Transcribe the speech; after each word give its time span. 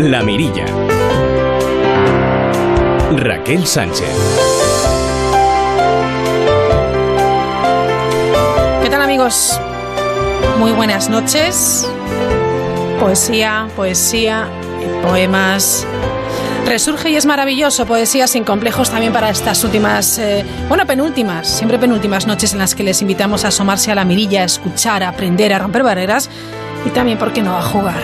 La 0.00 0.22
Mirilla. 0.22 0.64
Raquel 3.14 3.66
Sánchez. 3.66 4.08
¿Qué 8.82 8.88
tal 8.88 9.02
amigos? 9.02 9.60
Muy 10.58 10.72
buenas 10.72 11.10
noches. 11.10 11.86
Poesía, 12.98 13.68
poesía, 13.76 14.48
poemas. 15.02 15.86
Resurge 16.64 17.10
y 17.10 17.16
es 17.16 17.26
maravilloso, 17.26 17.84
poesía 17.84 18.26
sin 18.26 18.44
complejos 18.44 18.88
también 18.88 19.12
para 19.12 19.28
estas 19.28 19.62
últimas, 19.62 20.18
eh, 20.18 20.42
bueno, 20.68 20.86
penúltimas, 20.86 21.46
siempre 21.46 21.78
penúltimas 21.78 22.26
noches 22.26 22.54
en 22.54 22.60
las 22.60 22.74
que 22.74 22.82
les 22.82 23.02
invitamos 23.02 23.44
a 23.44 23.48
asomarse 23.48 23.92
a 23.92 23.94
la 23.94 24.06
mirilla, 24.06 24.40
a 24.40 24.44
escuchar, 24.44 25.02
a 25.02 25.08
aprender, 25.08 25.52
a 25.52 25.58
romper 25.58 25.82
barreras 25.82 26.30
y 26.84 26.90
también, 26.90 27.18
¿por 27.18 27.32
qué 27.32 27.42
no?, 27.42 27.56
a 27.56 27.62
jugar. 27.62 28.02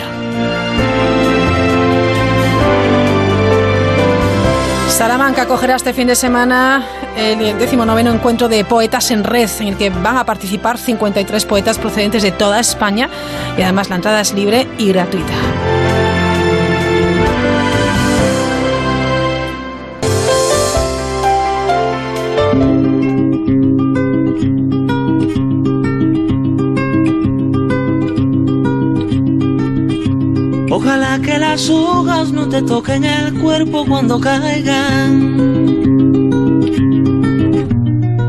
Salamanca 4.89 5.43
acogerá 5.43 5.77
este 5.77 5.93
fin 5.93 6.09
de 6.09 6.17
semana 6.17 6.85
el 7.17 7.57
19 7.57 8.01
encuentro 8.01 8.49
de 8.49 8.65
poetas 8.65 9.13
en 9.13 9.23
red, 9.23 9.49
en 9.61 9.69
el 9.69 9.77
que 9.77 9.91
van 9.91 10.17
a 10.17 10.25
participar 10.25 10.77
53 10.77 11.45
poetas 11.45 11.79
procedentes 11.79 12.23
de 12.23 12.33
toda 12.33 12.59
España 12.59 13.09
y 13.57 13.63
además 13.63 13.91
la 13.91 13.97
entrada 13.97 14.21
es 14.21 14.33
libre 14.33 14.67
y 14.77 14.89
gratuita. 14.89 15.35
Las 31.51 31.71
hojas 31.71 32.31
no 32.31 32.47
te 32.47 32.61
toquen 32.61 33.05
el 33.05 33.33
cuerpo 33.41 33.87
cuando 33.87 34.21
caigan. 34.21 35.41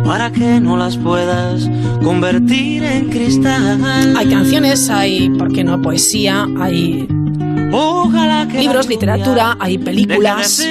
Para 0.05 0.31
que 0.31 0.61
no 0.61 0.77
las 0.77 0.95
puedas 0.95 1.69
convertir 2.01 2.83
en 2.83 3.09
cristal. 3.09 4.15
Hay 4.15 4.27
canciones, 4.29 4.89
hay, 4.89 5.29
¿por 5.31 5.51
qué 5.51 5.65
no? 5.65 5.81
Poesía, 5.81 6.47
hay 6.59 7.07
libros, 8.53 8.87
literatura, 8.87 9.57
hay 9.59 9.77
películas, 9.77 10.65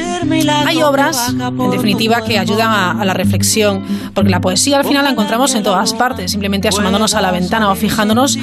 hay 0.66 0.82
obras, 0.82 1.34
en 1.38 1.70
definitiva, 1.70 2.22
que 2.24 2.38
ayudan 2.38 3.00
a, 3.00 3.04
la 3.04 3.14
reflexión, 3.14 3.84
porque 4.14 4.30
la 4.30 4.40
poesía 4.40 4.78
al 4.78 4.84
final 4.84 5.04
la 5.04 5.10
encontramos 5.10 5.54
en 5.54 5.62
todas 5.62 5.94
partes, 5.94 6.30
simplemente 6.30 6.68
asomándonos 6.68 7.14
a 7.14 7.20
la 7.20 7.30
ventana 7.30 7.70
o 7.70 7.74
fijándonos 7.74 8.38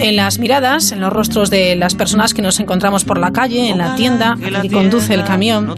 en 0.00 0.16
las 0.16 0.38
miradas, 0.38 0.92
en 0.92 1.00
los 1.00 1.12
rostros 1.12 1.50
de 1.50 1.76
las 1.76 1.94
personas 1.94 2.34
que 2.34 2.42
nos 2.42 2.60
encontramos 2.60 3.04
por 3.04 3.18
la 3.18 3.32
calle, 3.32 3.70
en 3.70 3.78
la 3.78 3.94
tienda, 3.96 4.36
que 4.62 4.70
conduce 4.70 5.14
el 5.14 5.24
camión. 5.24 5.70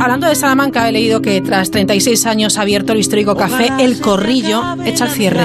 Hablando 0.00 0.26
de 0.26 0.34
Salamanca, 0.34 0.88
he 0.88 0.92
leído 0.92 1.22
que 1.22 1.40
tras 1.40 1.70
36 1.70 2.26
años 2.26 2.58
ha 2.58 2.62
abierto 2.62 2.92
el 2.92 2.98
histórico 2.98 3.36
café 3.36 3.70
El 3.78 4.00
Corrillo, 4.00 4.62
echa 4.84 5.04
el 5.04 5.10
cierre. 5.10 5.44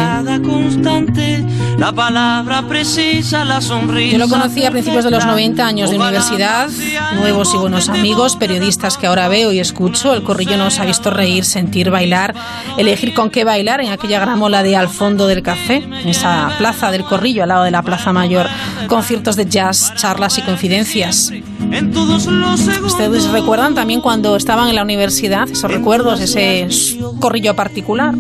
Yo 4.12 4.17
lo 4.17 4.28
conocí 4.28 4.66
a 4.66 4.72
principios 4.72 5.03
de 5.03 5.12
los 5.12 5.25
90 5.25 5.66
años 5.66 5.89
de 5.89 5.97
universidad, 5.97 6.69
nuevos 7.16 7.53
y 7.53 7.58
buenos 7.58 7.89
amigos, 7.89 8.36
periodistas 8.36 8.97
que 8.97 9.08
ahora 9.08 9.28
veo 9.28 9.52
y 9.52 9.59
escucho. 9.59 10.14
El 10.14 10.23
Corrillo 10.23 10.58
nos 10.58 10.80
ha 10.80 10.86
visto 10.86 11.09
reír, 11.09 11.44
sentir, 11.44 11.89
bailar, 11.89 12.36
elegir 12.78 13.14
con 13.14 13.30
qué 13.30 13.44
bailar 13.44 13.81
en 13.81 13.92
aquella 13.92 14.19
gramola 14.19 14.64
de 14.64 14.75
al 14.75 14.89
fondo 14.89 15.28
del 15.28 15.42
café, 15.42 15.78
en 15.78 16.09
plaza 16.58 16.92
del 16.92 17.03
Corrillo, 17.03 17.44
al 17.44 17.50
lado 17.50 17.64
de 17.64 17.72
la 17.72 17.81
Plaza 17.81 18.14
Mayor, 18.14 18.47
conciertos 18.88 19.36
de 19.36 19.46
jazz, 19.46 19.94
charlas 19.96 20.38
y 20.38 20.42
confidencias. 20.42 21.31
¿Ustedes 22.84 23.30
recuerdan 23.30 23.75
también 23.75 24.02
cuando 24.02 24.36
estaban 24.36 24.69
en 24.69 24.75
la 24.75 24.84
universidad, 24.84 25.50
esos 25.50 25.72
recuerdos, 25.72 26.19
ese 26.19 26.68
corrillo 27.19 27.56
particular? 27.56 28.16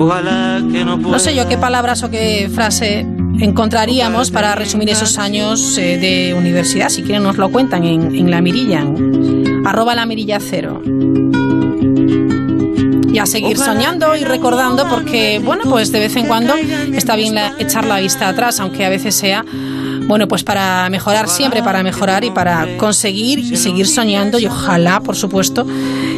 No 0.00 1.18
sé 1.18 1.34
yo 1.34 1.46
qué 1.48 1.58
palabras 1.58 2.02
o 2.02 2.10
qué 2.10 2.50
frase 2.52 3.06
encontraríamos 3.38 4.30
para 4.30 4.54
resumir 4.54 4.88
esos 4.90 5.18
años 5.18 5.76
eh, 5.78 5.98
de 5.98 6.34
universidad. 6.34 6.88
Si 6.88 7.02
quieren 7.02 7.22
nos 7.22 7.36
lo 7.36 7.50
cuentan 7.50 7.84
en, 7.84 8.30
la 8.30 8.40
mirilla, 8.40 8.84
arroba 9.64 9.94
la 9.94 10.06
mirilla 10.06 10.38
cero. 10.40 10.82
Y 13.12 13.18
a 13.18 13.26
seguir 13.26 13.58
soñando 13.58 14.14
y 14.16 14.24
recordando 14.24 14.88
porque, 14.88 15.40
bueno, 15.44 15.64
pues 15.68 15.90
de 15.92 15.98
vez 16.00 16.16
en 16.16 16.26
cuando 16.26 16.54
está 16.94 17.16
bien 17.16 17.36
echar 17.58 17.84
la 17.84 17.98
vista 17.98 18.28
atrás, 18.28 18.60
aunque 18.60 18.84
a 18.84 18.88
veces 18.88 19.14
sea 19.14 19.44
bueno, 20.10 20.26
pues 20.26 20.42
para 20.42 20.90
mejorar 20.90 21.28
siempre, 21.28 21.62
para 21.62 21.84
mejorar 21.84 22.24
y 22.24 22.32
para 22.32 22.76
conseguir 22.78 23.38
y 23.38 23.56
seguir 23.56 23.86
soñando 23.86 24.40
y 24.40 24.46
ojalá, 24.46 24.98
por 24.98 25.14
supuesto, 25.14 25.64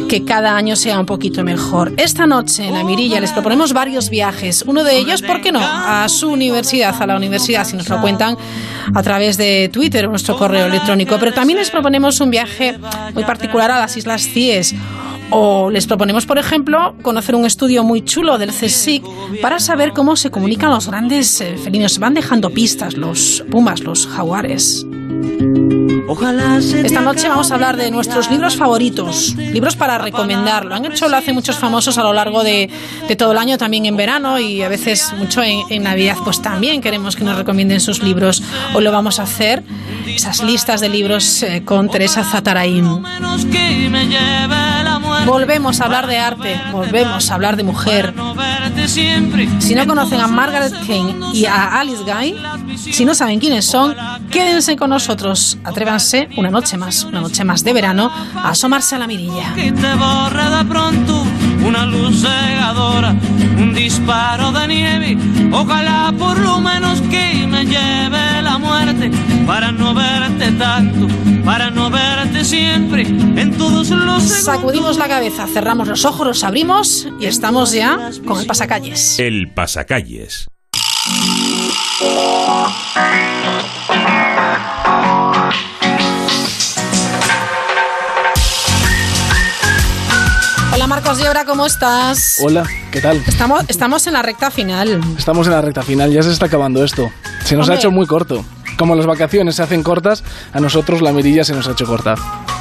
que 0.09 0.25
cada 0.25 0.55
año 0.55 0.75
sea 0.75 0.99
un 0.99 1.05
poquito 1.05 1.43
mejor. 1.43 1.93
Esta 1.97 2.25
noche 2.25 2.65
en 2.65 2.73
la 2.73 2.83
Mirilla 2.83 3.19
les 3.19 3.31
proponemos 3.31 3.71
varios 3.71 4.09
viajes. 4.09 4.63
Uno 4.65 4.83
de 4.83 4.97
ellos, 4.97 5.21
¿por 5.21 5.41
qué 5.41 5.51
no? 5.51 5.59
A 5.61 6.09
su 6.09 6.31
universidad, 6.31 6.99
a 6.99 7.05
la 7.05 7.15
universidad, 7.15 7.65
si 7.65 7.77
nos 7.77 7.87
lo 7.87 8.01
cuentan 8.01 8.35
a 8.95 9.03
través 9.03 9.37
de 9.37 9.69
Twitter 9.71 10.07
o 10.07 10.09
nuestro 10.09 10.37
correo 10.37 10.65
electrónico. 10.65 11.17
Pero 11.19 11.31
también 11.31 11.59
les 11.59 11.69
proponemos 11.69 12.19
un 12.19 12.31
viaje 12.31 12.79
muy 13.13 13.23
particular 13.25 13.69
a 13.69 13.79
las 13.79 13.95
Islas 13.95 14.23
Cíes 14.23 14.73
o 15.33 15.69
les 15.71 15.87
proponemos, 15.87 16.25
por 16.25 16.37
ejemplo, 16.37 16.95
conocer 17.01 17.35
un 17.35 17.45
estudio 17.45 17.83
muy 17.83 18.03
chulo 18.03 18.37
del 18.37 18.51
CSIC 18.51 19.03
para 19.41 19.59
saber 19.59 19.91
cómo 19.91 20.15
se 20.15 20.29
comunican 20.29 20.69
los 20.69 20.87
grandes 20.87 21.41
eh, 21.41 21.57
felinos. 21.57 21.97
Van 21.97 22.13
dejando 22.13 22.51
pistas 22.51 22.95
los 22.95 23.43
pumas, 23.49 23.81
los 23.81 24.05
jaguares. 24.07 24.85
Esta 26.83 27.01
noche 27.01 27.27
vamos 27.27 27.49
a 27.51 27.55
hablar 27.55 27.75
de 27.75 27.89
nuestros 27.89 28.29
libros 28.29 28.55
favoritos, 28.55 29.35
libros 29.35 29.75
para 29.75 29.97
recomendar. 29.97 30.65
Lo 30.65 30.75
han 30.75 30.85
hecho, 30.85 31.07
lo 31.07 31.17
hacen 31.17 31.33
muchos 31.33 31.57
famosos 31.57 31.97
a 31.97 32.03
lo 32.03 32.13
largo 32.13 32.43
de, 32.43 32.69
todo 33.17 33.31
el 33.31 33.37
año, 33.37 33.57
también 33.57 33.85
en 33.85 33.97
verano 33.97 34.39
y 34.39 34.61
a 34.61 34.69
veces 34.69 35.11
mucho 35.17 35.41
en, 35.41 35.83
Navidad, 35.83 36.17
pues 36.23 36.41
también 36.41 36.81
queremos 36.81 37.15
que 37.15 37.23
nos 37.23 37.37
recomienden 37.37 37.79
sus 37.79 38.03
libros. 38.03 38.43
Hoy 38.75 38.83
lo 38.83 38.91
vamos 38.91 39.19
a 39.19 39.23
hacer, 39.23 39.63
esas 40.07 40.43
listas 40.43 40.81
de 40.81 40.89
libros 40.89 41.41
eh, 41.43 41.63
con 41.65 41.89
Teresa 41.89 42.23
Zatarain. 42.23 43.03
Volvemos 45.25 45.81
a 45.81 45.85
hablar 45.85 46.07
de 46.07 46.17
arte, 46.17 46.59
volvemos 46.71 47.31
a 47.31 47.33
hablar 47.35 47.55
de 47.55 47.63
mujer. 47.63 48.13
Si 49.59 49.75
no 49.75 49.87
conocen 49.87 50.19
a 50.19 50.27
Margaret 50.27 50.73
King 50.85 51.21
y 51.33 51.45
a 51.45 51.79
Alice 51.79 52.03
Guy, 52.03 52.35
si 52.77 53.05
no 53.05 53.15
saben 53.15 53.39
quiénes 53.39 53.65
son, 53.65 53.95
quédense 54.29 54.75
con 54.75 54.89
nosotros. 54.89 55.57
Atrévanse 55.63 56.29
una 56.37 56.49
noche 56.49 56.77
más, 56.77 57.03
una 57.03 57.21
noche 57.21 57.43
más 57.43 57.63
de 57.63 57.73
verano, 57.73 58.11
a 58.35 58.49
asomarse 58.49 58.95
a 58.95 58.99
la 58.99 59.07
mirilla. 59.07 59.53
Una 61.65 61.85
luz 61.85 62.21
cegadora, 62.21 63.15
un 63.57 63.73
disparo 63.73 64.51
de 64.51 64.67
nieve. 64.67 65.17
Ojalá 65.51 66.13
por 66.17 66.37
lo 66.39 66.59
menos 66.59 67.01
que 67.01 67.47
me 67.47 67.65
lleve 67.65 68.41
la 68.41 68.57
muerte 68.57 69.11
para 69.45 69.71
no 69.71 69.93
verte 69.93 70.51
tanto, 70.53 71.07
para 71.45 71.69
no 71.69 71.89
verte 71.89 72.43
siempre 72.43 73.01
en 73.01 73.57
todos 73.57 73.89
los 73.89 74.23
Sacudimos 74.23 74.97
la 74.97 75.07
cabeza, 75.07 75.47
cerramos 75.47 75.87
los 75.87 76.05
ojos, 76.05 76.27
los 76.27 76.43
abrimos 76.43 77.07
y 77.19 77.25
estamos 77.25 77.71
ya 77.71 78.11
con 78.25 78.39
el 78.39 78.45
pasacalles. 78.45 79.19
El 79.19 79.51
pasacalles. 79.53 80.47
Marcos 91.03 91.21
Llora, 91.21 91.43
¿cómo 91.43 91.65
estás? 91.65 92.37
Hola, 92.41 92.63
¿qué 92.89 93.01
tal? 93.01 93.21
Estamos, 93.27 93.65
estamos 93.67 94.07
en 94.07 94.13
la 94.13 94.21
recta 94.21 94.49
final. 94.49 95.01
Estamos 95.17 95.45
en 95.47 95.51
la 95.51 95.59
recta 95.59 95.81
final, 95.81 96.13
ya 96.13 96.23
se 96.23 96.31
está 96.31 96.45
acabando 96.45 96.81
esto. 96.81 97.11
Se 97.43 97.57
nos 97.57 97.69
ha 97.69 97.75
hecho 97.75 97.91
muy 97.91 98.07
corto. 98.07 98.45
Como 98.77 98.95
las 98.95 99.05
vacaciones 99.05 99.55
se 99.55 99.63
hacen 99.63 99.83
cortas, 99.83 100.23
a 100.53 100.61
nosotros 100.61 101.01
la 101.01 101.11
mirilla 101.11 101.43
se 101.43 101.51
nos 101.51 101.67
ha 101.67 101.71
hecho 101.71 101.85
corta. 101.85 102.15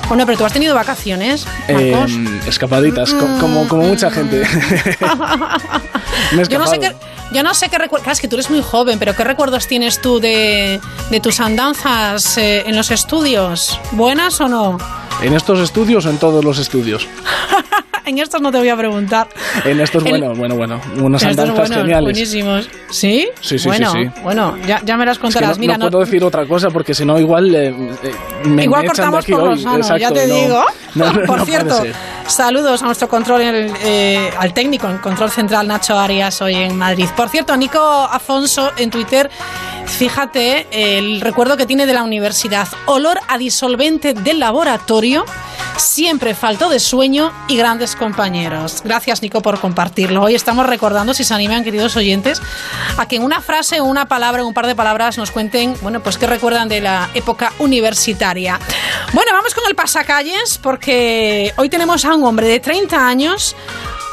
Bueno, 0.08 0.26
pero 0.26 0.38
tú 0.38 0.44
has 0.44 0.52
tenido 0.52 0.74
vacaciones, 0.74 1.46
Marcos. 1.68 2.10
Eh, 2.10 2.40
escapaditas, 2.48 3.14
como, 3.14 3.68
como 3.68 3.84
mucha 3.84 4.10
gente. 4.10 4.42
yo, 6.50 6.58
no 6.58 6.66
sé 6.66 6.80
qué, 6.80 6.96
yo 7.32 7.44
no 7.44 7.54
sé 7.54 7.68
qué 7.68 7.78
recuerdos. 7.78 8.08
Es 8.08 8.20
que 8.20 8.26
tú 8.26 8.34
eres 8.34 8.50
muy 8.50 8.60
joven, 8.60 8.98
pero 8.98 9.14
¿qué 9.14 9.22
recuerdos 9.22 9.68
tienes 9.68 10.00
tú 10.00 10.18
de, 10.18 10.80
de 11.12 11.20
tus 11.20 11.38
andanzas 11.38 12.36
eh, 12.38 12.64
en 12.66 12.74
los 12.74 12.90
estudios? 12.90 13.78
¿Buenas 13.92 14.40
o 14.40 14.48
no? 14.48 14.78
¿En 15.22 15.32
estos 15.32 15.60
estudios 15.60 16.06
o 16.06 16.10
en 16.10 16.18
todos 16.18 16.44
los 16.44 16.58
estudios? 16.58 17.06
en 18.04 18.19
estos 18.19 18.40
no 18.40 18.50
te 18.50 18.58
voy 18.58 18.69
a 18.69 18.76
preguntar. 18.76 19.28
En 19.64 19.81
estos, 19.81 20.02
bueno, 20.04 20.34
bueno, 20.34 20.56
bueno. 20.56 20.81
Unos 21.00 21.22
andanzas 21.25 21.70
geniales. 21.70 22.02
Buenísimos. 22.04 22.69
¿Sí? 22.90 23.28
Sí, 23.40 23.58
sí, 23.58 23.69
bueno, 23.69 23.93
sí, 23.93 24.10
Bueno, 24.22 24.56
ya, 24.66 24.81
ya 24.84 24.96
me 24.96 25.06
las 25.06 25.19
contarás. 25.19 25.56
no, 25.56 25.60
Mira, 25.60 25.78
no, 25.78 25.88
puedo 25.90 26.04
decir 26.04 26.22
otra 26.25 26.46
cosa 26.46 26.69
porque 26.70 26.94
si 26.94 27.04
no, 27.04 27.19
igual 27.19 27.54
eh, 27.54 27.69
eh, 27.69 28.12
me 28.44 28.64
Igual 28.64 28.84
echan 28.84 29.10
cortamos 29.12 29.26
por 29.26 29.50
los 29.50 29.60
Exacto, 29.60 29.96
ya 29.99 30.10
te 30.10 30.26
no. 30.26 30.34
digo. 30.34 30.64
Por 31.26 31.44
cierto, 31.46 31.82
saludos 32.26 32.82
a 32.82 32.87
nuestro 32.87 33.08
control, 33.08 33.40
eh, 33.43 34.31
al 34.38 34.52
técnico 34.52 34.88
en 34.88 34.98
control 34.98 35.31
central 35.31 35.66
Nacho 35.66 35.98
Arias 35.98 36.43
hoy 36.43 36.55
en 36.55 36.76
Madrid. 36.76 37.06
Por 37.16 37.31
cierto, 37.31 37.56
Nico 37.56 37.81
Afonso 37.81 38.72
en 38.76 38.90
Twitter, 38.90 39.31
fíjate 39.87 40.67
el 40.70 41.20
recuerdo 41.20 41.56
que 41.56 41.67
tiene 41.67 41.87
de 41.87 41.94
la 41.94 42.02
universidad. 42.02 42.69
Olor 42.87 43.20
a 43.29 43.38
disolvente 43.38 44.14
del 44.14 44.40
laboratorio. 44.40 45.25
Siempre 45.76 46.34
faltó 46.34 46.69
de 46.69 46.79
sueño 46.79 47.32
y 47.49 47.56
grandes 47.56 47.96
compañeros. 47.96 48.82
Gracias, 48.84 49.23
Nico, 49.23 49.40
por 49.40 49.58
compartirlo. 49.58 50.23
Hoy 50.23 50.34
estamos 50.34 50.67
recordando, 50.67 51.14
si 51.14 51.25
se 51.25 51.32
animan, 51.32 51.64
queridos 51.64 51.96
oyentes, 51.96 52.43
a 52.99 53.06
que 53.06 53.17
en 53.17 53.23
una 53.25 53.40
frase 53.40 53.81
una 53.81 54.06
palabra, 54.06 54.44
un 54.44 54.55
par 54.55 54.67
de 54.67 54.75
palabras, 54.75 55.17
nos 55.19 55.31
cuenten, 55.31 55.75
bueno, 55.81 56.02
pues 56.02 56.19
qué 56.19 56.26
recuerdan 56.26 56.69
de 56.69 56.81
la 56.82 57.08
época 57.14 57.52
universitaria. 57.58 58.61
Bueno, 59.12 59.32
vamos 59.32 59.55
con 59.55 59.64
el 59.67 59.75
pasacalles, 59.75 60.58
porque 60.62 61.52
hoy 61.56 61.69
tenemos 61.69 62.05
a 62.05 62.14
un 62.14 62.25
hombre 62.25 62.46
de 62.46 62.61
30 62.61 63.06
años 63.06 63.56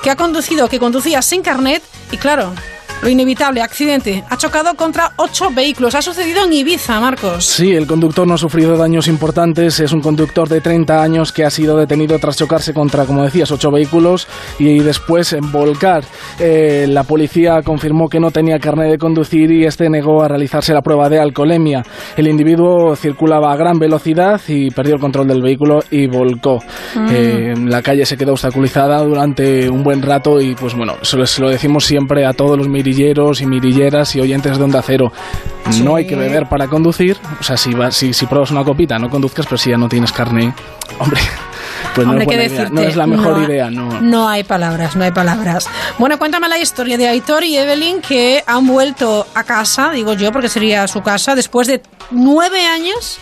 que 0.02 0.10
ha 0.10 0.16
conducido, 0.16 0.70
que 0.70 0.80
conducía 0.80 1.22
sin 1.22 1.42
carnet 1.42 1.84
y, 2.12 2.18
claro, 2.18 2.54
lo 3.02 3.10
inevitable, 3.10 3.62
accidente. 3.62 4.24
Ha 4.30 4.38
chocado 4.38 4.76
contra 4.76 5.14
ocho 5.16 5.50
vehículos. 5.52 5.96
Ha 5.96 6.02
sucedido 6.02 6.44
en 6.44 6.54
Ibiza, 6.54 7.00
Marcos. 7.00 7.46
Sí, 7.46 7.72
el 7.72 7.88
conductor 7.88 8.28
no 8.28 8.34
ha 8.34 8.38
sufrido 8.38 8.78
daños 8.78 9.08
importantes. 9.08 9.80
Es 9.80 9.94
un 9.94 10.02
conductor 10.02 10.50
de 10.50 10.62
30 10.62 11.02
años 11.02 11.32
que 11.32 11.46
ha 11.46 11.50
sido 11.50 11.78
detenido 11.78 12.20
tras 12.20 12.38
chocarse 12.38 12.74
contra, 12.74 13.06
como 13.06 13.24
decías, 13.24 13.52
ocho 13.52 13.72
vehículos 13.72 14.28
y 14.58 14.80
después 14.80 15.36
volcar. 15.52 16.04
Eh, 16.40 16.88
la 16.90 17.04
policía 17.04 17.62
confirmó 17.64 18.10
que 18.10 18.20
no 18.20 18.32
tenía 18.32 18.60
carnet 18.60 18.92
de 18.92 18.98
conducir 18.98 19.52
y 19.52 19.66
este 19.66 19.90
negó 19.90 20.22
a 20.22 20.28
realizarse 20.28 20.74
la 20.74 20.82
prueba 20.82 21.10
de 21.10 21.20
alcoholemia. 21.20 21.84
El 22.18 22.28
individuo 22.28 22.96
circulaba 22.96 23.54
a 23.54 23.56
gran 23.56 23.80
velocidad 23.80 24.42
y 24.48 24.70
perdió 24.72 24.96
el 24.96 25.02
control 25.02 25.28
del 25.28 25.42
vehículo 25.42 25.80
y 25.92 26.08
volcó. 26.08 26.60
Eh, 27.12 27.54
la 27.66 27.82
calle 27.82 28.06
se 28.06 28.18
quedó 28.18 28.34
obstaculizada 28.34 29.02
durante 29.04 29.70
un 29.70 29.84
buen 29.84 30.02
rato 30.02 30.42
y, 30.42 30.56
pues 30.56 30.76
bueno, 30.76 30.96
eso 31.02 31.26
se 31.26 31.42
lo 31.42 31.50
decimos 31.50 31.86
siempre 31.86 32.26
a 32.26 32.34
todos 32.34 32.58
los 32.58 32.68
mirilleros 32.90 33.42
y 33.42 33.46
mirilleras 33.46 34.16
y 34.16 34.22
oyentes 34.22 34.58
de 34.58 34.64
Onda 34.64 34.82
Cero. 34.86 35.12
Sí. 35.70 35.84
No 35.84 35.96
hay 35.96 36.08
que 36.08 36.16
beber 36.16 36.48
para 36.50 36.68
conducir. 36.68 37.18
O 37.40 37.44
sea, 37.44 37.56
si, 37.58 37.74
vas, 37.74 37.96
si, 37.96 38.14
si 38.14 38.26
pruebas 38.26 38.50
una 38.52 38.64
copita, 38.64 38.98
no 38.98 39.10
conduzcas, 39.10 39.46
pero 39.46 39.58
si 39.58 39.70
ya 39.70 39.78
no 39.78 39.88
tienes 39.88 40.12
carne, 40.12 40.54
hombre, 41.00 41.22
pues 41.94 42.08
no 42.08 42.14
Hombre, 42.14 42.26
es, 42.26 42.30
¿qué 42.30 42.38
buena 42.58 42.70
idea. 42.70 42.70
no 42.72 42.82
es 42.82 42.96
la 42.96 43.08
mejor 43.08 43.38
No- 43.38 43.44
idea. 43.46 43.70
No. 43.70 44.02
No 44.02 44.28
hay 44.30 44.44
palabras, 44.44 44.96
no 44.96 45.04
hay 45.04 45.12
palabras. 45.12 45.68
Bueno, 46.00 46.18
cuéntame 46.18 46.48
la 46.50 46.58
historia 46.58 46.98
de 46.98 47.08
Aitor 47.08 47.44
y 47.44 47.58
Evelyn 47.58 48.02
que 48.02 48.44
han 48.48 48.66
vuelto 48.66 49.28
a 49.36 49.44
casa, 49.44 49.92
digo 49.92 50.14
yo, 50.14 50.32
porque 50.32 50.50
sería 50.50 50.88
su 50.88 51.02
casa, 51.02 51.36
después 51.36 51.68
de 51.68 51.82
nueve 52.12 52.66
años 52.66 53.20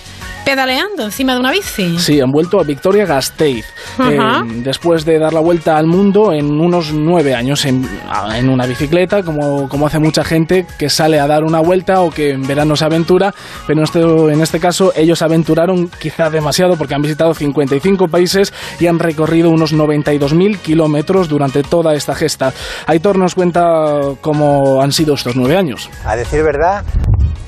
pedaleando 0.48 1.04
encima 1.04 1.34
de 1.34 1.42
una 1.42 1.52
bici. 1.52 2.00
Sí, 2.00 2.22
han 2.22 2.32
vuelto 2.32 2.62
a 2.62 2.64
Victoria 2.64 3.06
Gasteiz. 3.06 3.66
Eh, 4.00 4.18
después 4.64 5.04
de 5.04 5.20
dar 5.20 5.34
la 5.34 5.42
vuelta 5.42 5.78
al 5.78 5.88
mundo 5.88 6.32
en 6.32 6.62
unos 6.62 6.94
nueve 6.94 7.36
años 7.36 7.66
en, 7.66 7.86
en 8.34 8.48
una 8.48 8.66
bicicleta, 8.66 9.24
como, 9.24 9.68
como 9.68 9.88
hace 9.88 10.00
mucha 10.00 10.24
gente 10.24 10.66
que 10.80 10.90
sale 10.90 11.20
a 11.20 11.28
dar 11.28 11.44
una 11.44 11.60
vuelta 11.60 12.00
o 12.00 12.12
que 12.12 12.32
en 12.32 12.48
verano 12.48 12.78
se 12.78 12.86
aventura, 12.86 13.34
pero 13.66 13.80
en 13.80 13.84
este, 13.84 14.00
en 14.00 14.42
este 14.42 14.60
caso 14.62 14.94
ellos 14.96 15.22
aventuraron 15.22 15.90
quizá 16.00 16.30
demasiado 16.30 16.78
porque 16.78 16.96
han 16.96 17.02
visitado 17.02 17.34
55 17.34 18.08
países 18.08 18.54
y 18.80 18.88
han 18.88 19.00
recorrido 19.00 19.50
unos 19.50 19.74
92.000 19.74 20.60
kilómetros 20.60 21.28
durante 21.28 21.62
toda 21.62 21.94
esta 21.94 22.16
gesta. 22.16 22.54
Aitor 22.86 23.18
nos 23.18 23.36
cuenta 23.36 24.00
cómo 24.22 24.82
han 24.82 24.94
sido 24.94 25.16
estos 25.16 25.36
nueve 25.36 25.58
años. 25.58 25.90
A 26.06 26.16
decir 26.16 26.42
verdad, 26.42 26.86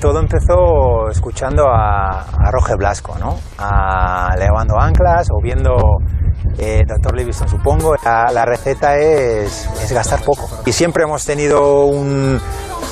todo 0.00 0.20
empezó 0.20 1.08
escuchando 1.10 1.68
a, 1.68 2.22
a 2.22 2.50
Roger 2.50 2.76
Blasco, 2.76 3.18
¿no? 3.18 3.38
A 3.58 4.34
levando 4.38 4.78
anclas 4.78 5.28
o 5.30 5.40
viendo 5.42 5.76
eh, 6.58 6.82
Dr. 6.86 7.16
Livingston, 7.16 7.48
supongo. 7.48 7.94
La, 8.04 8.30
la 8.32 8.44
receta 8.44 8.96
es, 8.96 9.68
es 9.82 9.92
gastar 9.92 10.22
poco. 10.22 10.48
Y 10.66 10.72
siempre 10.72 11.04
hemos 11.04 11.24
tenido 11.24 11.84
un, 11.84 12.40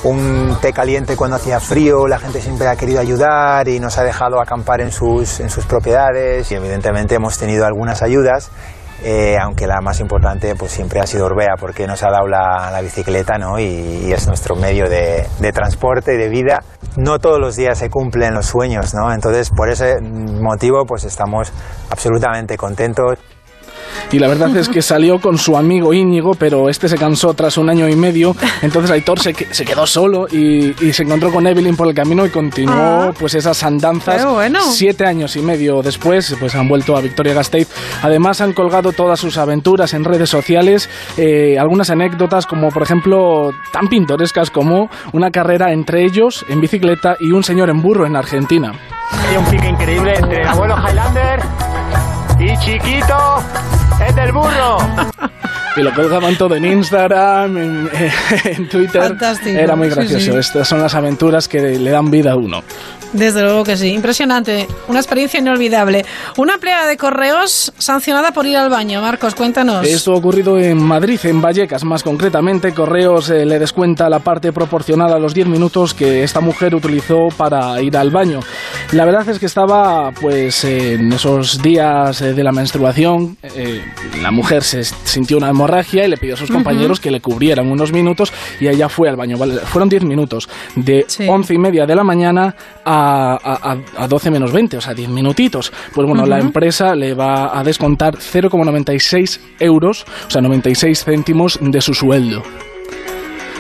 un 0.05 0.57
té 0.61 0.73
caliente 0.73 1.17
cuando 1.17 1.37
hacía 1.37 1.61
frío, 1.61 2.07
la 2.07 2.19
gente 2.19 2.41
siempre 2.41 2.69
ha 2.69 2.77
querido 2.77 3.01
ayudar 3.01 3.69
y 3.69 3.81
nos 3.81 3.99
ha 3.99 4.05
dejado 4.05 4.41
acampar 4.41 4.81
en 4.81 4.93
sus, 4.93 5.41
en 5.41 5.51
sus 5.51 5.67
propiedades 5.67 6.51
y 6.51 6.55
evidentemente 6.55 7.15
hemos 7.15 7.39
tenido 7.39 7.67
algunas 7.67 8.03
ayudas. 8.03 8.51
Eh, 9.05 9.37
aunque 9.41 9.67
la 9.67 9.81
más 9.81 10.01
importante 10.01 10.55
pues 10.57 10.73
siempre 10.73 11.01
ha 11.01 11.07
sido 11.07 11.27
Orbea 11.27 11.55
porque 11.59 11.87
nos 11.87 12.03
ha 12.03 12.11
dado 12.11 12.27
la, 12.27 12.71
la 12.71 12.81
bicicleta 12.81 13.39
¿no? 13.39 13.59
y, 13.59 13.65
y 13.65 14.13
es 14.13 14.27
nuestro 14.27 14.57
medio 14.57 14.89
de, 14.89 15.27
de 15.39 15.53
transporte 15.53 16.15
y 16.15 16.17
de 16.17 16.29
vida. 16.29 16.63
No 16.97 17.19
todos 17.19 17.39
los 17.39 17.55
días 17.57 17.79
se 17.79 17.91
cumplen 17.91 18.35
los 18.35 18.47
sueños, 18.47 18.95
¿no? 18.95 19.13
entonces 19.13 19.51
por 19.51 19.71
ese 19.71 20.01
motivo 20.01 20.85
pues 20.87 21.05
estamos 21.05 21.53
absolutamente 21.91 22.57
contentos. 22.57 23.19
Y 24.13 24.19
la 24.19 24.29
verdad 24.29 24.57
es 24.57 24.69
que 24.69 24.83
salió 24.89 25.19
con 25.21 25.39
su 25.39 25.57
amigo 25.57 25.93
Íñigo, 25.93 26.33
pero 26.39 26.69
este 26.69 26.89
se 26.89 26.97
cansó 26.97 27.35
tras 27.35 27.57
un 27.59 27.69
año 27.71 27.89
y 27.89 27.97
medio. 27.97 28.35
Entonces 28.63 28.91
Aitor 28.91 29.21
se, 29.21 29.35
se 29.51 29.65
quedó 29.65 29.87
solo 29.87 30.27
y, 30.31 30.75
y 30.85 30.93
se 30.93 31.03
encontró 31.03 31.31
con 31.33 31.47
Evelyn 31.47 31.77
por 31.77 31.89
el 31.89 31.95
camino 31.95 32.25
y 32.27 32.31
continuó 32.31 32.75
Ah. 32.79 33.13
pues 33.19 33.35
esas 33.35 33.63
andanzas. 33.63 34.17
Qué 34.25 34.27
bueno. 34.31 34.61
Siete 34.71 35.05
años 35.07 35.37
y 35.37 35.41
medio 35.43 35.83
después, 35.83 36.37
pues 36.39 36.55
han 36.55 36.69
vuelto 36.69 36.97
a 36.97 37.01
Victoria 37.01 37.35
Gasteiz. 37.35 37.69
Además 38.03 38.41
han 38.41 38.53
colgado 38.53 38.93
todas 38.93 39.19
sus 39.21 39.37
aventuras 39.39 39.95
en 39.95 40.05
redes 40.05 40.29
sociales, 40.31 40.89
eh, 41.17 41.57
algunas 41.59 41.91
anécdotas 41.91 42.47
como 42.47 42.69
por 42.71 42.83
ejemplo 42.83 43.51
tan 43.73 43.89
pintorescas 43.89 44.51
como 44.51 44.89
una 45.13 45.31
carrera 45.31 45.73
entre 45.73 46.05
ellos 46.05 46.45
en 46.49 46.61
bicicleta 46.61 47.17
y 47.21 47.33
un 47.33 47.43
señor 47.43 47.71
en 47.71 47.81
burro 47.83 48.07
en 48.07 48.17
Argentina. 48.17 48.73
Hay 49.29 49.37
un 49.37 49.45
pique 49.47 49.69
increíble 49.69 50.15
entre 50.17 50.43
el 50.43 50.49
abuelo 50.49 50.77
Highlander 50.77 51.41
y 52.41 52.57
Chiquito, 52.59 53.43
es 54.01 54.15
del 54.15 54.33
burro. 54.33 54.79
Y 55.79 55.83
lo 55.83 55.95
colgaban 55.95 56.37
todo 56.37 56.55
en 56.57 56.65
Instagram, 56.65 57.57
en, 57.57 57.91
en 58.45 58.69
Twitter. 58.69 59.01
Fantástico. 59.03 59.59
Era 59.59 59.77
muy 59.77 59.89
Sí, 59.89 59.95
gracioso. 59.95 60.33
sí. 60.33 60.39
Estas 60.39 60.67
son 60.69 60.81
las 60.83 60.95
aventuras 60.95 61.47
que 61.49 61.79
le 61.79 61.91
dan 61.91 62.11
vida 62.11 62.33
a 62.33 62.37
uno. 62.37 62.63
Desde 63.13 63.41
luego 63.43 63.65
que 63.65 63.75
sí, 63.77 63.89
impresionante, 63.95 64.67
una 64.89 64.99
experiencia 64.99 65.41
inolvidable. 65.41 66.05
Una 66.37 66.55
empleada 66.55 66.87
de 66.87 66.97
correos 66.99 67.73
sancionada 67.79 68.33
por 68.33 68.45
ir 68.45 68.57
al 68.59 68.69
baño. 68.69 69.01
Marcos, 69.01 69.35
cuéntanos. 69.35 69.87
Esto 69.87 70.13
ha 70.13 70.17
ocurrido 70.17 70.59
en 70.59 70.83
Madrid, 70.83 71.19
en 71.25 71.41
Vallecas 71.41 71.85
más 71.85 72.03
concretamente. 72.03 72.75
Correos 72.75 73.31
eh, 73.31 73.47
le 73.47 73.59
descuenta 73.59 74.11
la 74.11 74.19
parte 74.19 74.53
proporcional 74.53 75.13
a 75.15 75.19
los 75.19 75.33
10 75.33 75.47
minutos 75.47 75.95
que 75.95 76.23
esta 76.23 76.41
mujer 76.41 76.75
utilizó 76.75 77.29
para 77.37 77.81
ir 77.81 77.97
al 77.97 78.11
baño. 78.11 78.41
La 78.93 79.05
verdad 79.07 79.27
es 79.29 79.39
que 79.39 79.47
estaba 79.47 80.11
pues 80.13 80.65
en 80.65 81.11
esos 81.13 81.63
días 81.63 82.21
eh, 82.21 82.35
de 82.35 82.43
la 82.45 82.53
menstruación. 82.53 83.39
eh, 83.43 83.81
la 84.21 84.31
mujer 84.33 84.63
se 84.65 84.83
sintió 84.85 85.39
una 85.39 85.49
hemorragia 85.49 85.68
y 86.07 86.09
le 86.09 86.17
pidió 86.17 86.35
a 86.35 86.37
sus 86.37 86.51
compañeros 86.51 86.99
que 87.01 87.11
le 87.11 87.21
cubrieran 87.21 87.71
unos 87.71 87.93
minutos 87.93 88.33
y 88.61 88.67
ella 88.69 88.89
fue 88.89 89.09
al 89.09 89.17
baño. 89.17 89.37
Vale, 89.37 89.55
fueron 89.59 89.89
10 89.89 90.05
minutos 90.05 90.49
de 90.77 91.05
Sí. 91.09 91.27
11 91.29 91.55
y 91.55 91.59
media 91.59 91.87
de 91.87 91.95
la 91.95 92.05
mañana 92.05 92.55
a, 92.85 93.39
a, 93.43 93.73
a- 93.73 94.05
a 94.05 94.09
12 94.09 94.31
menos 94.31 94.53
20, 94.53 94.77
o 94.79 94.81
sea, 94.81 94.95
10 94.95 95.09
minutitos. 95.11 95.73
Pues 95.95 96.07
bueno, 96.07 96.25
la 96.27 96.39
empresa 96.39 96.95
le 96.95 97.15
va 97.15 97.59
a 97.59 97.63
descontar 97.63 98.17
0,96 98.17 99.41
euros, 99.61 100.05
o 100.27 100.31
sea, 100.31 100.41
96 100.41 101.05
céntimos 101.05 101.59
de 101.61 101.81
su 101.81 101.95
sueldo. 101.95 102.43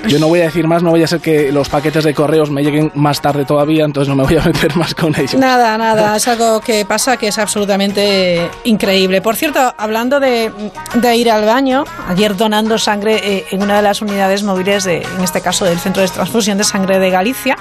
Yo 0.06 0.18
no 0.18 0.28
voy 0.28 0.40
a 0.40 0.44
decir 0.44 0.66
más, 0.66 0.82
no 0.82 0.92
vaya 0.92 1.04
a 1.04 1.08
ser 1.08 1.20
que 1.20 1.50
los 1.52 1.68
paquetes 1.68 2.04
de 2.04 2.14
correos 2.14 2.50
me 2.50 2.62
lleguen 2.62 2.90
más 2.94 3.20
tarde 3.20 3.44
todavía, 3.44 3.84
entonces 3.84 4.08
no 4.08 4.14
me 4.14 4.24
voy 4.24 4.36
a 4.36 4.42
meter 4.44 4.76
más 4.76 4.94
con 4.94 5.14
ellos. 5.16 5.34
Nada, 5.34 5.76
nada, 5.76 6.16
es 6.16 6.28
algo 6.28 6.60
que 6.60 6.84
pasa 6.84 7.16
que 7.16 7.28
es 7.28 7.38
absolutamente 7.38 8.48
increíble. 8.64 9.20
Por 9.20 9.36
cierto, 9.36 9.74
hablando 9.76 10.20
de, 10.20 10.52
de 10.94 11.16
ir 11.16 11.30
al 11.30 11.44
baño, 11.44 11.84
ayer 12.08 12.36
donando 12.36 12.78
sangre 12.78 13.20
eh, 13.22 13.44
en 13.50 13.62
una 13.62 13.76
de 13.76 13.82
las 13.82 14.00
unidades 14.00 14.42
móviles, 14.42 14.84
de, 14.84 15.02
en 15.02 15.24
este 15.24 15.40
caso 15.40 15.64
del 15.64 15.78
Centro 15.78 16.02
de 16.02 16.08
Transfusión 16.08 16.58
de 16.58 16.64
Sangre 16.64 16.98
de 16.98 17.10
Galicia, 17.10 17.56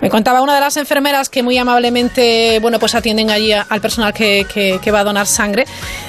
me 0.00 0.10
contaba 0.10 0.40
una 0.42 0.54
de 0.54 0.60
las 0.60 0.76
enfermeras 0.76 1.28
que 1.28 1.42
muy 1.42 1.56
amablemente, 1.58 2.58
bueno, 2.60 2.78
pues 2.78 2.94
atienden 2.94 3.30
allí 3.30 3.52
a- 3.52 3.66
al 3.68 3.80
personal 3.80 4.12
que, 4.12 4.46
que- 4.52 4.78
que 4.82 4.90
va 4.90 5.00
a 5.00 5.04
donar 5.04 5.26
sangre, 5.26 5.64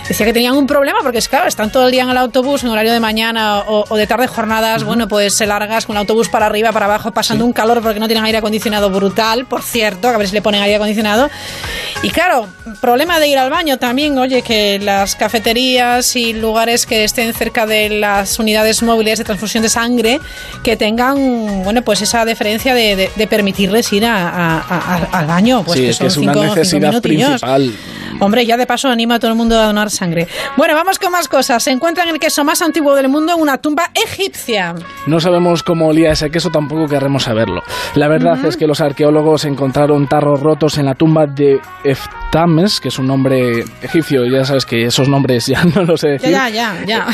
decía 0.08 0.25
que 0.25 0.34
tenían 0.34 0.56
un 0.58 0.67
problema 0.67 1.00
porque 1.01 1.17
es 1.20 1.27
claro, 1.29 1.48
están 1.48 1.72
todo 1.72 1.86
el 1.86 1.91
día 1.91 2.03
en 2.03 2.10
el 2.10 2.17
autobús 2.17 2.63
en 2.63 2.70
horario 2.70 2.91
de 2.91 3.00
mañana 3.00 3.60
o, 3.60 3.86
o 3.88 3.96
de 3.96 4.06
tarde 4.08 4.27
jornadas, 4.27 4.84
bueno, 4.84 5.08
pues 5.08 5.34
se 5.34 5.46
largas 5.46 5.86
con 5.86 5.96
el 5.96 6.01
autobús 6.01 6.27
para 6.29 6.46
arriba, 6.48 6.72
para 6.72 6.86
abajo, 6.86 7.12
pasando 7.12 7.46
un 7.46 7.53
calor 7.53 7.82
porque 7.82 8.00
no 8.00 8.08
tienen 8.08 8.25
aire 8.25 8.38
acondicionado 8.39 8.89
brutal, 8.89 9.46
por 9.46 9.62
cierto, 9.62 10.10
a 10.10 10.17
ver 10.17 10.27
si 10.27 10.34
le 10.34 10.41
ponen 10.41 10.62
aire 10.62 10.75
acondicionado. 10.75 11.29
Y 12.03 12.10
claro, 12.10 12.48
problema 12.82 13.20
de 13.20 13.27
ir 13.27 13.38
al 13.38 13.50
baño 13.50 13.77
también, 13.79 14.17
oye, 14.17 14.41
que 14.44 14.79
las 14.79 15.15
cafeterías 15.15 16.15
y 16.15 16.34
lugares 16.34 16.86
que 16.86 17.03
estén 17.03 17.34
cerca 17.34 17.65
de 17.65 17.89
las 17.89 18.38
unidades 18.39 18.84
móviles 18.84 19.17
de 19.17 19.24
transfusión 19.25 19.63
de 19.63 19.70
sangre, 19.70 20.20
que 20.63 20.75
tengan, 20.77 21.63
bueno, 21.63 21.82
pues 21.82 22.01
esa 22.01 22.25
deferencia 22.25 22.74
de, 22.75 22.96
de- 22.96 23.12
de 23.15 23.27
ir 23.93 24.05
a- 24.05 24.29
a- 24.29 24.60
a- 24.60 25.19
al 25.19 25.25
baño. 25.27 25.63
Pues 25.63 25.77
sí, 25.79 25.84
que 25.86 25.89
es 25.91 25.98
que 25.98 26.10
son 26.10 26.24
es 26.24 26.29
una 26.29 26.34
cinco- 26.34 26.55
necesidad 26.55 27.01
principal. 27.01 27.74
Hombre, 28.19 28.45
ya 28.45 28.57
de 28.57 28.65
paso 28.65 28.89
anima 28.89 29.15
a 29.15 29.19
todo 29.19 29.31
el 29.31 29.38
mundo 29.38 29.59
a 29.59 29.65
donar 29.67 29.91
sangre. 29.91 30.27
Bueno, 30.57 30.74
vamos 30.74 30.97
con 30.97 31.12
más 31.12 31.27
cosas. 31.27 31.63
Se 31.63 31.71
encuentra 31.71 32.03
en 32.03 32.09
el 32.09 32.19
queso 32.19 32.43
más 32.43 32.62
antiguo 32.62 32.95
del 32.95 33.09
mundo 33.09 33.33
en 33.36 33.41
una 33.41 33.59
tumba 33.59 33.91
egipcia. 33.93 34.74
No 35.05 35.19
sabemos 35.19 35.62
cómo 35.62 35.88
olía 35.88 36.12
ese 36.12 36.29
queso, 36.29 36.50
tampoco 36.50 36.88
querremos 36.88 37.24
saberlo. 37.24 37.62
La 37.95 38.07
verdad 38.07 38.43
es 38.45 38.57
que 38.57 38.65
los 38.65 38.81
arqueólogos 38.81 39.45
encontraron 39.45 40.07
tarros 40.07 40.41
rotos 40.41 40.77
en 40.79 40.86
la 40.86 40.95
tumba 40.95 41.27
de 41.27 41.59
Eftames, 41.83 42.79
que 42.79 42.88
es 42.88 42.97
un 42.97 43.07
nombre 43.07 43.63
egipcio, 43.81 44.25
ya 44.25 44.43
sabes 44.45 44.65
que 44.65 44.86
esos 44.86 45.07
nombres 45.07 45.45
ya 45.45 45.63
no 45.75 45.83
los 45.83 46.01
sé 46.01 46.09
decir. 46.09 46.31
Ya, 46.31 46.50
ya, 46.50 46.75
ya, 46.86 46.86
ya. 46.86 47.07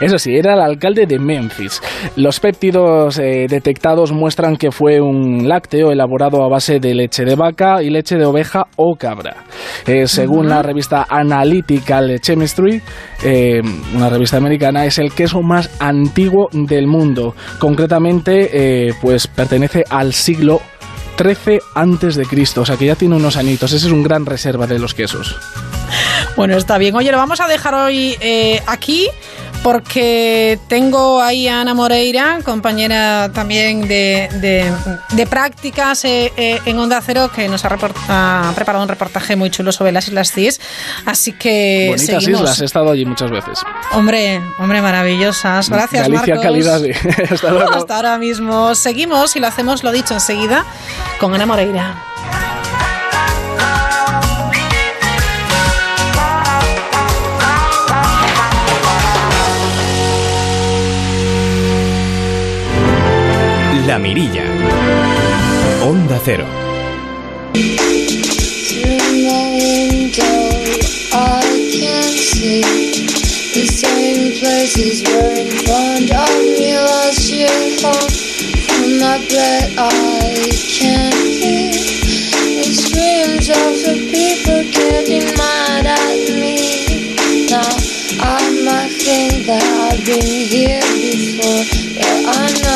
Eso 0.00 0.18
sí, 0.18 0.34
era 0.34 0.54
el 0.54 0.60
alcalde 0.60 1.06
de 1.06 1.18
Memphis. 1.18 1.80
Los 2.16 2.40
péptidos 2.40 3.18
eh, 3.18 3.46
detectados 3.48 4.12
muestran 4.12 4.56
que 4.56 4.72
fue 4.72 5.00
un 5.00 5.48
lácteo 5.48 5.92
elaborado 5.92 6.42
a 6.44 6.48
base 6.48 6.80
de 6.80 6.94
leche 6.94 7.24
de 7.24 7.36
vaca 7.36 7.82
y 7.82 7.90
leche 7.90 8.16
de 8.16 8.24
oveja 8.24 8.66
o 8.76 8.96
cabra. 8.96 9.44
Eh, 9.86 10.06
según 10.06 10.39
la 10.48 10.62
revista 10.62 11.06
Analytical 11.08 12.20
Chemistry, 12.20 12.82
eh, 13.22 13.60
una 13.94 14.08
revista 14.08 14.36
americana, 14.36 14.84
es 14.86 14.98
el 14.98 15.12
queso 15.12 15.42
más 15.42 15.70
antiguo 15.78 16.48
del 16.52 16.86
mundo. 16.86 17.34
Concretamente, 17.58 18.50
eh, 18.52 18.94
pues 19.00 19.26
pertenece 19.26 19.84
al 19.88 20.12
siglo 20.12 20.60
13 21.16 21.60
antes 21.74 22.14
de 22.16 22.24
Cristo, 22.24 22.62
o 22.62 22.66
sea 22.66 22.76
que 22.76 22.86
ya 22.86 22.96
tiene 22.96 23.16
unos 23.16 23.36
añitos. 23.36 23.72
Ese 23.72 23.86
es 23.86 23.92
un 23.92 24.02
gran 24.02 24.24
reserva 24.24 24.66
de 24.66 24.78
los 24.78 24.94
quesos. 24.94 25.36
Bueno, 26.36 26.56
está 26.56 26.78
bien. 26.78 26.94
Oye, 26.94 27.10
lo 27.10 27.18
vamos 27.18 27.40
a 27.40 27.48
dejar 27.48 27.74
hoy 27.74 28.16
eh, 28.20 28.62
aquí 28.66 29.08
porque 29.62 30.58
tengo 30.68 31.20
ahí 31.20 31.46
a 31.48 31.60
Ana 31.60 31.74
Moreira, 31.74 32.38
compañera 32.44 33.30
también 33.32 33.86
de, 33.86 34.28
de, 34.40 34.72
de 35.16 35.26
prácticas 35.26 36.04
eh, 36.04 36.32
eh, 36.36 36.60
en 36.64 36.78
Onda 36.78 37.00
Cero, 37.04 37.30
que 37.34 37.48
nos 37.48 37.64
ha, 37.64 37.68
ha 38.08 38.52
preparado 38.54 38.82
un 38.82 38.88
reportaje 38.88 39.36
muy 39.36 39.50
chulo 39.50 39.72
sobre 39.72 39.92
las 39.92 40.08
Islas 40.08 40.32
Cíes. 40.32 40.60
Así 41.04 41.32
que 41.32 41.88
Bonitas 41.90 42.22
seguimos. 42.22 42.40
islas, 42.42 42.60
he 42.60 42.64
estado 42.64 42.90
allí 42.90 43.04
muchas 43.04 43.30
veces. 43.30 43.60
Hombre, 43.92 44.40
hombre, 44.58 44.80
maravillosas. 44.82 45.68
Gracias, 45.68 46.08
Galicia, 46.08 46.34
Marcos. 46.36 46.42
calidad. 46.44 46.80
Hasta 47.30 47.50
luego. 47.50 47.70
Hasta 47.72 47.96
ahora 47.96 48.18
mismo. 48.18 48.74
Seguimos 48.74 49.36
y 49.36 49.40
lo 49.40 49.46
hacemos, 49.46 49.84
lo 49.84 49.92
dicho, 49.92 50.14
enseguida 50.14 50.64
con 51.18 51.34
Ana 51.34 51.46
Moreira. 51.46 52.02
Might 88.64 88.92
think 88.92 89.46
that 89.46 89.62
I've 89.62 90.04
been 90.04 90.22
here 90.22 90.80
before, 90.80 91.64
I 92.28 92.62
know 92.62 92.69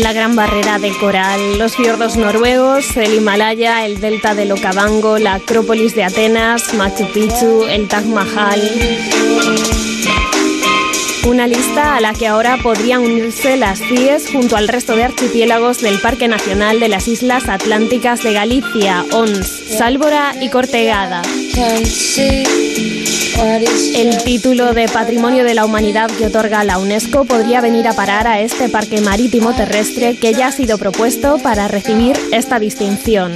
La 0.00 0.12
Gran 0.12 0.34
Barrera 0.34 0.78
de 0.80 0.90
Coral, 0.98 1.58
los 1.58 1.76
fiordos 1.76 2.16
noruegos, 2.16 2.96
el 2.96 3.14
Himalaya, 3.14 3.86
el 3.86 4.00
delta 4.00 4.34
del 4.34 4.50
Okavango, 4.50 5.18
la 5.18 5.34
Acrópolis 5.34 5.94
de 5.94 6.02
Atenas, 6.02 6.74
Machu 6.74 7.06
Picchu, 7.12 7.66
el 7.68 7.86
Taj 7.86 8.04
Mahal. 8.06 8.60
Una 11.26 11.46
lista 11.46 11.96
a 11.96 12.00
la 12.00 12.12
que 12.12 12.26
ahora 12.26 12.58
podrían 12.62 13.00
unirse 13.00 13.56
las 13.56 13.78
CIES 13.78 14.30
junto 14.30 14.56
al 14.56 14.68
resto 14.68 14.94
de 14.94 15.04
archipiélagos 15.04 15.80
del 15.80 15.98
Parque 15.98 16.28
Nacional 16.28 16.80
de 16.80 16.88
las 16.88 17.08
Islas 17.08 17.48
Atlánticas 17.48 18.22
de 18.22 18.34
Galicia, 18.34 19.06
ONS, 19.10 19.48
Sálvora 19.78 20.34
y 20.40 20.50
Cortegada. 20.50 21.22
El 23.96 24.22
título 24.22 24.74
de 24.74 24.86
Patrimonio 24.88 25.44
de 25.44 25.54
la 25.54 25.64
Humanidad 25.64 26.10
que 26.10 26.26
otorga 26.26 26.62
la 26.62 26.78
UNESCO 26.78 27.24
podría 27.24 27.62
venir 27.62 27.88
a 27.88 27.94
parar 27.94 28.26
a 28.26 28.40
este 28.40 28.68
parque 28.68 29.00
marítimo 29.00 29.54
terrestre 29.54 30.16
que 30.16 30.34
ya 30.34 30.48
ha 30.48 30.52
sido 30.52 30.76
propuesto 30.76 31.38
para 31.38 31.68
recibir 31.68 32.18
esta 32.32 32.58
distinción. 32.58 33.32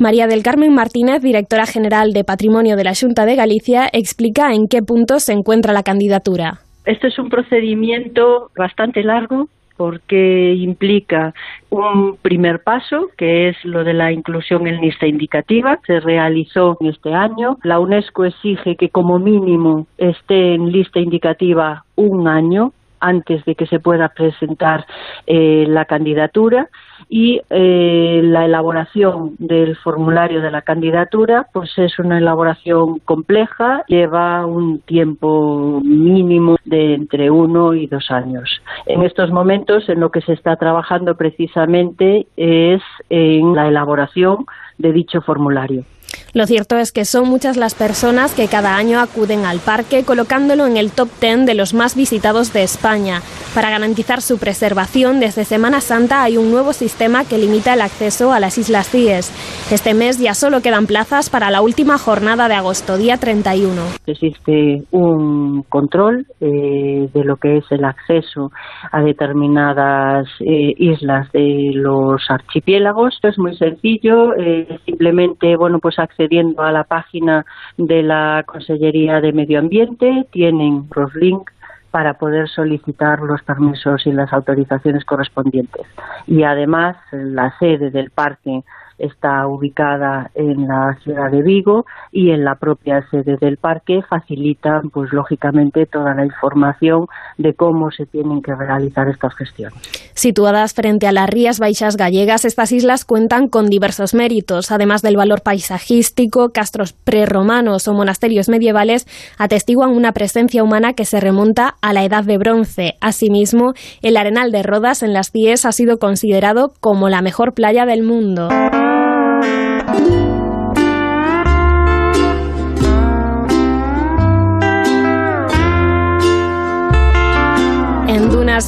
María 0.00 0.26
del 0.26 0.42
Carmen 0.42 0.74
Martínez, 0.74 1.20
directora 1.20 1.66
general 1.66 2.14
de 2.14 2.24
Patrimonio 2.24 2.74
de 2.76 2.84
la 2.84 2.94
Junta 2.98 3.26
de 3.26 3.36
Galicia, 3.36 3.86
explica 3.92 4.54
en 4.54 4.66
qué 4.66 4.80
punto 4.80 5.20
se 5.20 5.34
encuentra 5.34 5.74
la 5.74 5.82
candidatura. 5.82 6.60
Este 6.86 7.08
es 7.08 7.18
un 7.18 7.28
procedimiento 7.28 8.50
bastante 8.56 9.02
largo 9.02 9.50
porque 9.76 10.54
implica 10.54 11.34
un 11.68 12.16
primer 12.16 12.62
paso, 12.62 13.10
que 13.18 13.50
es 13.50 13.62
lo 13.62 13.84
de 13.84 13.92
la 13.92 14.10
inclusión 14.10 14.66
en 14.66 14.80
lista 14.80 15.06
indicativa. 15.06 15.78
Se 15.86 16.00
realizó 16.00 16.78
este 16.80 17.12
año. 17.12 17.58
La 17.62 17.78
UNESCO 17.78 18.24
exige 18.24 18.76
que 18.76 18.88
como 18.88 19.18
mínimo 19.18 19.86
esté 19.98 20.54
en 20.54 20.72
lista 20.72 20.98
indicativa 20.98 21.84
un 21.96 22.26
año 22.26 22.72
antes 23.00 23.44
de 23.44 23.54
que 23.54 23.66
se 23.66 23.80
pueda 23.80 24.08
presentar 24.08 24.86
eh, 25.26 25.66
la 25.68 25.84
candidatura 25.84 26.70
y 27.08 27.40
eh, 27.50 28.20
la 28.24 28.44
elaboración 28.44 29.34
del 29.38 29.76
formulario 29.76 30.40
de 30.40 30.50
la 30.50 30.62
candidatura 30.62 31.48
pues 31.52 31.70
es 31.78 31.98
una 31.98 32.18
elaboración 32.18 32.98
compleja 33.00 33.84
lleva 33.88 34.46
un 34.46 34.80
tiempo 34.80 35.80
mínimo 35.84 36.56
de 36.64 36.94
entre 36.94 37.30
uno 37.30 37.74
y 37.74 37.86
dos 37.86 38.10
años. 38.10 38.62
En 38.86 39.02
estos 39.02 39.30
momentos 39.30 39.88
en 39.88 40.00
lo 40.00 40.10
que 40.10 40.20
se 40.20 40.32
está 40.32 40.56
trabajando 40.56 41.16
precisamente 41.16 42.26
es 42.36 42.82
en 43.08 43.54
la 43.54 43.68
elaboración 43.68 44.46
de 44.78 44.92
dicho 44.92 45.20
formulario 45.20 45.84
Lo 46.32 46.46
cierto 46.46 46.76
es 46.76 46.92
que 46.92 47.04
son 47.04 47.28
muchas 47.28 47.56
las 47.56 47.74
personas 47.74 48.34
que 48.34 48.46
cada 48.46 48.76
año 48.76 49.00
acuden 49.00 49.44
al 49.44 49.58
parque 49.58 50.04
colocándolo 50.04 50.66
en 50.66 50.76
el 50.76 50.92
top 50.92 51.08
10 51.20 51.46
de 51.46 51.54
los 51.54 51.74
más 51.74 51.96
visitados 51.96 52.52
de 52.52 52.62
España. 52.62 53.20
Para 53.54 53.70
garantizar 53.70 54.20
su 54.20 54.38
preservación, 54.38 55.18
desde 55.20 55.44
Semana 55.44 55.80
Santa 55.80 56.22
hay 56.22 56.36
un 56.36 56.50
nuevo 56.50 56.72
sistema 56.72 57.24
que 57.24 57.38
limita 57.38 57.74
el 57.74 57.80
acceso 57.80 58.32
a 58.32 58.40
las 58.40 58.58
Islas 58.58 58.88
Cíes. 58.88 59.32
Este 59.72 59.94
mes 59.94 60.18
ya 60.18 60.34
solo 60.34 60.60
quedan 60.60 60.86
plazas 60.86 61.30
para 61.30 61.50
la 61.50 61.62
última 61.62 61.98
jornada 61.98 62.48
de 62.48 62.54
agosto, 62.54 62.96
día 62.96 63.16
31. 63.16 63.82
existe 64.06 64.82
un 64.90 65.62
control 65.68 66.26
eh, 66.40 67.08
de 67.12 67.24
lo 67.24 67.36
que 67.36 67.58
es 67.58 67.64
el 67.70 67.84
acceso 67.84 68.50
a 68.92 69.02
determinadas 69.02 70.26
eh, 70.40 70.74
islas 70.76 71.30
de 71.32 71.72
los 71.74 72.22
archipiélagos. 72.28 73.18
Es 73.22 73.38
muy 73.38 73.56
sencillo, 73.56 74.34
eh, 74.36 74.78
simplemente 74.84 75.56
bueno 75.56 75.78
pues 75.80 75.98
accediendo 76.00 76.62
a 76.62 76.72
la 76.72 76.84
página 76.84 77.46
de 77.76 78.02
la 78.02 78.42
Consellería 78.46 79.20
de 79.20 79.32
Medio 79.32 79.58
Ambiente 79.58 80.26
tienen 80.32 80.88
los 80.94 81.14
links 81.14 81.52
para 81.90 82.14
poder 82.14 82.48
solicitar 82.48 83.20
los 83.20 83.42
permisos 83.42 84.06
y 84.06 84.12
las 84.12 84.32
autorizaciones 84.32 85.04
correspondientes. 85.04 85.86
Y 86.26 86.44
además 86.44 86.96
la 87.12 87.56
sede 87.58 87.90
del 87.90 88.10
parque 88.10 88.62
está 89.00 89.46
ubicada 89.46 90.30
en 90.34 90.68
la 90.68 90.94
ciudad 91.02 91.30
de 91.30 91.42
Vigo 91.42 91.84
y 92.12 92.30
en 92.30 92.44
la 92.44 92.54
propia 92.54 93.02
sede 93.10 93.36
del 93.40 93.56
parque 93.56 94.00
facilitan 94.08 94.90
pues 94.92 95.12
lógicamente 95.12 95.86
toda 95.86 96.14
la 96.14 96.24
información 96.24 97.06
de 97.38 97.54
cómo 97.54 97.90
se 97.90 98.06
tienen 98.06 98.42
que 98.42 98.54
realizar 98.54 99.08
estas 99.08 99.34
gestiones. 99.34 99.80
Situadas 100.14 100.74
frente 100.74 101.06
a 101.06 101.12
las 101.12 101.28
Rías 101.28 101.58
Baixas 101.58 101.96
gallegas, 101.96 102.44
estas 102.44 102.72
islas 102.72 103.04
cuentan 103.04 103.48
con 103.48 103.66
diversos 103.66 104.14
méritos, 104.14 104.70
además 104.70 105.02
del 105.02 105.16
valor 105.16 105.42
paisajístico, 105.42 106.50
castros 106.50 106.92
prerromanos 106.92 107.88
o 107.88 107.94
monasterios 107.94 108.48
medievales 108.48 109.06
atestiguan 109.38 109.90
una 109.90 110.12
presencia 110.12 110.62
humana 110.62 110.92
que 110.92 111.04
se 111.04 111.20
remonta 111.20 111.76
a 111.80 111.92
la 111.92 112.04
Edad 112.04 112.24
de 112.24 112.38
Bronce. 112.38 112.94
Asimismo, 113.00 113.72
el 114.02 114.16
Arenal 114.16 114.52
de 114.52 114.62
Rodas 114.62 115.02
en 115.02 115.12
las 115.12 115.30
Cies 115.30 115.64
ha 115.64 115.72
sido 115.72 115.98
considerado 115.98 116.72
como 116.80 117.08
la 117.08 117.22
mejor 117.22 117.54
playa 117.54 117.86
del 117.86 118.02
mundo. 118.02 118.48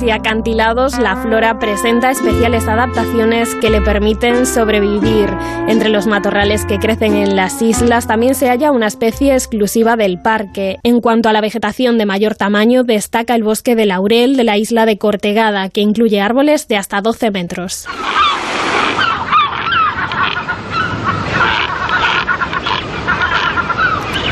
Y 0.01 0.11
acantilados, 0.11 0.99
la 0.99 1.17
flora 1.17 1.59
presenta 1.59 2.11
especiales 2.11 2.67
adaptaciones 2.67 3.55
que 3.57 3.69
le 3.69 3.83
permiten 3.83 4.47
sobrevivir. 4.47 5.29
Entre 5.69 5.91
los 5.91 6.07
matorrales 6.07 6.65
que 6.65 6.79
crecen 6.79 7.15
en 7.15 7.37
las 7.37 7.61
islas 7.61 8.07
también 8.07 8.35
se 8.35 8.49
halla 8.49 8.71
una 8.71 8.87
especie 8.87 9.35
exclusiva 9.35 9.97
del 9.97 10.19
parque. 10.19 10.79
En 10.83 11.03
cuanto 11.03 11.29
a 11.29 11.35
la 11.35 11.43
vegetación 11.43 11.99
de 11.99 12.07
mayor 12.07 12.37
tamaño, 12.37 12.85
destaca 12.85 13.35
el 13.35 13.43
bosque 13.43 13.77
de 13.77 13.85
laurel 13.85 14.37
de 14.39 14.45
la 14.45 14.57
isla 14.57 14.87
de 14.87 14.97
Cortegada, 14.97 15.69
que 15.69 15.83
incluye 15.83 16.23
árboles 16.23 16.69
de 16.69 16.79
hasta 16.79 17.03
12 17.03 17.31
metros. 17.31 17.87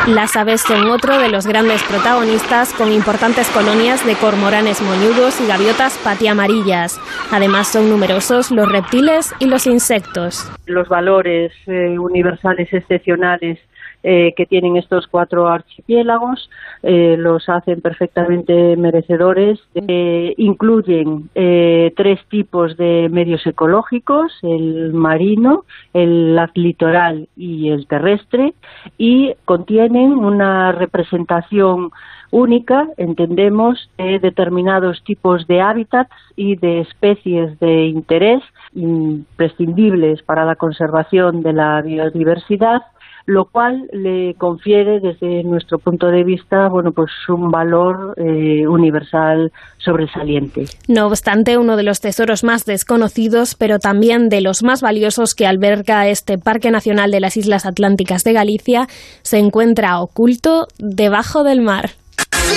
Las 0.06 0.34
aves 0.34 0.62
son 0.62 0.90
otro 0.90 1.18
de 1.18 1.28
los 1.28 1.46
grandes 1.46 1.82
protagonistas 1.82 2.72
con 2.72 2.90
importantes 2.90 3.48
colonias 3.50 4.04
de 4.06 4.14
cormoranes 4.14 4.80
moñudos 4.80 5.38
y 5.40 5.46
gaviotas 5.46 5.98
patiamarillas. 5.98 6.98
Además 7.30 7.68
son 7.68 7.90
numerosos 7.90 8.50
los 8.50 8.70
reptiles 8.70 9.34
y 9.40 9.46
los 9.46 9.66
insectos. 9.66 10.50
Los 10.64 10.88
valores 10.88 11.52
eh, 11.66 11.98
universales 11.98 12.72
excepcionales 12.72 13.58
eh, 14.02 14.32
que 14.34 14.46
tienen 14.46 14.76
estos 14.76 15.06
cuatro 15.08 15.46
archipiélagos 15.48 16.48
eh, 16.82 17.16
los 17.18 17.46
hacen 17.50 17.82
perfectamente 17.82 18.74
merecedores. 18.76 19.60
Eh, 19.74 20.34
incluyen 20.38 21.28
tres 21.34 22.20
tipos 22.28 22.76
de 22.76 23.08
medios 23.10 23.46
ecológicos, 23.46 24.32
el 24.42 24.94
marino, 24.94 25.64
el 25.92 26.38
litoral 26.54 27.28
y 27.36 27.68
el 27.68 27.86
terrestre, 27.86 28.54
y 28.96 29.34
contienen 29.44 30.12
una 30.12 30.72
representación 30.72 31.90
única, 32.30 32.88
entendemos, 32.96 33.90
de 33.98 34.18
determinados 34.18 35.02
tipos 35.04 35.46
de 35.46 35.60
hábitats 35.60 36.14
y 36.36 36.56
de 36.56 36.80
especies 36.80 37.58
de 37.58 37.86
interés 37.86 38.42
imprescindibles 38.74 40.22
para 40.22 40.44
la 40.44 40.56
conservación 40.56 41.42
de 41.42 41.52
la 41.52 41.82
biodiversidad 41.82 42.82
lo 43.30 43.44
cual 43.44 43.86
le 43.92 44.34
confiere 44.34 44.98
desde 44.98 45.44
nuestro 45.44 45.78
punto 45.78 46.08
de 46.08 46.24
vista 46.24 46.68
bueno 46.68 46.90
pues 46.90 47.10
un 47.28 47.48
valor 47.50 48.14
eh, 48.16 48.66
universal 48.66 49.52
sobresaliente. 49.78 50.64
No 50.88 51.06
obstante, 51.06 51.56
uno 51.56 51.76
de 51.76 51.84
los 51.84 52.00
tesoros 52.00 52.42
más 52.42 52.64
desconocidos, 52.64 53.54
pero 53.54 53.78
también 53.78 54.28
de 54.28 54.40
los 54.40 54.64
más 54.64 54.82
valiosos 54.82 55.36
que 55.36 55.46
alberga 55.46 56.08
este 56.08 56.38
Parque 56.38 56.72
Nacional 56.72 57.12
de 57.12 57.20
las 57.20 57.36
Islas 57.36 57.66
Atlánticas 57.66 58.24
de 58.24 58.32
Galicia, 58.32 58.88
se 59.22 59.38
encuentra 59.38 60.00
oculto 60.00 60.66
debajo 60.78 61.44
del 61.44 61.60
mar. 61.60 61.90
¡Sí! 62.32 62.56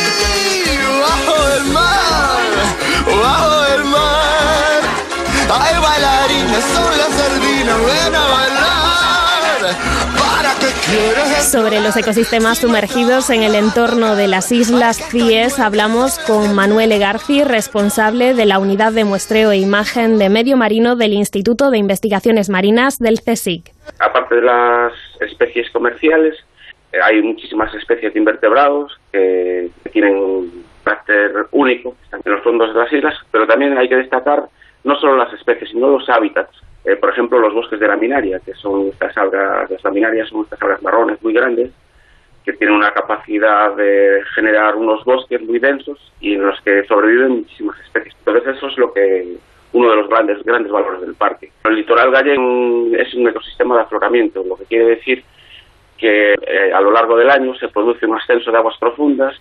¡Bajo 1.01 1.49
del 1.49 1.65
mar! 1.71 2.41
¡Bajo 3.05 3.61
del 3.69 3.83
mar! 3.85 4.81
¡Hay 5.51 5.75
bailarines! 5.81 6.63
¡Son 6.63 6.97
las 6.97 7.09
sardinas! 7.09 7.77
¡Ven 7.77 8.15
a 8.15 8.27
bailar! 8.27 8.52
Sobre 11.53 11.81
los 11.81 11.95
ecosistemas 11.97 12.59
sumergidos 12.59 13.29
en 13.29 13.43
el 13.43 13.55
entorno 13.55 14.15
de 14.15 14.27
las 14.27 14.51
Islas 14.51 14.97
Cíes 14.97 15.59
hablamos 15.59 16.17
con 16.19 16.55
Manuel 16.55 16.91
Egarci, 16.91 17.43
responsable 17.43 18.33
de 18.33 18.45
la 18.45 18.59
Unidad 18.59 18.91
de 18.91 19.03
Muestreo 19.03 19.51
e 19.51 19.57
Imagen 19.57 20.17
de 20.17 20.29
Medio 20.29 20.57
Marino 20.57 20.95
del 20.95 21.13
Instituto 21.13 21.69
de 21.69 21.77
Investigaciones 21.77 22.49
Marinas 22.49 22.97
del 22.97 23.19
CSIC. 23.21 23.71
Aparte 23.99 24.35
de 24.35 24.41
las 24.41 24.93
especies 25.21 25.69
comerciales, 25.71 26.35
eh, 26.91 26.97
hay 27.03 27.21
muchísimas 27.21 27.73
especies 27.75 28.13
de 28.13 28.19
invertebrados 28.19 28.97
que 29.11 29.69
tienen 29.91 30.15
un 30.15 30.65
carácter 30.83 31.47
único 31.51 31.95
en 32.11 32.31
los 32.31 32.41
fondos 32.43 32.73
de 32.73 32.79
las 32.79 32.91
islas, 32.91 33.15
pero 33.31 33.45
también 33.45 33.77
hay 33.77 33.87
que 33.87 33.97
destacar 33.97 34.45
no 34.83 34.95
solo 34.95 35.17
las 35.17 35.31
especies, 35.33 35.69
sino 35.69 35.87
los 35.87 36.09
hábitats 36.09 36.63
eh, 36.85 36.95
por 36.97 37.09
ejemplo, 37.09 37.39
los 37.39 37.53
bosques 37.53 37.79
de 37.79 37.87
laminaria, 37.87 38.39
que 38.39 38.53
son 38.55 38.87
estas 38.87 39.15
algas, 39.17 39.69
las 39.69 39.83
laminarias 39.83 40.29
son 40.29 40.41
estas 40.41 40.61
algas 40.61 40.81
marrones 40.81 41.21
muy 41.21 41.33
grandes, 41.33 41.71
que 42.43 42.53
tienen 42.53 42.75
una 42.75 42.91
capacidad 42.91 43.73
de 43.75 44.21
generar 44.35 44.75
unos 44.75 45.03
bosques 45.05 45.41
muy 45.41 45.59
densos 45.59 46.11
y 46.19 46.33
en 46.33 46.45
los 46.45 46.59
que 46.61 46.83
sobreviven 46.85 47.37
muchísimas 47.37 47.79
especies. 47.79 48.13
Entonces 48.19 48.57
eso 48.57 48.67
es 48.67 48.77
lo 48.77 48.93
que 48.93 49.37
uno 49.71 49.89
de 49.89 49.95
los 49.95 50.09
grandes 50.09 50.43
grandes 50.43 50.71
valores 50.71 51.01
del 51.01 51.15
parque. 51.15 51.51
El 51.63 51.75
litoral 51.75 52.11
gallego 52.11 52.87
es 52.95 53.13
un 53.13 53.27
ecosistema 53.27 53.75
de 53.75 53.81
afloramiento, 53.81 54.43
lo 54.43 54.57
que 54.57 54.65
quiere 54.65 54.85
decir 54.85 55.23
que 55.97 56.33
eh, 56.33 56.73
a 56.73 56.81
lo 56.81 56.91
largo 56.91 57.15
del 57.15 57.29
año 57.29 57.55
se 57.55 57.69
produce 57.69 58.05
un 58.05 58.17
ascenso 58.17 58.51
de 58.51 58.57
aguas 58.57 58.77
profundas 58.77 59.39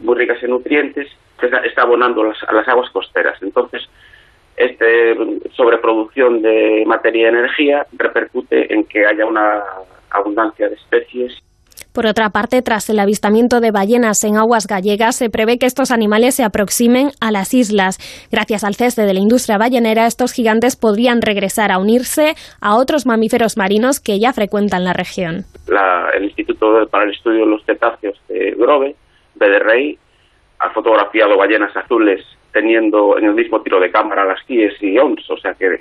muy 0.00 0.16
ricas 0.16 0.42
en 0.42 0.50
nutrientes 0.50 1.08
que 1.38 1.50
está 1.64 1.82
abonando 1.82 2.22
a 2.22 2.52
las 2.52 2.68
aguas 2.68 2.90
costeras. 2.90 3.40
Entonces, 3.42 3.86
este 4.60 5.14
sobreproducción 5.56 6.42
de 6.42 6.84
materia 6.86 7.24
y 7.24 7.28
energía 7.28 7.86
repercute 7.92 8.72
en 8.72 8.84
que 8.84 9.06
haya 9.06 9.24
una 9.26 9.62
abundancia 10.10 10.68
de 10.68 10.74
especies 10.74 11.42
por 11.92 12.06
otra 12.06 12.30
parte, 12.30 12.62
tras 12.62 12.88
el 12.88 13.00
avistamiento 13.00 13.58
de 13.60 13.72
ballenas 13.72 14.22
en 14.22 14.36
aguas 14.36 14.68
gallegas, 14.68 15.16
se 15.16 15.28
prevé 15.28 15.58
que 15.58 15.66
estos 15.66 15.90
animales 15.90 16.36
se 16.36 16.44
aproximen 16.44 17.10
a 17.20 17.32
las 17.32 17.52
islas. 17.52 17.98
Gracias 18.30 18.62
al 18.62 18.76
cese 18.76 19.02
de 19.02 19.12
la 19.12 19.18
industria 19.18 19.58
ballenera, 19.58 20.06
estos 20.06 20.32
gigantes 20.32 20.76
podrían 20.76 21.20
regresar 21.20 21.72
a 21.72 21.78
unirse 21.78 22.34
a 22.60 22.76
otros 22.76 23.06
mamíferos 23.06 23.56
marinos 23.56 23.98
que 23.98 24.20
ya 24.20 24.32
frecuentan 24.32 24.84
la 24.84 24.92
región. 24.92 25.44
el 26.14 26.24
Instituto 26.24 26.86
para 26.88 27.04
el 27.04 27.10
Estudio 27.10 27.40
de 27.40 27.50
los 27.50 27.64
Cetáceos 27.64 28.20
de 28.28 28.52
Grove, 28.56 28.94
BDRI, 29.34 29.98
ha 30.60 30.70
fotografiado 30.70 31.36
ballenas 31.36 31.76
azules 31.76 32.24
teniendo 32.52 33.18
en 33.18 33.26
el 33.26 33.34
mismo 33.34 33.60
tiro 33.62 33.80
de 33.80 33.90
cámara 33.90 34.24
las 34.24 34.42
Kies 34.44 34.82
y 34.82 34.98
ONS, 34.98 35.30
o 35.30 35.36
sea 35.36 35.54
que 35.54 35.80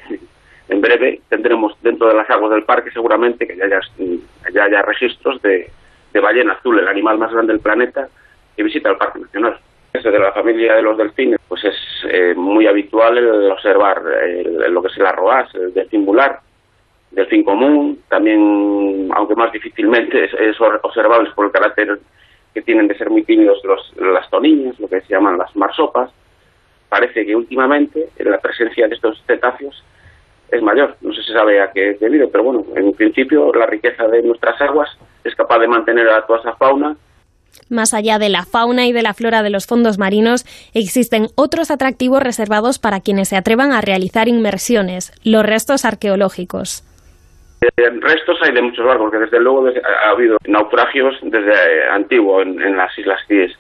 en 0.70 0.82
breve 0.82 1.22
tendremos 1.30 1.76
dentro 1.82 2.08
de 2.08 2.14
las 2.14 2.30
aguas 2.30 2.52
del 2.52 2.64
parque 2.64 2.92
seguramente 2.92 3.48
que 3.48 3.58
ya 3.58 4.64
haya, 4.64 4.82
registros 4.84 5.42
de, 5.42 5.70
ballena 6.14 6.54
azul, 6.54 6.80
el 6.80 6.88
animal 6.88 7.18
más 7.18 7.32
grande 7.32 7.54
del 7.54 7.62
planeta, 7.62 8.08
que 8.56 8.64
visita 8.64 8.90
el 8.90 8.98
Parque 8.98 9.20
Nacional. 9.20 9.58
Desde 9.94 10.12
de 10.12 10.20
la 10.20 10.32
familia 10.32 10.76
de 10.76 10.84
los 10.84 10.98
delfines, 10.98 11.40
pues 11.48 11.64
es 11.64 11.76
eh, 12.12 12.36
muy 12.36 12.68
habitual 12.68 13.18
el 13.18 13.52
observar 13.52 14.04
lo 14.70 14.82
que 14.84 14.88
es 14.90 14.98
el 14.98 15.06
arroaz, 15.08 15.54
el 15.56 15.74
delfín 15.74 16.06
bular, 16.06 16.40
delfín 17.10 17.44
común, 17.44 18.04
también, 18.08 19.10
aunque 19.16 19.36
más 19.36 19.52
difícilmente 19.52 20.26
es, 20.26 20.34
es 20.36 20.62
observable 20.62 21.32
por 21.34 21.46
el 21.46 21.52
carácter 21.52 22.00
que 22.54 22.62
tienen 22.62 22.88
de 22.88 22.98
ser 22.98 23.10
muy 23.10 23.24
tímidos 23.24 23.64
los, 23.64 23.94
las 23.98 24.30
toniñas, 24.30 24.80
lo 24.80 24.88
que 24.88 25.02
se 25.02 25.14
llaman 25.14 25.38
las 25.38 25.56
marsopas, 25.56 26.12
parece 26.90 27.26
que 27.26 27.36
últimamente 27.36 28.10
la 28.18 28.40
presencia 28.40 28.88
de 28.88 28.96
estos 28.96 29.24
cetáceos 29.26 29.84
es 30.52 30.62
mayor. 30.62 30.98
No 31.02 31.14
sé 31.14 31.22
si 31.22 31.28
se 31.28 31.34
sabe 31.34 31.62
a 31.62 31.72
qué 31.72 31.92
es 31.92 32.00
debido, 32.00 32.30
pero 32.30 32.44
bueno, 32.44 32.66
en 32.76 32.92
principio 32.94 33.54
la 33.54 33.68
riqueza 33.68 34.08
de 34.08 34.24
nuestras 34.24 34.60
aguas 34.62 34.90
es 35.24 35.36
capaz 35.36 35.60
de 35.60 35.68
mantener 35.68 36.10
a 36.10 36.26
toda 36.26 36.40
esa 36.40 36.56
fauna. 36.56 36.96
Más 37.70 37.94
allá 37.94 38.20
de 38.20 38.30
la 38.30 38.46
fauna 38.46 38.88
y 38.88 38.94
de 38.94 39.04
la 39.04 39.14
flora 39.14 39.44
de 39.44 39.50
los 39.50 39.68
fondos 39.68 39.98
marinos, 39.98 40.46
existen 40.74 41.28
otros 41.36 41.72
atractivos 41.72 42.22
reservados 42.22 42.80
para 42.80 43.00
quienes 43.00 43.30
se 43.30 43.38
atrevan 43.38 43.72
a 43.72 43.82
realizar 43.82 44.28
inmersiones, 44.28 45.12
los 45.24 45.46
restos 45.46 45.86
arqueológicos. 45.86 46.84
En 47.76 48.02
restos 48.02 48.38
hay 48.42 48.54
de 48.54 48.62
muchos 48.62 48.86
barcos, 48.86 49.10
porque 49.10 49.26
desde 49.26 49.40
luego 49.40 49.68
ha 49.68 50.10
habido 50.10 50.38
naufragios 50.48 51.16
desde 51.22 51.52
eh, 51.52 51.90
antiguo 51.92 52.42
en, 52.42 52.62
en 52.62 52.78
las 52.78 52.98
Islas 52.98 53.20
Cíes 53.28 53.52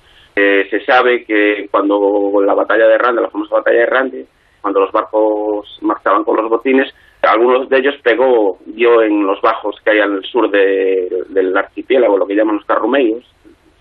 se 0.69 0.83
sabe 0.85 1.23
que 1.23 1.67
cuando 1.71 2.41
la 2.45 2.53
batalla 2.53 2.87
de 2.87 2.97
Rande, 2.97 3.21
la 3.21 3.29
famosa 3.29 3.55
batalla 3.55 3.79
de 3.79 3.85
Rande, 3.85 4.25
cuando 4.61 4.81
los 4.81 4.91
barcos 4.91 5.79
marchaban 5.81 6.23
con 6.23 6.37
los 6.37 6.49
botines, 6.49 6.93
algunos 7.21 7.67
de 7.69 7.77
ellos 7.77 7.95
pegó, 8.01 8.57
dio 8.65 9.01
en 9.01 9.25
los 9.25 9.41
bajos 9.41 9.75
que 9.83 9.91
hay 9.91 9.99
al 9.99 10.23
sur 10.23 10.49
del 10.49 11.57
archipiélago, 11.57 12.17
lo 12.17 12.25
que 12.25 12.35
llaman 12.35 12.55
los 12.55 12.65
carrumeios. 12.65 13.25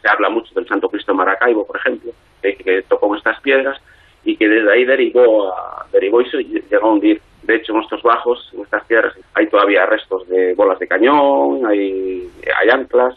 Se 0.02 0.08
habla 0.08 0.28
mucho 0.28 0.52
del 0.54 0.66
Santo 0.66 0.88
Cristo 0.88 1.14
Maracaibo, 1.14 1.66
por 1.66 1.76
ejemplo, 1.76 2.12
que, 2.42 2.82
tocó 2.88 3.14
estas 3.14 3.40
piedras 3.40 3.80
y 4.24 4.36
que 4.36 4.48
desde 4.48 4.72
ahí 4.72 4.84
derivó, 4.84 5.52
a, 5.52 5.86
derivó 5.92 6.20
y 6.20 6.62
llegó 6.68 6.88
a 6.88 6.92
hundir. 6.92 7.20
De 7.42 7.56
hecho, 7.56 7.72
en 7.72 7.80
estos 7.80 8.02
bajos, 8.02 8.50
en 8.52 8.62
estas 8.62 8.84
piedras, 8.86 9.14
hay 9.34 9.48
todavía 9.48 9.86
restos 9.86 10.28
de 10.28 10.54
bolas 10.54 10.78
de 10.78 10.88
cañón, 10.88 11.64
hay, 11.66 12.28
hay 12.60 12.68
anclas, 12.70 13.16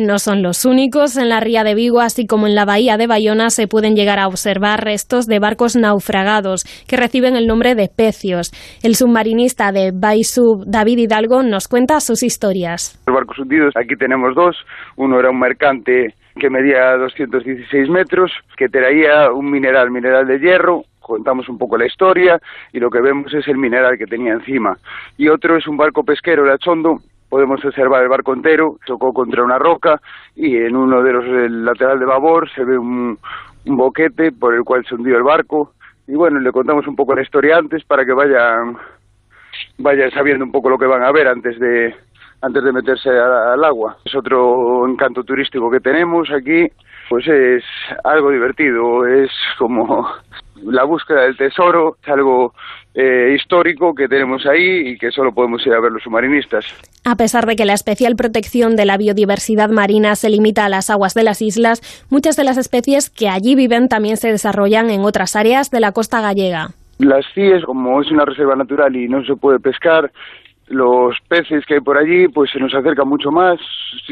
no 0.00 0.18
son 0.18 0.42
los 0.42 0.64
únicos. 0.64 1.16
En 1.16 1.28
la 1.28 1.40
ría 1.40 1.64
de 1.64 1.74
Vigo, 1.74 2.00
así 2.00 2.26
como 2.26 2.46
en 2.46 2.54
la 2.54 2.64
bahía 2.64 2.96
de 2.96 3.06
Bayona, 3.06 3.50
se 3.50 3.68
pueden 3.68 3.94
llegar 3.94 4.18
a 4.18 4.26
observar 4.26 4.84
restos 4.84 5.26
de 5.26 5.38
barcos 5.38 5.76
naufragados 5.76 6.64
que 6.88 6.96
reciben 6.96 7.36
el 7.36 7.46
nombre 7.46 7.74
de 7.74 7.88
pecios. 7.88 8.50
El 8.82 8.94
submarinista 8.94 9.72
de 9.72 9.92
Baisub, 9.94 10.64
David 10.66 10.98
Hidalgo, 10.98 11.42
nos 11.42 11.68
cuenta 11.68 12.00
sus 12.00 12.22
historias. 12.22 13.00
Los 13.06 13.14
barcos 13.14 13.38
hundidos, 13.38 13.74
aquí 13.76 13.94
tenemos 13.96 14.34
dos. 14.34 14.56
Uno 14.96 15.18
era 15.18 15.30
un 15.30 15.38
mercante 15.38 16.14
que 16.38 16.50
medía 16.50 16.96
216 16.96 17.88
metros, 17.90 18.32
que 18.56 18.68
traía 18.68 19.30
un 19.32 19.50
mineral, 19.50 19.90
mineral 19.90 20.26
de 20.26 20.38
hierro, 20.38 20.82
contamos 21.10 21.48
un 21.48 21.58
poco 21.58 21.76
la 21.76 21.86
historia 21.86 22.38
y 22.72 22.78
lo 22.78 22.88
que 22.88 23.00
vemos 23.00 23.34
es 23.34 23.46
el 23.48 23.58
mineral 23.58 23.98
que 23.98 24.06
tenía 24.06 24.32
encima. 24.32 24.76
Y 25.18 25.28
otro 25.28 25.56
es 25.56 25.66
un 25.66 25.76
barco 25.76 26.04
pesquero, 26.04 26.44
el 26.44 26.52
Achondo, 26.52 26.98
podemos 27.30 27.64
observar 27.64 28.02
el 28.02 28.08
barco 28.08 28.34
entero, 28.34 28.76
chocó 28.84 29.14
contra 29.14 29.42
una 29.42 29.58
roca 29.58 30.00
y 30.36 30.56
en 30.56 30.76
uno 30.76 31.02
de 31.02 31.12
los 31.12 31.24
el 31.24 31.64
lateral 31.64 31.98
de 31.98 32.04
babor 32.04 32.50
se 32.50 32.64
ve 32.64 32.76
un, 32.76 33.18
boquete 33.64 34.32
por 34.32 34.54
el 34.54 34.64
cual 34.64 34.84
se 34.84 34.94
hundió 34.94 35.16
el 35.16 35.22
barco 35.22 35.72
y 36.06 36.14
bueno, 36.14 36.40
le 36.40 36.50
contamos 36.50 36.86
un 36.86 36.96
poco 36.96 37.14
la 37.14 37.22
historia 37.22 37.56
antes 37.56 37.84
para 37.84 38.04
que 38.04 38.12
vayan 38.12 38.76
vayan 39.78 40.10
sabiendo 40.10 40.44
un 40.44 40.52
poco 40.52 40.68
lo 40.68 40.78
que 40.78 40.86
van 40.86 41.04
a 41.04 41.12
ver 41.12 41.28
antes 41.28 41.58
de 41.58 41.94
antes 42.42 42.64
de 42.64 42.72
meterse 42.72 43.10
al 43.10 43.62
agua. 43.64 43.98
Es 44.04 44.14
otro 44.14 44.88
encanto 44.88 45.22
turístico 45.22 45.70
que 45.70 45.80
tenemos 45.80 46.30
aquí 46.30 46.66
pues 47.10 47.26
es 47.26 47.64
algo 48.04 48.30
divertido, 48.30 49.04
es 49.04 49.30
como 49.58 50.06
la 50.62 50.84
búsqueda 50.84 51.22
del 51.22 51.36
tesoro, 51.36 51.96
es 52.00 52.08
algo 52.08 52.54
eh, 53.00 53.34
histórico 53.34 53.94
que 53.94 54.08
tenemos 54.08 54.44
ahí 54.46 54.90
y 54.90 54.98
que 54.98 55.10
solo 55.10 55.32
podemos 55.32 55.66
ir 55.66 55.72
a 55.72 55.80
ver 55.80 55.90
los 55.90 56.02
submarinistas. 56.02 56.66
A 57.04 57.16
pesar 57.16 57.46
de 57.46 57.56
que 57.56 57.64
la 57.64 57.72
especial 57.72 58.14
protección 58.14 58.76
de 58.76 58.84
la 58.84 58.98
biodiversidad 58.98 59.70
marina 59.70 60.14
se 60.16 60.28
limita 60.28 60.66
a 60.66 60.68
las 60.68 60.90
aguas 60.90 61.14
de 61.14 61.24
las 61.24 61.40
islas, 61.40 61.80
muchas 62.10 62.36
de 62.36 62.44
las 62.44 62.58
especies 62.58 63.08
que 63.08 63.28
allí 63.28 63.54
viven 63.54 63.88
también 63.88 64.18
se 64.18 64.30
desarrollan 64.30 64.90
en 64.90 65.00
otras 65.00 65.34
áreas 65.34 65.70
de 65.70 65.80
la 65.80 65.92
costa 65.92 66.20
gallega. 66.20 66.68
Las 66.98 67.24
CIES, 67.32 67.64
como 67.64 68.02
es 68.02 68.10
una 68.10 68.26
reserva 68.26 68.54
natural 68.54 68.94
y 68.94 69.08
no 69.08 69.24
se 69.24 69.34
puede 69.34 69.58
pescar, 69.58 70.12
los 70.70 71.16
peces 71.28 71.66
que 71.66 71.74
hay 71.74 71.80
por 71.80 71.98
allí 71.98 72.28
pues 72.28 72.50
se 72.50 72.58
nos 72.58 72.74
acercan 72.74 73.08
mucho 73.08 73.30
más, 73.30 73.58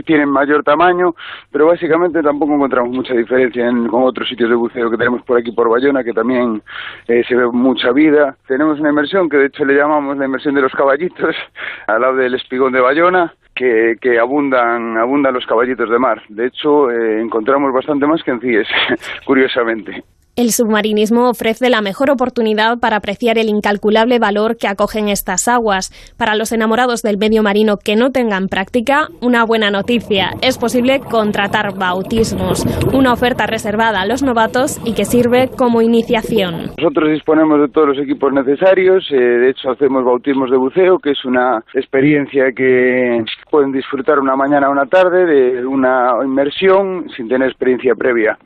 tienen 0.05 0.29
mayor 0.29 0.63
tamaño, 0.63 1.15
pero 1.51 1.67
básicamente 1.67 2.23
tampoco 2.23 2.55
encontramos 2.55 2.91
mucha 2.91 3.15
diferencia 3.15 3.67
en, 3.67 3.87
con 3.87 4.03
otros 4.03 4.29
sitios 4.29 4.51
de 4.51 4.57
buceo 4.57 4.91
que 4.91 4.97
tenemos 4.97 5.23
por 5.23 5.39
aquí 5.39 5.53
por 5.53 5.69
Bayona, 5.69 6.05
que 6.05 6.13
también 6.13 6.63
eh, 7.07 7.23
se 7.27 7.35
ve 7.35 7.47
mucha 7.49 7.93
vida. 7.93 8.37
Tenemos 8.47 8.81
una 8.81 8.91
inmersión 8.91 9.29
que 9.29 9.37
de 9.37 9.47
hecho 9.47 9.65
le 9.65 9.75
llamamos 9.75 10.17
la 10.17 10.27
inmersión 10.27 10.55
de 10.55 10.63
los 10.63 10.73
caballitos, 10.73 11.35
al 11.87 12.01
lado 12.01 12.17
del 12.17 12.35
espigón 12.35 12.73
de 12.73 12.81
Bayona, 12.81 13.33
que, 13.55 13.97
que, 14.01 14.19
abundan, 14.19 14.97
abundan 14.97 15.35
los 15.35 15.47
caballitos 15.47 15.91
de 15.91 15.99
mar. 15.99 16.23
De 16.29 16.47
hecho, 16.47 16.91
eh, 16.91 17.21
encontramos 17.21 17.73
bastante 17.73 18.07
más 18.07 18.23
que 18.23 18.31
en 18.31 18.41
CIES, 18.41 18.69
curiosamente. 19.25 20.03
El 20.39 20.53
submarinismo 20.53 21.29
ofrece 21.29 21.69
la 21.69 21.83
mejor 21.83 22.11
oportunidad 22.13 22.79
para 22.79 22.99
apreciar 22.99 23.39
el 23.39 23.49
incalculable 23.49 24.21
valor 24.21 24.57
que 24.57 24.69
acogen 24.69 25.09
estas 25.09 25.49
aguas. 25.49 25.91
Para 26.17 26.37
los 26.37 26.53
enamorados 26.53 27.03
del 27.03 27.19
medio 27.19 27.43
marino 27.43 27.77
que 27.77 27.97
no 27.97 28.13
tengan 28.13 28.47
práctica, 28.47 29.09
una 29.21 29.45
buena 29.45 29.73
noticia. 29.73 30.31
Es 30.41 30.57
posible 30.57 31.01
contratar 31.01 31.77
bautismos, 31.77 32.65
una 32.95 33.13
oferta 33.15 33.49
reservada 33.49 34.03
a 34.03 34.07
los 34.07 34.23
novatos 34.23 34.81
y 34.85 34.95
que 34.95 35.07
sirve 35.07 35.51
como 35.59 35.83
iniciación. 35.83 36.71
Nosotros 36.79 37.11
disponemos 37.11 37.61
de 37.61 37.69
todos 37.71 37.89
los 37.89 37.99
equipos 37.99 38.33
necesarios, 38.33 39.11
eh, 39.11 39.17
de 39.17 39.51
hecho 39.51 39.73
hacemos 39.73 40.05
bautismos 40.05 40.53
de 40.53 40.57
buceo, 40.57 41.01
que 41.01 41.11
es 41.11 41.25
una 41.25 41.65
experiencia 41.75 42.53
que 42.53 43.25
pueden 43.51 43.73
disfrutar 43.73 44.21
una 44.21 44.37
mañana 44.37 44.69
o 44.69 44.71
una 44.71 44.87
tarde 44.87 45.27
de 45.27 45.67
una 45.67 46.13
inmersión 46.25 47.11
sin 47.17 47.27
tener 47.29 47.49
experiencia 47.49 47.97
previa 47.97 48.39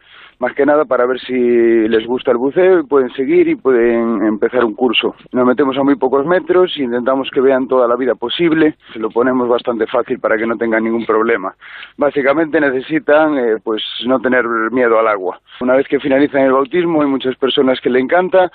más 0.42 0.54
que 0.56 0.66
nada 0.66 0.84
para 0.84 1.06
ver 1.06 1.20
si 1.20 1.32
les 1.32 2.04
gusta 2.04 2.32
el 2.32 2.36
buceo 2.36 2.80
y 2.80 2.82
pueden 2.82 3.10
seguir 3.12 3.46
y 3.46 3.54
pueden 3.54 4.26
empezar 4.26 4.64
un 4.64 4.74
curso. 4.74 5.14
Nos 5.30 5.46
metemos 5.46 5.78
a 5.78 5.84
muy 5.84 5.94
pocos 5.94 6.26
metros 6.26 6.76
intentamos 6.76 7.30
que 7.32 7.40
vean 7.40 7.68
toda 7.68 7.86
la 7.86 7.94
vida 7.94 8.16
posible, 8.16 8.74
se 8.92 8.98
lo 8.98 9.08
ponemos 9.08 9.48
bastante 9.48 9.86
fácil 9.86 10.18
para 10.18 10.36
que 10.36 10.44
no 10.44 10.56
tengan 10.56 10.82
ningún 10.82 11.06
problema. 11.06 11.54
Básicamente 11.96 12.60
necesitan 12.60 13.38
eh, 13.38 13.54
pues 13.62 13.82
no 14.04 14.18
tener 14.18 14.44
miedo 14.72 14.98
al 14.98 15.06
agua. 15.06 15.38
Una 15.60 15.76
vez 15.76 15.86
que 15.86 16.00
finalizan 16.00 16.42
el 16.42 16.52
bautismo 16.52 17.02
hay 17.02 17.08
muchas 17.08 17.36
personas 17.36 17.78
que 17.80 17.90
le 17.90 18.00
encanta, 18.00 18.50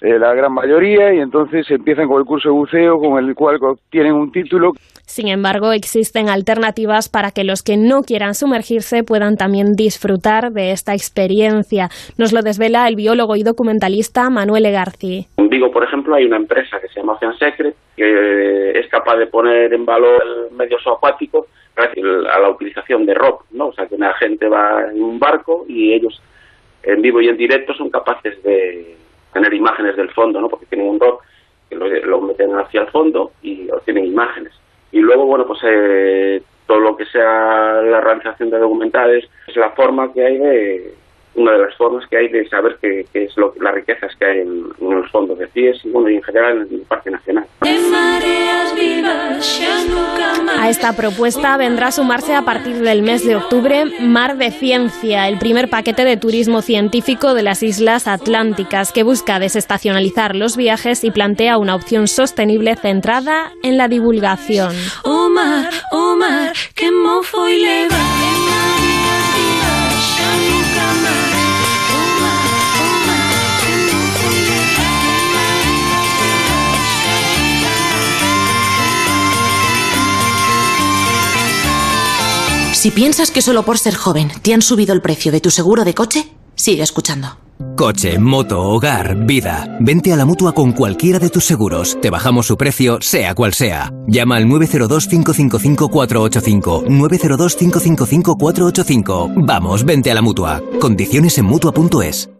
eh, 0.00 0.18
la 0.20 0.32
gran 0.34 0.52
mayoría, 0.52 1.12
y 1.12 1.18
entonces 1.18 1.68
empiezan 1.72 2.06
con 2.06 2.20
el 2.20 2.24
curso 2.24 2.50
de 2.50 2.54
buceo 2.54 3.00
con 3.00 3.18
el 3.18 3.34
cual 3.34 3.58
obtienen 3.60 4.14
un 4.14 4.30
título. 4.30 4.74
Sin 5.04 5.26
embargo, 5.26 5.72
existen 5.72 6.28
alternativas 6.28 7.08
para 7.08 7.32
que 7.32 7.42
los 7.42 7.62
que 7.62 7.76
no 7.76 8.02
quieran 8.02 8.34
sumergirse 8.34 9.02
puedan 9.02 9.36
también 9.36 9.72
disfrutar 9.72 10.52
de 10.52 10.70
esta 10.70 10.94
experiencia 10.94 11.31
nos 12.18 12.32
lo 12.32 12.42
desvela 12.42 12.88
el 12.88 12.96
biólogo 12.96 13.36
y 13.36 13.42
documentalista 13.42 14.30
Manuel 14.30 14.66
Egarci. 14.66 15.26
En 15.36 15.48
Vigo, 15.48 15.70
por 15.70 15.84
ejemplo, 15.84 16.14
hay 16.14 16.24
una 16.24 16.36
empresa 16.36 16.80
que 16.80 16.88
se 16.88 17.00
llama 17.00 17.14
Ocean 17.14 17.36
Secret 17.38 17.74
que 17.96 18.78
es 18.78 18.88
capaz 18.88 19.16
de 19.16 19.26
poner 19.26 19.72
en 19.72 19.84
valor 19.84 20.22
el 20.24 20.56
medio 20.56 20.78
acuático 20.78 21.46
gracias 21.74 22.04
a 22.04 22.38
la 22.38 22.50
utilización 22.50 23.06
de 23.06 23.14
rock, 23.14 23.44
¿no? 23.52 23.68
O 23.68 23.72
sea, 23.72 23.86
que 23.86 23.94
una 23.94 24.12
gente 24.14 24.48
va 24.48 24.90
en 24.90 25.02
un 25.02 25.18
barco 25.18 25.64
y 25.68 25.92
ellos 25.92 26.22
en 26.82 27.00
vivo 27.00 27.20
y 27.20 27.28
en 27.28 27.36
directo 27.36 27.74
son 27.74 27.90
capaces 27.90 28.42
de 28.42 28.96
tener 29.32 29.52
imágenes 29.54 29.96
del 29.96 30.10
fondo, 30.10 30.40
¿no? 30.40 30.48
Porque 30.48 30.66
tienen 30.66 30.88
un 30.88 31.00
rock 31.00 31.22
que 31.68 31.76
lo, 31.76 32.20
meten 32.20 32.54
hacia 32.54 32.82
el 32.82 32.88
fondo 32.88 33.32
y 33.42 33.70
obtienen 33.70 34.06
imágenes. 34.06 34.52
Y 34.90 35.00
luego, 35.00 35.24
bueno, 35.24 35.46
pues 35.46 35.60
eh, 35.64 36.42
todo 36.66 36.80
lo 36.80 36.96
que 36.96 37.06
sea 37.06 37.80
la 37.82 38.00
realización 38.00 38.50
de 38.50 38.58
documentales 38.58 39.24
es 39.46 39.56
la 39.56 39.70
forma 39.70 40.12
que 40.12 40.24
hay 40.24 40.38
de, 40.38 40.94
una 41.34 41.52
de 41.52 41.58
las 41.58 41.74
formas 41.76 42.06
que 42.08 42.16
hay 42.16 42.28
de 42.28 42.48
saber 42.48 42.78
qué, 42.80 43.06
es 43.14 43.36
lo, 43.36 43.54
las 43.60 43.74
riquezas 43.74 44.14
que 44.16 44.24
hay 44.24 44.40
en, 44.40 44.64
los 44.80 45.10
fondos 45.10 45.38
de 45.38 45.48
CIES 45.48 45.84
y, 45.84 45.90
bueno, 45.90 46.10
y 46.10 46.16
en 46.16 46.22
general 46.22 46.66
en 46.68 46.74
el 46.74 46.82
Parque 46.82 47.10
Nacional. 47.10 47.46
A 50.58 50.68
esta 50.68 50.92
propuesta 50.94 51.56
vendrá 51.56 51.88
a 51.88 51.92
sumarse 51.92 52.34
a 52.34 52.42
partir 52.42 52.76
del 52.76 53.02
mes 53.02 53.26
de 53.26 53.36
octubre 53.36 53.84
Mar 54.00 54.36
de 54.36 54.50
Ciencia, 54.50 55.28
el 55.28 55.38
primer 55.38 55.68
paquete 55.68 56.04
de 56.04 56.16
turismo 56.16 56.62
científico 56.62 57.34
de 57.34 57.42
las 57.42 57.62
Islas 57.62 58.06
Atlánticas 58.06 58.92
que 58.92 59.02
busca 59.02 59.38
desestacionalizar 59.38 60.36
los 60.36 60.56
viajes 60.56 61.04
y 61.04 61.10
plantea 61.10 61.58
una 61.58 61.74
opción 61.74 62.06
sostenible 62.06 62.76
centrada 62.76 63.52
en 63.62 63.76
la 63.76 63.88
divulgación. 63.88 64.74
Omar, 65.04 65.70
Omar, 65.90 66.52
que 66.74 66.90
mofo 66.90 67.48
y 67.48 67.62
Si 82.82 82.90
piensas 82.90 83.30
que 83.30 83.42
solo 83.42 83.62
por 83.62 83.78
ser 83.78 83.94
joven 83.94 84.32
te 84.42 84.54
han 84.54 84.60
subido 84.60 84.92
el 84.92 85.00
precio 85.00 85.30
de 85.30 85.40
tu 85.40 85.52
seguro 85.52 85.84
de 85.84 85.94
coche, 85.94 86.32
sigue 86.56 86.82
escuchando. 86.82 87.38
Coche, 87.76 88.18
moto, 88.18 88.60
hogar, 88.60 89.24
vida. 89.24 89.78
Vente 89.78 90.12
a 90.12 90.16
la 90.16 90.24
mutua 90.24 90.52
con 90.52 90.72
cualquiera 90.72 91.20
de 91.20 91.30
tus 91.30 91.44
seguros. 91.44 91.96
Te 92.02 92.10
bajamos 92.10 92.48
su 92.48 92.56
precio, 92.56 92.98
sea 93.00 93.36
cual 93.36 93.54
sea. 93.54 93.92
Llama 94.08 94.34
al 94.34 94.46
902-555-485. 94.46 96.86
902-555-485. 96.88 99.46
Vamos, 99.46 99.84
vente 99.84 100.10
a 100.10 100.16
la 100.16 100.22
mutua. 100.22 100.60
Condiciones 100.80 101.38
en 101.38 101.44
mutua.es. 101.44 102.30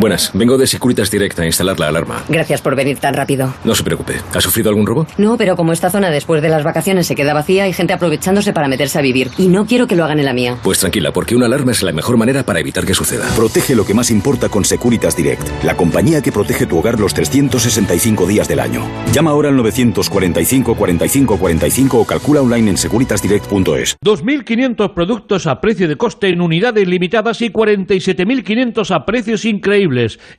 Buenas, 0.00 0.30
vengo 0.32 0.56
de 0.56 0.68
Securitas 0.68 1.10
Direct 1.10 1.40
a 1.40 1.44
instalar 1.44 1.80
la 1.80 1.88
alarma. 1.88 2.22
Gracias 2.28 2.62
por 2.62 2.76
venir 2.76 2.98
tan 3.00 3.14
rápido. 3.14 3.52
No 3.64 3.74
se 3.74 3.82
preocupe. 3.82 4.14
¿Ha 4.32 4.40
sufrido 4.40 4.68
algún 4.68 4.86
robo? 4.86 5.08
No, 5.16 5.36
pero 5.36 5.56
como 5.56 5.72
esta 5.72 5.90
zona 5.90 6.08
después 6.08 6.40
de 6.40 6.48
las 6.48 6.62
vacaciones 6.62 7.08
se 7.08 7.16
queda 7.16 7.34
vacía, 7.34 7.64
hay 7.64 7.72
gente 7.72 7.94
aprovechándose 7.94 8.52
para 8.52 8.68
meterse 8.68 9.00
a 9.00 9.02
vivir. 9.02 9.32
Y 9.38 9.48
no 9.48 9.66
quiero 9.66 9.88
que 9.88 9.96
lo 9.96 10.04
hagan 10.04 10.20
en 10.20 10.26
la 10.26 10.32
mía. 10.32 10.56
Pues 10.62 10.78
tranquila, 10.78 11.10
porque 11.10 11.34
una 11.34 11.46
alarma 11.46 11.72
es 11.72 11.82
la 11.82 11.90
mejor 11.90 12.16
manera 12.16 12.44
para 12.44 12.60
evitar 12.60 12.86
que 12.86 12.94
suceda. 12.94 13.26
Protege 13.34 13.74
lo 13.74 13.84
que 13.84 13.92
más 13.92 14.12
importa 14.12 14.48
con 14.48 14.64
Securitas 14.64 15.16
Direct, 15.16 15.64
la 15.64 15.76
compañía 15.76 16.22
que 16.22 16.30
protege 16.30 16.66
tu 16.66 16.78
hogar 16.78 17.00
los 17.00 17.12
365 17.12 18.24
días 18.28 18.46
del 18.46 18.60
año. 18.60 18.86
Llama 19.12 19.32
ahora 19.32 19.48
al 19.48 19.56
945 19.56 20.76
45 20.76 21.38
45 21.38 21.98
o 21.98 22.04
calcula 22.04 22.40
online 22.42 22.70
en 22.70 22.76
securitasdirect.es. 22.76 23.96
2.500 24.04 24.94
productos 24.94 25.48
a 25.48 25.60
precio 25.60 25.88
de 25.88 25.96
coste 25.96 26.28
en 26.28 26.40
unidades 26.40 26.86
limitadas 26.86 27.42
y 27.42 27.50
47.500 27.50 28.94
a 28.94 29.04
precios 29.04 29.44
increíbles 29.44 29.87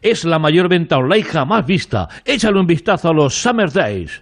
es 0.02 0.26
la 0.26 0.40
mayor 0.40 0.70
venta 0.70 0.98
online 0.98 1.24
jamás 1.24 1.66
vista. 1.66 2.08
Échale 2.26 2.60
un 2.60 2.68
vistazo 2.68 3.10
a 3.10 3.14
los 3.14 3.34
Summer 3.34 3.72
Days. 3.72 4.22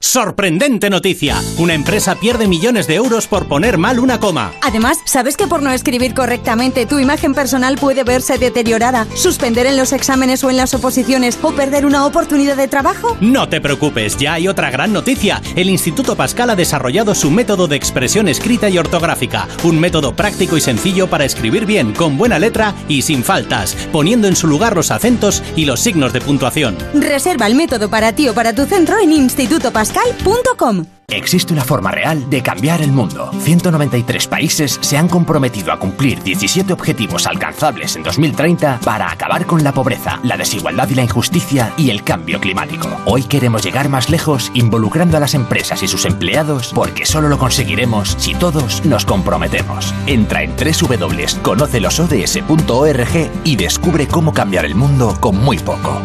Sorprendente 0.00 0.90
noticia. 0.90 1.42
Una 1.58 1.74
empresa 1.74 2.14
pierde 2.14 2.46
millones 2.46 2.86
de 2.86 2.94
euros 2.94 3.26
por 3.26 3.48
poner 3.48 3.78
mal 3.78 3.98
una 3.98 4.20
coma. 4.20 4.52
Además, 4.62 4.98
¿sabes 5.04 5.36
que 5.36 5.48
por 5.48 5.60
no 5.60 5.72
escribir 5.72 6.14
correctamente 6.14 6.86
tu 6.86 7.00
imagen 7.00 7.34
personal 7.34 7.76
puede 7.76 8.04
verse 8.04 8.38
deteriorada, 8.38 9.08
suspender 9.16 9.66
en 9.66 9.76
los 9.76 9.92
exámenes 9.92 10.44
o 10.44 10.50
en 10.50 10.56
las 10.56 10.72
oposiciones 10.72 11.36
o 11.42 11.50
perder 11.50 11.84
una 11.84 12.06
oportunidad 12.06 12.56
de 12.56 12.68
trabajo? 12.68 13.16
No 13.20 13.48
te 13.48 13.60
preocupes, 13.60 14.16
ya 14.16 14.34
hay 14.34 14.46
otra 14.46 14.70
gran 14.70 14.92
noticia. 14.92 15.42
El 15.56 15.68
Instituto 15.68 16.14
Pascal 16.14 16.50
ha 16.50 16.56
desarrollado 16.56 17.16
su 17.16 17.32
método 17.32 17.66
de 17.66 17.74
expresión 17.74 18.28
escrita 18.28 18.68
y 18.68 18.78
ortográfica. 18.78 19.48
Un 19.64 19.80
método 19.80 20.14
práctico 20.14 20.56
y 20.56 20.60
sencillo 20.60 21.10
para 21.10 21.24
escribir 21.24 21.66
bien, 21.66 21.92
con 21.92 22.16
buena 22.16 22.38
letra 22.38 22.72
y 22.86 23.02
sin 23.02 23.24
faltas, 23.24 23.74
poniendo 23.90 24.28
en 24.28 24.36
su 24.36 24.46
lugar 24.46 24.76
los 24.76 24.92
acentos 24.92 25.42
y 25.56 25.64
los 25.64 25.80
signos 25.80 26.12
de 26.12 26.20
puntuación. 26.20 26.78
Reserva 26.94 27.48
el 27.48 27.56
método 27.56 27.90
para 27.90 28.12
ti 28.12 28.28
o 28.28 28.34
para 28.34 28.54
tu 28.54 28.64
centro 28.64 28.96
en 29.00 29.10
Instituto 29.10 29.72
Pascal 29.72 29.87
pascal.com. 29.88 30.84
Existe 31.10 31.54
una 31.54 31.64
forma 31.64 31.90
real 31.90 32.28
de 32.28 32.42
cambiar 32.42 32.82
el 32.82 32.92
mundo. 32.92 33.30
193 33.40 34.26
países 34.26 34.78
se 34.82 34.98
han 34.98 35.08
comprometido 35.08 35.72
a 35.72 35.78
cumplir 35.78 36.22
17 36.22 36.70
objetivos 36.74 37.26
alcanzables 37.26 37.96
en 37.96 38.02
2030 38.02 38.80
para 38.84 39.10
acabar 39.10 39.46
con 39.46 39.64
la 39.64 39.72
pobreza, 39.72 40.20
la 40.22 40.36
desigualdad 40.36 40.86
y 40.90 40.96
la 40.96 41.04
injusticia 41.04 41.72
y 41.78 41.88
el 41.88 42.04
cambio 42.04 42.40
climático. 42.40 42.90
Hoy 43.06 43.22
queremos 43.22 43.64
llegar 43.64 43.88
más 43.88 44.10
lejos 44.10 44.50
involucrando 44.52 45.16
a 45.16 45.20
las 45.20 45.32
empresas 45.32 45.82
y 45.82 45.88
sus 45.88 46.04
empleados 46.04 46.72
porque 46.74 47.06
solo 47.06 47.30
lo 47.30 47.38
conseguiremos 47.38 48.14
si 48.18 48.34
todos 48.34 48.84
nos 48.84 49.06
comprometemos. 49.06 49.94
Entra 50.06 50.42
en 50.42 50.54
www.conocelosods.org 50.54 53.30
y 53.44 53.56
descubre 53.56 54.06
cómo 54.06 54.34
cambiar 54.34 54.66
el 54.66 54.74
mundo 54.74 55.16
con 55.20 55.38
muy 55.38 55.58
poco. 55.58 56.02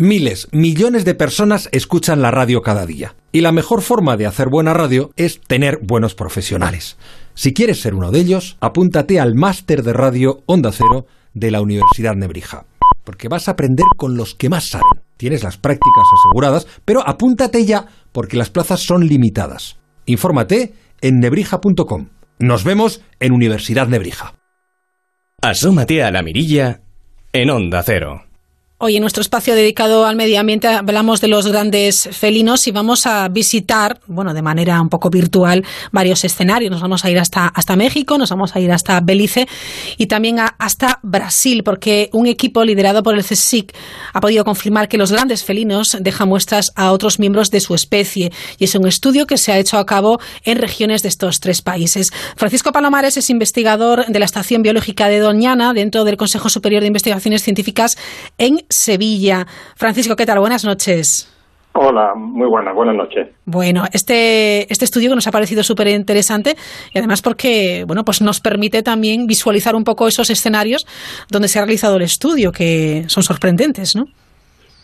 Miles, 0.00 0.46
millones 0.52 1.04
de 1.04 1.16
personas 1.16 1.68
escuchan 1.72 2.22
la 2.22 2.30
radio 2.30 2.62
cada 2.62 2.86
día. 2.86 3.16
Y 3.32 3.40
la 3.40 3.50
mejor 3.50 3.82
forma 3.82 4.16
de 4.16 4.26
hacer 4.26 4.48
buena 4.48 4.72
radio 4.72 5.10
es 5.16 5.40
tener 5.40 5.80
buenos 5.82 6.14
profesionales. 6.14 6.96
Si 7.34 7.52
quieres 7.52 7.80
ser 7.80 7.96
uno 7.96 8.12
de 8.12 8.20
ellos, 8.20 8.58
apúntate 8.60 9.18
al 9.18 9.34
máster 9.34 9.82
de 9.82 9.92
radio 9.92 10.44
Onda 10.46 10.70
Cero 10.70 11.06
de 11.34 11.50
la 11.50 11.60
Universidad 11.60 12.14
Nebrija. 12.14 12.64
Porque 13.02 13.26
vas 13.26 13.48
a 13.48 13.52
aprender 13.52 13.86
con 13.96 14.16
los 14.16 14.36
que 14.36 14.48
más 14.48 14.68
saben. 14.68 15.02
Tienes 15.16 15.42
las 15.42 15.56
prácticas 15.56 16.04
aseguradas, 16.16 16.68
pero 16.84 17.02
apúntate 17.04 17.64
ya 17.64 17.86
porque 18.12 18.36
las 18.36 18.50
plazas 18.50 18.78
son 18.78 19.04
limitadas. 19.04 19.80
Infórmate 20.06 20.74
en 21.00 21.18
nebrija.com. 21.18 22.10
Nos 22.38 22.62
vemos 22.62 23.02
en 23.18 23.32
Universidad 23.32 23.88
Nebrija. 23.88 24.34
Asómate 25.42 26.04
a 26.04 26.12
la 26.12 26.22
mirilla 26.22 26.82
en 27.32 27.50
Onda 27.50 27.82
Cero. 27.82 28.27
Hoy 28.80 28.94
en 28.94 29.00
nuestro 29.00 29.22
espacio 29.22 29.56
dedicado 29.56 30.06
al 30.06 30.14
medio 30.14 30.38
ambiente 30.38 30.68
hablamos 30.68 31.20
de 31.20 31.26
los 31.26 31.48
grandes 31.48 32.08
felinos 32.12 32.68
y 32.68 32.70
vamos 32.70 33.06
a 33.06 33.26
visitar, 33.26 33.98
bueno, 34.06 34.32
de 34.34 34.40
manera 34.40 34.80
un 34.80 34.88
poco 34.88 35.10
virtual, 35.10 35.64
varios 35.90 36.22
escenarios. 36.22 36.70
Nos 36.70 36.80
vamos 36.80 37.04
a 37.04 37.10
ir 37.10 37.18
hasta, 37.18 37.48
hasta 37.48 37.74
México, 37.74 38.18
nos 38.18 38.30
vamos 38.30 38.54
a 38.54 38.60
ir 38.60 38.70
hasta 38.70 39.00
Belice 39.00 39.48
y 39.96 40.06
también 40.06 40.36
hasta 40.58 41.00
Brasil, 41.02 41.64
porque 41.64 42.08
un 42.12 42.28
equipo 42.28 42.62
liderado 42.64 43.02
por 43.02 43.16
el 43.16 43.24
CSIC 43.24 43.74
ha 44.12 44.20
podido 44.20 44.44
confirmar 44.44 44.86
que 44.86 44.96
los 44.96 45.10
grandes 45.10 45.42
felinos 45.42 45.96
dejan 45.98 46.28
muestras 46.28 46.70
a 46.76 46.92
otros 46.92 47.18
miembros 47.18 47.50
de 47.50 47.58
su 47.58 47.74
especie. 47.74 48.30
Y 48.58 48.64
es 48.66 48.76
un 48.76 48.86
estudio 48.86 49.26
que 49.26 49.38
se 49.38 49.50
ha 49.50 49.58
hecho 49.58 49.78
a 49.78 49.86
cabo 49.86 50.20
en 50.44 50.56
regiones 50.56 51.02
de 51.02 51.08
estos 51.08 51.40
tres 51.40 51.62
países. 51.62 52.12
Francisco 52.36 52.70
Palomares 52.70 53.16
es 53.16 53.28
investigador 53.28 54.06
de 54.06 54.20
la 54.20 54.24
Estación 54.24 54.62
Biológica 54.62 55.08
de 55.08 55.18
Doñana 55.18 55.72
dentro 55.74 56.04
del 56.04 56.16
Consejo 56.16 56.48
Superior 56.48 56.82
de 56.82 56.86
Investigaciones 56.86 57.42
Científicas 57.42 57.98
en 58.38 58.67
Sevilla. 58.68 59.46
Francisco, 59.76 60.16
¿qué 60.16 60.26
tal? 60.26 60.40
Buenas 60.40 60.64
noches. 60.64 61.34
Hola, 61.80 62.12
muy 62.16 62.48
buenas, 62.48 62.74
buenas 62.74 62.96
noches. 62.96 63.28
Bueno, 63.44 63.84
este, 63.92 64.72
este 64.72 64.84
estudio 64.84 65.10
que 65.10 65.14
nos 65.14 65.28
ha 65.28 65.30
parecido 65.30 65.62
súper 65.62 65.86
interesante 65.88 66.56
y 66.92 66.98
además 66.98 67.22
porque 67.22 67.84
bueno, 67.86 68.04
pues 68.04 68.20
nos 68.20 68.40
permite 68.40 68.82
también 68.82 69.26
visualizar 69.26 69.76
un 69.76 69.84
poco 69.84 70.08
esos 70.08 70.28
escenarios 70.28 70.86
donde 71.30 71.46
se 71.46 71.58
ha 71.58 71.62
realizado 71.62 71.96
el 71.96 72.02
estudio, 72.02 72.50
que 72.50 73.04
son 73.06 73.22
sorprendentes, 73.22 73.94
¿no? 73.94 74.06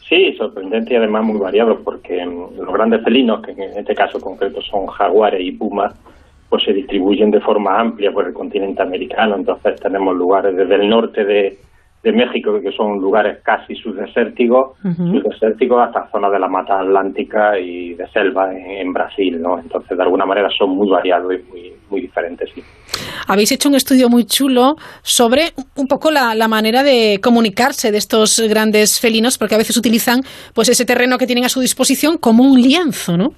Sí, 0.08 0.34
sorprendente 0.36 0.94
y 0.94 0.96
además 0.96 1.24
muy 1.24 1.40
variado, 1.40 1.80
porque 1.82 2.24
mm, 2.24 2.60
los 2.60 2.72
grandes 2.72 3.02
felinos, 3.02 3.42
que 3.42 3.52
en 3.52 3.76
este 3.76 3.94
caso 3.94 4.20
concreto 4.20 4.60
son 4.62 4.86
jaguares 4.86 5.40
y 5.40 5.50
pumas, 5.52 5.94
pues 6.48 6.62
se 6.62 6.72
distribuyen 6.72 7.32
de 7.32 7.40
forma 7.40 7.80
amplia 7.80 8.12
por 8.12 8.26
el 8.26 8.34
continente 8.34 8.82
americano. 8.82 9.34
Entonces 9.34 9.80
tenemos 9.80 10.14
lugares 10.14 10.54
desde 10.54 10.76
el 10.76 10.88
norte 10.88 11.24
de, 11.24 11.58
de 12.04 12.12
México, 12.12 12.60
que 12.60 12.70
son 12.70 13.00
lugares 13.00 13.38
casi 13.42 13.74
subdesérticos, 13.74 14.76
subdesérticos 14.82 15.80
hasta 15.80 16.06
zonas 16.12 16.30
de 16.32 16.38
la 16.38 16.48
mata 16.48 16.78
atlántica 16.78 17.58
y 17.58 17.94
de 17.94 18.06
selva 18.08 18.52
en, 18.52 18.86
en 18.86 18.92
Brasil, 18.92 19.40
¿no? 19.40 19.58
Entonces, 19.58 19.96
de 19.96 20.02
alguna 20.02 20.26
manera 20.26 20.50
son 20.56 20.76
muy 20.76 20.88
variados 20.90 21.32
y 21.32 21.50
muy, 21.50 21.72
muy 21.88 22.00
diferentes, 22.02 22.50
sí. 22.54 22.62
Habéis 23.26 23.52
hecho 23.52 23.70
un 23.70 23.74
estudio 23.74 24.10
muy 24.10 24.26
chulo 24.26 24.76
sobre 25.02 25.52
un 25.76 25.88
poco 25.88 26.10
la, 26.10 26.34
la 26.34 26.46
manera 26.46 26.82
de 26.82 27.20
comunicarse 27.22 27.90
de 27.90 27.96
estos 27.96 28.38
grandes 28.50 29.00
felinos, 29.00 29.38
porque 29.38 29.54
a 29.54 29.58
veces 29.58 29.76
utilizan 29.78 30.20
pues 30.52 30.68
ese 30.68 30.84
terreno 30.84 31.16
que 31.16 31.26
tienen 31.26 31.46
a 31.46 31.48
su 31.48 31.60
disposición 31.60 32.18
como 32.18 32.44
un 32.44 32.60
lienzo, 32.60 33.16
¿no? 33.16 33.32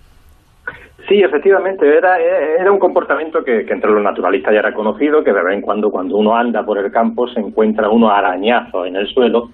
Sí, 1.08 1.22
efectivamente, 1.22 1.86
era, 1.86 2.18
era 2.18 2.72
un 2.72 2.78
comportamiento 2.78 3.44
que, 3.44 3.64
que 3.64 3.72
entre 3.72 3.90
los 3.90 4.02
naturalistas 4.02 4.52
ya 4.52 4.58
era 4.58 4.74
conocido, 4.74 5.22
que 5.22 5.32
de 5.32 5.42
vez 5.42 5.54
en 5.54 5.60
cuando 5.60 5.90
cuando 5.90 6.16
uno 6.16 6.36
anda 6.36 6.64
por 6.64 6.78
el 6.78 6.90
campo 6.90 7.28
se 7.28 7.38
encuentra 7.38 7.88
unos 7.88 8.10
arañazos 8.10 8.86
en 8.88 8.96
el 8.96 9.06
suelo 9.06 9.50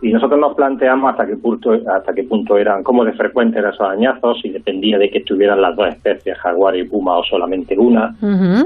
y 0.00 0.12
nosotros 0.12 0.38
nos 0.38 0.54
planteamos 0.54 1.10
hasta 1.10 1.26
qué 1.26 1.36
punto, 1.36 1.72
hasta 1.72 2.12
qué 2.12 2.24
punto 2.24 2.56
eran, 2.56 2.82
cómo 2.82 3.04
de 3.04 3.12
frecuentes 3.12 3.58
eran 3.58 3.72
esos 3.72 3.86
arañazos, 3.86 4.40
si 4.40 4.50
dependía 4.50 4.98
de 4.98 5.10
que 5.10 5.18
estuvieran 5.18 5.60
las 5.60 5.74
dos 5.76 5.88
especies, 5.88 6.38
jaguar 6.38 6.76
y 6.76 6.84
puma 6.84 7.18
o 7.18 7.24
solamente 7.24 7.76
una, 7.78 8.14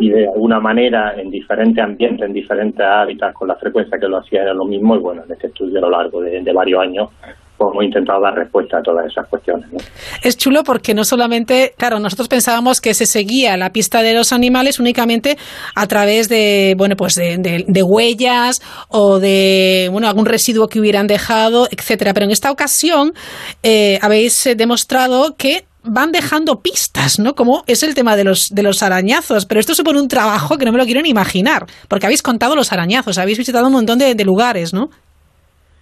y 0.01 0.11
de 0.11 0.29
alguna 0.29 0.61
manera 0.61 1.15
en 1.19 1.31
diferentes 1.31 1.83
ambientes, 1.83 2.27
en 2.27 2.33
diferentes 2.35 2.85
hábitats, 2.85 3.35
con 3.35 3.49
la 3.49 3.57
frecuencia 3.57 3.99
que 3.99 4.09
lo 4.09 4.19
hacía 4.19 4.43
era 4.43 4.55
lo 4.55 4.65
mismo 4.65 4.97
y 4.97 4.99
bueno, 4.99 5.23
en 5.25 5.33
este 5.33 5.49
estudio 5.49 5.79
a 5.79 5.83
lo 5.83 5.91
largo 5.91 6.21
de, 6.21 6.43
de 6.43 6.53
varios 6.53 6.81
años 6.81 7.11
pues 7.57 7.71
intentado 7.87 8.21
dar 8.21 8.35
respuesta 8.35 8.79
a 8.79 8.83
todas 8.83 9.07
esas 9.07 9.27
cuestiones. 9.29 9.71
¿no? 9.73 9.79
Es 10.23 10.37
chulo 10.37 10.63
porque 10.65 10.95
no 10.95 11.05
solamente, 11.05 11.75
claro, 11.77 11.99
nosotros 11.99 12.29
pensábamos 12.29 12.81
que 12.81 12.95
se 12.95 13.07
seguía 13.07 13.57
la 13.57 13.71
pista 13.71 14.03
de 14.03 14.15
los 14.15 14.33
animales 14.33 14.79
únicamente 14.79 15.37
a 15.75 15.87
través 15.87 16.29
de, 16.29 16.75
bueno, 16.77 16.97
pues 16.97 17.15
de, 17.15 17.39
de- 17.39 17.83
huellas 17.83 18.61
o 18.89 19.19
de, 19.19 19.89
bueno, 19.93 20.09
algún 20.09 20.27
residuo 20.27 20.67
que 20.69 20.81
hubieran 20.81 21.07
dejado, 21.07 21.69
etcétera. 21.71 22.13
Pero 22.15 22.27
en 22.27 22.33
esta 22.33 22.51
ocasión 22.51 23.13
eh, 23.63 23.99
habéis 24.03 24.47
eh, 24.47 24.55
demostrado 24.55 25.35
que 25.37 25.65
van 25.89 26.11
dejando 26.11 26.57
pistas, 26.63 27.21
¿no? 27.21 27.35
Como 27.35 27.63
es 27.69 27.85
el 27.85 27.95
tema 27.95 28.17
de 28.17 28.25
los, 28.25 28.49
de 28.51 28.65
los 28.65 28.83
arañazos. 28.83 29.47
Pero 29.47 29.61
esto 29.61 29.73
supone 29.75 30.01
un 30.01 30.09
trabajo 30.09 30.59
que 30.59 30.65
no 30.65 30.73
me 30.73 30.79
lo 30.79 30.85
quiero 30.85 31.01
ni 31.01 31.11
imaginar, 31.11 31.65
porque 31.89 32.07
habéis 32.07 32.23
contado 32.23 32.57
los 32.57 32.73
arañazos, 32.73 33.19
habéis 33.19 33.39
visitado 33.39 33.67
un 33.69 33.73
montón 33.73 33.99
de 33.99 34.25
lugares, 34.25 34.75
¿no? 34.75 34.91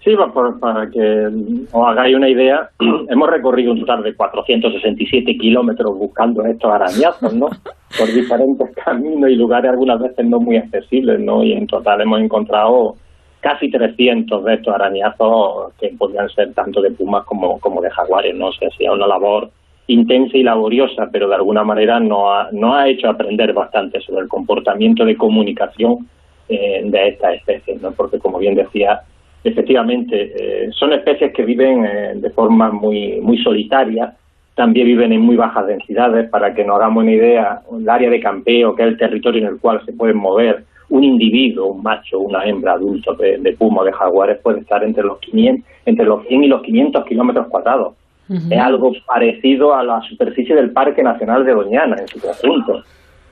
Sí, 0.05 0.15
por- 0.35 0.61
para 0.61 0.91
que 0.91 1.29
os 1.73 1.87
hagáis 1.89 2.15
una 2.15 2.29
idea, 2.29 2.69
hemos 3.09 3.31
recorrido 3.31 3.73
un 3.73 3.81
total 3.81 4.03
de 4.03 4.15
467 4.15 5.39
kilómetros 5.39 5.97
buscando 5.99 6.45
estos 6.45 6.71
arañazos, 6.71 7.33
¿no? 7.33 7.47
Por 7.99 8.13
diferentes 8.13 8.69
caminos 8.85 9.31
y 9.31 9.37
lugares 9.37 9.71
algunas 9.71 10.01
veces 10.01 10.27
no 10.27 10.41
muy 10.41 10.57
accesibles, 10.59 11.21
¿no? 11.21 11.43
Y 11.43 11.53
en 11.53 11.67
total 11.67 12.01
hemos 12.03 12.21
encontrado 12.21 12.97
casi 13.41 13.71
300 13.71 14.45
de 14.45 14.55
estos 14.55 14.75
arañazos 14.75 15.73
que 15.81 15.89
podrían 15.99 16.29
ser 16.31 16.53
tanto 16.55 16.83
de 16.83 16.91
pumas 16.91 17.25
como, 17.25 17.59
como 17.61 17.81
de 17.81 17.91
jaguares, 17.91 18.35
¿no? 18.35 18.49
O 18.49 18.53
sea, 18.53 18.69
ha 18.69 18.77
sido 18.77 18.95
una 18.95 19.07
labor 19.07 19.49
intensa 19.87 20.37
y 20.37 20.43
laboriosa, 20.43 21.09
pero 21.13 21.29
de 21.29 21.35
alguna 21.37 21.63
manera 21.63 22.01
nos 22.01 22.23
ha, 22.27 22.49
nos 22.53 22.75
ha 22.75 22.89
hecho 22.89 23.09
aprender 23.09 23.53
bastante 23.53 24.01
sobre 24.01 24.23
el 24.23 24.29
comportamiento 24.29 25.05
de 25.05 25.17
comunicación 25.17 26.09
eh, 26.49 26.83
de 26.85 27.09
estas 27.09 27.35
especies, 27.37 27.81
¿no? 27.81 27.93
Porque 27.93 28.19
como 28.19 28.39
bien 28.39 28.55
decía, 28.55 29.01
efectivamente 29.45 30.33
eh, 30.35 30.71
son 30.73 30.93
especies 30.93 31.33
que 31.33 31.45
viven 31.45 31.85
eh, 31.85 32.13
de 32.17 32.31
forma 32.31 32.71
muy 32.73 33.21
muy 33.21 33.39
solitaria, 33.39 34.15
también 34.55 34.87
viven 34.87 35.13
en 35.13 35.21
muy 35.21 35.37
bajas 35.37 35.67
densidades, 35.67 36.29
para 36.31 36.55
que 36.55 36.65
nos 36.65 36.77
hagamos 36.77 37.03
una 37.03 37.13
idea, 37.13 37.61
el 37.77 37.89
área 37.89 38.11
de 38.11 38.21
campeo, 38.21 38.75
que 38.75 38.83
es 38.83 38.89
el 38.89 38.99
territorio 38.99 39.43
en 39.43 39.49
el 39.49 39.61
cual 39.61 39.85
se 39.85 39.93
pueden 39.93 40.17
mover 40.17 40.65
un 40.91 41.03
individuo, 41.03 41.67
un 41.67 41.83
macho, 41.83 42.21
una 42.21 42.45
hembra 42.45 42.73
adulto 42.73 43.15
de, 43.15 43.39
de 43.39 43.53
puma 43.53 43.85
de 43.85 43.93
jaguares 43.93 44.39
puede 44.39 44.61
estar 44.61 44.85
entre 44.85 45.03
los 45.03 45.19
500, 45.19 45.69
entre 45.87 46.07
los 46.07 46.27
100 46.27 46.45
y 46.45 46.49
los 46.49 46.63
500 46.63 47.05
kilómetros 47.05 47.47
cuadrados. 47.49 47.95
Es 48.29 48.59
algo 48.59 48.93
parecido 49.07 49.75
a 49.75 49.83
la 49.83 50.01
superficie 50.01 50.55
del 50.55 50.71
Parque 50.71 51.03
Nacional 51.03 51.45
de 51.45 51.53
Doñana 51.53 51.97
en 52.01 52.09
su 52.09 52.19
conjunto. 52.19 52.83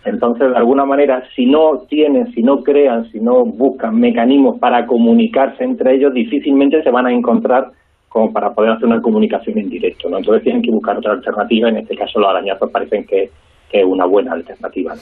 Entonces, 0.04 0.50
de 0.50 0.56
alguna 0.56 0.84
manera, 0.84 1.22
si 1.34 1.46
no 1.46 1.84
tienen, 1.88 2.32
si 2.32 2.42
no 2.42 2.62
crean, 2.62 3.10
si 3.10 3.20
no 3.20 3.44
buscan 3.44 3.94
mecanismos 3.96 4.58
para 4.58 4.84
comunicarse 4.86 5.62
entre 5.62 5.94
ellos, 5.94 6.12
difícilmente 6.12 6.82
se 6.82 6.90
van 6.90 7.06
a 7.06 7.12
encontrar 7.12 7.70
como 8.08 8.32
para 8.32 8.50
poder 8.50 8.72
hacer 8.72 8.86
una 8.86 9.00
comunicación 9.00 9.58
en 9.58 9.70
directo. 9.70 10.08
¿no? 10.08 10.18
Entonces 10.18 10.42
tienen 10.42 10.62
que 10.62 10.70
buscar 10.70 10.98
otra 10.98 11.12
alternativa. 11.12 11.68
En 11.68 11.78
este 11.78 11.96
caso, 11.96 12.18
los 12.18 12.28
arañazos 12.28 12.70
parecen 12.70 13.04
que, 13.06 13.30
que 13.70 13.80
es 13.80 13.86
una 13.86 14.06
buena 14.06 14.32
alternativa. 14.32 14.94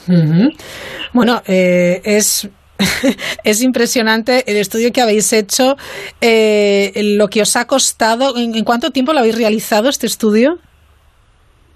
Bueno, 1.13 1.41
eh, 1.49 2.01
es, 2.05 2.49
es 3.45 3.63
impresionante 3.63 4.45
el 4.47 4.59
estudio 4.59 4.93
que 4.93 5.01
habéis 5.01 5.33
hecho, 5.33 5.77
eh, 6.21 6.93
lo 7.17 7.29
que 7.29 7.41
os 7.41 7.57
ha 7.57 7.67
costado. 7.67 8.37
¿En, 8.37 8.55
en 8.55 8.65
cuánto 8.65 8.91
tiempo 8.91 9.13
lo 9.13 9.21
habéis 9.21 9.39
realizado 9.39 9.89
este 9.89 10.07
estudio? 10.07 10.59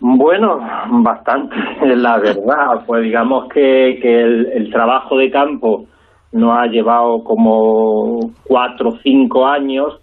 Bueno, 0.06 0.60
bastante, 1.02 1.56
la 1.96 2.18
verdad. 2.18 2.84
Pues 2.86 3.04
digamos 3.04 3.48
que, 3.48 3.98
que 4.02 4.20
el, 4.20 4.46
el 4.52 4.70
trabajo 4.70 5.16
de 5.16 5.30
campo 5.30 5.86
nos 6.30 6.58
ha 6.58 6.66
llevado 6.66 7.24
como 7.24 8.18
cuatro 8.46 8.90
o 8.90 8.98
cinco 9.02 9.46
años, 9.46 9.98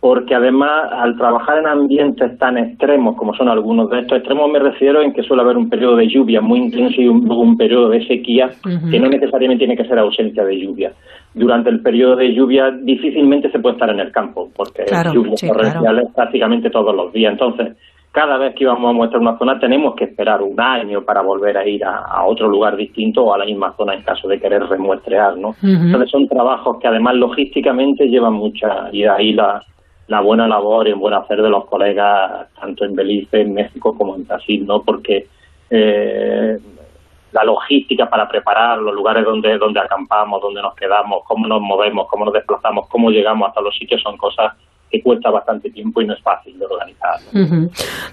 porque 0.00 0.34
además 0.34 0.90
al 0.92 1.18
trabajar 1.18 1.58
en 1.58 1.66
ambientes 1.66 2.38
tan 2.38 2.56
extremos 2.56 3.16
como 3.16 3.34
son 3.34 3.50
algunos 3.50 3.90
de 3.90 4.00
estos 4.00 4.16
extremos, 4.16 4.50
me 4.50 4.60
refiero 4.60 5.02
en 5.02 5.12
que 5.12 5.22
suele 5.22 5.42
haber 5.42 5.58
un 5.58 5.68
periodo 5.68 5.96
de 5.96 6.08
lluvia 6.08 6.40
muy 6.40 6.60
intenso 6.60 7.02
y 7.02 7.08
un, 7.08 7.30
un 7.30 7.58
periodo 7.58 7.90
de 7.90 8.06
sequía, 8.06 8.48
que 8.90 8.98
no 8.98 9.08
necesariamente 9.08 9.66
tiene 9.66 9.76
que 9.76 9.86
ser 9.86 9.98
ausencia 9.98 10.42
de 10.42 10.58
lluvia. 10.58 10.92
Durante 11.34 11.68
el 11.68 11.82
periodo 11.82 12.16
de 12.16 12.32
lluvia 12.32 12.70
difícilmente 12.70 13.50
se 13.50 13.58
puede 13.58 13.74
estar 13.74 13.90
en 13.90 14.00
el 14.00 14.10
campo, 14.10 14.48
porque 14.56 14.84
Claro, 14.84 15.12
lluvias 15.12 15.38
sí, 15.38 15.48
torrenciales 15.48 16.08
prácticamente 16.14 16.70
todos 16.70 16.96
los 16.96 17.12
días. 17.12 17.32
Entonces, 17.32 17.76
cada 18.14 18.38
vez 18.38 18.54
que 18.54 18.62
íbamos 18.62 18.88
a 18.88 18.92
muestrar 18.92 19.20
una 19.20 19.36
zona 19.38 19.58
tenemos 19.58 19.96
que 19.96 20.04
esperar 20.04 20.40
un 20.40 20.60
año 20.60 21.02
para 21.02 21.20
volver 21.20 21.58
a 21.58 21.66
ir 21.66 21.84
a, 21.84 21.96
a 21.96 22.24
otro 22.24 22.46
lugar 22.46 22.76
distinto 22.76 23.24
o 23.24 23.34
a 23.34 23.38
la 23.38 23.44
misma 23.44 23.74
zona 23.76 23.92
en 23.92 24.02
caso 24.02 24.28
de 24.28 24.38
querer 24.38 24.62
remuestrear, 24.68 25.36
¿no? 25.36 25.56
Entonces 25.60 26.12
son 26.12 26.28
trabajos 26.28 26.78
que 26.78 26.86
además 26.86 27.16
logísticamente 27.16 28.06
llevan 28.06 28.34
mucha 28.34 28.88
y 28.92 29.02
de 29.02 29.08
ahí 29.08 29.32
la, 29.32 29.60
la 30.06 30.20
buena 30.20 30.46
labor 30.46 30.86
y 30.86 30.90
el 30.90 30.94
buen 30.94 31.12
hacer 31.12 31.42
de 31.42 31.50
los 31.50 31.64
colegas 31.64 32.52
tanto 32.54 32.84
en 32.84 32.94
Belice, 32.94 33.40
en 33.40 33.52
México 33.52 33.98
como 33.98 34.14
en 34.14 34.24
Brasil, 34.28 34.64
¿no? 34.64 34.80
Porque 34.84 35.26
eh, 35.68 36.56
la 37.32 37.42
logística 37.42 38.08
para 38.08 38.28
preparar 38.28 38.78
los 38.78 38.94
lugares 38.94 39.24
donde 39.24 39.58
donde 39.58 39.80
acampamos, 39.80 40.40
donde 40.40 40.62
nos 40.62 40.76
quedamos, 40.76 41.24
cómo 41.24 41.48
nos 41.48 41.60
movemos, 41.60 42.06
cómo 42.06 42.26
nos 42.26 42.34
desplazamos, 42.34 42.86
cómo 42.88 43.10
llegamos 43.10 43.48
hasta 43.48 43.60
los 43.60 43.76
sitios 43.76 44.00
son 44.02 44.16
cosas 44.16 44.52
que 44.94 45.02
cuesta 45.02 45.30
bastante 45.30 45.70
tiempo 45.70 46.00
y 46.02 46.06
no 46.06 46.14
es 46.14 46.22
fácil 46.22 46.58
de 46.58 46.64
organizar. 46.66 47.14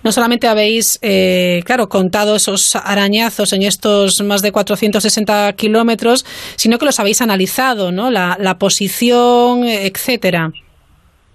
No 0.04 0.12
solamente 0.12 0.48
habéis, 0.48 0.98
eh, 1.02 1.62
claro, 1.66 1.88
contado 1.90 2.36
esos 2.36 2.76
arañazos 2.76 3.54
en 3.54 3.62
estos 3.62 4.22
más 4.24 4.42
de 4.42 4.52
460 4.52 5.54
kilómetros, 5.54 6.26
sino 6.56 6.78
que 6.78 6.86
los 6.86 7.00
habéis 7.00 7.22
analizado, 7.22 7.92
¿no? 7.92 8.10
La, 8.10 8.36
la 8.40 8.58
posición, 8.58 9.64
etcétera. 9.66 10.52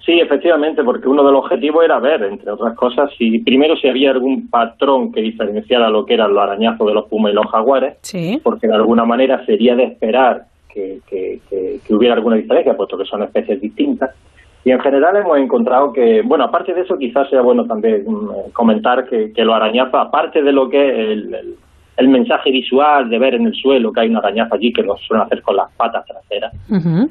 Sí, 0.05 0.21
efectivamente, 0.21 0.85
porque 0.85 1.09
uno 1.09 1.25
de 1.25 1.33
los 1.33 1.45
objetivos 1.45 1.85
era 1.85 1.99
ver, 1.99 2.23
entre 2.25 2.51
otras 2.53 2.77
cosas, 2.77 3.11
si 3.19 3.41
primero 3.41 3.75
si 3.77 3.89
había 3.89 4.11
algún 4.13 4.49
patrón 4.49 5.11
que 5.13 5.21
diferenciara 5.21 5.91
lo 5.91 6.05
que 6.07 6.15
eran 6.15 6.33
los 6.33 6.43
arañazos 6.43 6.87
de 6.87 6.95
los 6.95 7.09
pumas 7.09 7.33
y 7.33 7.35
los 7.35 7.47
jaguares, 7.51 7.97
Sí. 8.03 8.41
porque 8.43 8.69
de 8.69 8.75
alguna 8.75 9.05
manera 9.05 9.45
sería 9.47 9.75
de 9.75 9.85
esperar 9.85 10.43
que, 10.73 11.01
que- 11.09 11.41
que- 11.51 11.81
que 11.85 11.95
hubiera 11.95 12.15
alguna 12.15 12.37
diferencia, 12.37 12.77
puesto 12.77 12.97
que 12.99 13.05
son 13.05 13.23
especies 13.25 13.61
distintas. 13.61 14.11
Y 14.67 14.73
en 14.73 14.81
general 14.81 15.15
hemos 15.17 15.39
encontrado 15.39 15.93
que, 15.93 16.23
bueno, 16.23 16.43
aparte 16.43 16.75
de 16.75 16.81
eso, 16.81 16.99
quizás 16.99 17.31
sea 17.31 17.41
bueno 17.41 17.67
también 17.67 18.03
mm, 18.05 18.51
comentar 18.53 19.09
que, 19.09 19.33
que 19.33 19.45
los 19.45 19.55
arañazos, 19.55 19.95
aparte 19.95 20.43
de 20.43 20.51
lo 20.53 20.69
que 20.69 20.89
es 20.89 21.09
el, 21.11 21.35
el- 21.35 21.55
el 21.99 22.09
mensaje 22.09 22.51
visual 22.51 23.09
de 23.09 23.19
ver 23.19 23.35
en 23.37 23.47
el 23.47 23.55
suelo 23.55 23.91
que 23.91 24.01
hay 24.01 24.11
una 24.11 24.19
arañazo 24.19 24.55
allí, 24.57 24.71
que 24.71 24.83
lo 24.83 24.97
suelen 24.99 25.25
hacer 25.25 25.41
con 25.41 25.57
las 25.57 25.71
patas 25.77 26.05
traseras, 26.05 26.53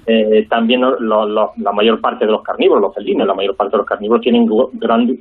eh, 0.06 0.46
también 0.48 0.82
lo- 0.82 1.00
lo- 1.00 1.26
lo- 1.26 1.54
la 1.58 1.72
mayor 1.72 2.00
parte 2.02 2.26
de 2.28 2.32
los 2.32 2.44
carnívoros, 2.44 2.82
los 2.84 2.94
felinos, 2.94 3.26
la 3.26 3.34
mayor 3.34 3.56
parte 3.56 3.72
de 3.72 3.78
los 3.80 3.88
carnívoros 3.88 4.22
tienen 4.22 4.46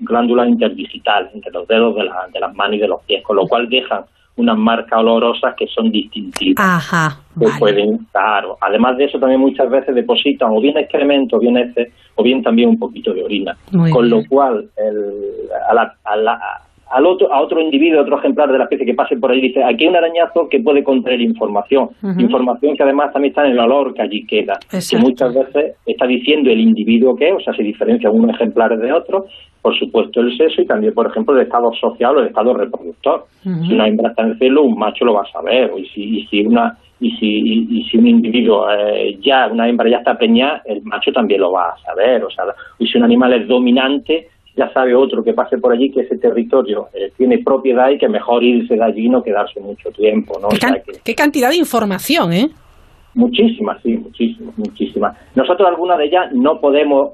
glándulas 0.02 0.48
interdigitales 0.48 1.30
entre 1.34 1.50
los 1.52 1.66
dedos 1.66 1.94
de, 1.94 2.04
la- 2.04 2.26
de 2.30 2.40
las 2.40 2.54
manos 2.54 2.76
y 2.76 2.80
de 2.80 2.88
los 2.88 3.00
pies, 3.04 3.22
con 3.22 3.36
lo 3.36 3.46
cual 3.46 3.68
dejan 3.70 4.02
unas 4.36 4.58
marcas 4.58 4.98
olorosas 4.98 5.54
que 5.56 5.66
son 5.68 5.90
distintivas. 5.92 6.64
Ajá. 6.64 7.20
que 7.38 7.46
pueden, 7.58 7.98
claro. 8.12 8.56
Además 8.60 8.96
de 8.96 9.04
eso, 9.06 9.18
también 9.18 9.40
muchas 9.40 9.68
veces 9.70 9.94
depositan 9.94 10.50
o 10.52 10.60
bien 10.60 10.76
excremento, 10.76 11.36
o 11.36 11.40
bien 11.40 11.56
heces, 11.56 11.92
o 12.16 12.22
bien 12.22 12.42
también 12.42 12.68
un 12.68 12.78
poquito 12.78 13.12
de 13.12 13.22
orina. 13.24 13.56
Muy 13.72 13.90
Con 13.90 14.08
bien. 14.08 14.22
lo 14.22 14.28
cual, 14.28 14.68
el- 14.76 15.48
a 15.68 15.74
la- 15.74 15.96
a 16.04 16.16
la- 16.16 16.60
al 16.94 17.06
otro, 17.06 17.32
a 17.32 17.42
otro 17.42 17.60
individuo, 17.60 18.02
otro 18.02 18.18
ejemplar 18.18 18.52
de 18.52 18.58
la 18.58 18.64
especie 18.64 18.86
que 18.86 18.94
pase 18.94 19.16
por 19.16 19.32
ahí, 19.32 19.40
dice, 19.40 19.64
aquí 19.64 19.82
hay 19.82 19.90
un 19.90 19.96
arañazo 19.96 20.48
que 20.48 20.60
puede 20.60 20.84
contener 20.84 21.20
información. 21.20 21.88
Información 22.18 22.76
que 22.76 22.84
además 22.84 23.12
también 23.12 23.32
está 23.32 23.44
en 23.44 23.52
el 23.52 23.58
olor 23.58 23.92
que 23.94 24.02
allí 24.02 24.24
queda. 24.26 24.54
Que 24.70 24.98
muchas 24.98 25.34
veces 25.34 25.76
está 25.84 26.06
diciendo 26.06 26.50
el 26.50 26.60
individuo 26.60 27.16
que 27.16 27.30
es, 27.30 27.34
o 27.34 27.40
sea, 27.40 27.52
se 27.52 27.64
diferencia 27.64 28.10
unos 28.10 28.36
ejemplares 28.36 28.78
de 28.78 28.92
otros, 28.92 29.24
por 29.60 29.76
supuesto 29.76 30.20
el 30.20 30.36
sexo 30.36 30.62
y 30.62 30.66
también, 30.66 30.94
por 30.94 31.08
ejemplo, 31.08 31.34
el 31.34 31.42
estado 31.42 31.72
social 31.72 32.16
o 32.16 32.20
el 32.20 32.28
estado 32.28 32.54
reproductor. 32.54 33.24
Si 33.42 33.72
una 33.72 33.88
hembra 33.88 34.10
está 34.10 34.22
en 34.22 34.38
celo, 34.38 34.62
un 34.62 34.78
macho 34.78 35.04
lo 35.04 35.14
va 35.14 35.22
a 35.22 35.32
saber. 35.32 35.72
Y 35.76 35.86
si, 35.86 36.18
y 36.18 36.26
si 36.26 36.46
una 36.46 36.78
y 37.00 37.10
si, 37.16 37.26
y, 37.26 37.80
y 37.80 37.84
si 37.84 37.98
un 37.98 38.06
individuo 38.06 38.70
eh, 38.70 39.18
ya, 39.20 39.48
una 39.50 39.68
hembra 39.68 39.90
ya 39.90 39.98
está 39.98 40.16
preñada, 40.16 40.62
el 40.64 40.80
macho 40.84 41.10
también 41.12 41.40
lo 41.40 41.50
va 41.50 41.70
a 41.70 41.78
saber. 41.78 42.22
O 42.22 42.30
sea, 42.30 42.44
y 42.78 42.86
si 42.86 42.98
un 42.98 43.04
animal 43.04 43.32
es 43.32 43.48
dominante, 43.48 44.28
ya 44.56 44.72
sabe 44.72 44.94
otro 44.94 45.22
que 45.24 45.32
pase 45.34 45.58
por 45.58 45.72
allí 45.72 45.90
que 45.90 46.02
ese 46.02 46.16
territorio 46.18 46.88
eh, 46.94 47.12
tiene 47.16 47.38
propiedad 47.38 47.90
y 47.90 47.98
que 47.98 48.08
mejor 48.08 48.42
irse 48.44 48.74
de 48.76 48.84
allí 48.84 49.06
y 49.06 49.08
no 49.08 49.22
quedarse 49.22 49.58
mucho 49.60 49.90
tiempo. 49.90 50.38
¿no? 50.40 50.48
O 50.48 50.50
¿Qué, 50.50 50.56
sea 50.58 50.80
que- 50.82 51.00
qué 51.04 51.14
cantidad 51.14 51.48
de 51.50 51.56
información, 51.56 52.32
¿eh? 52.32 52.50
Muchísimas, 53.14 53.80
sí, 53.82 53.96
muchísimas, 53.96 54.56
muchísimas. 54.58 55.16
Nosotros 55.36 55.68
algunas 55.68 55.98
de 55.98 56.06
ellas 56.06 56.32
no 56.32 56.60
podemos 56.60 57.12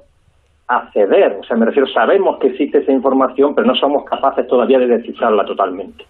acceder, 0.66 1.36
o 1.40 1.44
sea, 1.44 1.56
me 1.56 1.66
refiero, 1.66 1.88
sabemos 1.88 2.38
que 2.38 2.48
existe 2.48 2.78
esa 2.78 2.92
información, 2.92 3.54
pero 3.54 3.66
no 3.66 3.74
somos 3.74 4.04
capaces 4.04 4.46
todavía 4.46 4.78
de 4.78 4.86
descifrarla 4.86 5.44
totalmente. 5.44 6.04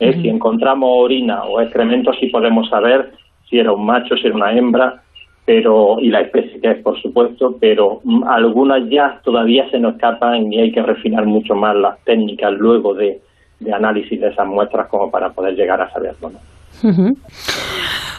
¿eh? 0.00 0.14
Si 0.20 0.28
encontramos 0.28 0.88
orina 0.92 1.44
o 1.44 1.60
excremento, 1.60 2.12
sí 2.14 2.28
podemos 2.28 2.68
saber 2.68 3.12
si 3.48 3.58
era 3.58 3.72
un 3.72 3.84
macho, 3.84 4.16
si 4.16 4.26
era 4.26 4.34
una 4.34 4.52
hembra, 4.56 5.02
pero 5.46 6.00
y 6.00 6.10
la 6.10 6.20
especie 6.22 6.60
que 6.60 6.72
es, 6.72 6.82
por 6.82 7.00
supuesto, 7.00 7.56
pero 7.58 8.00
mm, 8.02 8.24
algunas 8.24 8.90
ya 8.90 9.20
todavía 9.24 9.70
se 9.70 9.78
nos 9.78 9.94
escapan 9.94 10.52
y 10.52 10.60
hay 10.60 10.72
que 10.72 10.82
refinar 10.82 11.24
mucho 11.24 11.54
más 11.54 11.74
las 11.76 11.98
técnicas 12.04 12.52
luego 12.52 12.92
de, 12.92 13.20
de 13.60 13.72
análisis 13.72 14.20
de 14.20 14.28
esas 14.28 14.46
muestras 14.46 14.88
como 14.88 15.10
para 15.10 15.30
poder 15.30 15.54
llegar 15.54 15.80
a 15.80 15.90
saberlo. 15.92 16.30
¿no? 16.30 16.38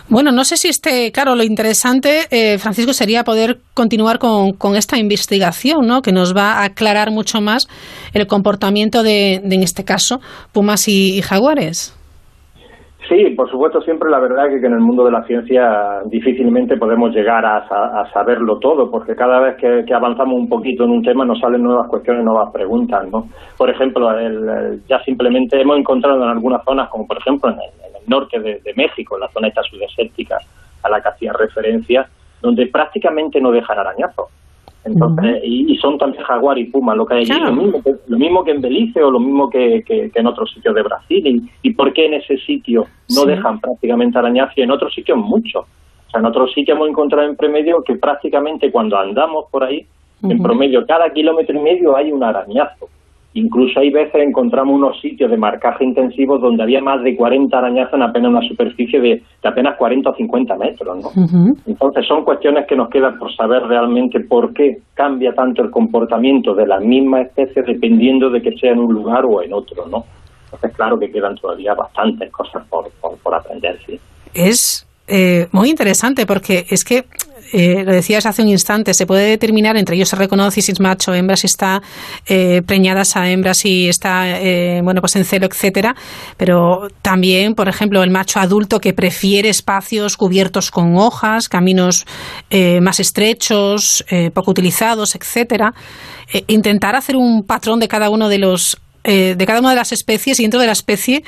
Bueno, 0.09 0.31
no 0.31 0.45
sé 0.45 0.55
si 0.55 0.69
este, 0.69 1.11
claro, 1.11 1.35
lo 1.35 1.43
interesante, 1.43 2.27
eh, 2.31 2.57
Francisco, 2.59 2.93
sería 2.93 3.25
poder 3.25 3.57
continuar 3.73 4.19
con, 4.19 4.53
con 4.53 4.77
esta 4.77 4.97
investigación, 4.97 5.85
¿no? 5.85 6.01
Que 6.01 6.13
nos 6.13 6.33
va 6.33 6.53
a 6.53 6.63
aclarar 6.63 7.11
mucho 7.11 7.41
más 7.41 7.67
el 8.13 8.25
comportamiento 8.25 9.03
de, 9.03 9.41
de, 9.43 9.55
en 9.55 9.63
este 9.63 9.83
caso, 9.83 10.21
pumas 10.53 10.87
y 10.87 11.21
jaguares. 11.21 11.96
Sí, 13.07 13.29
por 13.37 13.49
supuesto, 13.49 13.79
siempre 13.81 14.09
la 14.09 14.19
verdad 14.19 14.49
que, 14.49 14.59
que 14.59 14.65
en 14.67 14.73
el 14.73 14.79
mundo 14.79 15.05
de 15.05 15.11
la 15.11 15.23
ciencia 15.23 16.01
difícilmente 16.05 16.75
podemos 16.77 17.13
llegar 17.15 17.45
a, 17.45 17.65
sa- 17.69 18.01
a 18.01 18.11
saberlo 18.11 18.59
todo, 18.59 18.91
porque 18.91 19.15
cada 19.15 19.39
vez 19.39 19.55
que, 19.57 19.93
avanzamos 19.93 20.33
un 20.35 20.49
poquito 20.49 20.83
en 20.83 20.89
un 20.91 21.01
tema 21.03 21.23
nos 21.23 21.39
salen 21.39 21.63
nuevas 21.63 21.87
cuestiones, 21.87 22.25
nuevas 22.25 22.51
preguntas, 22.51 23.07
¿no? 23.09 23.27
Por 23.57 23.69
ejemplo, 23.69 24.11
el- 24.17 24.81
ya 24.89 24.99
simplemente 25.03 25.61
hemos 25.61 25.77
encontrado 25.77 26.21
en 26.21 26.29
algunas 26.29 26.63
zonas, 26.65 26.89
como 26.89 27.07
por 27.07 27.17
ejemplo 27.17 27.49
en 27.51 27.55
el, 27.59 27.87
norte 28.07 28.39
de, 28.39 28.61
México, 28.77 29.17
la 29.17 29.27
zona 29.29 29.49
esta 29.49 29.61
sudesértica 29.63 30.37
a 30.83 30.89
la 30.89 31.01
que 31.01 31.09
hacía 31.09 31.33
referencia, 31.33 32.07
donde 32.41 32.67
prácticamente 32.67 33.41
no 33.41 33.51
dejan 33.51 33.77
arañazos. 33.79 34.27
Entonces, 34.85 35.41
y, 35.43 35.71
y 35.73 35.77
son 35.77 35.97
también 35.97 36.23
jaguar 36.23 36.57
y 36.57 36.65
puma 36.65 36.95
lo 36.95 37.05
que 37.05 37.15
hay 37.15 37.21
allí, 37.23 37.39
lo, 37.41 37.51
mismo 37.51 37.83
que, 37.83 37.95
lo 38.07 38.17
mismo 38.17 38.43
que 38.43 38.51
en 38.51 38.61
Belice 38.61 39.03
o 39.03 39.11
lo 39.11 39.19
mismo 39.19 39.49
que, 39.49 39.83
que- 39.85 40.09
que 40.11 40.19
en 40.19 40.27
otros 40.27 40.49
sitios 40.53 40.73
de 40.75 40.81
Brasil. 40.83 41.27
Y, 41.27 41.49
y 41.69 41.73
por 41.73 41.91
qué 41.91 42.05
en 42.05 42.13
ese 42.13 42.37
sitio 42.37 42.85
no 43.09 43.21
Sí. 43.23 43.27
dejan 43.27 43.59
prácticamente 43.59 44.17
arañazos 44.17 44.57
y 44.57 44.61
en 44.61 44.71
otros 44.71 44.93
sitios 44.93 45.17
mucho? 45.17 45.59
O 45.59 46.09
sea, 46.09 46.21
en 46.21 46.25
otros 46.25 46.53
sitios 46.53 46.77
hemos 46.77 46.87
encontrado 46.89 47.27
en 47.27 47.35
promedio 47.35 47.83
que 47.83 47.95
prácticamente 47.95 48.71
cuando 48.71 48.97
andamos 48.97 49.45
por 49.51 49.63
ahí, 49.65 49.85
en 50.23 50.41
promedio 50.41 50.85
cada 50.87 51.11
kilómetro 51.11 51.55
y 51.59 51.61
medio 51.61 51.95
hay 51.97 52.11
un 52.11 52.23
arañazo. 52.23 52.87
Incluso 53.37 53.79
hay 53.79 53.91
veces 53.91 54.15
encontramos 54.15 54.75
unos 54.75 54.99
sitios 54.99 55.29
de 55.29 55.37
marcaje 55.37 55.83
intensivo 55.83 56.39
donde 56.39 56.63
había 56.63 56.81
más 56.81 57.03
de 57.03 57.15
40 57.15 57.55
arañazos 57.55 57.93
en 57.93 58.01
apenas 58.01 58.31
una 58.31 58.47
superficie 58.47 58.99
de, 58.99 59.09
de 59.43 59.49
apenas 59.49 59.77
40 59.77 60.09
o 60.09 60.15
50 60.15 60.55
metros, 60.57 60.97
¿no? 60.97 61.53
Entonces 61.67 62.07
son 62.07 62.23
cuestiones 62.23 62.65
que 62.67 62.75
nos 62.75 62.89
quedan 62.89 63.19
por 63.19 63.31
saber 63.35 63.61
realmente 63.63 64.21
por 64.21 64.53
qué 64.53 64.79
cambia 64.95 65.33
tanto 65.33 65.61
el 65.61 65.69
comportamiento 65.69 66.55
de 66.55 66.65
la 66.65 66.79
misma 66.79 67.21
especie 67.21 67.61
dependiendo 67.61 68.31
de 68.31 68.41
que 68.41 68.57
sea 68.57 68.71
en 68.71 68.79
un 68.79 68.91
lugar 68.91 69.23
o 69.25 69.43
en 69.43 69.53
otro, 69.53 69.85
¿no? 69.85 70.03
Entonces 70.45 70.75
claro 70.75 70.97
que 70.97 71.11
quedan 71.11 71.35
todavía 71.35 71.75
bastantes 71.75 72.31
cosas 72.31 72.65
por, 72.67 72.89
por, 72.99 73.17
por 73.17 73.35
aprender, 73.35 73.77
sí. 73.85 73.99
Es 74.33 74.87
eh, 75.07 75.47
muy 75.51 75.69
interesante 75.69 76.25
porque 76.25 76.65
es 76.69 76.83
que, 76.83 77.05
eh, 77.53 77.83
lo 77.83 77.91
decías 77.91 78.25
hace 78.25 78.41
un 78.41 78.49
instante, 78.49 78.93
se 78.93 79.05
puede 79.05 79.29
determinar, 79.29 79.77
entre 79.77 79.95
ellos 79.95 80.09
se 80.09 80.15
reconoce 80.15 80.61
si 80.61 80.71
es 80.71 80.79
macho 80.79 81.13
hembra, 81.13 81.35
si 81.35 81.47
está 81.47 81.81
eh, 82.25 82.61
preñada 82.65 83.01
esa 83.01 83.29
hembra, 83.29 83.53
si 83.53 83.87
está, 83.87 84.39
eh, 84.39 84.81
bueno, 84.83 85.01
pues 85.01 85.15
en 85.15 85.25
celo, 85.25 85.47
etcétera. 85.47 85.95
Pero 86.37 86.87
también, 87.01 87.53
por 87.55 87.69
ejemplo, 87.69 88.03
el 88.03 88.09
macho 88.09 88.39
adulto 88.39 88.79
que 88.79 88.93
prefiere 88.93 89.49
espacios 89.49 90.17
cubiertos 90.17 90.71
con 90.71 90.97
hojas, 90.97 91.49
caminos 91.49 92.05
eh, 92.49 92.79
más 92.81 92.99
estrechos, 92.99 94.05
eh, 94.09 94.31
poco 94.31 94.51
utilizados, 94.51 95.15
etcétera. 95.15 95.73
Eh, 96.33 96.43
intentar 96.47 96.95
hacer 96.95 97.15
un 97.15 97.43
patrón 97.43 97.79
de 97.79 97.87
cada 97.87 98.09
uno 98.09 98.27
de 98.29 98.37
los 98.37 98.77
eh, 99.07 99.35
de 99.35 99.45
cada 99.45 99.59
una 99.59 99.69
de 99.69 99.77
las 99.77 99.91
especies 99.93 100.39
y 100.39 100.43
dentro 100.43 100.59
de 100.59 100.65
la 100.65 100.73
especie 100.73 101.21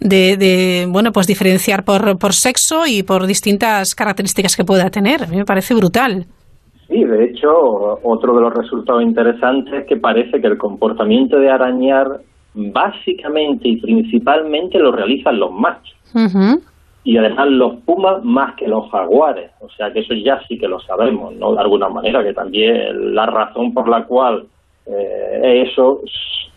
de, 0.00 0.36
de, 0.36 0.86
bueno 0.88 1.10
pues 1.12 1.26
diferenciar 1.26 1.84
por, 1.84 2.16
por 2.18 2.32
sexo 2.32 2.86
y 2.86 3.02
por 3.02 3.26
distintas 3.26 3.94
características 3.94 4.56
que 4.56 4.64
pueda 4.64 4.88
tener. 4.88 5.24
A 5.24 5.26
mí 5.26 5.36
me 5.36 5.44
parece 5.44 5.74
brutal. 5.74 6.26
Sí, 6.88 7.02
de 7.02 7.24
hecho, 7.24 7.50
otro 8.02 8.34
de 8.34 8.42
los 8.42 8.54
resultados 8.54 9.02
interesantes 9.02 9.74
es 9.74 9.86
que 9.86 9.96
parece 9.96 10.40
que 10.40 10.46
el 10.46 10.58
comportamiento 10.58 11.38
de 11.38 11.50
arañar 11.50 12.20
básicamente 12.54 13.68
y 13.68 13.80
principalmente 13.80 14.78
lo 14.78 14.92
realizan 14.92 15.38
los 15.38 15.50
machos. 15.50 15.96
Y 17.02 17.18
además 17.18 17.48
los 17.48 17.80
pumas 17.82 18.24
más 18.24 18.54
que 18.54 18.68
los 18.68 18.90
jaguares. 18.90 19.50
O 19.60 19.68
sea 19.70 19.92
que 19.92 20.00
eso 20.00 20.14
ya 20.14 20.40
sí 20.46 20.56
que 20.56 20.68
lo 20.68 20.78
sabemos, 20.80 21.34
¿no? 21.34 21.52
De 21.54 21.60
alguna 21.60 21.88
manera, 21.88 22.22
que 22.22 22.32
también 22.32 23.14
la 23.14 23.26
razón 23.26 23.74
por 23.74 23.88
la 23.88 24.04
cual 24.04 24.46
eh, 24.86 25.64
eso, 25.68 26.00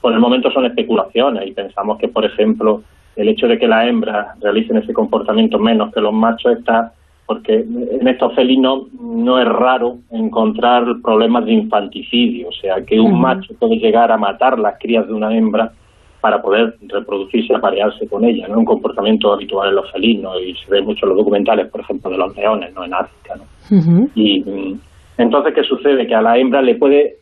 por 0.02 0.14
el 0.14 0.20
momento 0.20 0.52
son 0.52 0.66
especulaciones 0.66 1.48
y 1.48 1.52
pensamos 1.52 1.98
que, 1.98 2.08
por 2.08 2.26
ejemplo, 2.26 2.84
el 3.16 3.30
hecho 3.30 3.48
de 3.48 3.58
que 3.58 3.68
las 3.68 3.88
hembras 3.88 4.40
realicen 4.40 4.78
ese 4.78 4.94
comportamiento 4.94 5.58
menos 5.60 5.94
que 5.94 6.02
los 6.02 6.14
machos 6.14 6.58
está 6.58 6.94
porque 7.28 7.56
en 7.56 8.08
estos 8.08 8.34
felinos 8.36 8.92
no 8.94 9.38
es 9.38 9.46
raro 9.46 9.98
encontrar 10.12 10.86
problemas 11.04 11.46
de 11.46 11.52
infanticidio, 11.52 12.48
o 12.48 12.54
sea, 12.54 12.82
que 12.86 12.98
un 13.02 13.20
macho 13.20 13.54
puede 13.60 13.76
llegar 13.76 14.14
a 14.14 14.18
matar 14.18 14.58
las 14.58 14.80
crías 14.80 15.06
de 15.06 15.14
una 15.14 15.36
hembra 15.36 15.74
para 16.22 16.42
poder 16.42 16.76
reproducirse 16.88 17.54
aparearse 17.54 18.08
con 18.08 18.24
ella, 18.24 18.48
no 18.48 18.60
un 18.60 18.66
comportamiento 18.66 19.34
habitual 19.34 19.70
en 19.70 19.76
los 19.76 19.92
felinos 19.92 20.38
y 20.42 20.56
se 20.56 20.72
ve 20.72 20.82
mucho 20.82 21.06
en 21.06 21.10
los 21.10 21.18
documentales, 21.18 21.68
por 21.68 21.82
ejemplo, 21.82 22.10
de 22.10 22.18
los 22.18 22.36
leones, 22.36 22.74
no 22.74 22.86
en 22.86 22.94
África, 22.94 23.36
¿no? 23.36 24.08
Y 24.16 24.42
mm, 24.42 24.80
entonces, 25.18 25.54
¿qué 25.54 25.64
sucede? 25.64 26.08
Que 26.08 26.16
a 26.16 26.22
la 26.22 26.38
hembra 26.38 26.62
le 26.62 26.76
puede 26.76 27.18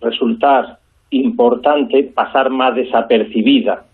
resultar 0.00 0.78
importante 1.10 2.02
pasar 2.14 2.50
más 2.50 2.74
desapercibida. 2.74 3.84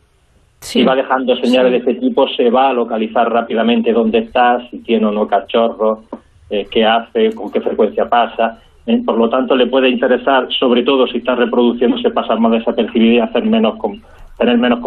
Si 0.60 0.82
va 0.82 0.96
dejando 0.96 1.36
señales 1.36 1.72
de 1.72 1.78
este 1.78 1.94
tipo, 1.94 2.26
se 2.28 2.48
va 2.50 2.70
a 2.70 2.72
localizar 2.72 3.30
rápidamente 3.30 3.92
dónde 3.92 4.18
está, 4.18 4.66
si 4.70 4.78
tiene 4.78 5.06
o 5.06 5.10
no 5.12 5.26
cachorro, 5.26 6.04
eh, 6.48 6.66
qué 6.70 6.84
hace, 6.86 7.34
con 7.34 7.52
qué 7.52 7.60
frecuencia 7.60 8.08
pasa. 8.08 8.60
¿eh? 8.86 9.00
Por 9.04 9.18
lo 9.18 9.28
tanto, 9.28 9.56
le 9.56 9.66
puede 9.66 9.90
interesar, 9.90 10.48
sobre 10.58 10.82
todo 10.82 11.06
si 11.06 11.18
está 11.18 11.34
reproduciéndose, 11.34 12.10
pasar 12.10 12.40
más 12.40 12.52
desapercibido 12.52 13.12
y 13.14 13.18
hacer 13.18 13.44
menos 13.44 13.76
com- 13.76 14.00
tener 14.38 14.58
menos 14.58 14.80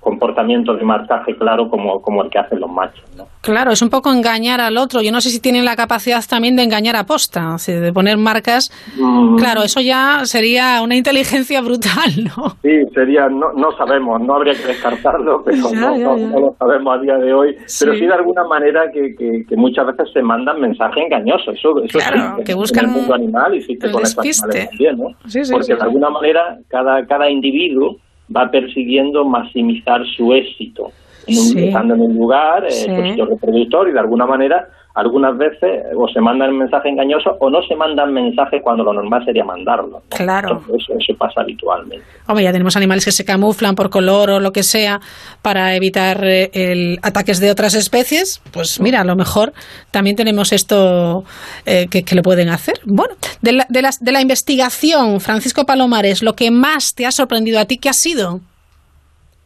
comportamiento 0.00 0.74
de 0.74 0.84
marcaje 0.84 1.34
claro 1.36 1.68
como, 1.70 2.00
como 2.02 2.22
el 2.22 2.30
que 2.30 2.38
hacen 2.38 2.60
los 2.60 2.70
machos. 2.70 3.02
¿no? 3.16 3.26
Claro, 3.40 3.72
es 3.72 3.82
un 3.82 3.90
poco 3.90 4.10
engañar 4.12 4.60
al 4.60 4.76
otro. 4.76 5.00
Yo 5.02 5.10
no 5.12 5.20
sé 5.20 5.30
si 5.30 5.40
tienen 5.40 5.64
la 5.64 5.76
capacidad 5.76 6.22
también 6.28 6.56
de 6.56 6.62
engañar 6.62 6.96
a 6.96 7.04
posta, 7.04 7.54
o 7.54 7.58
sea, 7.58 7.80
de 7.80 7.92
poner 7.92 8.16
marcas. 8.16 8.70
Mm. 8.96 9.36
Claro, 9.36 9.62
eso 9.62 9.80
ya 9.80 10.20
sería 10.24 10.80
una 10.82 10.96
inteligencia 10.96 11.60
brutal, 11.60 12.10
¿no? 12.36 12.56
Sí, 12.62 12.70
sería, 12.94 13.28
no, 13.28 13.52
no 13.54 13.72
sabemos, 13.76 14.20
no 14.20 14.34
habría 14.34 14.54
que 14.54 14.66
descartarlo, 14.66 15.42
pero 15.44 15.56
Ya, 15.72 15.80
no, 15.80 15.96
ya, 15.96 16.04
no- 16.04 16.18
ya. 16.18 16.26
no 16.28 16.40
lo 16.40 16.56
sabemos 16.58 16.98
a 16.98 17.00
día 17.02 17.16
de 17.16 17.32
hoy. 17.32 17.56
Sí. 17.66 17.84
Pero 17.84 17.98
sí 17.98 18.06
de 18.06 18.14
alguna 18.14 18.44
manera 18.44 18.90
que, 18.92 19.14
que, 19.14 19.44
que 19.48 19.56
muchas 19.56 19.86
veces 19.86 20.08
se 20.12 20.22
mandan 20.22 20.60
mensajes 20.60 21.04
engañosos. 21.04 21.54
Eso, 21.56 21.82
eso 21.82 21.98
Claro, 21.98 22.16
existe 22.16 22.44
que 22.44 22.52
en 22.52 22.58
buscan 22.58 22.84
el 22.86 22.90
mundo 22.92 23.14
animal 23.14 23.54
y 23.54 23.58
existe 23.58 23.90
con 23.90 24.02
también, 24.02 24.98
¿no? 24.98 25.08
Sí, 25.28 25.44
sí, 25.44 25.52
Porque 25.52 25.74
de 25.74 25.82
alguna 25.82 26.10
manera 26.10 26.58
cada, 26.68 27.04
cada 27.06 27.28
individuo 27.30 27.96
va 28.34 28.50
persiguiendo 28.50 29.24
maximizar 29.24 30.04
su 30.06 30.32
éxito. 30.32 30.90
En 31.26 31.38
un, 31.38 31.44
Sí. 31.44 31.64
Estando 31.64 31.94
en 31.94 32.02
un 32.02 32.14
lugar, 32.14 32.64
eh, 32.66 32.70
Sí. 32.70 32.90
su 32.94 33.02
sitio 33.02 33.26
reproductor 33.26 33.88
y 33.88 33.92
de 33.92 34.00
alguna 34.00 34.26
manera 34.26 34.68
algunas 34.94 35.36
veces 35.36 35.84
o 35.96 36.06
se 36.08 36.20
mandan 36.20 36.56
mensajes 36.56 36.92
engañosos 36.92 37.34
o 37.40 37.50
no 37.50 37.60
se 37.66 37.74
mandan 37.74 38.12
mensajes 38.12 38.62
cuando 38.62 38.84
lo 38.84 38.92
normal 38.92 39.24
sería 39.24 39.44
mandarlo. 39.44 39.88
¿no? 40.10 40.16
Claro. 40.16 40.62
Eso, 40.68 40.92
eso 40.98 41.18
pasa 41.18 41.40
habitualmente. 41.40 42.04
Hombre, 42.28 42.44
ya 42.44 42.52
tenemos 42.52 42.76
animales 42.76 43.04
que 43.04 43.10
se 43.12 43.24
camuflan 43.24 43.74
por 43.74 43.90
color 43.90 44.30
o 44.30 44.40
lo 44.40 44.52
que 44.52 44.62
sea 44.62 45.00
para 45.42 45.74
evitar 45.74 46.24
eh, 46.24 46.50
el 46.54 46.98
ataques 47.02 47.40
de 47.40 47.50
otras 47.50 47.74
especies. 47.74 48.40
Pues 48.52 48.80
mira, 48.80 49.00
a 49.00 49.04
lo 49.04 49.16
mejor 49.16 49.52
también 49.90 50.14
tenemos 50.16 50.52
esto 50.52 51.24
eh, 51.66 51.88
que, 51.90 52.04
que 52.04 52.14
lo 52.14 52.22
pueden 52.22 52.48
hacer. 52.48 52.74
Bueno, 52.84 53.14
de 53.42 53.52
la, 53.52 53.66
de, 53.68 53.82
las- 53.82 53.98
de 53.98 54.12
la 54.12 54.20
investigación, 54.20 55.20
Francisco 55.20 55.64
Palomares, 55.64 56.22
lo 56.22 56.34
que 56.34 56.50
más 56.52 56.94
te 56.94 57.04
ha 57.04 57.10
sorprendido 57.10 57.58
a 57.58 57.64
ti, 57.64 57.78
¿qué 57.78 57.88
ha 57.88 57.92
sido? 57.94 58.40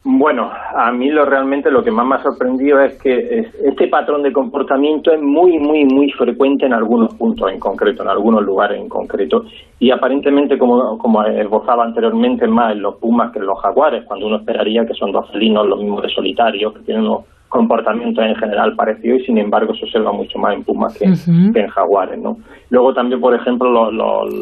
Bueno, 0.04 0.48
a 0.74 0.90
mí 0.92 1.10
lo 1.10 1.24
realmente 1.26 1.70
lo 1.70 1.82
que 1.82 1.90
más 1.90 2.06
me 2.06 2.14
ha 2.14 2.22
sorprendido 2.22 2.80
es 2.80 2.94
que 3.02 3.40
es- 3.40 3.54
este 3.64 3.88
patrón 3.88 4.22
de 4.22 4.32
comportamiento 4.32 5.12
es 5.12 5.20
muy, 5.20 5.58
muy, 5.58 5.84
muy 5.84 6.10
frecuente 6.12 6.64
en 6.66 6.72
algunos 6.72 7.12
puntos 7.14 7.50
en 7.52 7.58
concreto, 7.58 8.04
en 8.04 8.08
algunos 8.08 8.42
lugares 8.44 8.80
en 8.80 8.88
concreto, 8.88 9.44
y 9.78 9.90
aparentemente, 9.90 10.56
como, 10.56 10.96
como 10.98 11.22
esbozaba 11.24 11.84
anteriormente, 11.84 12.46
más 12.46 12.72
en 12.72 12.82
los 12.82 12.94
pumas 12.96 13.32
que 13.32 13.38
en 13.40 13.46
los 13.46 13.60
jaguares, 13.60 14.04
cuando 14.04 14.26
uno 14.28 14.36
esperaría 14.36 14.86
que 14.86 14.94
son 14.94 15.12
dos 15.12 15.28
felinos, 15.30 15.66
lo 15.66 15.76
mismo 15.76 16.00
de 16.00 16.08
solitarios, 16.10 16.72
que 16.74 16.80
tienen 16.84 17.04
unos 17.04 17.24
comportamientos 17.48 18.24
en 18.24 18.36
general 18.36 18.76
parecidos, 18.76 19.20
y 19.22 19.24
sin 19.26 19.38
embargo 19.38 19.74
se 19.74 19.84
observa 19.84 20.12
mucho 20.12 20.38
más 20.38 20.54
en 20.54 20.64
pumas 20.64 20.96
que, 20.96 21.06
en 21.54 21.66
jaguares, 21.68 22.18
¿no? 22.18 22.36
Luego 22.70 22.94
también, 22.94 23.20
por 23.20 23.34
ejemplo, 23.34 23.70
los, 23.90 23.92
los- 23.92 24.32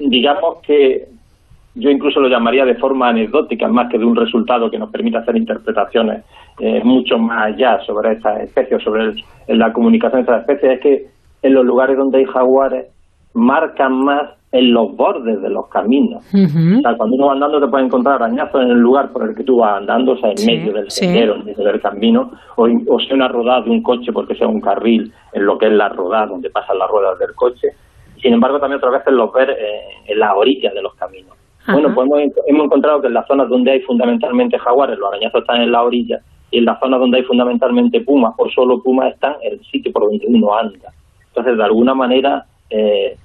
digamos 0.00 0.58
que 0.66 1.06
yo 1.78 1.90
incluso 1.90 2.20
lo 2.20 2.28
llamaría 2.28 2.64
de 2.64 2.74
forma 2.76 3.08
anecdótica, 3.08 3.68
más 3.68 3.90
que 3.90 3.98
de 3.98 4.04
un 4.04 4.16
resultado 4.16 4.70
que 4.70 4.78
nos 4.78 4.90
permita 4.90 5.20
hacer 5.20 5.36
interpretaciones 5.36 6.24
eh, 6.60 6.80
mucho 6.84 7.18
más 7.18 7.46
allá 7.54 7.78
sobre 7.86 8.12
estas 8.12 8.40
especies, 8.40 8.82
sobre 8.82 9.04
el- 9.04 9.24
en 9.46 9.58
la 9.58 9.72
comunicación 9.72 10.22
de 10.24 10.30
estas 10.32 10.40
especies, 10.40 10.72
es 10.72 10.80
que 10.80 11.06
en 11.42 11.54
los 11.54 11.64
lugares 11.64 11.96
donde 11.96 12.18
hay 12.18 12.24
jaguares 12.24 12.86
marcan 13.34 13.92
más 14.04 14.22
en 14.50 14.72
los 14.72 14.96
bordes 14.96 15.40
de 15.42 15.50
los 15.50 15.68
caminos. 15.68 16.24
O 16.78 16.80
sea, 16.80 16.96
cuando 16.96 17.16
uno 17.16 17.26
va 17.26 17.32
andando 17.34 17.60
te 17.60 17.68
puede 17.68 17.84
encontrar 17.84 18.14
arañazos 18.22 18.62
en 18.62 18.70
el 18.70 18.78
lugar 18.78 19.10
por 19.12 19.28
el 19.28 19.36
que 19.36 19.44
tú 19.44 19.58
vas 19.58 19.76
andando, 19.76 20.12
o 20.12 20.16
sea, 20.16 20.30
en 20.30 20.38
Sí, 20.38 20.46
medio 20.46 20.72
del 20.72 20.90
sí. 20.90 21.04
sendero, 21.04 21.34
en 21.36 21.44
medio 21.44 21.64
del 21.64 21.80
camino, 21.80 22.30
o, 22.56 22.66
in- 22.66 22.86
o 22.88 22.98
sea 22.98 23.14
una 23.14 23.28
rodada 23.28 23.60
de 23.62 23.70
un 23.70 23.82
coche 23.82 24.10
porque 24.12 24.34
sea 24.34 24.48
un 24.48 24.60
carril 24.60 25.12
en 25.34 25.44
lo 25.44 25.58
que 25.58 25.66
es 25.66 25.72
la 25.72 25.90
rodada 25.90 26.26
donde 26.26 26.48
pasan 26.50 26.78
las 26.78 26.88
ruedas 26.90 27.18
del 27.18 27.34
coche. 27.34 27.68
Sin 28.22 28.32
embargo, 28.32 28.58
también 28.58 28.78
otras 28.78 28.94
veces 28.94 29.12
los 29.12 29.30
ver 29.32 29.50
eh, 29.50 29.80
en 30.06 30.18
las 30.18 30.32
orillas 30.34 30.72
de 30.74 30.82
los 30.82 30.94
caminos. 30.94 31.36
Bueno, 31.72 31.94
pues 31.94 32.06
hemos, 32.06 32.32
hemos 32.46 32.64
encontrado 32.66 33.00
que 33.00 33.08
en 33.08 33.14
las 33.14 33.26
zonas 33.26 33.48
donde 33.48 33.72
hay 33.72 33.80
fundamentalmente 33.82 34.58
jaguares, 34.58 34.98
los 34.98 35.10
arañazos 35.10 35.42
están 35.42 35.62
en 35.62 35.72
la 35.72 35.82
orilla, 35.82 36.20
y 36.50 36.58
en 36.58 36.64
las 36.64 36.78
zonas 36.80 37.00
donde 37.00 37.18
hay 37.18 37.24
fundamentalmente 37.24 38.00
pumas 38.00 38.34
o 38.38 38.48
solo 38.48 38.82
pumas 38.82 39.12
están 39.12 39.34
en 39.42 39.54
el 39.54 39.64
sitio 39.64 39.92
por 39.92 40.04
donde 40.04 40.26
uno 40.26 40.54
anda. 40.54 40.92
Entonces, 41.28 41.56
de 41.56 41.64
alguna 41.64 41.94
manera, 41.94 42.46
eh, 42.70 43.16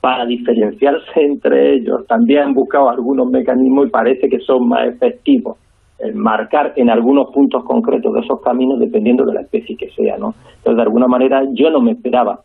para 0.00 0.26
diferenciarse 0.26 1.10
entre 1.20 1.74
ellos, 1.74 2.06
también 2.06 2.42
han 2.42 2.54
buscado 2.54 2.90
algunos 2.90 3.30
mecanismos 3.30 3.86
y 3.86 3.90
parece 3.90 4.28
que 4.28 4.40
son 4.40 4.68
más 4.68 4.88
efectivos 4.88 5.56
el 5.98 6.14
marcar 6.14 6.74
en 6.76 6.90
algunos 6.90 7.32
puntos 7.32 7.64
concretos 7.64 8.14
de 8.14 8.20
esos 8.20 8.40
caminos 8.40 8.78
dependiendo 8.78 9.24
de 9.24 9.34
la 9.34 9.40
especie 9.40 9.76
que 9.76 9.90
sea, 9.90 10.16
¿no? 10.16 10.32
Entonces, 10.58 10.76
de 10.76 10.82
alguna 10.82 11.08
manera, 11.08 11.42
yo 11.52 11.70
no 11.70 11.80
me 11.80 11.90
esperaba 11.90 12.40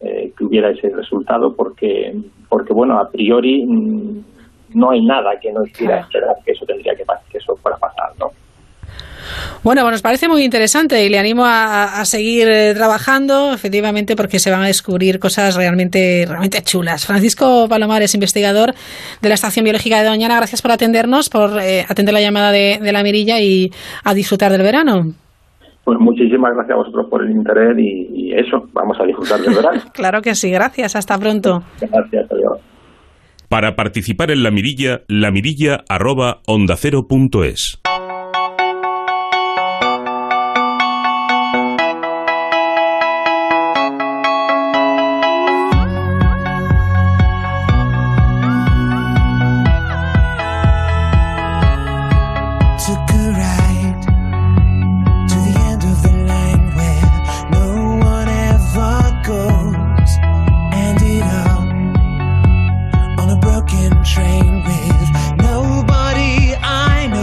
eh, 0.00 0.30
que 0.36 0.44
hubiera 0.44 0.70
ese 0.70 0.90
resultado 0.90 1.54
porque, 1.56 2.14
porque 2.50 2.74
bueno, 2.74 2.98
a 2.98 3.08
priori 3.08 3.64
mm, 3.66 4.20
no 4.74 4.90
hay 4.90 5.04
nada 5.04 5.30
que 5.40 5.52
no 5.52 5.64
hiciera 5.64 6.00
esperar 6.00 6.34
que 6.44 6.52
eso 6.52 6.64
tendría 6.66 6.94
que, 6.94 7.04
que 7.30 7.38
eso 7.38 7.56
fuera 7.56 7.76
a 7.76 7.80
pasar, 7.80 8.10
¿no? 8.18 8.30
Bueno, 9.62 9.82
pues 9.82 9.92
nos 9.92 10.02
parece 10.02 10.28
muy 10.28 10.42
interesante 10.42 11.04
y 11.04 11.08
le 11.08 11.18
animo 11.18 11.44
a, 11.44 12.00
a 12.00 12.04
seguir 12.04 12.48
eh, 12.48 12.74
trabajando, 12.74 13.52
efectivamente, 13.52 14.16
porque 14.16 14.38
se 14.38 14.50
van 14.50 14.62
a 14.62 14.66
descubrir 14.66 15.18
cosas 15.18 15.56
realmente, 15.56 16.24
realmente 16.26 16.62
chulas. 16.62 17.06
Francisco 17.06 17.66
Palomares, 17.68 18.14
investigador 18.14 18.72
de 19.20 19.28
la 19.28 19.34
Estación 19.34 19.64
Biológica 19.64 20.00
de 20.00 20.08
Doñana, 20.08 20.36
gracias 20.36 20.62
por 20.62 20.70
atendernos, 20.70 21.28
por 21.28 21.60
eh, 21.60 21.84
atender 21.88 22.14
la 22.14 22.20
llamada 22.20 22.52
de, 22.52 22.78
de 22.80 22.92
la 22.92 23.02
mirilla 23.02 23.40
y 23.40 23.70
a 24.04 24.14
disfrutar 24.14 24.52
del 24.52 24.62
verano. 24.62 25.12
Pues 25.84 25.98
muchísimas 26.00 26.52
gracias 26.54 26.74
a 26.74 26.76
vosotros 26.76 27.06
por 27.10 27.24
el 27.24 27.30
interés 27.30 27.76
y, 27.78 28.08
y 28.12 28.32
eso, 28.34 28.68
vamos 28.72 28.98
a 29.00 29.04
disfrutar 29.04 29.40
del 29.40 29.54
verano. 29.54 29.80
Claro 29.92 30.20
que 30.20 30.34
sí, 30.34 30.50
gracias, 30.50 30.94
hasta 30.94 31.18
pronto. 31.18 31.62
Gracias, 31.80 32.30
adiós. 32.30 32.60
Para 33.48 33.76
participar 33.76 34.30
en 34.30 34.42
la 34.42 34.50
mirilla, 34.50 35.04
la 35.08 35.30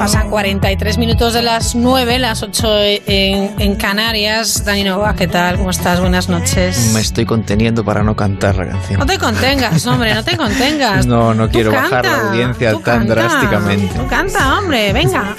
Pasan 0.05 0.29
43 0.29 0.99
minutos 0.99 1.33
de 1.33 1.41
las 1.41 1.73
9, 1.73 2.19
las 2.19 2.43
8 2.43 2.77
en, 3.07 3.59
en 3.59 3.75
Canarias. 3.75 4.63
Dani 4.63 4.83
Nova, 4.83 5.15
¿qué 5.15 5.27
tal? 5.27 5.57
¿Cómo 5.57 5.71
estás? 5.71 5.99
Buenas 5.99 6.29
noches. 6.29 6.91
Me 6.93 6.99
estoy 6.99 7.25
conteniendo 7.25 7.83
para 7.83 8.03
no 8.03 8.15
cantar 8.15 8.55
la 8.55 8.67
canción. 8.67 8.99
No 8.99 9.07
te 9.07 9.17
contengas, 9.17 9.83
hombre, 9.87 10.13
no 10.13 10.23
te 10.23 10.37
contengas. 10.37 11.07
No, 11.07 11.33
no 11.33 11.49
quiero 11.49 11.71
bajar 11.71 12.05
la 12.05 12.27
audiencia 12.29 12.73
tan 12.73 12.81
canta, 12.83 13.15
drásticamente. 13.15 13.95
Tú 13.97 14.05
canta, 14.07 14.59
hombre, 14.59 14.93
venga. 14.93 15.33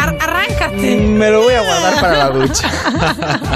Ar- 0.00 0.18
arráncate. 0.20 0.96
Me 0.96 1.30
lo 1.30 1.42
voy 1.44 1.54
a 1.54 1.60
guardar 1.62 2.00
para 2.00 2.16
la 2.18 2.30
ducha. 2.30 2.70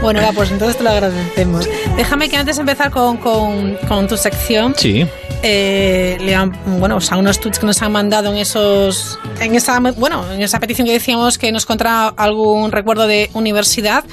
Bueno, 0.00 0.20
va, 0.22 0.32
pues 0.32 0.50
entonces 0.52 0.76
te 0.76 0.84
lo 0.84 0.90
agradecemos. 0.90 1.66
Déjame 1.96 2.28
que 2.28 2.36
antes 2.36 2.56
de 2.56 2.60
empezar 2.60 2.90
con, 2.90 3.16
con- 3.16 3.76
con 3.88 4.06
tu 4.06 4.16
sección, 4.18 4.74
Sí. 4.76 5.08
Eh, 5.46 6.16
lean, 6.22 6.52
bueno, 6.78 6.96
o 6.96 7.00
sea, 7.02 7.18
unos 7.18 7.38
tweets 7.38 7.58
que 7.58 7.66
nos 7.66 7.82
han 7.82 7.92
mandado 7.92 8.30
en 8.30 8.38
esos, 8.38 9.18
en 9.40 9.54
esa, 9.54 9.78
bueno, 9.78 10.24
en 10.32 10.40
esa 10.40 10.58
petición 10.58 10.86
que 10.86 10.94
decíamos 10.94 11.36
que 11.36 11.52
nos 11.52 11.64
encontraba 11.64 12.14
algún 12.16 12.72
recuerdo 12.72 13.06
de 13.06 13.28
universidad. 13.34 14.04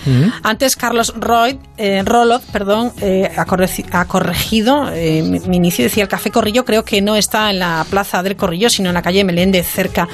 Antes 0.44 0.76
Carlos 0.76 1.14
Roy, 1.18 1.58
eh, 1.78 2.04
Rolot, 2.06 2.42
perdón, 2.52 2.92
eh, 3.02 3.32
ha, 3.38 3.46
corregi- 3.46 3.86
ha 3.94 4.06
corregido 4.06 4.90
eh, 4.94 5.24
mi, 5.24 5.40
mi 5.40 5.58
inicio. 5.58 5.86
Decía 5.86 6.04
el 6.04 6.10
Café 6.10 6.32
Corrillo, 6.32 6.66
creo 6.66 6.84
que 6.84 7.02
no 7.02 7.16
está 7.16 7.50
en 7.50 7.60
la 7.60 7.86
plaza 7.90 8.22
del 8.24 8.36
Corrillo, 8.36 8.70
sino 8.70 8.90
en 8.90 8.96
la 8.96 9.02
calle 9.02 9.24
Meléndez, 9.24 9.68
cerca. 9.68 10.08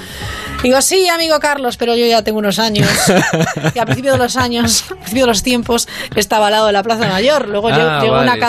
Digo, 0.61 0.81
sí, 0.81 1.07
amigo 1.09 1.39
Carlos, 1.39 1.77
pero 1.77 1.95
yo 1.95 2.05
ya 2.05 2.21
tengo 2.21 2.37
unos 2.39 2.59
años. 2.59 2.87
y 3.75 3.79
al 3.79 3.85
principio 3.85 4.11
de 4.11 4.17
los 4.19 4.37
años, 4.37 4.85
al 4.91 4.97
principio 4.97 5.23
de 5.23 5.27
los 5.27 5.41
tiempos, 5.41 5.87
estaba 6.15 6.47
al 6.47 6.51
lado 6.53 6.67
de 6.67 6.73
la 6.73 6.83
Plaza 6.83 7.07
Mayor. 7.07 7.47
Luego 7.47 7.69
Ah, 7.69 7.99
llegó, 8.01 8.13
vale, 8.13 8.23
una 8.23 8.33
sí. 8.35 8.39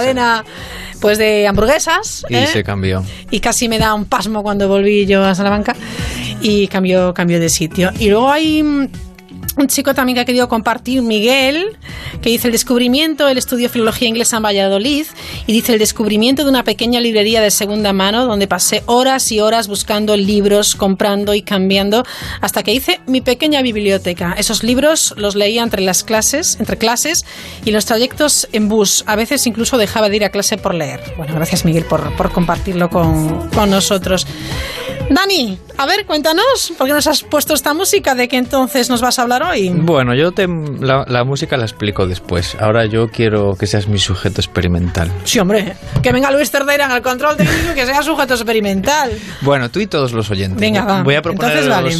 Pues 1.00 1.18
de 1.18 1.46
hamburguesas. 1.46 2.24
Y 2.28 2.36
¿eh? 2.36 2.46
se 2.46 2.64
cambió. 2.64 3.04
y 3.30 3.40
casi 3.40 3.68
me 3.68 3.78
da 3.78 3.94
un 3.94 4.04
pasmo 4.04 4.42
cuando 4.42 4.68
volví 4.68 5.06
yo 5.06 5.24
a 5.24 5.34
Salamanca 5.34 5.74
y 6.40 6.68
cambió, 6.68 7.14
cambió 7.14 7.40
de 7.40 7.48
sitio. 7.48 7.90
Y 7.98 8.10
luego 8.10 8.30
hay 8.30 8.62
mm, 8.62 8.88
un 9.56 9.66
chico 9.66 9.94
también 9.94 10.14
que 10.14 10.20
ha 10.20 10.24
querido 10.24 10.48
compartir, 10.48 11.02
Miguel, 11.02 11.76
que 12.22 12.30
dice 12.30 12.48
el 12.48 12.52
descubrimiento, 12.52 13.28
él 13.28 13.38
estudió 13.38 13.68
filología 13.68 14.08
inglesa 14.08 14.36
en 14.36 14.44
Valladolid 14.44 15.06
y 15.46 15.52
dice 15.52 15.72
el 15.72 15.78
descubrimiento 15.78 16.44
de 16.44 16.50
una 16.50 16.64
pequeña 16.64 17.00
librería 17.00 17.40
de 17.40 17.50
segunda 17.50 17.92
mano 17.92 18.26
donde 18.26 18.46
pasé 18.46 18.82
horas 18.86 19.30
y 19.32 19.40
horas 19.40 19.68
buscando 19.68 20.16
libros, 20.16 20.74
comprando 20.74 21.34
y 21.34 21.42
cambiando 21.42 22.04
hasta 22.40 22.62
que 22.62 22.72
hice 22.72 23.00
mi 23.06 23.20
pequeña 23.20 23.62
biblioteca. 23.62 24.34
Esos 24.38 24.62
libros 24.62 25.14
los 25.16 25.34
leía 25.34 25.62
entre 25.62 25.82
las 25.82 26.04
clases, 26.04 26.56
entre 26.60 26.78
clases 26.78 27.24
y 27.64 27.70
los 27.70 27.84
trayectos 27.84 28.48
en 28.52 28.68
bus. 28.68 29.04
A 29.06 29.16
veces 29.16 29.46
incluso 29.46 29.78
dejaba 29.78 30.08
de 30.08 30.16
ir 30.16 30.24
a 30.24 30.30
clase 30.30 30.56
por 30.58 30.74
leer. 30.74 31.00
Bueno, 31.16 31.34
gracias 31.34 31.64
Miguel 31.64 31.84
por, 31.84 32.14
por 32.16 32.32
compartirlo 32.32 32.90
con, 32.90 33.48
con 33.50 33.70
nosotros. 33.70 34.26
Dani, 35.10 35.58
a 35.78 35.86
ver, 35.86 36.04
cuéntanos, 36.06 36.72
¿por 36.76 36.86
qué 36.86 36.92
nos 36.92 37.06
has 37.06 37.22
puesto 37.22 37.54
esta 37.54 37.72
música? 37.72 38.14
¿De 38.14 38.28
qué 38.28 38.36
entonces 38.36 38.90
nos 38.90 39.00
vas 39.00 39.18
a 39.18 39.22
hablar 39.22 39.42
hoy? 39.42 39.70
Bueno, 39.70 40.14
yo 40.14 40.32
te, 40.32 40.46
la, 40.80 41.04
la 41.08 41.24
música 41.24 41.56
la 41.56 41.64
explico 41.64 42.06
después. 42.06 42.56
Ahora 42.60 42.84
yo 42.84 43.08
quiero 43.08 43.54
que 43.56 43.66
seas 43.66 43.88
mi 43.88 43.98
sujeto 43.98 44.40
experimental. 44.40 45.10
Sí, 45.24 45.38
hombre, 45.38 45.74
que 46.02 46.12
venga 46.12 46.30
Luis 46.30 46.50
Cerdeira 46.50 46.84
en 46.86 46.92
el 46.92 47.00
control 47.02 47.36
técnico 47.38 47.72
y 47.72 47.74
que 47.74 47.86
sea 47.86 48.02
sujeto 48.02 48.34
experimental. 48.34 49.10
Bueno, 49.40 49.70
tú 49.70 49.80
y 49.80 49.86
todos 49.86 50.12
los 50.12 50.30
oyentes. 50.30 50.60
Venga, 50.60 50.84
va. 50.84 51.02
Voy 51.02 51.14
a 51.14 51.22
proponer 51.22 51.66
vale. 51.68 51.96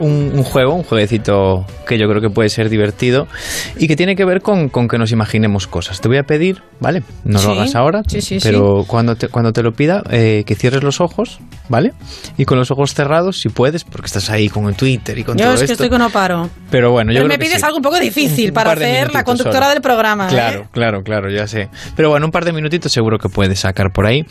un, 0.00 0.32
un 0.34 0.42
juego, 0.42 0.74
un 0.74 0.82
jueguecito 0.82 1.64
que 1.86 1.96
yo 1.96 2.08
creo 2.08 2.20
que 2.20 2.30
puede 2.30 2.48
ser 2.48 2.68
divertido 2.70 3.28
y 3.76 3.86
que 3.86 3.94
tiene 3.94 4.16
que 4.16 4.24
ver 4.24 4.42
con, 4.42 4.68
con 4.68 4.88
que 4.88 4.98
nos 4.98 5.12
imaginemos 5.12 5.66
cosas. 5.68 6.00
Te 6.00 6.08
voy 6.08 6.16
a 6.18 6.24
pedir, 6.24 6.62
¿vale? 6.80 7.02
No 7.24 7.38
Sí. 7.38 7.46
lo 7.46 7.52
hagas 7.52 7.74
ahora, 7.76 8.02
Sí, 8.08 8.20
sí, 8.20 8.38
pero 8.42 8.84
Cuando, 8.86 9.14
te, 9.16 9.28
cuando 9.28 9.52
te 9.52 9.62
lo 9.62 9.72
pida, 9.72 10.02
eh, 10.10 10.42
que 10.44 10.54
cierres 10.56 10.82
los 10.82 11.00
ojos, 11.00 11.38
¿vale? 11.68 11.92
Y 12.36 12.44
con 12.48 12.58
los 12.58 12.70
ojos 12.70 12.94
cerrados, 12.94 13.38
si 13.40 13.48
puedes, 13.50 13.84
porque 13.84 14.06
estás 14.06 14.30
ahí 14.30 14.48
con 14.48 14.66
el 14.66 14.74
Twitter 14.74 15.16
y 15.18 15.22
con 15.24 15.36
Yo 15.36 15.44
todo 15.44 15.54
es 15.54 15.60
que 15.60 15.64
esto. 15.66 15.72
estoy 15.84 15.90
que 15.90 15.98
no 15.98 16.10
paro. 16.10 16.48
Pero 16.70 16.90
bueno, 16.90 17.12
yo 17.12 17.18
Pero 17.18 17.26
creo 17.26 17.38
me 17.38 17.38
que 17.38 17.44
pides 17.46 17.60
sí. 17.60 17.64
algo 17.66 17.76
un 17.76 17.82
poco 17.82 18.00
difícil 18.00 18.48
Un 18.48 18.54
para 18.54 18.70
par 18.70 18.78
de 18.78 18.86
hacer 18.86 19.12
la 19.14 19.22
conductora 19.24 19.58
solo. 19.58 19.68
del 19.74 19.82
programa. 19.82 20.26
¿eh? 20.26 20.30
Claro, 20.30 20.68
claro, 20.72 21.02
claro, 21.02 21.30
ya 21.30 21.46
sé. 21.46 21.68
Pero 21.94 22.10
bueno, 22.10 22.26
un 22.26 22.32
par 22.32 22.44
de 22.44 22.52
minutitos 22.52 22.90
seguro 22.90 23.18
que 23.18 23.28
puedes 23.28 23.60
sacar 23.60 23.92
por 23.92 24.06
ahí. 24.06 24.24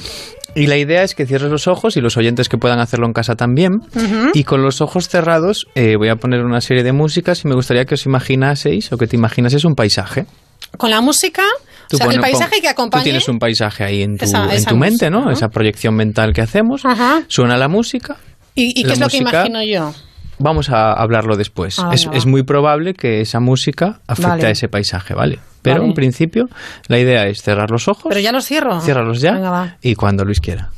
Y 0.56 0.66
la 0.68 0.78
idea 0.78 1.04
es 1.04 1.14
que 1.14 1.28
cierres 1.28 1.52
los 1.52 1.68
ojos 1.68 1.98
y 1.98 2.02
los 2.02 2.18
oyentes 2.18 2.50
que 2.50 2.58
puedan 2.58 2.80
hacerlo 2.80 3.06
en 3.06 3.14
casa 3.14 3.36
también. 3.36 3.74
Ujú. 3.96 4.32
Y 4.34 4.44
con 4.44 4.64
los 4.64 4.82
ojos 4.82 5.08
cerrados 5.08 5.68
eh, 5.76 5.96
voy 5.98 6.10
a 6.10 6.16
poner 6.16 6.44
una 6.44 6.62
serie 6.62 6.84
de 6.84 6.94
músicas 6.94 7.46
y 7.46 7.48
me 7.48 7.54
gustaría 7.54 7.86
que 7.86 7.94
os 7.94 8.06
imaginaseis 8.08 8.92
o 8.92 8.98
que 8.98 9.06
te 9.06 9.16
imaginaseis 9.16 9.66
un 9.66 9.76
paisaje. 9.76 10.26
Con 10.78 10.90
la 10.90 11.02
música, 11.02 11.44
Tú 11.90 11.96
o 11.96 12.00
sea, 12.00 12.08
el 12.08 12.20
paisaje 12.20 12.62
que 12.62 12.68
acompañe. 12.70 13.02
Tú 13.02 13.06
tienes 13.06 13.28
un 13.30 13.40
paisaje 13.40 13.84
ahí 13.84 14.02
en 14.04 14.18
tu, 14.18 14.26
Esa- 14.26 14.46
en 14.46 14.52
esa 14.52 14.70
tu 14.70 14.78
mente, 14.78 15.10
música, 15.10 15.26
¿no? 15.26 15.32
Esa 15.32 15.50
proyección 15.50 15.96
mental 15.96 16.34
que 16.34 16.42
hacemos. 16.42 16.84
Suena 17.28 17.58
la 17.58 17.68
música. 17.68 18.18
¿Y, 18.56 18.80
y 18.80 18.84
qué 18.84 18.94
es 18.94 19.00
lo 19.00 19.08
que 19.08 19.18
imagino 19.18 19.64
yo? 19.64 19.94
Vamos 20.40 20.70
a 20.70 20.94
hablarlo 20.94 21.36
después. 21.36 21.80
Ah, 21.80 21.92
es, 21.94 22.08
es 22.14 22.26
muy 22.28 22.44
probable 22.44 22.94
que 22.94 23.22
esa 23.22 23.40
música 23.40 24.02
afecte 24.08 24.30
Vale. 24.30 24.46
a 24.48 24.50
ese 24.52 24.68
paisaje, 24.68 25.14
¿vale? 25.16 25.40
Pero 25.64 25.78
Vale. 25.78 25.88
en 25.88 25.94
principio 25.96 26.48
la 26.88 27.00
idea 27.00 27.26
es 27.28 27.42
cerrar 27.42 27.72
los 27.72 27.88
ojos. 27.88 28.06
Pero 28.08 28.20
ya 28.20 28.32
los 28.32 28.46
cierro. 28.46 28.80
Ciérralos 28.82 29.20
ya 29.20 29.32
Venga, 29.34 29.50
va. 29.50 29.78
y 29.82 29.96
cuando 29.96 30.24
Luis 30.26 30.40
quiera. 30.40 30.70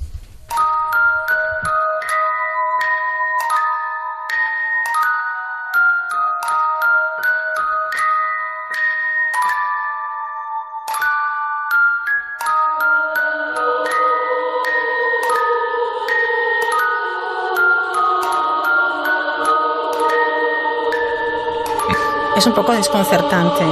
Es 22.40 22.48
un 22.48 22.54
poco 22.54 22.72
desconcertante. 22.72 23.66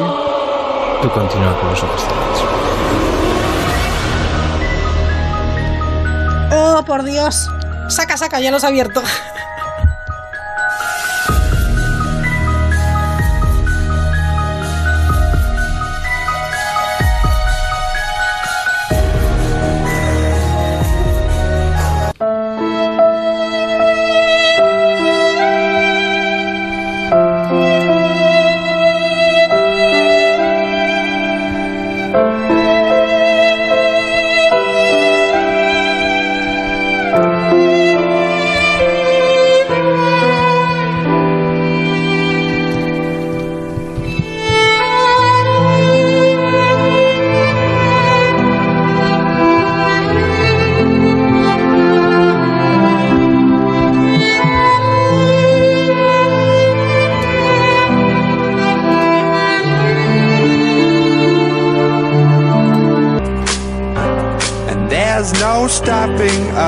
Tú 1.01 1.09
continúa 1.11 1.57
con 1.57 1.69
los 1.69 1.81
ojos 1.81 2.01
cerrados. 2.01 2.43
Oh, 6.51 6.83
por 6.83 7.03
Dios. 7.03 7.49
Saca, 7.87 8.17
saca, 8.17 8.41
ya 8.41 8.51
los 8.51 8.65
he 8.65 8.67
abierto. 8.67 9.01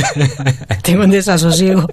Tengo 0.82 1.04
un 1.04 1.10
desasosiego. 1.10 1.86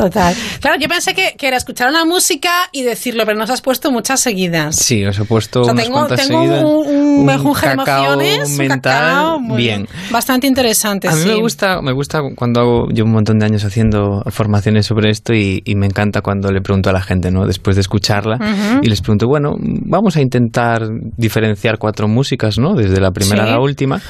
Total. 0.00 0.34
Claro, 0.60 0.78
yo 0.80 0.88
pensé 0.88 1.14
que, 1.14 1.34
que 1.36 1.48
era 1.48 1.56
escuchar 1.56 1.88
una 1.90 2.04
música 2.04 2.50
y 2.72 2.82
decirlo, 2.82 3.24
pero 3.26 3.38
nos 3.38 3.50
has 3.50 3.60
puesto 3.60 3.90
muchas 3.92 4.20
seguidas. 4.20 4.76
Sí, 4.76 5.04
os 5.04 5.18
he 5.18 5.24
puesto 5.24 5.60
O 5.60 5.64
sea, 5.64 5.72
unas 5.74 5.84
tengo, 5.84 5.98
cuantas 5.98 6.26
tengo 6.26 6.40
seguidas. 6.40 6.62
un, 6.64 6.70
un 6.70 7.26
de 7.26 8.48
mental, 8.58 8.78
cacao 8.80 9.40
muy- 9.40 9.56
bien. 9.58 9.88
bastante 10.10 10.46
interesante. 10.46 11.08
A 11.08 11.12
mí 11.12 11.22
sí. 11.22 11.28
me 11.28 11.34
gusta, 11.40 11.80
me 11.82 11.92
gusta 11.92 12.20
cuando 12.34 12.60
hago, 12.60 12.86
llevo 12.88 13.06
un 13.08 13.14
montón 13.14 13.38
de 13.38 13.46
años 13.46 13.64
haciendo 13.64 14.22
formaciones 14.30 14.86
sobre 14.86 15.10
esto 15.10 15.32
y, 15.34 15.62
y 15.64 15.74
me 15.74 15.86
encanta 15.86 16.20
cuando 16.22 16.50
le 16.50 16.60
pregunto 16.60 16.90
a 16.90 16.92
la 16.92 17.00
gente, 17.02 17.30
¿no? 17.30 17.46
Después 17.46 17.76
de 17.76 17.80
escucharla 17.82 18.38
y 18.82 18.86
les 18.88 19.00
pregunto, 19.00 19.26
bueno, 19.26 19.54
vamos 19.58 20.16
a 20.16 20.20
intentar 20.20 20.82
diferenciar 21.16 21.78
cuatro 21.78 22.08
músicas, 22.08 22.58
¿no? 22.58 22.74
Desde 22.74 23.00
la 23.00 23.10
primera 23.10 23.44
Sí. 23.44 23.48
a 23.50 23.52
la 23.52 23.60
última 23.60 24.00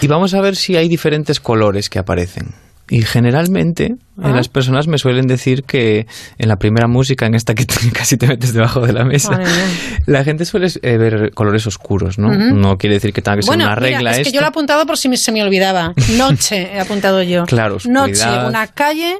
y 0.00 0.06
vamos 0.06 0.34
a 0.34 0.40
ver 0.40 0.56
si 0.56 0.76
hay 0.76 0.88
diferentes 0.88 1.40
colores 1.40 1.88
que 1.88 1.98
aparecen. 1.98 2.48
Y 2.88 3.02
generalmente 3.02 3.84
eh, 3.86 3.96
Ah. 4.22 4.28
las 4.30 4.48
personas 4.48 4.86
me 4.86 4.96
suelen 4.98 5.26
decir 5.26 5.64
que 5.64 6.06
en 6.38 6.48
la 6.48 6.56
primera 6.56 6.86
música, 6.86 7.26
en 7.26 7.34
esta 7.34 7.54
que 7.54 7.64
te- 7.64 7.74
casi 7.92 8.16
te 8.16 8.26
metes 8.28 8.52
debajo 8.54 8.80
de 8.86 8.92
la 8.92 9.04
mesa, 9.04 9.40
la 10.06 10.22
gente 10.24 10.44
suele 10.44 10.68
eh, 10.82 10.96
ver 10.96 11.32
colores 11.34 11.66
oscuros, 11.66 12.18
¿no? 12.18 12.28
No 12.32 12.78
quiere 12.78 12.94
decir 12.94 13.12
que 13.12 13.22
tenga 13.22 13.36
que 13.36 13.42
ser 13.42 13.48
Bueno, 13.50 13.64
una 13.64 13.74
mira, 13.74 13.86
regla 13.98 14.16
es 14.16 14.26
que 14.28 14.32
yo 14.32 14.40
lo 14.40 14.46
he 14.46 14.50
apuntado 14.50 14.86
por 14.86 14.96
si 14.98 15.08
me- 15.08 15.16
se 15.16 15.32
me 15.32 15.42
olvidaba. 15.42 15.92
Noche 16.16 16.70
he 16.74 16.80
apuntado 16.80 17.22
yo. 17.22 17.44
Claro, 17.46 17.78
Noche, 17.86 18.12
oscuridad. 18.12 18.48
una 18.48 18.66
calle 18.68 19.18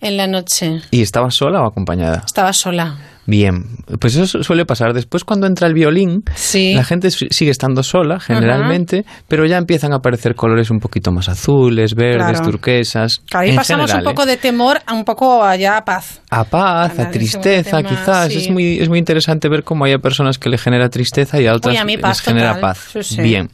en 0.00 0.16
la 0.16 0.26
noche. 0.28 0.80
¿Y 0.92 1.02
estaba 1.02 1.30
sola 1.32 1.60
o 1.62 1.66
acompañada? 1.66 2.22
Estaba 2.24 2.52
sola. 2.52 2.96
Bien, 3.30 3.62
pues 4.00 4.16
eso 4.16 4.26
su- 4.26 4.42
suele 4.42 4.64
pasar. 4.64 4.94
Después 4.94 5.22
cuando 5.22 5.46
entra 5.46 5.66
el 5.68 5.74
violín, 5.74 6.22
Sí. 6.34 6.72
la 6.72 6.82
gente 6.82 7.10
sigue 7.10 7.50
estando 7.50 7.82
sola 7.82 8.18
generalmente, 8.20 9.04
pero 9.28 9.44
ya 9.44 9.58
empiezan 9.58 9.92
a 9.92 9.96
aparecer 9.96 10.34
colores 10.34 10.70
un 10.70 10.78
poquito 10.80 11.12
más 11.12 11.28
azules, 11.28 11.94
verdes, 11.94 12.38
Claro. 12.38 12.44
turquesas. 12.52 13.18
Claro, 13.28 13.44
ahí 13.44 13.50
en 13.50 13.56
pasamos 13.56 13.90
general, 13.90 14.06
un 14.08 14.14
poco 14.14 14.22
¿eh? 14.26 14.30
de 14.30 14.36
temor 14.38 14.78
a 14.86 14.94
un 14.94 15.04
poco 15.04 15.44
allá 15.44 15.76
a 15.76 15.84
paz. 15.84 16.22
a 16.30 16.44
paz, 16.44 16.98
a 16.98 17.10
tristeza, 17.10 17.76
tema, 17.82 17.88
quizás. 17.90 18.32
sí. 18.32 18.38
Es 18.38 18.50
muy 18.50 18.78
es 18.80 18.88
muy 18.88 18.98
interesante 18.98 19.50
ver 19.50 19.62
cómo 19.62 19.84
hay 19.84 19.92
a 19.92 19.98
personas 19.98 20.38
que 20.38 20.48
le 20.48 20.56
genera 20.56 20.88
tristeza 20.88 21.38
y 21.38 21.46
a 21.46 21.54
otras 21.54 21.74
Uy, 21.74 21.78
a 21.78 21.84
mí 21.84 21.96
les 21.98 22.20
genera 22.22 22.54
total. 22.54 22.60
paz. 22.62 22.90
Sí. 23.02 23.20
Bien. 23.20 23.50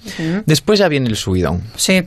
Después 0.46 0.78
ya 0.78 0.86
viene 0.86 1.08
el 1.08 1.16
subidón. 1.16 1.62
Sí. 1.74 2.02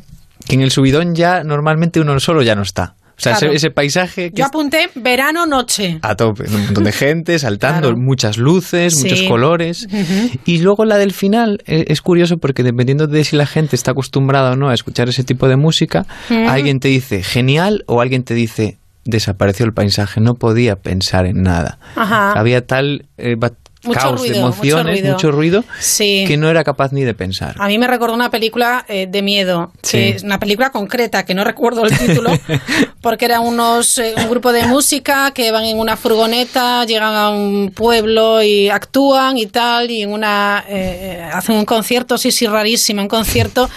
Que 0.47 0.55
en 0.55 0.61
el 0.61 0.71
subidón 0.71 1.15
ya 1.15 1.43
normalmente 1.43 1.99
uno 1.99 2.17
solo 2.21 2.43
ya 2.43 2.55
no 2.55 2.61
está. 2.61 2.93
O 3.17 3.19
sea, 3.19 3.31
Claro. 3.33 3.47
ese, 3.47 3.55
ese 3.55 3.71
paisaje 3.71 4.29
que 4.31 4.37
Yo 4.37 4.45
apunté 4.45 4.89
verano 4.93 5.47
noche. 5.47 5.97
a 6.03 6.15
tope, 6.15 6.43
un 6.47 6.65
montón 6.65 6.83
de 6.83 6.91
gente 6.91 7.39
saltando, 7.39 7.87
Claro. 7.89 7.97
muchas 7.97 8.37
luces, 8.37 8.95
Sí. 8.95 9.03
muchos 9.05 9.23
colores. 9.23 9.87
Ujú. 9.91 10.39
Y 10.45 10.59
luego 10.59 10.85
la 10.85 10.97
del 10.97 11.13
final 11.13 11.63
eh, 11.65 11.85
es 11.87 12.01
curioso 12.03 12.37
porque 12.37 12.61
dependiendo 12.61 13.07
de 13.07 13.23
si 13.23 13.35
la 13.35 13.47
gente 13.47 13.75
está 13.75 13.91
acostumbrada 13.91 14.51
o 14.51 14.55
no 14.55 14.69
a 14.69 14.73
escuchar 14.75 15.09
ese 15.09 15.23
tipo 15.23 15.47
de 15.47 15.55
música, 15.55 16.05
alguien 16.29 16.79
te 16.79 16.89
dice 16.89 17.23
genial 17.23 17.83
o 17.87 18.01
alguien 18.01 18.23
te 18.23 18.35
dice 18.35 18.77
desapareció 19.03 19.65
el 19.65 19.73
paisaje, 19.73 20.19
no 20.21 20.35
podía 20.35 20.75
pensar 20.75 21.25
en 21.25 21.41
nada. 21.41 21.79
Ajá. 21.95 22.33
Había 22.33 22.67
tal 22.67 23.05
eh, 23.17 23.35
Mucho 23.83 23.99
caos 23.99 24.21
de 24.23 24.27
ruido, 24.29 24.45
mucho 24.47 24.55
emociones, 24.55 24.93
ruido. 24.99 25.13
mucho 25.13 25.31
ruido, 25.31 25.63
Sí. 25.79 26.25
que 26.27 26.35
no 26.37 26.49
era 26.49 26.63
capaz 26.63 26.91
ni 26.91 27.03
de 27.03 27.13
pensar. 27.13 27.55
A 27.59 27.67
mí 27.67 27.77
me 27.77 27.87
recordó 27.87 28.13
una 28.15 28.31
película 28.31 28.83
eh, 28.89 29.07
de 29.09 29.21
miedo, 29.21 29.71
que 29.81 29.87
Sí. 29.87 29.97
es 30.15 30.23
una 30.23 30.39
película 30.39 30.71
concreta, 30.71 31.25
que 31.25 31.33
no 31.35 31.43
recuerdo 31.43 31.85
el 31.85 31.95
título, 31.97 32.31
porque 33.01 33.25
era 33.25 33.39
unos, 33.39 33.97
eh, 33.99 34.15
un 34.17 34.29
grupo 34.29 34.51
de 34.51 34.65
música 34.65 35.31
que 35.31 35.51
van 35.51 35.63
en 35.65 35.77
una 35.79 35.95
furgoneta, 35.95 36.85
llegan 36.85 37.13
a 37.13 37.29
un 37.29 37.71
pueblo 37.73 38.41
y 38.41 38.69
actúan 38.69 39.37
y 39.37 39.45
tal, 39.45 39.91
y 39.91 40.01
en 40.01 40.11
una 40.11 40.65
eh, 40.67 41.21
hacen 41.31 41.55
un 41.55 41.65
concierto, 41.65 42.17
sí, 42.17 42.31
sí, 42.31 42.47
rarísimo, 42.47 43.01
un 43.03 43.07
concierto 43.07 43.69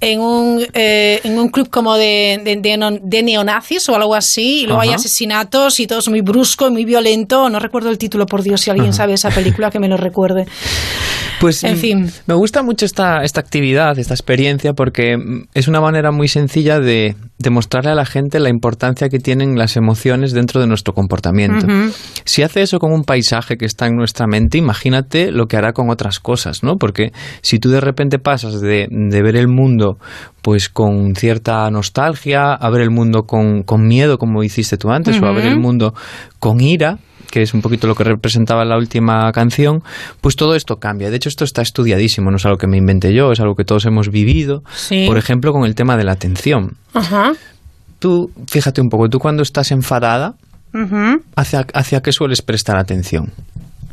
en 0.00 0.20
un, 0.20 0.66
eh, 0.72 1.20
en 1.24 1.38
un 1.38 1.48
club 1.50 1.68
como 1.68 1.94
de, 1.96 2.40
de, 2.42 2.56
de 2.56 2.98
de 3.02 3.22
neonazis 3.22 3.86
o 3.90 3.94
algo 3.96 4.14
así, 4.14 4.62
y 4.62 4.66
luego 4.66 4.80
hay 4.80 4.88
Ajá. 4.88 4.96
asesinatos 4.96 5.78
y 5.78 5.86
todo 5.86 5.98
es 5.98 6.08
muy 6.08 6.22
brusco 6.22 6.66
y 6.68 6.70
muy 6.70 6.84
violento, 6.86 7.48
no 7.50 7.58
recuerdo 7.58 7.90
el 7.90 7.98
título, 7.98 8.24
por 8.26 8.42
Dios, 8.42 8.60
si 8.62 8.70
alguien 8.70 8.88
Ajá. 8.88 8.96
sabe 8.96 9.12
esa 9.14 9.28
película 9.28 9.41
que 9.70 9.78
me 9.78 9.88
lo 9.88 9.96
recuerde. 9.96 10.46
Pues 11.40 11.64
En 11.64 11.74
mm, 11.74 11.76
fin. 11.76 12.10
me 12.26 12.34
gusta 12.34 12.62
mucho 12.62 12.86
esta, 12.86 13.24
esta 13.24 13.40
actividad, 13.40 13.98
esta 13.98 14.14
experiencia, 14.14 14.74
porque 14.74 15.16
mm, 15.16 15.48
es 15.54 15.66
una 15.66 15.80
manera 15.80 16.12
muy 16.12 16.28
sencilla 16.28 16.78
de, 16.78 17.16
de 17.38 17.50
mostrarle 17.50 17.90
a 17.90 17.94
la 17.96 18.06
gente 18.06 18.38
la 18.38 18.48
importancia 18.48 19.08
que 19.08 19.18
tienen 19.18 19.58
las 19.58 19.76
emociones 19.76 20.32
dentro 20.32 20.60
de 20.60 20.68
nuestro 20.68 20.94
comportamiento. 20.94 21.66
Si 22.24 22.44
hace 22.44 22.62
eso 22.62 22.78
con 22.78 22.92
un 22.92 23.02
paisaje 23.02 23.56
que 23.56 23.66
está 23.66 23.86
en 23.88 23.96
nuestra 23.96 24.28
mente, 24.28 24.56
imagínate 24.56 25.32
lo 25.32 25.46
que 25.46 25.56
hará 25.56 25.72
con 25.72 25.90
otras 25.90 26.20
cosas, 26.20 26.62
¿no? 26.62 26.76
Porque 26.76 27.10
si 27.40 27.58
tú 27.58 27.70
de 27.70 27.80
repente 27.80 28.20
pasas 28.20 28.60
de, 28.60 28.86
de 28.88 29.22
ver 29.22 29.34
el 29.34 29.48
mundo 29.48 29.98
pues 30.42 30.68
con 30.68 31.14
cierta 31.16 31.68
nostalgia, 31.70 32.52
a 32.52 32.70
ver 32.70 32.82
el 32.82 32.90
mundo 32.90 33.22
con, 33.22 33.62
con 33.62 33.86
miedo, 33.86 34.18
como 34.18 34.42
hiciste 34.42 34.76
tú 34.76 34.90
antes, 34.90 35.20
o 35.20 35.26
a 35.26 35.32
ver 35.32 35.46
el 35.46 35.58
mundo 35.58 35.94
con 36.38 36.60
ira, 36.60 36.98
que 37.32 37.40
es 37.42 37.54
un 37.54 37.62
poquito 37.62 37.86
lo 37.86 37.94
que 37.94 38.04
representaba 38.04 38.64
la 38.66 38.76
última 38.76 39.32
canción, 39.32 39.82
pues 40.20 40.36
todo 40.36 40.54
esto 40.54 40.76
cambia. 40.76 41.08
De 41.10 41.16
hecho, 41.16 41.30
esto 41.30 41.44
está 41.44 41.62
estudiadísimo, 41.62 42.30
no 42.30 42.36
es 42.36 42.44
algo 42.44 42.58
que 42.58 42.66
me 42.66 42.76
inventé 42.76 43.14
yo, 43.14 43.32
es 43.32 43.40
algo 43.40 43.54
que 43.56 43.64
todos 43.64 43.86
hemos 43.86 44.10
vivido. 44.10 44.62
Sí. 44.76 45.06
Por 45.06 45.16
ejemplo, 45.16 45.52
con 45.52 45.64
el 45.64 45.74
tema 45.74 45.96
de 45.96 46.04
la 46.04 46.12
atención. 46.12 46.76
Ajá. 46.92 47.32
Tú, 47.98 48.30
fíjate 48.48 48.80
un 48.82 48.90
poco, 48.90 49.08
tú 49.08 49.18
cuando 49.18 49.42
estás 49.42 49.72
enfadada. 49.72 50.34
¿hacia, 51.36 51.66
hacia 51.74 52.00
qué 52.00 52.12
sueles 52.12 52.40
prestar 52.42 52.76
atención? 52.76 53.32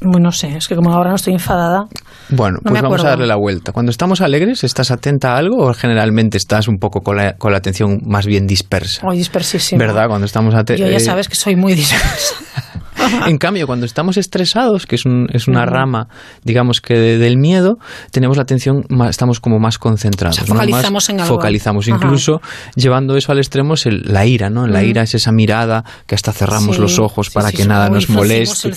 Bueno, 0.02 0.28
no 0.28 0.32
sé, 0.32 0.56
es 0.56 0.68
que 0.70 0.76
como 0.78 0.94
ahora 0.94 1.10
no 1.10 1.18
estoy 1.18 1.34
enfadada. 1.34 1.88
Bueno, 2.30 2.60
No 2.64 2.72
pues 2.72 2.82
vamos 2.82 3.04
a 3.04 3.10
darle 3.10 3.28
la 3.28 3.36
vuelta. 3.36 3.74
Cuando 3.74 3.90
estamos 3.90 4.22
alegres, 4.22 4.64
¿estás 4.64 4.92
atenta 4.92 5.34
a 5.34 5.38
algo 5.38 5.58
o 5.58 5.74
generalmente 5.74 6.38
estás 6.38 6.70
un 6.70 6.78
poco 6.80 7.02
con 7.02 7.18
la, 7.18 7.34
con 7.34 7.52
la 7.52 7.58
atención 7.58 8.00
más 8.06 8.26
bien 8.26 8.48
dispersa? 8.48 9.06
Hoy 9.06 9.18
dispersísimo. 9.18 9.78
¿Verdad? 9.80 10.08
Cuando 10.08 10.26
estamos 10.26 10.56
ate- 10.56 10.78
Yo 10.78 10.88
ya 10.88 10.98
eh, 10.98 11.00
sabes 11.02 11.28
que 11.28 11.36
soy 11.36 11.58
muy 11.58 11.74
dispersa. 11.74 12.36
En 13.28 13.38
cambio, 13.38 13.68
cuando 13.68 13.86
estamos 13.86 14.18
estresados, 14.18 14.86
que 14.86 14.96
es, 14.96 15.06
un- 15.06 15.28
es 15.34 15.48
una 15.48 15.66
rama, 15.66 16.08
digamos 16.44 16.82
que 16.82 16.94
de- 16.96 17.18
del 17.18 17.38
miedo, 17.38 17.78
tenemos 18.12 18.38
la 18.38 18.44
atención, 18.44 18.84
más, 18.90 19.10
estamos 19.12 19.40
como 19.40 19.60
más 19.60 19.78
concentrados. 19.78 20.38
O 20.40 20.46
sea, 20.46 20.54
¿no? 20.54 20.56
Más 20.60 20.66
focalizamos 20.68 21.10
en 21.10 21.20
algo. 21.22 21.36
Focalizamos. 21.36 21.88
Ajá. 21.88 21.96
Incluso 21.96 22.42
llevando 22.76 23.16
eso 23.18 23.32
al 23.32 23.38
extremo 23.40 23.74
es 23.76 23.86
el- 23.86 24.02
la 24.06 24.26
ira, 24.26 24.50
¿no? 24.50 24.68
La 24.68 24.84
ira 24.84 25.02
es 25.04 25.16
esa 25.16 25.32
mirada 25.32 25.84
que 26.08 26.16
hasta 26.16 26.32
cerramos 26.32 26.76
Sí, 26.76 26.82
los 26.82 27.00
ojos 27.00 27.28
sí, 27.28 27.34
para 27.34 27.50
sí, 27.50 27.58
que 27.58 27.66
nada 27.66 27.90
nos 27.90 28.10
moleste. 28.10 28.70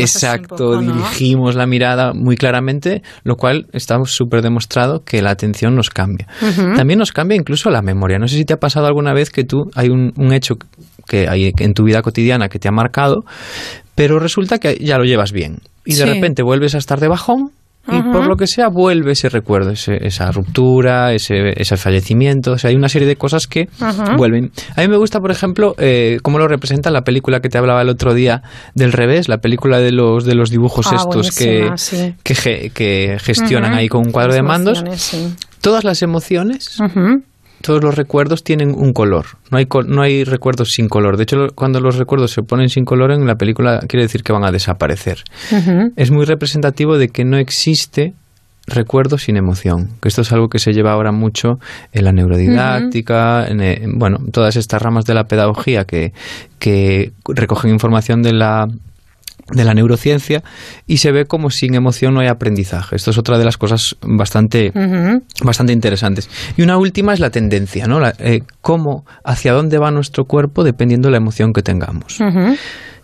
Exacto, 0.00 0.78
dirigimos 0.80 1.54
la 1.54 1.66
mirada 1.66 2.12
muy 2.14 2.36
claramente, 2.36 3.02
lo 3.24 3.36
cual 3.36 3.66
está 3.72 3.96
súper 4.04 4.42
demostrado 4.42 5.02
que 5.04 5.22
la 5.22 5.30
atención 5.30 5.74
nos 5.74 5.90
cambia. 5.90 6.26
También 6.76 6.98
nos 6.98 7.12
cambia 7.12 7.36
incluso 7.36 7.70
la 7.70 7.82
memoria. 7.82 8.18
No 8.18 8.28
sé 8.28 8.36
si 8.36 8.44
te 8.44 8.54
ha 8.54 8.58
pasado 8.58 8.86
alguna 8.86 9.12
vez 9.12 9.30
que 9.30 9.44
tú 9.44 9.70
hay 9.74 9.88
un, 9.88 10.12
un 10.16 10.32
hecho 10.32 10.56
que 11.08 11.28
hay 11.28 11.52
en 11.58 11.72
tu 11.74 11.84
vida 11.84 12.02
cotidiana 12.02 12.48
que 12.48 12.58
te 12.58 12.68
ha 12.68 12.72
marcado, 12.72 13.24
pero 13.94 14.18
resulta 14.20 14.58
que 14.58 14.76
ya 14.80 14.98
lo 14.98 15.04
llevas 15.04 15.32
bien. 15.32 15.58
Y 15.84 15.94
de 15.94 16.04
Sí. 16.04 16.04
repente 16.04 16.42
vuelves 16.42 16.74
a 16.74 16.78
estar 16.78 17.00
de 17.00 17.08
bajón 17.08 17.50
y 17.90 18.02
por 18.12 18.26
lo 18.26 18.36
que 18.36 18.46
sea 18.46 18.68
vuelve 18.68 19.12
ese 19.12 19.30
recuerdo, 19.30 19.70
ese- 19.70 20.06
esa 20.06 20.30
ruptura, 20.30 21.14
ese, 21.14 21.54
ese 21.56 21.78
fallecimiento. 21.78 22.52
O 22.52 22.58
sea, 22.58 22.68
hay 22.68 22.76
una 22.76 22.90
serie 22.90 23.08
de 23.08 23.16
cosas 23.16 23.46
que 23.46 23.66
vuelven. 24.18 24.50
A 24.76 24.82
mí 24.82 24.88
me 24.88 24.98
gusta, 24.98 25.20
por 25.20 25.30
ejemplo, 25.30 25.74
eh, 25.78 26.18
cómo 26.22 26.38
lo 26.38 26.46
representa 26.48 26.90
la 26.90 27.00
película 27.00 27.40
que 27.40 27.48
te 27.48 27.56
hablaba 27.56 27.80
el 27.80 27.88
otro 27.88 28.12
día 28.12 28.42
del 28.74 28.92
revés, 28.92 29.30
la 29.30 29.38
película 29.38 29.78
de 29.80 29.92
los, 29.92 30.26
de 30.26 30.34
los 30.34 30.50
dibujos 30.50 30.86
Ah, 30.92 30.96
estos 30.96 31.30
que, 31.34 31.70
sí. 31.76 32.14
que, 32.22 32.34
ge- 32.34 32.70
que 32.74 33.16
gestionan 33.22 33.72
ahí 33.72 33.88
con 33.88 34.04
un 34.06 34.12
cuadro 34.12 34.28
Las 34.32 34.36
de 34.36 34.42
mandos. 34.42 34.84
sí. 34.96 35.34
Todas 35.62 35.82
las 35.82 36.02
emociones. 36.02 36.76
Todos 37.62 37.82
los 37.82 37.96
recuerdos 37.96 38.44
tienen 38.44 38.74
un 38.74 38.92
color. 38.92 39.26
No 39.50 39.58
hay, 39.58 39.66
no 39.86 40.02
hay 40.02 40.24
recuerdos 40.24 40.72
sin 40.72 40.88
color. 40.88 41.16
De 41.16 41.24
hecho, 41.24 41.48
cuando 41.54 41.80
los 41.80 41.96
recuerdos 41.96 42.32
se 42.32 42.42
ponen 42.42 42.68
sin 42.68 42.84
color 42.84 43.10
en 43.10 43.26
la 43.26 43.36
película, 43.36 43.80
quiere 43.88 44.04
decir 44.04 44.22
que 44.22 44.32
van 44.32 44.44
a 44.44 44.52
desaparecer. 44.52 45.24
Es 45.96 46.10
muy 46.10 46.24
representativo 46.24 46.98
de 46.98 47.08
que 47.08 47.24
no 47.24 47.36
existe 47.36 48.14
recuerdo 48.66 49.18
sin 49.18 49.36
emoción. 49.36 49.90
Que 50.00 50.08
esto 50.08 50.22
es 50.22 50.32
algo 50.32 50.48
que 50.48 50.58
se 50.58 50.72
lleva 50.72 50.92
ahora 50.92 51.10
mucho 51.10 51.58
en 51.92 52.04
la 52.04 52.12
neurodidáctica, 52.12 53.46
en, 53.48 53.60
eh, 53.60 53.80
en, 53.82 53.98
bueno, 53.98 54.18
todas 54.30 54.56
estas 54.56 54.80
ramas 54.80 55.04
de 55.06 55.14
la 55.14 55.24
pedagogía 55.24 55.84
que, 55.84 56.12
que 56.58 57.12
recogen 57.26 57.70
información 57.70 58.22
de 58.22 58.32
la 58.34 58.68
de 59.50 59.64
la 59.64 59.74
neurociencia 59.74 60.42
y 60.86 60.98
se 60.98 61.10
ve 61.12 61.24
como 61.26 61.50
sin 61.50 61.74
emoción 61.74 62.14
no 62.14 62.20
hay 62.20 62.28
aprendizaje. 62.28 62.96
Esto 62.96 63.10
es 63.10 63.18
otra 63.18 63.38
de 63.38 63.44
las 63.44 63.56
cosas 63.56 63.96
bastante 64.02 64.72
bastante 65.42 65.72
interesantes. 65.72 66.28
Y 66.56 66.62
una 66.62 66.76
última 66.76 67.14
es 67.14 67.20
la 67.20 67.30
tendencia, 67.30 67.86
¿no? 67.86 68.00
La- 68.00 68.14
eh, 68.18 68.42
cómo, 68.60 69.04
hacia 69.24 69.52
dónde 69.52 69.78
va 69.78 69.90
nuestro 69.90 70.24
cuerpo 70.26 70.64
dependiendo 70.64 71.08
de 71.08 71.12
la 71.12 71.16
emoción 71.18 71.52
que 71.52 71.62
tengamos. 71.62 72.18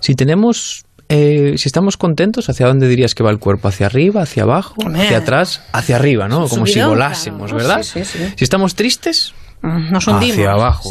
Si 0.01 0.15
tenemos, 0.15 0.85
eh, 1.09 1.55
si 1.57 1.69
estamos 1.69 1.97
contentos, 1.97 2.49
¿hacia 2.51 2.67
dónde 2.67 2.89
dirías 2.89 3.15
que 3.15 3.23
va 3.23 3.31
el 3.31 3.39
cuerpo? 3.39 3.69
¿Hacia 3.69 3.87
arriba, 3.87 4.23
hacia 4.23 4.43
abajo, 4.43 4.75
Hombre. 4.85 5.03
hacia 5.03 5.19
atrás, 5.19 5.63
hacia 5.73 5.97
arriba, 5.97 6.29
¿no? 6.29 6.47
Como 6.49 6.67
si 6.67 6.81
volásemos, 6.81 7.51
claro. 7.53 7.57
¿verdad? 7.69 7.83
Sí, 7.83 8.05
sí, 8.05 8.19
sí. 8.19 8.33
Si 8.37 8.45
estamos 8.45 8.75
tristes, 8.75 9.33
Nos 9.63 10.07
hundimos. 10.07 10.35
hacia 10.37 10.51
abajo. 10.53 10.91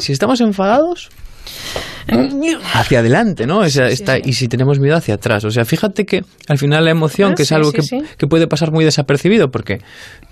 Si 0.00 0.12
estamos 0.12 0.40
enfadados, 0.42 1.08
hacia 2.74 2.98
adelante, 3.00 3.46
¿no? 3.46 3.64
Esa- 3.64 3.88
esta- 3.88 4.18
Y 4.18 4.34
si 4.34 4.48
tenemos 4.48 4.78
miedo 4.78 4.96
hacia 4.96 5.14
atrás. 5.14 5.44
O 5.44 5.50
sea, 5.50 5.64
fíjate 5.64 6.04
que 6.04 6.22
al 6.48 6.58
final 6.58 6.84
la 6.84 6.90
emoción, 6.90 7.32
Ah, 7.32 7.34
que 7.34 7.42
es 7.42 7.48
sí, 7.48 7.54
algo 7.54 7.72
que, 7.72 8.26
puede 8.26 8.46
pasar 8.46 8.72
muy 8.72 8.84
desapercibido, 8.84 9.50
porque 9.50 9.80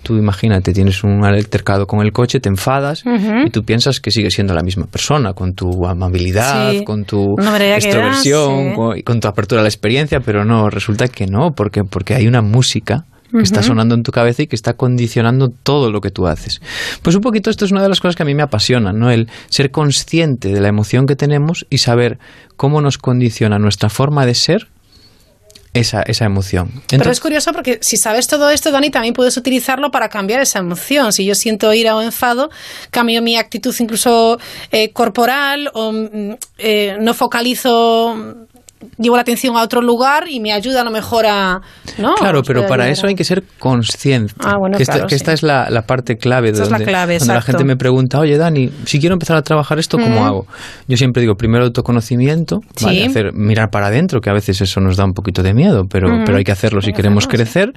tú 0.03 0.15
imagínate, 0.17 0.73
tienes 0.73 1.03
un 1.03 1.23
altercado 1.25 1.87
con 1.87 2.01
el 2.01 2.11
coche, 2.11 2.39
te 2.39 2.49
enfadas 2.49 3.03
y 3.45 3.49
tú 3.49 3.63
piensas 3.63 3.99
que 3.99 4.11
sigues 4.11 4.33
siendo 4.33 4.53
la 4.53 4.61
misma 4.63 4.85
persona, 4.87 5.33
con 5.33 5.53
tu 5.53 5.85
amabilidad, 5.85 6.83
con 6.85 7.05
tu 7.05 7.35
extroversión, 7.75 8.65
das, 8.69 8.75
con, 8.75 9.01
con 9.01 9.19
tu 9.19 9.27
apertura 9.27 9.61
a 9.61 9.63
la 9.63 9.69
experiencia, 9.69 10.19
pero 10.19 10.45
no, 10.45 10.69
resulta 10.69 11.07
que 11.07 11.25
no, 11.27 11.51
porque, 11.55 11.83
porque 11.83 12.15
hay 12.15 12.27
una 12.27 12.41
música 12.41 13.05
que 13.33 13.43
está 13.43 13.63
sonando 13.63 13.95
en 13.95 14.03
tu 14.03 14.11
cabeza 14.11 14.43
y 14.43 14.47
que 14.47 14.55
está 14.55 14.73
condicionando 14.73 15.49
todo 15.49 15.91
lo 15.91 16.01
que 16.01 16.11
tú 16.11 16.27
haces. 16.27 16.61
Pues 17.01 17.15
un 17.15 17.21
poquito 17.21 17.49
esto 17.49 17.65
es 17.65 17.71
una 17.71 17.81
de 17.81 17.89
las 17.89 17.99
cosas 17.99 18.15
que 18.15 18.23
a 18.23 18.25
mí 18.25 18.35
me 18.35 18.43
apasiona, 18.43 18.93
¿no? 18.93 19.11
El 19.11 19.29
ser 19.49 19.71
consciente 19.71 20.49
de 20.49 20.61
la 20.61 20.67
emoción 20.67 21.05
que 21.05 21.15
tenemos 21.15 21.65
y 21.69 21.79
saber 21.79 22.19
cómo 22.55 22.81
nos 22.81 22.97
condiciona 22.97 23.59
nuestra 23.59 23.89
forma 23.89 24.25
de 24.25 24.35
ser 24.35 24.67
esa, 25.73 26.03
esa 26.03 26.25
emoción. 26.25 26.67
Pero 26.67 26.81
es 26.81 26.93
Entonces, 26.93 27.19
curioso 27.19 27.51
porque 27.51 27.79
si 27.81 27.97
sabes 27.97 28.27
todo 28.27 28.49
esto, 28.49 28.71
Dani, 28.71 28.91
también 28.91 29.13
puedes 29.13 29.35
utilizarlo 29.37 29.89
para 29.89 30.09
cambiar 30.09 30.41
esa 30.41 30.59
emoción. 30.59 31.11
Si 31.11 31.25
yo 31.25 31.35
siento 31.35 31.73
ira 31.73 31.95
o 31.95 32.01
enfado, 32.01 32.49
cambio 32.91 33.21
mi 33.21 33.37
actitud 33.37 33.75
incluso 33.79 34.39
eh, 34.71 34.91
corporal 34.91 35.69
o 35.73 35.91
mm, 35.91 36.35
eh, 36.59 36.97
no 37.01 37.13
focalizo 37.13 38.47
llevo 38.97 39.15
la 39.15 39.21
atención 39.21 39.55
a 39.57 39.61
otro 39.61 39.81
lugar 39.81 40.25
y 40.29 40.39
me 40.39 40.51
ayuda 40.51 40.81
a 40.81 40.83
lo 40.83 40.91
mejor 40.91 41.25
a... 41.25 41.61
¿no? 41.97 42.15
Claro, 42.15 42.41
pero 42.43 42.67
para 42.67 42.89
eso 42.89 43.07
hay 43.07 43.15
que 43.15 43.23
ser 43.23 43.43
consciente. 43.59 44.33
Ah, 44.39 44.57
bueno, 44.57 44.77
que 44.77 44.83
esta, 44.83 44.93
claro, 44.93 45.07
que 45.07 45.15
esta 45.15 45.31
sí. 45.31 45.35
es 45.35 45.43
la, 45.43 45.69
la 45.69 45.83
parte 45.83 46.17
clave. 46.17 46.49
Esa 46.49 46.63
es 46.63 46.69
la 46.69 46.77
donde, 46.77 46.91
clave, 46.91 47.17
cuando 47.17 47.33
la 47.33 47.41
gente 47.41 47.63
me 47.63 47.75
pregunta, 47.75 48.19
oye 48.19 48.37
Dani, 48.37 48.69
si 48.85 48.99
quiero 48.99 49.13
empezar 49.13 49.37
a 49.37 49.41
trabajar 49.41 49.79
esto, 49.79 49.97
¿cómo 49.97 50.17
Ujú. 50.17 50.25
hago? 50.25 50.47
Yo 50.87 50.97
siempre 50.97 51.21
digo, 51.21 51.35
primero 51.35 51.65
autoconocimiento, 51.65 52.59
¿vale? 52.81 53.01
Sí. 53.01 53.05
Hacer, 53.05 53.33
mirar 53.33 53.69
para 53.69 53.87
adentro, 53.87 54.21
que 54.21 54.29
a 54.29 54.33
veces 54.33 54.61
eso 54.61 54.79
nos 54.79 54.97
da 54.97 55.05
un 55.05 55.13
poquito 55.13 55.43
de 55.43 55.53
miedo, 55.53 55.83
pero, 55.89 56.09
Ujú. 56.09 56.23
pero 56.25 56.37
hay 56.37 56.43
que 56.43 56.51
hacerlo 56.51 56.81
si 56.81 56.93
queremos 56.93 57.27
crecer. 57.27 57.73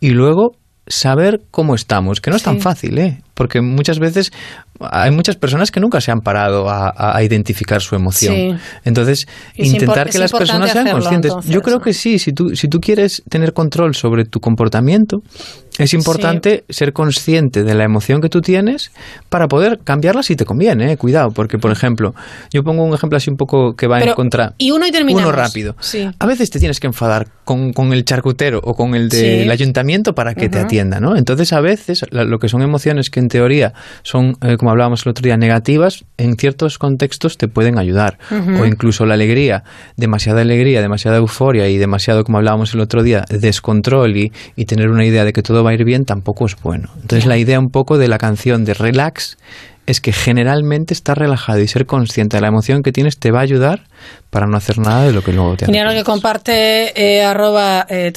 Y 0.00 0.10
luego 0.10 0.52
saber 0.88 1.40
cómo 1.50 1.74
estamos, 1.74 2.20
que 2.20 2.30
no 2.30 2.36
es 2.36 2.42
tan 2.42 2.60
fácil, 2.60 2.98
¿eh? 2.98 3.20
Porque 3.34 3.60
muchas 3.60 3.98
veces 3.98 4.32
hay 4.80 5.10
muchas 5.10 5.36
personas 5.36 5.70
que 5.70 5.80
nunca 5.80 6.00
se 6.00 6.10
han 6.10 6.20
parado 6.20 6.66
a, 6.68 7.22
identificar 7.22 7.80
su 7.80 7.94
emoción. 7.94 8.34
Sí. 8.34 8.54
Entonces, 8.84 9.26
Es 9.54 9.68
intentar 9.68 10.10
que 10.10 10.18
las 10.18 10.32
personas 10.32 10.70
sean 10.70 10.86
hacerlo, 10.86 11.00
conscientes. 11.00 11.30
entonces, 11.30 11.50
Yo 11.50 11.62
creo 11.62 11.80
que 11.80 11.92
sí, 11.92 12.18
si 12.18 12.32
tú, 12.32 12.54
si 12.54 12.68
tú 12.68 12.80
quieres 12.80 13.22
tener 13.28 13.52
control 13.52 13.94
sobre 13.94 14.24
tu 14.24 14.40
comportamiento, 14.40 15.22
es 15.78 15.94
importante 15.94 16.64
ser 16.68 16.92
consciente 16.92 17.62
de 17.64 17.74
la 17.74 17.84
emoción 17.84 18.20
que 18.20 18.28
tú 18.28 18.40
tienes 18.40 18.90
para 19.28 19.46
poder 19.48 19.80
cambiarla 19.84 20.22
si 20.22 20.36
te 20.36 20.44
conviene, 20.44 20.92
¿eh? 20.92 20.96
cuidado, 20.96 21.30
porque 21.30 21.58
por 21.58 21.70
ejemplo, 21.72 22.14
yo 22.52 22.62
pongo 22.62 22.84
un 22.84 22.94
ejemplo 22.94 23.16
así 23.16 23.30
un 23.30 23.36
poco 23.36 23.74
que 23.74 23.86
va 23.86 23.98
Pero- 23.98 24.12
en 24.12 24.16
contra. 24.16 24.54
y 24.58 24.70
uno 24.70 24.86
y 24.86 24.90
terminamos. 24.90 25.28
Uno 25.28 25.32
rápido. 25.36 25.76
Sí. 25.80 26.08
A 26.18 26.26
veces 26.26 26.50
te 26.50 26.58
tienes 26.58 26.80
que 26.80 26.86
enfadar 26.86 27.28
con, 27.44 27.72
con 27.72 27.92
el 27.92 28.04
charcutero 28.04 28.60
o 28.62 28.74
con 28.74 28.94
el 28.94 29.08
del 29.08 29.44
Sí. 29.44 29.50
ayuntamiento 29.50 30.14
para 30.14 30.34
que 30.34 30.48
te 30.48 30.58
atienda, 30.58 31.00
¿no? 31.00 31.16
Entonces, 31.16 31.52
a 31.52 31.60
veces, 31.60 32.04
lo 32.10 32.38
que 32.38 32.48
son 32.48 32.62
emociones 32.62 33.10
que 33.10 33.20
en 33.20 33.28
teoría 33.28 33.72
son, 34.02 34.36
eh, 34.42 34.56
como 34.56 34.70
hablábamos 34.70 35.04
el 35.06 35.10
otro 35.10 35.22
día, 35.24 35.36
negativas, 35.36 36.04
en 36.16 36.36
ciertos 36.36 36.78
contextos 36.78 37.36
te 37.38 37.48
pueden 37.48 37.78
ayudar. 37.78 38.18
O 38.60 38.64
incluso 38.66 39.06
la 39.06 39.14
alegría, 39.14 39.62
demasiada 39.96 40.40
alegría, 40.42 40.80
demasiada 40.80 41.18
euforia 41.18 41.68
y 41.68 41.76
demasiado, 41.78 42.24
como 42.24 42.38
hablábamos 42.38 42.74
el 42.74 42.80
otro 42.80 43.02
día, 43.02 43.24
descontrol 43.28 44.16
y, 44.16 44.32
y 44.56 44.64
tener 44.64 44.88
una 44.90 45.04
idea 45.04 45.24
de 45.24 45.32
que 45.32 45.42
todo 45.42 45.62
va 45.66 45.72
a 45.72 45.74
ir 45.74 45.84
bien 45.84 46.04
tampoco 46.04 46.46
es 46.46 46.56
bueno. 46.62 46.90
Entonces, 46.94 47.26
la 47.26 47.36
idea 47.36 47.58
un 47.58 47.68
poco 47.68 47.98
de 47.98 48.08
la 48.08 48.18
canción 48.18 48.64
de 48.64 48.74
relax 48.74 49.36
es 49.86 50.00
que 50.00 50.12
generalmente 50.12 50.92
estar 50.92 51.16
relajado 51.16 51.60
y 51.60 51.68
ser 51.68 51.86
consciente 51.86 52.36
de 52.36 52.40
la 52.40 52.48
emoción 52.48 52.82
que 52.82 52.92
tienes 52.92 53.18
te 53.18 53.30
va 53.30 53.38
a 53.38 53.42
ayudar 53.42 53.84
para 54.30 54.46
no 54.46 54.56
hacer 54.56 54.78
nada 54.78 55.04
de 55.04 55.12
lo 55.12 55.22
que 55.22 55.32
luego 55.32 55.56
te 55.56 55.64
hace. 55.64 55.72
Mira 55.72 55.84
lo 55.84 55.92
que 55.92 56.02
comparte 56.02 56.92
eh, 57.00 57.24
arroba 57.24 57.86
eh, 57.88 58.12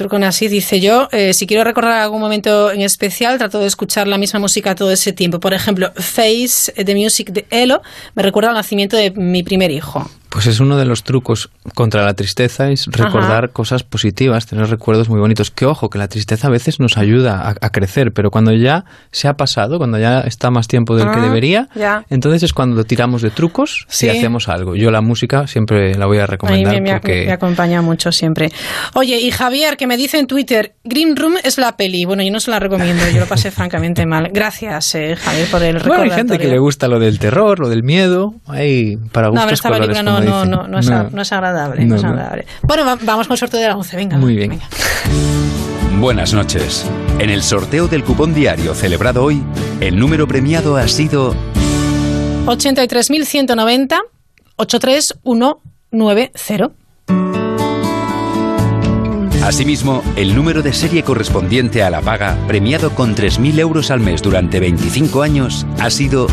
dice 0.50 0.80
yo, 0.80 1.08
eh, 1.12 1.34
si 1.34 1.46
quiero 1.46 1.64
recordar 1.64 2.02
algún 2.02 2.20
momento 2.20 2.72
en 2.72 2.82
especial, 2.82 3.38
trato 3.38 3.60
de 3.60 3.68
escuchar 3.68 4.08
la 4.08 4.18
misma 4.18 4.40
música 4.40 4.74
todo 4.74 4.92
ese 4.92 5.14
tiempo. 5.14 5.40
Por 5.40 5.54
ejemplo, 5.54 5.92
Face, 5.96 6.74
eh, 6.76 6.84
The 6.84 6.96
Music 6.96 7.30
de 7.32 7.46
Elo, 7.52 7.82
me 8.16 8.24
recuerda 8.24 8.50
al 8.50 8.56
nacimiento 8.56 8.98
de 8.98 9.12
mi 9.12 9.44
primer 9.44 9.70
hijo. 9.70 10.10
Pues 10.30 10.46
es 10.46 10.60
uno 10.60 10.78
de 10.78 10.86
los 10.86 11.04
trucos 11.04 11.50
contra 11.74 12.04
la 12.06 12.14
tristeza, 12.14 12.70
es 12.70 12.86
recordar 12.88 13.50
cosas 13.52 13.84
positivas, 13.84 14.46
tener 14.46 14.68
recuerdos 14.70 15.10
muy 15.10 15.20
bonitos. 15.20 15.50
Que 15.50 15.66
ojo, 15.66 15.90
que 15.90 15.98
la 15.98 16.08
tristeza 16.08 16.48
a 16.48 16.52
veces 16.52 16.80
nos 16.80 16.98
ayuda 16.98 17.42
a, 17.50 17.56
a 17.66 17.70
crecer, 17.72 18.12
pero 18.14 18.30
cuando 18.30 18.54
ya 18.54 18.86
se 19.12 19.28
ha 19.28 19.34
pasado, 19.36 19.78
cuando 19.80 19.98
ya 19.98 20.22
está 20.22 20.52
más 20.52 20.68
tiempo 20.68 20.96
del 20.96 21.10
que 21.10 21.18
Ah, 21.20 21.22
debería, 21.24 21.68
ya. 21.76 22.06
entonces 22.12 22.44
es 22.44 22.54
cuando 22.54 22.84
tiramos 22.84 23.22
de 23.24 23.32
trucos 23.32 23.86
Sí. 23.90 24.06
y 24.06 24.10
hacemos 24.10 24.50
algo. 24.50 24.76
Yo 24.76 24.92
la 24.92 25.02
música 25.02 25.48
siempre 25.48 25.96
la 25.96 26.06
voy 26.06 26.20
a 26.20 26.24
A 26.26 26.28
recomendar 26.28 26.76
me, 26.76 26.82
me, 26.82 26.92
porque... 26.94 27.26
me 27.26 27.32
acompaña 27.32 27.82
mucho 27.82 28.12
siempre. 28.12 28.52
Oye, 28.94 29.18
y 29.20 29.32
Javier, 29.32 29.78
que 29.78 29.88
me 29.88 29.98
dice 29.98 30.20
en 30.20 30.28
Twitter, 30.28 30.76
Green 30.84 31.16
Room 31.16 31.34
es 31.44 31.58
la 31.58 31.76
peli. 31.76 32.06
Bueno, 32.06 32.22
yo 32.24 32.32
no 32.32 32.40
se 32.40 32.52
la 32.52 32.60
recomiendo, 32.60 33.04
yo 33.12 33.20
lo 33.22 33.26
pasé 33.26 33.50
francamente 33.60 34.06
mal. 34.06 34.30
Gracias, 34.32 34.94
eh, 34.96 35.16
Javier, 35.16 35.48
por 35.50 35.64
el 35.64 35.74
Bueno, 35.74 35.84
recordatorio. 36.04 36.14
hay 36.14 36.18
gente 36.20 36.38
que 36.38 36.48
le 36.48 36.60
gusta 36.60 36.88
lo 36.88 37.00
del 37.00 37.18
terror, 37.18 37.60
lo 37.60 37.68
del 37.70 37.82
miedo, 37.84 38.36
hay 38.48 38.98
para 39.12 39.28
No, 39.32 39.42
gustos 39.42 39.62
colores, 39.64 39.88
película 39.88 40.19
no, 40.22 40.46
no, 40.46 40.64
no, 40.64 40.68
no, 40.68 40.80
es, 40.80 40.90
a- 40.90 41.10
no 41.12 41.22
es 41.22 41.32
agradable. 41.32 41.82
no 41.86 41.90
No, 41.90 41.96
es 41.96 42.04
no. 42.04 42.10
agradable. 42.10 42.46
Bueno, 42.64 42.86
va- 42.86 42.98
vamos 43.02 43.28
con 43.28 43.36
el 43.36 43.40
sorteo 43.40 43.60
de 43.60 43.68
la 43.68 43.76
11, 43.76 43.96
venga. 43.98 44.18
Muy 44.18 44.36
bien. 44.36 44.50
venga. 44.52 44.68
Buenas 46.00 46.34
noches. 46.34 46.86
En 47.20 47.30
el 47.30 47.44
sorteo 47.44 47.88
del 47.88 48.04
cupón 48.04 48.34
diario 48.34 48.74
celebrado 48.74 49.24
hoy, 49.24 49.44
el 49.82 50.00
número 50.00 50.28
premiado 50.28 50.78
ha 50.78 50.88
sido 50.88 51.36
83.190 52.46 53.98
83190. 54.56 56.72
Asimismo, 59.44 60.04
el 60.16 60.36
número 60.36 60.62
de 60.62 60.74
serie 60.74 61.02
correspondiente 61.04 61.82
a 61.82 61.90
la 61.90 62.02
paga, 62.02 62.38
premiado 62.48 62.92
con 62.92 63.16
3.000 63.16 63.60
euros 63.60 63.90
al 63.90 64.00
mes 64.00 64.22
durante 64.22 64.60
25 64.60 65.22
años, 65.24 65.66
ha 65.80 65.90
sido 65.90 66.28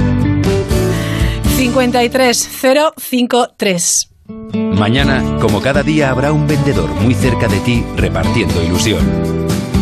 53053. 1.56 4.10
Mañana, 4.52 5.38
como 5.40 5.62
cada 5.62 5.82
día, 5.82 6.10
habrá 6.10 6.32
un 6.32 6.46
vendedor 6.46 6.90
muy 7.00 7.14
cerca 7.14 7.48
de 7.48 7.58
ti 7.60 7.82
repartiendo 7.96 8.62
ilusión. 8.62 9.00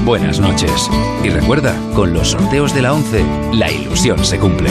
Buenas 0.04 0.38
noches. 0.38 0.88
Y 1.24 1.30
recuerda, 1.30 1.74
con 1.94 2.12
los 2.12 2.30
sorteos 2.30 2.72
de 2.74 2.82
la 2.82 2.92
11, 2.92 3.24
la 3.54 3.72
ilusión 3.72 4.24
se 4.24 4.38
cumple. 4.38 4.70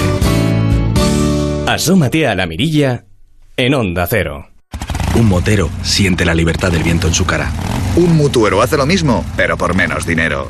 Asómate 1.68 2.26
a 2.26 2.36
la 2.36 2.46
mirilla 2.46 3.04
en 3.58 3.74
Onda 3.74 4.08
Cero. 4.08 4.48
Un 5.16 5.28
motero 5.28 5.70
siente 5.82 6.24
la 6.24 6.34
libertad 6.34 6.72
del 6.72 6.84
viento 6.84 7.08
en 7.08 7.14
su 7.14 7.26
cara. 7.26 7.52
Un 7.98 8.16
mutuero 8.16 8.62
hace 8.62 8.78
lo 8.78 8.86
mismo, 8.86 9.26
pero 9.36 9.58
por 9.58 9.76
menos 9.76 10.06
dinero. 10.06 10.48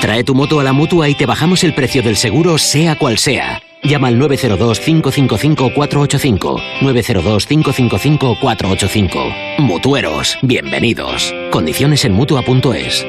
Trae 0.00 0.24
tu 0.24 0.34
moto 0.34 0.58
a 0.58 0.64
la 0.64 0.72
mutua 0.72 1.08
y 1.08 1.14
te 1.14 1.26
bajamos 1.26 1.62
el 1.62 1.74
precio 1.74 2.02
del 2.02 2.16
seguro, 2.16 2.58
sea 2.58 2.98
cual 2.98 3.18
sea. 3.18 3.62
Llama 3.88 4.08
al 4.08 4.18
902-555-485. 4.18 6.60
902-555-485. 6.80 9.58
Mutueros, 9.58 10.36
bienvenidos. 10.42 11.32
Condiciones 11.50 12.04
en 12.04 12.12
mutua.es. 12.12 13.06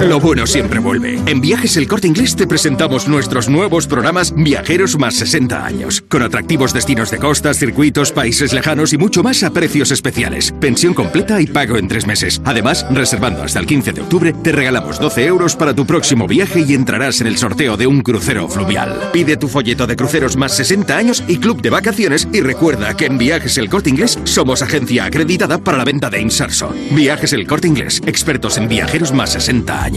Lo 0.00 0.20
bueno 0.20 0.46
siempre 0.46 0.78
vuelve. 0.78 1.18
En 1.26 1.40
Viajes 1.40 1.76
El 1.76 1.88
Corte 1.88 2.06
Inglés 2.06 2.36
te 2.36 2.46
presentamos 2.46 3.08
nuestros 3.08 3.48
nuevos 3.48 3.88
programas 3.88 4.32
Viajeros 4.32 4.96
más 4.96 5.14
60 5.14 5.66
años, 5.66 6.04
con 6.08 6.22
atractivos 6.22 6.72
destinos 6.72 7.10
de 7.10 7.18
costas, 7.18 7.58
circuitos, 7.58 8.12
países 8.12 8.52
lejanos 8.52 8.92
y 8.92 8.98
mucho 8.98 9.24
más 9.24 9.42
a 9.42 9.50
precios 9.50 9.90
especiales. 9.90 10.54
Pensión 10.60 10.94
completa 10.94 11.40
y 11.40 11.46
pago 11.46 11.76
en 11.78 11.88
tres 11.88 12.06
meses. 12.06 12.40
Además, 12.44 12.86
reservando 12.92 13.42
hasta 13.42 13.58
el 13.58 13.66
15 13.66 13.92
de 13.92 14.00
octubre, 14.02 14.32
te 14.32 14.52
regalamos 14.52 15.00
12 15.00 15.26
euros 15.26 15.56
para 15.56 15.74
tu 15.74 15.84
próximo 15.84 16.28
viaje 16.28 16.64
y 16.66 16.74
entrarás 16.74 17.20
en 17.20 17.26
el 17.26 17.36
sorteo 17.36 17.76
de 17.76 17.88
un 17.88 18.02
crucero 18.02 18.48
fluvial. 18.48 19.10
Pide 19.12 19.36
tu 19.36 19.48
folleto 19.48 19.88
de 19.88 19.96
cruceros 19.96 20.36
más 20.36 20.56
60 20.56 20.96
años 20.96 21.24
y 21.26 21.38
club 21.38 21.60
de 21.60 21.70
vacaciones 21.70 22.28
y 22.32 22.40
recuerda 22.40 22.96
que 22.96 23.06
en 23.06 23.18
Viajes 23.18 23.58
El 23.58 23.68
Corte 23.68 23.90
Inglés 23.90 24.16
somos 24.22 24.62
agencia 24.62 25.06
acreditada 25.06 25.58
para 25.58 25.76
la 25.76 25.84
venta 25.84 26.08
de 26.08 26.20
Insarso. 26.20 26.72
Viajes 26.92 27.32
El 27.32 27.48
Corte 27.48 27.66
Inglés, 27.66 28.00
expertos 28.06 28.58
en 28.58 28.68
viajeros 28.68 29.12
más 29.12 29.32
60 29.32 29.82
años. 29.82 29.87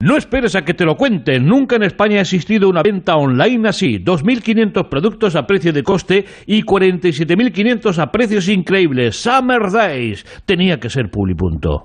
No 0.00 0.16
esperes 0.16 0.54
a 0.56 0.62
que 0.62 0.74
te 0.74 0.84
lo 0.84 0.96
cuenten. 0.96 1.46
Nunca 1.46 1.76
en 1.76 1.82
España 1.82 2.18
ha 2.18 2.22
existido 2.22 2.68
una 2.68 2.82
venta 2.82 3.16
online 3.16 3.68
así. 3.68 3.98
2.500 3.98 4.88
productos 4.88 5.36
a 5.36 5.46
precio 5.46 5.72
de 5.72 5.82
coste 5.82 6.24
y 6.46 6.62
47.500 6.62 7.98
a 7.98 8.10
precios 8.10 8.48
increíbles. 8.48 9.16
Summer 9.16 9.70
Days. 9.70 10.24
Tenía 10.46 10.78
que 10.78 10.88
ser 10.88 11.10
Publi.com. 11.10 11.80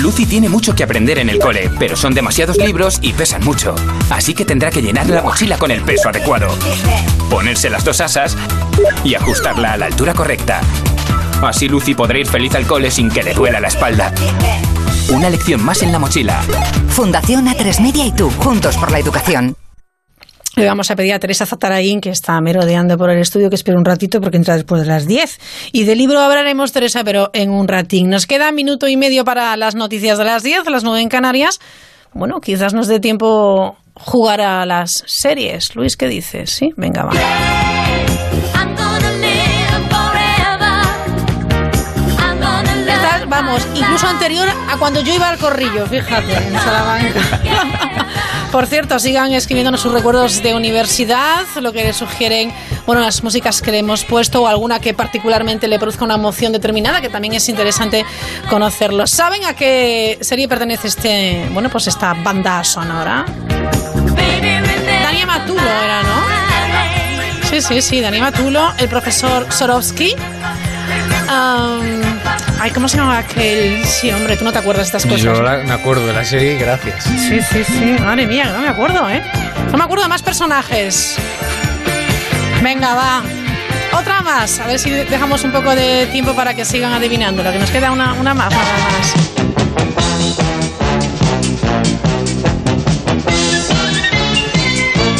Lucy 0.00 0.26
tiene 0.26 0.48
mucho 0.48 0.74
que 0.74 0.82
aprender 0.82 1.18
en 1.18 1.30
el 1.30 1.38
cole, 1.38 1.70
pero 1.78 1.94
son 1.94 2.14
demasiados 2.14 2.58
libros 2.58 2.98
y 3.00 3.12
pesan 3.12 3.44
mucho. 3.44 3.76
Así 4.10 4.34
que 4.34 4.44
tendrá 4.44 4.70
que 4.70 4.82
llenar 4.82 5.08
la 5.08 5.22
mochila 5.22 5.56
con 5.56 5.70
el 5.70 5.82
peso 5.82 6.08
adecuado. 6.08 6.48
Ponerse 7.30 7.70
las 7.70 7.84
dos 7.84 8.00
asas 8.00 8.36
y 9.04 9.14
ajustarla 9.14 9.74
a 9.74 9.76
la 9.76 9.86
altura 9.86 10.12
correcta. 10.12 10.60
Así 11.46 11.68
Lucy 11.68 11.94
podrá 11.94 12.18
ir 12.18 12.26
feliz 12.26 12.54
al 12.54 12.66
cole 12.66 12.90
sin 12.90 13.10
que 13.10 13.22
le 13.22 13.34
duela 13.34 13.60
la 13.60 13.68
espalda. 13.68 14.12
Una 15.10 15.28
lección 15.30 15.62
más 15.62 15.82
en 15.82 15.92
la 15.92 15.98
mochila. 15.98 16.42
Fundación 16.88 17.46
A3 17.46 17.80
Media 17.80 18.06
y 18.06 18.12
tú, 18.12 18.30
juntos 18.38 18.76
por 18.76 18.90
la 18.90 18.98
educación. 18.98 19.56
Le 20.56 20.66
vamos 20.66 20.90
a 20.90 20.96
pedir 20.96 21.12
a 21.14 21.18
Teresa 21.18 21.46
Zatarain, 21.46 22.00
que 22.00 22.10
está 22.10 22.40
merodeando 22.40 22.96
por 22.96 23.10
el 23.10 23.18
estudio, 23.18 23.50
que 23.50 23.56
espere 23.56 23.76
un 23.76 23.84
ratito 23.84 24.20
porque 24.20 24.36
entra 24.36 24.54
después 24.54 24.82
de 24.82 24.86
las 24.86 25.06
10. 25.06 25.40
Y 25.72 25.82
del 25.82 25.98
libro 25.98 26.20
hablaremos, 26.20 26.72
Teresa, 26.72 27.02
pero 27.02 27.30
en 27.32 27.50
un 27.50 27.66
ratín. 27.66 28.08
Nos 28.08 28.26
queda 28.26 28.52
minuto 28.52 28.86
y 28.86 28.96
medio 28.96 29.24
para 29.24 29.56
las 29.56 29.74
noticias 29.74 30.16
de 30.16 30.24
las 30.24 30.44
10, 30.44 30.70
las 30.70 30.84
9 30.84 31.00
en 31.00 31.08
Canarias. 31.08 31.58
Bueno, 32.12 32.40
quizás 32.40 32.72
nos 32.72 32.86
dé 32.86 33.00
tiempo 33.00 33.76
jugar 33.94 34.40
a 34.40 34.64
las 34.64 35.02
series. 35.06 35.74
Luis, 35.74 35.96
¿qué 35.96 36.06
dices? 36.06 36.50
Sí, 36.50 36.72
venga, 36.76 37.04
va. 37.04 38.13
Vamos, 43.34 43.66
incluso 43.74 44.06
anterior 44.06 44.48
a 44.48 44.76
cuando 44.76 45.00
yo 45.00 45.12
iba 45.12 45.28
al 45.28 45.38
corrillo, 45.38 45.86
fíjate, 45.86 46.34
en 46.36 46.54
Salamanca. 46.54 47.20
Por 48.52 48.66
cierto, 48.66 48.96
sigan 49.00 49.32
escribiéndonos 49.32 49.80
sus 49.80 49.92
recuerdos 49.92 50.40
de 50.40 50.54
universidad, 50.54 51.44
lo 51.60 51.72
que 51.72 51.82
les 51.82 51.96
sugieren, 51.96 52.52
bueno, 52.86 53.00
las 53.00 53.24
músicas 53.24 53.60
que 53.60 53.72
le 53.72 53.78
hemos 53.78 54.04
puesto 54.04 54.42
o 54.42 54.46
alguna 54.46 54.78
que 54.78 54.94
particularmente 54.94 55.66
le 55.66 55.80
produzca 55.80 56.04
una 56.04 56.14
emoción 56.14 56.52
determinada, 56.52 57.00
que 57.00 57.08
también 57.08 57.34
es 57.34 57.48
interesante 57.48 58.06
conocerlo. 58.48 59.08
¿Saben 59.08 59.44
a 59.44 59.54
qué 59.54 60.18
serie 60.20 60.46
pertenece 60.46 60.86
este, 60.86 61.48
bueno, 61.52 61.68
pues 61.68 61.88
esta 61.88 62.14
banda 62.14 62.62
sonora? 62.62 63.24
Dani 65.02 65.26
Maturo 65.26 65.60
era, 65.60 66.02
¿no? 66.04 66.44
Sí. 67.50 67.60
Sí, 67.60 67.82
sí, 67.82 68.00
Dani 68.00 68.20
Matulo, 68.20 68.72
el 68.78 68.88
profesor 68.88 69.46
Sorovsky. 69.50 70.14
Am, 71.28 71.93
ay, 72.64 72.70
¿cómo 72.70 72.88
se 72.88 72.96
llama 72.96 73.18
aquel? 73.18 73.84
Sí, 73.84 74.10
hombre, 74.10 74.38
tú 74.38 74.44
no 74.44 74.50
te 74.50 74.58
acuerdas 74.58 74.90
de 74.90 74.96
estas 74.96 75.04
cosas. 75.04 75.20
Yo 75.20 75.34
me 75.66 75.72
acuerdo 75.72 76.06
de 76.06 76.14
la 76.14 76.24
serie, 76.24 76.56
gracias. 76.56 77.04
Sí, 77.04 77.38
sí, 77.42 77.62
sí. 77.62 77.96
Madre 78.00 78.26
mía, 78.26 78.46
no 78.46 78.62
me 78.62 78.68
acuerdo, 78.68 79.08
¿eh? 79.10 79.22
No 79.70 79.76
me 79.76 79.84
acuerdo 79.84 80.04
de 80.04 80.08
más 80.08 80.22
personajes. 80.22 81.16
Venga, 82.62 82.94
va. 82.94 83.22
Otra 83.92 84.22
más. 84.22 84.58
A 84.60 84.66
ver 84.66 84.78
si 84.78 84.88
dejamos 84.88 85.44
un 85.44 85.52
poco 85.52 85.74
de 85.74 86.06
tiempo 86.06 86.34
para 86.34 86.54
que 86.54 86.64
sigan 86.64 86.94
adivinando. 86.94 87.42
Lo 87.42 87.52
que 87.52 87.58
nos 87.58 87.70
queda 87.70 87.92
una, 87.92 88.14
una 88.14 88.32
más, 88.32 88.50
nada 88.50 88.78
más. 88.78 89.12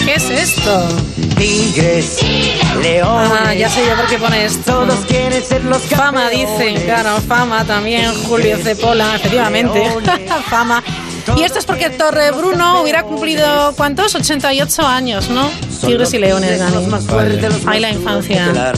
¿Qué 0.02 0.14
es 0.14 0.30
esto? 0.30 0.88
Tigres, 1.36 2.20
leones. 2.76 3.30
Ah, 3.44 3.54
ya 3.54 3.68
sé 3.68 3.86
yo 3.86 3.96
por 3.96 4.06
qué 4.06 4.18
pone 4.18 4.44
esto. 4.44 4.72
Todos 4.72 5.04
quieren 5.06 5.42
ser 5.44 5.64
los 5.64 5.82
Fama, 5.82 6.28
dicen, 6.30 6.80
claro, 6.82 7.20
fama 7.20 7.64
también, 7.64 8.12
Julio 8.24 8.56
Cepola, 8.58 9.16
efectivamente. 9.16 9.90
fama. 10.50 10.82
Y 11.36 11.42
esto 11.42 11.58
es 11.58 11.64
porque 11.64 11.90
Torre 11.90 12.30
Bruno 12.32 12.82
hubiera 12.82 13.02
cumplido, 13.02 13.72
¿cuántos? 13.76 14.14
88 14.14 14.86
años, 14.86 15.28
¿no? 15.30 15.48
Tigres 15.80 16.12
y 16.14 16.18
leones, 16.18 16.58
Dani. 16.58 16.86
Ay, 17.66 17.80
la 17.80 17.90
infancia. 17.90 18.72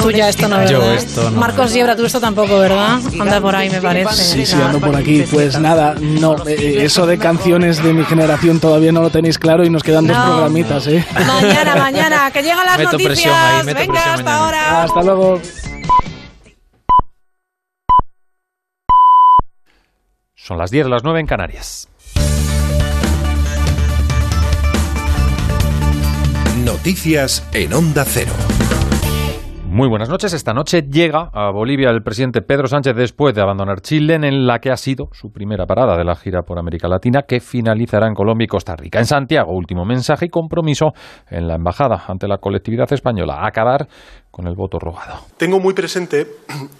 Tú 0.00 0.10
ya 0.10 0.28
esto 0.28 0.48
no, 0.48 0.64
Yo 0.66 0.80
¿verdad? 0.80 0.94
esto 0.94 1.30
no. 1.30 1.38
Marcos 1.40 1.72
Yebra, 1.72 1.96
tú 1.96 2.04
esto 2.06 2.20
tampoco, 2.20 2.58
¿verdad? 2.58 3.00
Anda 3.20 3.40
por 3.40 3.54
ahí, 3.54 3.70
me 3.70 3.80
parece. 3.80 4.22
Sí, 4.24 4.46
sí, 4.46 4.54
ando 4.54 4.80
por 4.80 4.94
aquí. 4.96 5.24
Pues 5.30 5.58
nada, 5.58 5.94
no, 6.00 6.36
eh, 6.46 6.84
eso 6.84 7.06
de 7.06 7.18
canciones 7.18 7.82
de 7.82 7.92
mi 7.92 8.04
generación 8.04 8.60
todavía 8.60 8.92
no 8.92 9.02
lo 9.02 9.10
tenéis 9.10 9.38
claro 9.38 9.64
y 9.64 9.70
nos 9.70 9.82
quedan 9.82 10.06
dos 10.06 10.16
No. 10.16 10.24
programitas, 10.26 10.86
¿eh? 10.86 11.04
Mañana, 11.26 11.76
mañana, 11.76 12.30
que 12.30 12.42
llegan 12.42 12.66
las 12.66 12.78
Meto 12.78 12.92
noticias. 12.92 13.12
presión 13.14 13.34
ahí, 13.34 13.64
meto 13.64 13.78
Venga, 13.80 13.92
presión 13.92 14.14
hasta 14.14 14.24
mañana. 14.24 14.44
ahora. 14.44 14.82
Hasta 14.84 15.02
luego. 15.02 15.40
Son 20.34 20.58
las 20.58 20.70
10, 20.70 20.86
las 20.86 21.02
9 21.02 21.20
en 21.20 21.26
Canarias. 21.26 21.88
Noticias 26.66 27.48
en 27.52 27.72
Onda 27.72 28.04
Cero. 28.04 28.32
Muy 29.66 29.88
buenas 29.88 30.08
noches. 30.08 30.32
Esta 30.32 30.52
noche 30.52 30.82
llega 30.82 31.30
a 31.32 31.52
Bolivia 31.52 31.90
el 31.90 32.02
presidente 32.02 32.42
Pedro 32.42 32.66
Sánchez 32.66 32.96
después 32.96 33.36
de 33.36 33.40
abandonar 33.40 33.82
Chile, 33.82 34.14
en 34.14 34.48
la 34.48 34.58
que 34.58 34.72
ha 34.72 34.76
sido 34.76 35.08
su 35.12 35.30
primera 35.30 35.64
parada 35.64 35.96
de 35.96 36.02
la 36.02 36.16
gira 36.16 36.42
por 36.42 36.58
América 36.58 36.88
Latina, 36.88 37.22
que 37.22 37.38
finalizará 37.38 38.08
en 38.08 38.14
Colombia 38.14 38.46
y 38.46 38.48
Costa 38.48 38.74
Rica. 38.74 38.98
En 38.98 39.06
Santiago, 39.06 39.52
último 39.52 39.84
mensaje 39.84 40.26
y 40.26 40.28
compromiso 40.28 40.92
en 41.30 41.46
la 41.46 41.54
embajada 41.54 42.02
ante 42.08 42.26
la 42.26 42.38
colectividad 42.38 42.92
española. 42.92 43.42
A 43.42 43.46
acabar 43.46 43.86
con 44.32 44.48
el 44.48 44.56
voto 44.56 44.80
rogado. 44.80 45.20
Tengo 45.36 45.60
muy 45.60 45.72
presente 45.72 46.26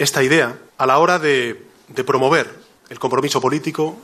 esta 0.01 0.21
idea 0.25 0.57
a 0.79 0.87
la 0.87 0.99
hora 0.99 1.21
de, 1.21 1.63
de 1.95 2.03
promover 2.03 2.49
el 2.91 2.99
compromiso 2.99 3.41
político 3.41 3.97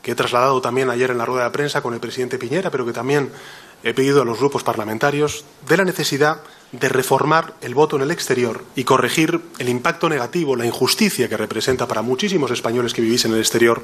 que 0.00 0.12
he 0.12 0.14
trasladado 0.14 0.62
también 0.62 0.88
ayer 0.88 1.10
en 1.10 1.18
la 1.18 1.26
rueda 1.26 1.44
de 1.44 1.50
prensa 1.50 1.82
con 1.82 1.92
el 1.92 2.00
presidente 2.00 2.38
Piñera, 2.38 2.70
pero 2.70 2.86
que 2.86 2.92
también 2.92 3.30
he 3.82 3.94
pedido 3.94 4.22
a 4.22 4.24
los 4.24 4.38
grupos 4.38 4.62
parlamentarios, 4.62 5.44
de 5.66 5.76
la 5.76 5.84
necesidad 5.84 6.40
de 6.72 6.88
reformar 6.88 7.54
el 7.62 7.74
voto 7.74 7.96
en 7.96 8.02
el 8.02 8.10
exterior 8.10 8.64
y 8.76 8.84
corregir 8.84 9.40
el 9.58 9.68
impacto 9.68 10.08
negativo, 10.08 10.56
la 10.56 10.66
injusticia 10.66 11.28
que 11.28 11.36
representa 11.36 11.86
para 11.86 12.02
muchísimos 12.02 12.50
españoles 12.50 12.92
que 12.92 13.02
vivís 13.02 13.24
en 13.24 13.32
el 13.32 13.38
exterior 13.38 13.82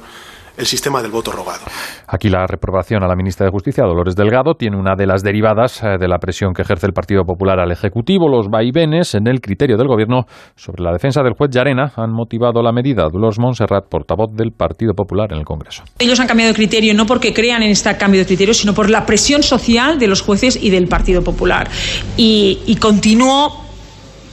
el 0.57 0.65
sistema 0.65 1.01
del 1.01 1.11
voto 1.11 1.31
rogado. 1.31 1.65
Aquí 2.07 2.29
la 2.29 2.45
reprobación 2.47 3.03
a 3.03 3.07
la 3.07 3.15
ministra 3.15 3.45
de 3.45 3.51
Justicia, 3.51 3.83
Dolores 3.83 4.15
Delgado, 4.15 4.53
tiene 4.53 4.77
una 4.77 4.95
de 4.95 5.05
las 5.05 5.21
derivadas 5.21 5.81
eh, 5.83 5.97
de 5.99 6.07
la 6.07 6.17
presión 6.17 6.53
que 6.53 6.61
ejerce 6.61 6.85
el 6.87 6.93
Partido 6.93 7.23
Popular 7.23 7.59
al 7.59 7.71
Ejecutivo. 7.71 8.29
Los 8.29 8.47
vaivenes 8.47 9.15
en 9.15 9.27
el 9.27 9.41
criterio 9.41 9.77
del 9.77 9.87
Gobierno 9.87 10.25
sobre 10.55 10.83
la 10.83 10.91
defensa 10.91 11.21
del 11.23 11.33
juez 11.33 11.49
Llarena 11.51 11.91
han 11.95 12.11
motivado 12.11 12.61
la 12.61 12.71
medida. 12.71 13.07
Dolores 13.11 13.39
Montserrat, 13.39 13.85
portavoz 13.89 14.31
del 14.33 14.51
Partido 14.51 14.93
Popular 14.93 15.31
en 15.31 15.39
el 15.39 15.45
Congreso. 15.45 15.83
Ellos 15.99 16.19
han 16.19 16.27
cambiado 16.27 16.51
de 16.51 16.55
criterio 16.55 16.93
no 16.93 17.05
porque 17.05 17.33
crean 17.33 17.63
en 17.63 17.71
este 17.71 17.95
cambio 17.97 18.21
de 18.21 18.25
criterio, 18.25 18.53
sino 18.53 18.73
por 18.73 18.89
la 18.89 19.05
presión 19.05 19.43
social 19.43 19.99
de 19.99 20.07
los 20.07 20.21
jueces 20.21 20.57
y 20.61 20.69
del 20.69 20.87
Partido 20.87 21.21
Popular. 21.23 21.67
Y, 22.17 22.59
y 22.65 22.75
continúo 22.77 23.63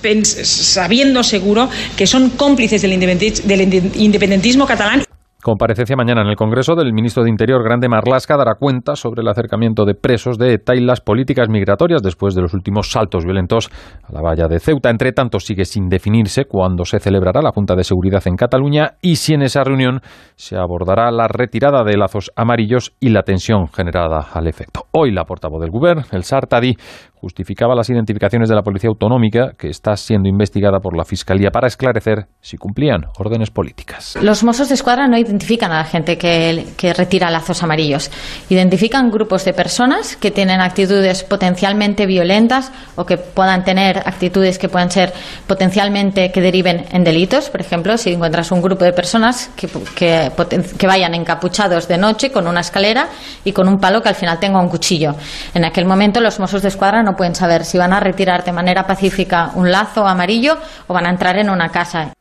pens- 0.02 0.44
sabiendo 0.44 1.22
seguro 1.22 1.68
que 1.96 2.06
son 2.06 2.30
cómplices 2.30 2.82
del 2.82 2.92
independenti- 2.92 3.42
del 3.42 3.60
inde- 3.60 3.90
independentismo 3.96 4.66
catalán. 4.66 5.02
Comparecencia 5.42 5.96
mañana 5.96 6.22
en 6.22 6.28
el 6.28 6.36
Congreso 6.36 6.76
del 6.76 6.92
ministro 6.92 7.24
de 7.24 7.28
Interior, 7.28 7.64
Grande 7.64 7.88
Marlasca, 7.88 8.36
dará 8.36 8.54
cuenta 8.54 8.94
sobre 8.94 9.22
el 9.22 9.28
acercamiento 9.28 9.84
de 9.84 9.94
presos 9.94 10.38
de 10.38 10.54
ETA 10.54 10.76
y 10.76 10.80
las 10.80 11.00
políticas 11.00 11.48
migratorias 11.48 12.00
después 12.00 12.36
de 12.36 12.42
los 12.42 12.54
últimos 12.54 12.92
saltos 12.92 13.24
violentos 13.24 13.68
a 14.04 14.12
la 14.12 14.22
valla 14.22 14.46
de 14.46 14.60
Ceuta. 14.60 14.88
Entre 14.88 15.10
tanto, 15.10 15.40
sigue 15.40 15.64
sin 15.64 15.88
definirse 15.88 16.44
cuándo 16.44 16.84
se 16.84 17.00
celebrará 17.00 17.42
la 17.42 17.50
Junta 17.50 17.74
de 17.74 17.82
Seguridad 17.82 18.22
en 18.26 18.36
Cataluña 18.36 18.92
y 19.02 19.16
si 19.16 19.34
en 19.34 19.42
esa 19.42 19.64
reunión 19.64 19.98
se 20.36 20.56
abordará 20.56 21.10
la 21.10 21.26
retirada 21.26 21.82
de 21.82 21.96
lazos 21.96 22.30
amarillos 22.36 22.94
y 23.00 23.08
la 23.08 23.24
tensión 23.24 23.66
generada 23.66 24.28
al 24.32 24.46
efecto. 24.46 24.84
Hoy 24.92 25.10
la 25.10 25.24
portavoz 25.24 25.60
del 25.60 25.72
Govern, 25.72 26.04
el 26.12 26.22
Sartadi, 26.22 26.76
justificaba 27.22 27.76
las 27.76 27.88
identificaciones 27.88 28.48
de 28.48 28.56
la 28.56 28.62
Policía 28.62 28.88
Autonómica 28.88 29.52
que 29.56 29.68
está 29.68 29.94
siendo 29.96 30.28
investigada 30.28 30.80
por 30.80 30.96
la 30.96 31.04
Fiscalía 31.04 31.50
para 31.50 31.68
esclarecer 31.68 32.26
si 32.40 32.56
cumplían 32.56 33.06
órdenes 33.16 33.50
políticas. 33.50 34.18
Los 34.20 34.42
Mossos 34.42 34.68
de 34.68 34.74
Escuadra 34.74 35.06
no 35.06 35.16
identifican 35.16 35.70
a 35.70 35.78
la 35.78 35.84
gente 35.84 36.18
que, 36.18 36.66
que 36.76 36.92
retira 36.92 37.30
lazos 37.30 37.62
amarillos. 37.62 38.10
Identifican 38.48 39.08
grupos 39.08 39.44
de 39.44 39.52
personas 39.52 40.16
que 40.16 40.32
tienen 40.32 40.60
actitudes 40.60 41.22
potencialmente 41.22 42.06
violentas 42.06 42.72
o 42.96 43.06
que 43.06 43.18
puedan 43.18 43.62
tener 43.62 43.98
actitudes 43.98 44.58
que 44.58 44.68
puedan 44.68 44.90
ser 44.90 45.12
potencialmente 45.46 46.32
que 46.32 46.40
deriven 46.40 46.86
en 46.90 47.04
delitos. 47.04 47.50
Por 47.50 47.60
ejemplo, 47.60 47.96
si 47.98 48.12
encuentras 48.14 48.50
un 48.50 48.60
grupo 48.60 48.84
de 48.84 48.92
personas 48.92 49.48
que, 49.54 49.68
que, 49.94 50.86
vayan 50.88 51.14
encapuchados 51.14 51.86
de 51.86 51.98
noche 51.98 52.32
con 52.32 52.48
una 52.48 52.60
escalera 52.60 53.06
y 53.44 53.52
con 53.52 53.68
un 53.68 53.78
palo 53.78 54.02
que 54.02 54.08
al 54.08 54.16
final 54.16 54.40
tenga 54.40 54.60
un 54.60 54.68
cuchillo. 54.68 55.14
En 55.54 55.64
aquel 55.64 55.86
momento 55.86 56.20
los 56.20 56.40
Mossos 56.40 56.62
de 56.62 56.68
Escuadra 56.68 57.02
no 57.02 57.11
pueden 57.16 57.34
saber 57.34 57.64
si 57.64 57.78
van 57.78 57.92
a 57.92 58.00
retirar 58.00 58.44
de 58.44 58.52
manera 58.52 58.86
pacífica 58.86 59.50
un 59.54 59.70
lazo 59.70 60.06
amarillo 60.06 60.56
o 60.86 60.94
van 60.94 61.06
a 61.06 61.10
entrar 61.10 61.38
en 61.38 61.50
una 61.50 61.70
casa. 61.70 62.12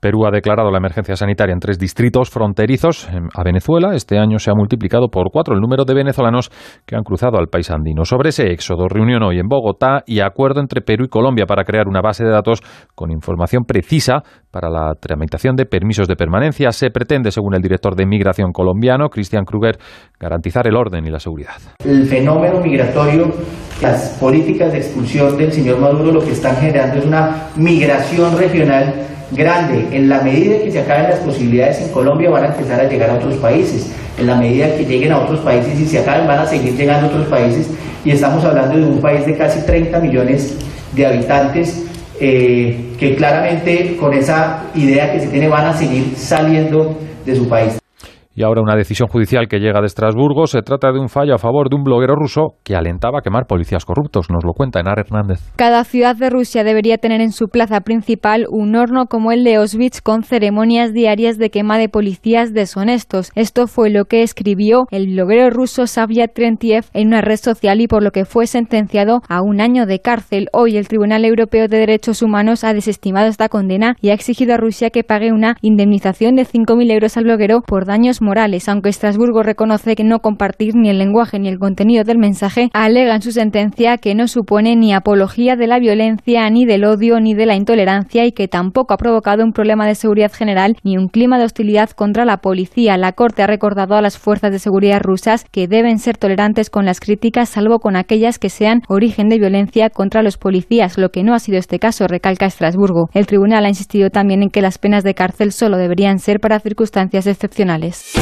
Perú 0.00 0.26
ha 0.26 0.30
declarado 0.30 0.70
la 0.70 0.78
emergencia 0.78 1.16
sanitaria 1.16 1.52
en 1.52 1.58
tres 1.58 1.78
distritos 1.78 2.30
fronterizos 2.30 3.08
em, 3.08 3.28
a 3.34 3.42
Venezuela. 3.42 3.94
Este 3.94 4.18
año 4.18 4.38
se 4.38 4.50
ha 4.50 4.54
multiplicado 4.54 5.08
por 5.08 5.30
cuatro 5.32 5.54
el 5.54 5.60
número 5.60 5.84
de 5.84 5.94
venezolanos 5.94 6.50
que 6.86 6.94
han 6.94 7.02
cruzado 7.02 7.38
al 7.38 7.48
país 7.48 7.70
andino. 7.70 8.04
Sobre 8.04 8.28
ese 8.28 8.52
éxodo, 8.52 8.88
reunión 8.88 9.22
hoy 9.24 9.38
en 9.38 9.48
Bogotá 9.48 10.04
y 10.06 10.20
acuerdo 10.20 10.60
entre 10.60 10.82
Perú 10.82 11.04
y 11.04 11.08
Colombia 11.08 11.46
para 11.46 11.64
crear 11.64 11.88
una 11.88 12.00
base 12.00 12.24
de 12.24 12.30
datos 12.30 12.60
con 12.94 13.10
información 13.10 13.64
precisa 13.64 14.22
para 14.50 14.70
la 14.70 14.94
tramitación 14.94 15.56
de 15.56 15.66
permisos 15.66 16.06
de 16.06 16.16
permanencia. 16.16 16.70
Se 16.70 16.90
pretende, 16.90 17.32
según 17.32 17.54
el 17.54 17.62
director 17.62 17.96
de 17.96 18.06
Migración 18.06 18.52
colombiano, 18.52 19.08
Cristian 19.08 19.44
Kruger, 19.44 19.78
garantizar 20.18 20.66
el 20.68 20.76
orden 20.76 21.06
y 21.06 21.10
la 21.10 21.18
seguridad. 21.18 21.56
El 21.84 22.06
fenómeno 22.06 22.60
migratorio, 22.60 23.32
las 23.82 24.16
políticas 24.20 24.72
de 24.72 24.78
expulsión 24.78 25.36
del 25.36 25.52
señor 25.52 25.80
Maduro 25.80 26.12
lo 26.12 26.20
que 26.20 26.32
están 26.32 26.56
generando 26.56 26.98
es 26.98 27.06
una 27.06 27.48
migración 27.56 28.38
regional 28.38 29.17
grande. 29.30 29.86
En 29.92 30.08
la 30.08 30.20
medida 30.20 30.62
que 30.62 30.70
se 30.70 30.80
acaben 30.80 31.10
las 31.10 31.20
posibilidades 31.20 31.80
en 31.80 31.88
Colombia 31.88 32.30
van 32.30 32.44
a 32.44 32.46
empezar 32.48 32.80
a 32.80 32.88
llegar 32.88 33.10
a 33.10 33.14
otros 33.14 33.34
países. 33.36 33.92
En 34.18 34.26
la 34.26 34.36
medida 34.36 34.74
que 34.76 34.84
lleguen 34.84 35.12
a 35.12 35.20
otros 35.20 35.40
países 35.40 35.78
y 35.78 35.86
se 35.86 36.00
acaben 36.00 36.26
van 36.26 36.40
a 36.40 36.46
seguir 36.46 36.76
llegando 36.76 37.06
a 37.06 37.10
otros 37.10 37.26
países. 37.28 37.68
Y 38.04 38.10
estamos 38.10 38.44
hablando 38.44 38.76
de 38.76 38.84
un 38.84 39.00
país 39.00 39.24
de 39.26 39.36
casi 39.36 39.60
30 39.60 40.00
millones 40.00 40.56
de 40.94 41.06
habitantes 41.06 41.84
eh, 42.20 42.94
que 42.98 43.14
claramente 43.14 43.96
con 43.96 44.12
esa 44.12 44.64
idea 44.74 45.12
que 45.12 45.20
se 45.20 45.28
tiene 45.28 45.48
van 45.48 45.66
a 45.66 45.76
seguir 45.76 46.14
saliendo 46.16 46.98
de 47.24 47.36
su 47.36 47.48
país. 47.48 47.77
Y 48.38 48.44
ahora 48.44 48.62
una 48.62 48.76
decisión 48.76 49.08
judicial 49.08 49.48
que 49.48 49.58
llega 49.58 49.80
de 49.80 49.88
Estrasburgo. 49.88 50.46
Se 50.46 50.62
trata 50.62 50.92
de 50.92 51.00
un 51.00 51.08
fallo 51.08 51.34
a 51.34 51.38
favor 51.38 51.68
de 51.68 51.74
un 51.74 51.82
bloguero 51.82 52.14
ruso 52.14 52.54
que 52.62 52.76
alentaba 52.76 53.18
a 53.18 53.22
quemar 53.22 53.48
policías 53.48 53.84
corruptos. 53.84 54.30
Nos 54.30 54.44
lo 54.44 54.52
cuenta 54.52 54.78
Enar 54.78 55.00
Hernández. 55.00 55.40
Cada 55.56 55.82
ciudad 55.82 56.14
de 56.14 56.30
Rusia 56.30 56.62
debería 56.62 56.98
tener 56.98 57.20
en 57.20 57.32
su 57.32 57.48
plaza 57.48 57.80
principal 57.80 58.46
un 58.48 58.76
horno 58.76 59.06
como 59.06 59.32
el 59.32 59.42
de 59.42 59.56
Auschwitz 59.56 60.00
con 60.02 60.22
ceremonias 60.22 60.92
diarias 60.92 61.36
de 61.36 61.50
quema 61.50 61.78
de 61.78 61.88
policías 61.88 62.54
deshonestos. 62.54 63.32
Esto 63.34 63.66
fue 63.66 63.90
lo 63.90 64.04
que 64.04 64.22
escribió 64.22 64.86
el 64.92 65.08
bloguero 65.08 65.50
ruso 65.50 65.88
Savia 65.88 66.28
Trentiev 66.28 66.84
en 66.92 67.08
una 67.08 67.22
red 67.22 67.38
social 67.38 67.80
y 67.80 67.88
por 67.88 68.04
lo 68.04 68.12
que 68.12 68.24
fue 68.24 68.46
sentenciado 68.46 69.20
a 69.28 69.42
un 69.42 69.60
año 69.60 69.84
de 69.84 69.98
cárcel. 69.98 70.46
Hoy 70.52 70.76
el 70.76 70.86
Tribunal 70.86 71.24
Europeo 71.24 71.66
de 71.66 71.78
Derechos 71.78 72.22
Humanos 72.22 72.62
ha 72.62 72.72
desestimado 72.72 73.26
esta 73.26 73.48
condena 73.48 73.96
y 74.00 74.10
ha 74.10 74.14
exigido 74.14 74.54
a 74.54 74.58
Rusia 74.58 74.90
que 74.90 75.02
pague 75.02 75.32
una 75.32 75.56
indemnización 75.60 76.36
de 76.36 76.46
5.000 76.46 76.92
euros 76.92 77.16
al 77.16 77.24
bloguero 77.24 77.62
por 77.62 77.84
daños 77.84 78.22
morales. 78.28 78.68
Aunque 78.68 78.90
Estrasburgo 78.90 79.42
reconoce 79.42 79.96
que 79.96 80.04
no 80.04 80.20
compartir 80.20 80.76
ni 80.76 80.90
el 80.90 80.98
lenguaje 80.98 81.40
ni 81.40 81.48
el 81.48 81.58
contenido 81.58 82.04
del 82.04 82.18
mensaje, 82.18 82.70
alega 82.72 83.16
en 83.16 83.22
su 83.22 83.32
sentencia 83.32 83.98
que 83.98 84.14
no 84.14 84.28
supone 84.28 84.76
ni 84.76 84.94
apología 84.94 85.56
de 85.56 85.66
la 85.66 85.80
violencia, 85.80 86.48
ni 86.50 86.64
del 86.64 86.84
odio, 86.84 87.18
ni 87.18 87.34
de 87.34 87.46
la 87.46 87.56
intolerancia 87.56 88.24
y 88.24 88.32
que 88.32 88.46
tampoco 88.46 88.94
ha 88.94 88.98
provocado 88.98 89.42
un 89.42 89.52
problema 89.52 89.86
de 89.86 89.94
seguridad 89.94 90.32
general 90.32 90.76
ni 90.84 90.96
un 90.96 91.08
clima 91.08 91.38
de 91.38 91.44
hostilidad 91.44 91.90
contra 91.90 92.24
la 92.24 92.36
policía. 92.36 92.96
La 92.96 93.12
Corte 93.12 93.42
ha 93.42 93.46
recordado 93.46 93.96
a 93.96 94.02
las 94.02 94.18
fuerzas 94.18 94.52
de 94.52 94.58
seguridad 94.58 95.00
rusas 95.00 95.44
que 95.50 95.66
deben 95.66 95.98
ser 95.98 96.16
tolerantes 96.16 96.70
con 96.70 96.84
las 96.84 97.00
críticas, 97.00 97.48
salvo 97.48 97.78
con 97.78 97.96
aquellas 97.96 98.38
que 98.38 98.50
sean 98.50 98.82
origen 98.88 99.28
de 99.28 99.38
violencia 99.38 99.90
contra 99.90 100.22
los 100.22 100.36
policías, 100.36 100.98
lo 100.98 101.08
que 101.10 101.22
no 101.22 101.34
ha 101.34 101.38
sido 101.38 101.58
este 101.58 101.78
caso, 101.78 102.06
recalca 102.06 102.46
Estrasburgo. 102.46 103.08
El 103.14 103.26
tribunal 103.26 103.64
ha 103.64 103.68
insistido 103.68 104.10
también 104.10 104.42
en 104.42 104.50
que 104.50 104.62
las 104.62 104.78
penas 104.78 105.04
de 105.04 105.14
cárcel 105.14 105.52
solo 105.52 105.78
deberían 105.78 106.18
ser 106.18 106.40
para 106.40 106.60
circunstancias 106.60 107.26
excepcionales. 107.26 108.17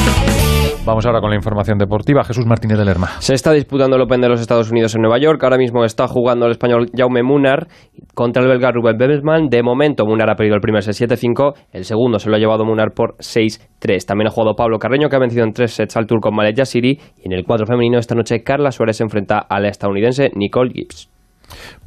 Vamos 0.87 1.05
ahora 1.05 1.19
con 1.19 1.29
la 1.29 1.35
información 1.35 1.77
deportiva. 1.77 2.23
Jesús 2.23 2.45
Martínez 2.45 2.77
de 2.77 2.85
Lerma. 2.85 3.07
Se 3.19 3.33
está 3.33 3.51
disputando 3.51 3.97
el 3.97 4.03
Open 4.03 4.21
de 4.21 4.29
los 4.29 4.39
Estados 4.39 4.71
Unidos 4.71 4.95
en 4.95 5.01
Nueva 5.01 5.19
York. 5.19 5.43
Ahora 5.43 5.57
mismo 5.57 5.83
está 5.83 6.07
jugando 6.07 6.45
el 6.45 6.51
español 6.51 6.89
Jaume 6.95 7.23
Munar 7.23 7.67
contra 8.13 8.41
el 8.41 8.47
belga 8.47 8.71
Ruben 8.71 8.97
Bebesman. 8.97 9.49
De 9.49 9.61
momento, 9.63 10.05
Munar 10.05 10.29
ha 10.29 10.35
perdido 10.35 10.55
el 10.55 10.61
primer 10.61 10.83
set 10.83 11.09
7-5. 11.09 11.55
El 11.73 11.83
segundo 11.83 12.19
se 12.19 12.29
lo 12.29 12.37
ha 12.37 12.39
llevado 12.39 12.63
Munar 12.63 12.91
por 12.95 13.17
6-3. 13.17 14.05
También 14.05 14.29
ha 14.29 14.31
jugado 14.31 14.55
Pablo 14.55 14.79
Carreño, 14.79 15.09
que 15.09 15.17
ha 15.17 15.19
vencido 15.19 15.43
en 15.43 15.51
tres 15.51 15.73
sets 15.73 15.97
al 15.97 16.07
turco 16.07 16.31
Malek 16.31 16.55
Yassiri. 16.55 16.97
Y 17.17 17.25
en 17.25 17.33
el 17.33 17.43
cuadro 17.43 17.65
femenino 17.65 17.97
esta 17.97 18.15
noche, 18.15 18.41
Carla 18.41 18.71
Suárez 18.71 18.95
se 18.95 19.03
enfrenta 19.03 19.39
a 19.39 19.59
la 19.59 19.67
estadounidense 19.67 20.31
Nicole 20.35 20.71
Gibbs. 20.71 21.09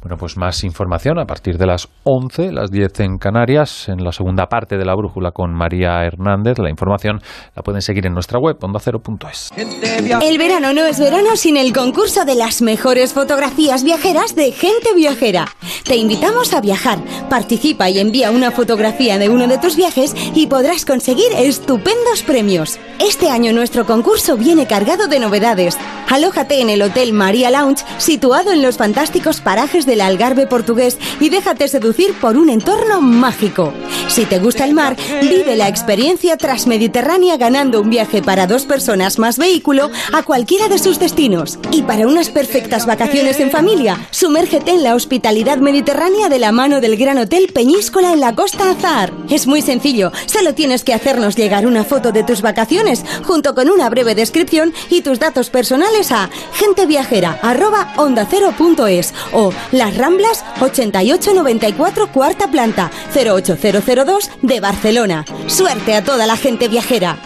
Bueno, 0.01 0.17
pues 0.17 0.35
más 0.35 0.63
información 0.63 1.19
a 1.19 1.25
partir 1.25 1.59
de 1.59 1.67
las 1.67 1.87
11, 2.05 2.51
las 2.51 2.71
10 2.71 3.01
en 3.01 3.17
Canarias, 3.19 3.87
en 3.87 4.03
la 4.03 4.11
segunda 4.11 4.47
parte 4.47 4.77
de 4.77 4.83
la 4.83 4.95
brújula 4.95 5.29
con 5.31 5.53
María 5.53 6.03
Hernández. 6.03 6.57
La 6.57 6.71
información 6.71 7.21
la 7.55 7.61
pueden 7.61 7.83
seguir 7.83 8.07
en 8.07 8.13
nuestra 8.13 8.39
web, 8.39 8.57
ondacero.es. 8.59 9.51
El 9.55 10.37
verano 10.39 10.73
no 10.73 10.85
es 10.85 10.99
verano 10.99 11.35
sin 11.35 11.55
el 11.55 11.71
concurso 11.71 12.25
de 12.25 12.33
las 12.33 12.63
mejores 12.63 13.13
fotografías 13.13 13.83
viajeras 13.83 14.33
de 14.35 14.51
Gente 14.51 14.95
Viajera. 14.95 15.45
Te 15.83 15.97
invitamos 15.97 16.51
a 16.55 16.61
viajar. 16.61 16.97
Participa 17.29 17.87
y 17.91 17.99
envía 17.99 18.31
una 18.31 18.49
fotografía 18.49 19.19
de 19.19 19.29
uno 19.29 19.45
de 19.47 19.59
tus 19.59 19.75
viajes 19.75 20.15
y 20.33 20.47
podrás 20.47 20.83
conseguir 20.83 21.31
estupendos 21.37 22.23
premios. 22.25 22.79
Este 22.99 23.29
año 23.29 23.53
nuestro 23.53 23.85
concurso 23.85 24.35
viene 24.35 24.65
cargado 24.65 25.07
de 25.07 25.19
novedades. 25.19 25.77
Alójate 26.09 26.59
en 26.59 26.69
el 26.69 26.81
Hotel 26.81 27.13
María 27.13 27.51
Lounge, 27.51 27.85
situado 27.97 28.51
en 28.51 28.61
los 28.61 28.77
fantásticos 28.77 29.41
parajes 29.41 29.85
del 29.91 29.99
Algarve 29.99 30.47
portugués 30.47 30.97
y 31.19 31.27
déjate 31.27 31.67
seducir 31.67 32.13
por 32.13 32.37
un 32.37 32.49
entorno 32.49 33.01
mágico. 33.01 33.73
Si 34.07 34.23
te 34.23 34.39
gusta 34.39 34.63
el 34.63 34.73
mar, 34.73 34.95
vive 35.21 35.57
la 35.57 35.67
experiencia 35.67 36.37
transmediterránea 36.37 37.35
ganando 37.35 37.81
un 37.81 37.89
viaje 37.89 38.21
para 38.21 38.47
dos 38.47 38.63
personas 38.63 39.19
más 39.19 39.37
vehículo 39.37 39.91
a 40.13 40.23
cualquiera 40.23 40.69
de 40.69 40.79
sus 40.79 40.97
destinos. 40.97 41.59
Y 41.73 41.81
para 41.81 42.07
unas 42.07 42.29
perfectas 42.29 42.85
vacaciones 42.85 43.41
en 43.41 43.51
familia, 43.51 44.07
sumérgete 44.11 44.71
en 44.71 44.83
la 44.83 44.95
hospitalidad 44.95 45.57
mediterránea 45.57 46.29
de 46.29 46.39
la 46.39 46.53
mano 46.53 46.79
del 46.79 46.95
Gran 46.95 47.17
Hotel 47.17 47.51
Peñíscola 47.53 48.13
en 48.13 48.21
la 48.21 48.33
Costa 48.33 48.71
Azar. 48.71 49.11
Es 49.29 49.45
muy 49.45 49.61
sencillo, 49.61 50.13
solo 50.25 50.53
tienes 50.53 50.85
que 50.85 50.93
hacernos 50.93 51.35
llegar 51.35 51.67
una 51.67 51.83
foto 51.83 52.13
de 52.13 52.23
tus 52.23 52.41
vacaciones 52.41 53.03
junto 53.25 53.53
con 53.55 53.69
una 53.69 53.89
breve 53.89 54.15
descripción 54.15 54.73
y 54.89 55.01
tus 55.01 55.19
datos 55.19 55.49
personales 55.49 56.13
a 56.13 56.29
genteviajera@ondacero.es 56.53 59.13
o 59.33 59.51
Las 59.81 59.97
Ramblas 59.97 60.45
8894 60.59 62.11
cuarta 62.11 62.47
planta 62.49 62.91
08002 63.15 64.29
de 64.43 64.59
Barcelona. 64.59 65.25
Suerte 65.47 65.95
a 65.95 66.03
toda 66.03 66.27
la 66.27 66.37
gente 66.37 66.67
viajera. 66.67 67.17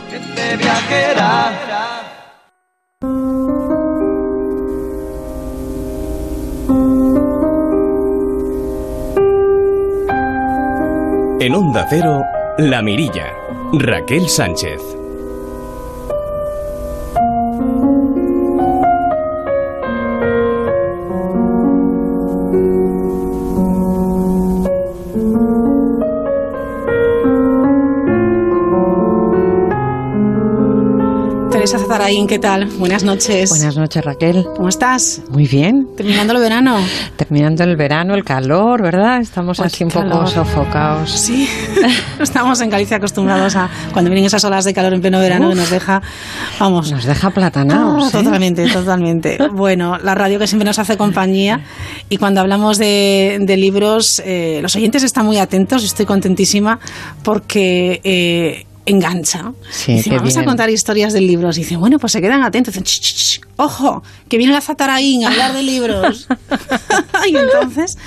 En 11.41 11.55
Onda 11.55 11.85
Cero, 11.89 12.23
La 12.57 12.81
Mirilla. 12.81 13.33
Raquel 13.73 14.29
Sánchez. 14.29 14.79
Teresa 31.65 31.79
Zatarain, 31.79 32.27
¿qué 32.27 32.37
tal? 32.37 32.67
Buenas 32.77 33.03
noches. 33.03 33.49
Buenas 33.49 33.75
noches, 33.75 34.05
Raquel. 34.05 34.45
¿Cómo 34.55 34.69
estás? 34.69 35.23
Muy 35.29 35.47
bien. 35.47 35.87
Terminando 35.97 36.33
el 36.33 36.39
verano. 36.39 36.77
Terminando 37.15 37.63
el 37.63 37.75
verano, 37.75 38.13
el 38.13 38.23
calor, 38.23 38.83
¿verdad? 38.83 39.19
Estamos 39.19 39.59
así 39.59 39.83
un 39.83 39.89
qué 39.89 39.97
poco 39.97 40.09
calor. 40.09 40.29
sofocados. 40.29 41.09
Sí, 41.09 41.49
estamos 42.19 42.61
en 42.61 42.69
Galicia 42.69 42.97
acostumbrados 42.97 43.55
a 43.55 43.67
cuando 43.91 44.11
vienen 44.11 44.25
esas 44.25 44.43
olas 44.43 44.63
de 44.63 44.75
calor 44.75 44.93
en 44.93 45.01
pleno 45.01 45.17
verano 45.17 45.49
que 45.49 45.55
nos 45.55 45.71
deja, 45.71 46.03
vamos. 46.59 46.91
Nos 46.91 47.03
deja 47.03 47.31
platanados. 47.31 48.13
Ah, 48.13 48.19
¿eh? 48.19 48.23
Totalmente, 48.23 48.67
totalmente. 48.71 49.39
Bueno, 49.51 49.97
la 49.97 50.13
radio 50.13 50.37
que 50.37 50.45
siempre 50.45 50.67
nos 50.67 50.77
hace 50.77 50.97
compañía 50.97 51.61
y 52.09 52.17
cuando 52.17 52.41
hablamos 52.41 52.77
de, 52.77 53.39
de 53.41 53.57
libros, 53.57 54.21
eh, 54.23 54.59
los 54.61 54.75
oyentes 54.75 55.01
están 55.01 55.25
muy 55.25 55.39
atentos 55.39 55.81
y 55.81 55.87
estoy 55.87 56.05
contentísima 56.05 56.79
porque 57.23 58.01
eh, 58.03 58.67
engancha. 58.85 59.53
Sí, 59.71 59.93
Dice, 59.93 60.09
vamos 60.15 60.37
a 60.37 60.43
contar 60.45 60.69
historias 60.69 61.13
de 61.13 61.21
libros. 61.21 61.57
Y 61.57 61.61
dicen, 61.61 61.79
bueno, 61.79 61.97
pues 61.99 62.11
se 62.11 62.21
quedan 62.21 62.43
atentos. 62.43 62.73
Dicen, 62.73 62.83
"Ch, 62.83 62.99
ch, 63.01 63.15
ch, 63.15 63.41
ojo, 63.57 64.03
que 64.29 64.37
viene 64.37 64.53
la 64.53 64.61
Zataraín 64.61 65.25
a 65.25 65.29
hablar 65.29 65.53
de 65.53 65.63
libros. 65.63 66.27
y 67.27 67.35
entonces 67.35 67.97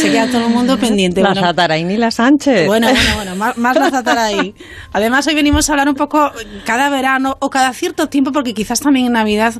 se 0.00 0.10
queda 0.10 0.26
todo 0.30 0.46
el 0.46 0.52
mundo 0.54 0.78
pendiente. 0.78 1.20
La 1.22 1.30
Bueno, 1.30 1.40
Zatarain 1.46 1.90
y 1.90 1.96
la 1.96 2.10
Sánchez. 2.10 2.66
bueno, 2.66 2.88
bueno, 2.88 3.14
bueno, 3.16 3.36
más, 3.36 3.56
más 3.56 3.76
la 3.76 3.90
Zatarain. 3.90 4.54
Además, 4.92 5.26
hoy 5.26 5.34
venimos 5.34 5.68
a 5.68 5.72
hablar 5.72 5.88
un 5.88 5.94
poco 5.94 6.30
cada 6.64 6.88
verano 6.90 7.36
o 7.40 7.50
cada 7.50 7.72
cierto 7.72 8.08
tiempo, 8.08 8.32
porque 8.32 8.54
quizás 8.54 8.80
también 8.80 9.06
en 9.06 9.12
Navidad 9.12 9.54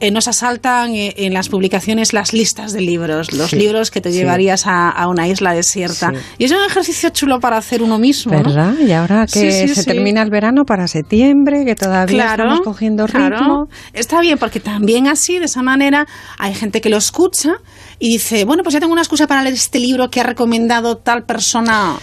eh, 0.00 0.10
nos 0.10 0.26
asaltan 0.28 0.94
eh, 0.94 1.14
en 1.18 1.34
las 1.34 1.48
publicaciones 1.48 2.12
las 2.12 2.32
listas 2.32 2.72
de 2.72 2.80
libros, 2.80 3.32
los 3.32 3.50
Sí, 3.50 3.56
libros 3.56 3.90
que 3.90 4.00
te 4.00 4.10
sí. 4.10 4.18
llevarías 4.18 4.66
a, 4.66 4.88
a 4.90 5.06
una 5.08 5.28
isla 5.28 5.54
desierta. 5.54 6.12
Y 6.38 6.44
es 6.44 6.50
un 6.50 6.58
ejercicio 6.66 7.10
chulo 7.10 7.40
para 7.40 7.56
hacer 7.56 7.82
uno 7.82 7.98
mismo. 7.98 8.32
¿no? 8.32 8.42
¿Verdad? 8.42 8.74
Y 8.78 8.90
ahora 8.92 9.26
que 9.26 9.68
se 9.68 9.84
termina 9.84 10.23
el 10.24 10.30
verano 10.30 10.64
para 10.64 10.88
septiembre, 10.88 11.64
que 11.64 11.74
todavía 11.74 12.30
estamos 12.30 12.60
cogiendo 12.62 13.06
claro. 13.06 13.36
ritmo. 13.38 13.68
Está 13.92 14.20
bien, 14.20 14.38
porque 14.38 14.58
también 14.60 15.06
así, 15.06 15.38
de 15.38 15.44
esa 15.44 15.62
manera, 15.62 16.06
hay 16.38 16.54
gente 16.54 16.80
que 16.80 16.90
lo 16.90 16.96
escucha 16.96 17.54
y 17.98 18.08
dice, 18.08 18.44
bueno, 18.44 18.62
pues 18.62 18.72
ya 18.72 18.80
tengo 18.80 18.92
una 18.92 19.02
excusa 19.02 19.26
para 19.26 19.42
leer 19.42 19.54
este 19.54 19.78
libro 19.78 20.10
que 20.10 20.20
ha 20.20 20.24
recomendado 20.24 20.96
tal 20.96 21.24
persona. 21.24 21.96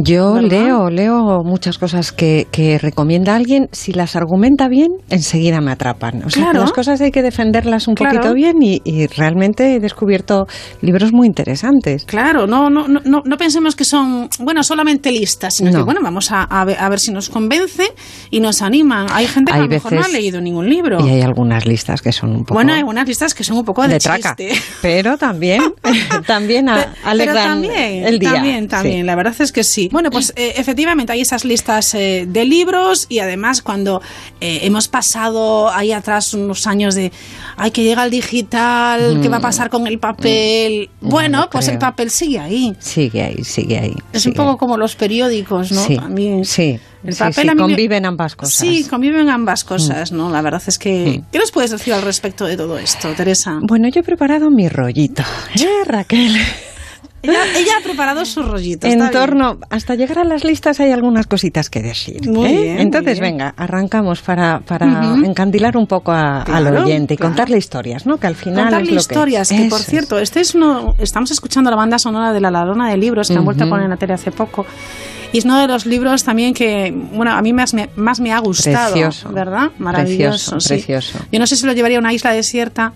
Yo 0.00 0.34
¿Verdad? 0.34 0.48
leo, 0.48 0.90
leo 0.90 1.42
muchas 1.44 1.76
cosas 1.76 2.12
que, 2.12 2.46
que 2.52 2.78
recomienda 2.78 3.34
alguien. 3.34 3.68
Si 3.72 3.92
las 3.92 4.14
argumenta 4.14 4.68
bien, 4.68 4.88
enseguida 5.10 5.60
me 5.60 5.72
atrapan. 5.72 6.22
O 6.24 6.30
sea, 6.30 6.52
que 6.52 6.58
las 6.58 6.70
cosas 6.72 7.00
hay 7.00 7.10
que 7.10 7.20
defenderlas 7.22 7.88
un 7.88 7.94
Claro. 7.96 8.14
poquito 8.14 8.34
bien 8.34 8.62
y, 8.62 8.80
y 8.84 9.08
realmente 9.08 9.74
he 9.74 9.80
descubierto 9.80 10.46
libros 10.82 11.12
muy 11.12 11.26
interesantes. 11.26 12.04
Claro, 12.04 12.46
no, 12.46 12.70
no, 12.70 12.86
no, 12.86 13.00
no- 13.04 13.36
pensemos 13.36 13.74
que 13.74 13.84
son, 13.84 14.28
bueno, 14.38 14.62
solamente 14.62 15.10
listas, 15.10 15.54
sino 15.56 15.72
No. 15.72 15.78
que, 15.78 15.84
bueno, 15.84 16.00
vamos 16.02 16.30
a, 16.30 16.42
a 16.44 16.64
ver, 16.64 16.78
a 16.78 16.88
ver 16.88 17.00
si 17.00 17.10
nos 17.12 17.28
convence 17.28 17.82
y 18.30 18.38
nos 18.38 18.62
animan. 18.62 19.06
Hay 19.12 19.26
gente 19.26 19.50
que 19.50 19.56
Hay 19.56 19.60
a 19.62 19.64
lo 19.64 19.68
mejor 19.70 19.92
no 19.94 20.02
ha 20.02 20.08
leído 20.08 20.40
ningún 20.40 20.68
libro. 20.70 21.04
Y 21.04 21.10
hay 21.10 21.22
algunas 21.22 21.66
listas 21.66 22.02
que 22.02 22.12
son 22.12 22.30
un 22.30 22.42
poco 22.44 22.54
Bueno, 22.54 22.72
hay 22.72 22.82
unas 22.84 23.06
listas 23.08 23.34
que 23.34 23.42
son 23.42 23.56
un 23.56 23.64
poco 23.64 23.82
de, 23.82 23.94
de 23.94 23.98
traca, 23.98 24.36
chiste. 24.36 24.60
pero 24.80 25.18
también, 25.18 25.60
también 26.26 26.68
a- 26.68 26.74
Pero 26.76 26.90
alegran 27.04 27.62
también, 27.62 28.04
el 28.06 28.18
día. 28.20 28.32
También, 28.34 28.68
también, 28.68 29.00
Sí. 29.00 29.02
la 29.02 29.16
verdad 29.16 29.34
es 29.40 29.50
que 29.52 29.64
sí. 29.64 29.87
Bueno, 29.90 30.10
pues 30.10 30.32
eh, 30.36 30.54
efectivamente 30.56 31.12
hay 31.12 31.20
esas 31.20 31.44
listas 31.44 31.94
eh, 31.94 32.26
de 32.28 32.44
libros 32.44 33.06
y 33.08 33.18
además 33.20 33.62
cuando 33.62 34.00
eh, 34.40 34.60
hemos 34.62 34.88
pasado 34.88 35.70
ahí 35.70 35.92
atrás 35.92 36.34
unos 36.34 36.66
años 36.66 36.94
de, 36.94 37.12
ay, 37.56 37.70
que 37.70 37.82
llega 37.84 38.04
el 38.04 38.10
digital, 38.10 39.20
¿qué 39.22 39.28
va 39.28 39.38
a 39.38 39.40
pasar 39.40 39.70
con 39.70 39.86
el 39.86 39.98
papel? 39.98 40.90
Bueno, 41.00 41.38
Mm. 41.38 41.40
no 41.42 41.50
pues 41.50 41.66
el 41.68 41.72
creo. 41.78 41.80
papel 41.90 42.10
sigue 42.10 42.38
ahí. 42.38 42.74
Sigue 42.78 43.22
ahí, 43.22 43.44
sigue 43.44 43.78
ahí. 43.78 43.94
Es 44.12 44.22
sigue 44.22 44.30
un 44.40 44.46
poco 44.46 44.58
como 44.58 44.76
los 44.76 44.94
periódicos, 44.96 45.72
¿no? 45.72 45.84
Sí, 45.84 45.96
También. 45.96 46.44
sí, 46.44 46.78
El 47.04 47.14
papel 47.14 47.50
sí, 47.50 47.56
conviven 47.56 48.06
ambas 48.06 48.34
cosas. 48.36 48.54
Sí, 48.54 48.84
conviven 48.88 49.28
ambas 49.28 49.64
cosas, 49.64 50.10
¿no? 50.12 50.30
La 50.30 50.42
verdad 50.42 50.62
es 50.66 50.78
que... 50.78 51.18
Mm. 51.20 51.30
¿Qué 51.32 51.38
nos 51.38 51.50
puedes 51.50 51.70
decir 51.70 51.92
al 51.92 52.02
respecto 52.02 52.44
de 52.46 52.56
todo 52.56 52.78
esto, 52.78 53.08
Teresa? 53.16 53.58
Bueno, 53.62 53.88
yo 53.88 54.00
he 54.00 54.04
preparado 54.04 54.50
mi 54.50 54.68
rollito, 54.68 55.22
¿eh, 55.54 55.84
Raquel? 55.86 56.36
Ella, 57.22 57.38
ella 57.56 57.72
ha 57.80 57.82
preparado 57.82 58.24
su 58.24 58.42
rollito. 58.42 58.86
En 58.86 58.94
está 59.02 59.10
bien. 59.10 59.20
torno, 59.20 59.58
hasta 59.70 59.94
llegar 59.96 60.20
a 60.20 60.24
las 60.24 60.44
listas 60.44 60.78
hay 60.80 60.92
algunas 60.92 61.26
cositas 61.26 61.68
que 61.68 61.82
decir. 61.82 62.28
Muy 62.28 62.48
¿eh? 62.48 62.62
bien, 62.62 62.78
Entonces, 62.78 63.18
bien. 63.18 63.32
venga, 63.32 63.54
arrancamos 63.56 64.22
para, 64.22 64.60
para 64.60 64.86
Ujú. 64.86 65.24
encandilar 65.24 65.76
un 65.76 65.86
poco 65.86 66.12
a- 66.12 66.42
al 66.42 66.44
Claro, 66.44 66.84
oyente 66.84 67.14
y 67.14 67.16
claro. 67.16 67.30
contarle 67.30 67.58
historias, 67.58 68.06
¿no? 68.06 68.18
Que 68.18 68.28
al 68.28 68.36
final 68.36 68.64
Contarle 68.66 68.86
es 68.88 68.94
lo 68.94 69.00
historias, 69.00 69.48
que, 69.48 69.56
que, 69.64 69.68
por 69.68 69.80
cierto, 69.80 70.18
este 70.18 70.40
es 70.40 70.54
uno, 70.54 70.94
estamos 70.98 71.30
escuchando 71.32 71.70
la 71.70 71.76
banda 71.76 71.98
sonora 71.98 72.32
de 72.32 72.40
La 72.40 72.50
Ladrona 72.52 72.88
de 72.90 72.96
Libros, 72.96 73.28
que 73.28 73.34
han 73.36 73.44
vuelto 73.44 73.64
a 73.64 73.68
poner 73.68 73.84
en 73.84 73.90
la 73.90 73.96
tele 73.96 74.14
hace 74.14 74.30
poco. 74.30 74.64
Y 75.32 75.38
es 75.38 75.44
uno 75.44 75.58
de 75.60 75.66
los 75.66 75.84
libros 75.84 76.24
también 76.24 76.54
que, 76.54 76.90
bueno, 77.12 77.32
a 77.32 77.42
mí 77.42 77.52
más 77.52 77.74
me, 77.74 77.90
más 77.96 78.18
me 78.20 78.32
ha 78.32 78.38
gustado. 78.38 78.92
Precioso. 78.92 79.28
¿Verdad? 79.30 79.72
Maravilloso. 79.78 80.52
Precioso, 80.52 80.60
sí. 80.60 80.68
precioso. 80.68 81.18
Yo 81.30 81.38
no 81.38 81.46
sé 81.46 81.56
si 81.56 81.66
lo 81.66 81.72
llevaría 81.72 81.98
a 81.98 82.00
una 82.00 82.12
isla 82.14 82.32
desierta 82.32 82.92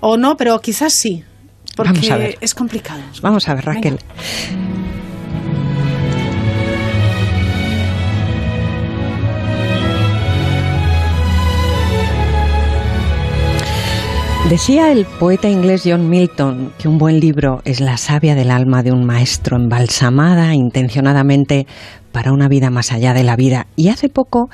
o 0.00 0.16
no, 0.18 0.36
pero 0.36 0.60
quizás 0.60 0.92
sí. 0.92 1.24
Porque 1.76 1.92
Vamos 1.92 2.10
a 2.10 2.16
ver. 2.16 2.38
es 2.40 2.54
complicado. 2.54 3.00
Vamos 3.22 3.48
a 3.48 3.54
ver, 3.54 3.64
Raquel. 3.64 3.98
Decía 14.48 14.90
el 14.90 15.04
poeta 15.04 15.48
inglés 15.48 15.82
John 15.84 16.10
Milton 16.10 16.72
que 16.76 16.88
un 16.88 16.98
buen 16.98 17.20
libro 17.20 17.62
es 17.64 17.78
la 17.78 17.96
savia 17.96 18.34
del 18.34 18.50
alma 18.50 18.82
de 18.82 18.90
un 18.90 19.04
maestro 19.04 19.56
embalsamada 19.56 20.54
intencionadamente 20.54 21.68
para 22.12 22.32
una 22.32 22.48
vida 22.48 22.70
más 22.70 22.92
allá 22.92 23.14
de 23.14 23.24
la 23.24 23.36
vida. 23.36 23.66
Y 23.76 23.88
hace 23.88 24.08
poco 24.08 24.50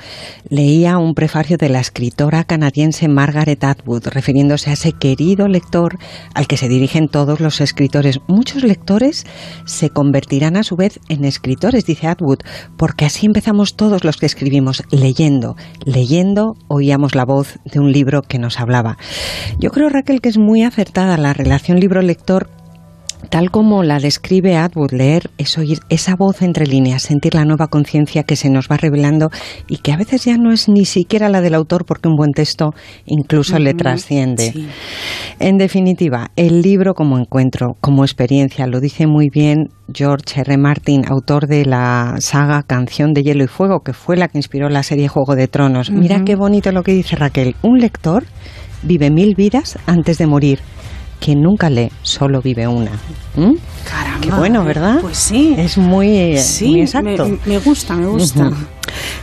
leía 0.49 0.97
un 0.97 1.13
prefacio 1.13 1.57
de 1.57 1.69
la 1.69 1.79
escritora 1.79 2.43
canadiense 2.43 3.07
Margaret 3.07 3.63
Atwood, 3.63 4.07
refiriéndose 4.07 4.69
a 4.69 4.73
ese 4.73 4.93
querido 4.93 5.47
lector 5.47 5.97
al 6.33 6.47
que 6.47 6.57
se 6.57 6.67
dirigen 6.67 7.07
todos 7.07 7.39
los 7.39 7.61
escritores. 7.61 8.19
Muchos 8.27 8.63
lectores 8.63 9.25
se 9.65 9.89
convertirán 9.89 10.57
a 10.57 10.63
su 10.63 10.75
vez 10.75 10.99
en 11.09 11.25
escritores, 11.25 11.85
dice 11.85 12.07
Atwood, 12.07 12.39
porque 12.77 13.05
así 13.05 13.25
empezamos 13.25 13.75
todos 13.75 14.03
los 14.03 14.17
que 14.17 14.25
escribimos, 14.25 14.83
leyendo. 14.91 15.55
Leyendo 15.85 16.55
oíamos 16.67 17.15
la 17.15 17.25
voz 17.25 17.59
de 17.65 17.79
un 17.79 17.91
libro 17.91 18.21
que 18.21 18.39
nos 18.39 18.59
hablaba. 18.59 18.97
Yo 19.59 19.71
creo, 19.71 19.89
Raquel, 19.89 20.21
que 20.21 20.29
es 20.29 20.37
muy 20.37 20.63
acertada 20.63 21.17
la 21.17 21.33
relación 21.33 21.79
libro-lector 21.79 22.49
Tal 23.29 23.51
como 23.51 23.83
la 23.83 23.99
describe 23.99 24.55
Atwood, 24.55 24.91
leer 24.91 25.29
es 25.37 25.57
oír 25.57 25.79
esa 25.89 26.15
voz 26.15 26.41
entre 26.41 26.65
líneas, 26.65 27.03
sentir 27.03 27.35
la 27.35 27.45
nueva 27.45 27.67
conciencia 27.67 28.23
que 28.23 28.35
se 28.35 28.49
nos 28.49 28.67
va 28.69 28.77
revelando 28.77 29.29
y 29.67 29.77
que 29.77 29.91
a 29.91 29.97
veces 29.97 30.25
ya 30.25 30.37
no 30.37 30.51
es 30.51 30.69
ni 30.69 30.85
siquiera 30.85 31.29
la 31.29 31.41
del 31.41 31.55
autor 31.55 31.85
porque 31.85 32.07
un 32.07 32.15
buen 32.15 32.31
texto 32.31 32.73
incluso 33.05 33.59
le 33.59 33.73
trasciende. 33.73 34.51
sí. 34.51 34.67
En 35.39 35.57
definitiva, 35.57 36.31
el 36.35 36.61
libro 36.61 36.93
como 36.93 37.17
encuentro, 37.17 37.77
como 37.79 38.03
experiencia, 38.03 38.65
lo 38.65 38.79
dice 38.79 39.05
muy 39.05 39.29
bien 39.31 39.69
George 39.93 40.41
R. 40.41 40.57
Martin, 40.57 41.03
autor 41.07 41.47
de 41.47 41.65
la 41.65 42.15
saga 42.19 42.63
Canción 42.63 43.13
de 43.13 43.23
Hielo 43.23 43.43
y 43.43 43.47
Fuego, 43.47 43.81
que 43.81 43.93
fue 43.93 44.17
la 44.17 44.27
que 44.27 44.39
inspiró 44.39 44.69
la 44.69 44.83
serie 44.83 45.07
Juego 45.07 45.35
de 45.35 45.47
Tronos. 45.47 45.91
Mira 45.91 46.23
qué 46.25 46.35
bonito 46.35 46.71
lo 46.71 46.83
que 46.83 46.93
dice 46.93 47.15
Raquel. 47.15 47.55
Un 47.61 47.79
lector 47.79 48.25
vive 48.83 49.09
mil 49.09 49.35
vidas 49.35 49.77
antes 49.85 50.17
de 50.17 50.27
morir. 50.27 50.59
Quien 51.19 51.41
nunca 51.41 51.69
lee, 51.69 51.91
solo 52.03 52.41
vive 52.41 52.67
una. 52.67 52.91
¿Mm? 53.35 53.53
Caramba. 53.89 54.21
Qué 54.21 54.31
bueno, 54.31 54.63
¿verdad? 54.63 54.99
Pues 55.01 55.17
sí. 55.17 55.55
Es 55.57 55.77
muy, 55.77 56.37
Sí, 56.37 56.71
muy 56.71 56.81
exacto. 56.81 57.27
Me, 57.27 57.39
me 57.45 57.57
gusta, 57.59 57.95
me 57.95 58.05
gusta. 58.07 58.47
Ujú. 58.49 58.55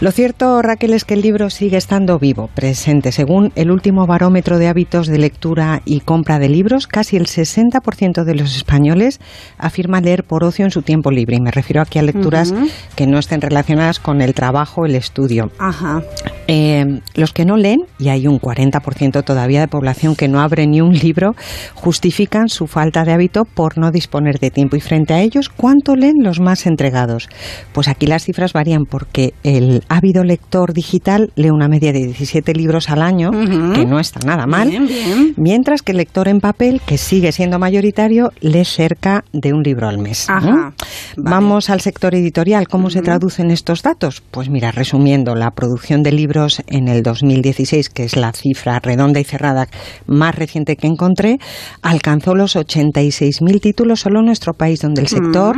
Lo 0.01 0.11
cierto, 0.11 0.61
Raquel, 0.63 0.93
es 0.93 1.05
que 1.05 1.15
el 1.15 1.23
libro 1.23 1.51
sigue 1.51 1.77
estando 1.77 2.19
vivo, 2.19 2.51
presente. 2.55 3.13
Según 3.13 3.53
el 3.55 3.71
último 3.71 4.07
barómetro 4.07 4.59
de 4.59 4.69
hábitos 4.69 5.07
de 5.07 5.19
lectura 5.19 5.83
y 5.85 6.01
compra 6.01 6.39
de 6.39 6.49
libros, 6.49 6.87
casi 6.87 7.17
el 7.17 7.27
60% 7.27 8.25
de 8.25 8.35
los 8.35 8.57
españoles 8.57 9.21
afirma 9.59 10.01
leer 10.01 10.25
por 10.25 10.45
ocio 10.45 10.65
en 10.65 10.71
su 10.71 10.83
tiempo 10.83 11.11
libre. 11.11 11.37
Y 11.37 11.41
me 11.41 11.51
refiero 11.51 11.83
aquí 11.83 11.99
a 11.99 12.03
lecturas 12.03 12.53
que 12.97 13.07
no 13.07 13.19
estén 13.19 13.41
relacionadas 13.41 13.99
con 13.99 14.21
el 14.21 14.35
trabajo, 14.35 14.87
el 14.87 14.95
estudio. 14.95 15.51
Ajá. 15.59 16.03
Eh, 16.47 17.01
los 17.15 17.33
que 17.33 17.45
no 17.45 17.57
leen, 17.57 17.81
y 17.99 18.09
hay 18.09 18.27
un 18.27 18.41
40% 18.41 19.25
todavía 19.25 19.61
de 19.61 19.69
población 19.69 20.15
que 20.17 20.29
no 20.29 20.41
abre 20.41 20.67
ni 20.67 20.81
un 20.81 20.93
libro, 20.93 21.35
justifican 21.75 22.49
su 22.49 22.67
falta 22.67 23.05
de 23.05 23.13
hábito 23.13 23.45
por 23.45 23.79
no 23.79 23.91
disponer 23.91 24.39
de 24.39 24.51
tiempo. 24.51 24.77
Y 24.77 24.81
frente 24.81 25.15
a 25.15 25.23
ellos, 25.23 25.49
¿cuánto 25.49 25.97
leen 25.97 26.17
los 26.23 26.41
más 26.41 26.67
entregados? 26.67 27.29
Pues 27.73 27.89
aquí 27.89 28.07
las 28.07 28.25
cifras 28.25 28.53
varían 28.53 28.85
porque 28.85 29.35
el 29.57 29.85
ávido 29.89 30.25
lector 30.25 30.73
digital 30.73 31.33
lee 31.37 31.51
una 31.51 31.69
media 31.69 31.93
de 31.93 32.01
17 32.01 32.53
libros 32.55 32.91
al 32.91 33.03
año, 33.03 33.31
que 33.31 33.87
no 33.87 34.01
está 34.01 34.21
nada 34.27 34.47
mal, 34.47 34.69
Bien, 34.69 34.87
bien. 34.87 35.35
mientras 35.37 35.83
que 35.83 35.93
el 35.93 35.99
lector 35.99 36.29
en 36.29 36.41
papel, 36.41 36.81
que 36.87 36.99
sigue 36.99 37.33
siendo 37.33 37.59
mayoritario, 37.59 38.31
lee 38.41 38.65
cerca 38.65 39.25
de 39.33 39.53
un 39.53 39.63
libro 39.63 39.89
al 39.89 39.99
mes. 39.99 40.29
Ajá, 40.29 40.51
¿no? 40.51 40.75
Vamos 41.17 41.71
al 41.71 41.81
sector 41.81 42.15
editorial. 42.15 42.69
¿Cómo 42.69 42.91
se 42.91 43.03
traducen 43.03 43.51
estos 43.51 43.83
datos? 43.83 44.23
Pues 44.31 44.49
mira, 44.49 44.73
resumiendo, 44.73 45.35
la 45.35 45.51
producción 45.51 46.03
de 46.03 46.13
libros 46.13 46.63
en 46.67 46.89
el 46.89 47.03
2016, 47.03 47.89
que 47.91 48.05
es 48.05 48.17
la 48.17 48.33
cifra 48.33 48.79
redonda 48.81 49.21
y 49.21 49.25
cerrada 49.25 49.69
más 50.07 50.35
reciente 50.35 50.77
que 50.77 50.87
encontré, 50.87 51.39
alcanzó 51.83 52.35
los 52.35 52.57
86.000 52.57 53.61
títulos 53.61 54.01
solo 54.01 54.21
en 54.21 54.27
nuestro 54.27 54.55
país, 54.55 54.81
donde 54.81 55.03
el 55.03 55.09
sector 55.09 55.57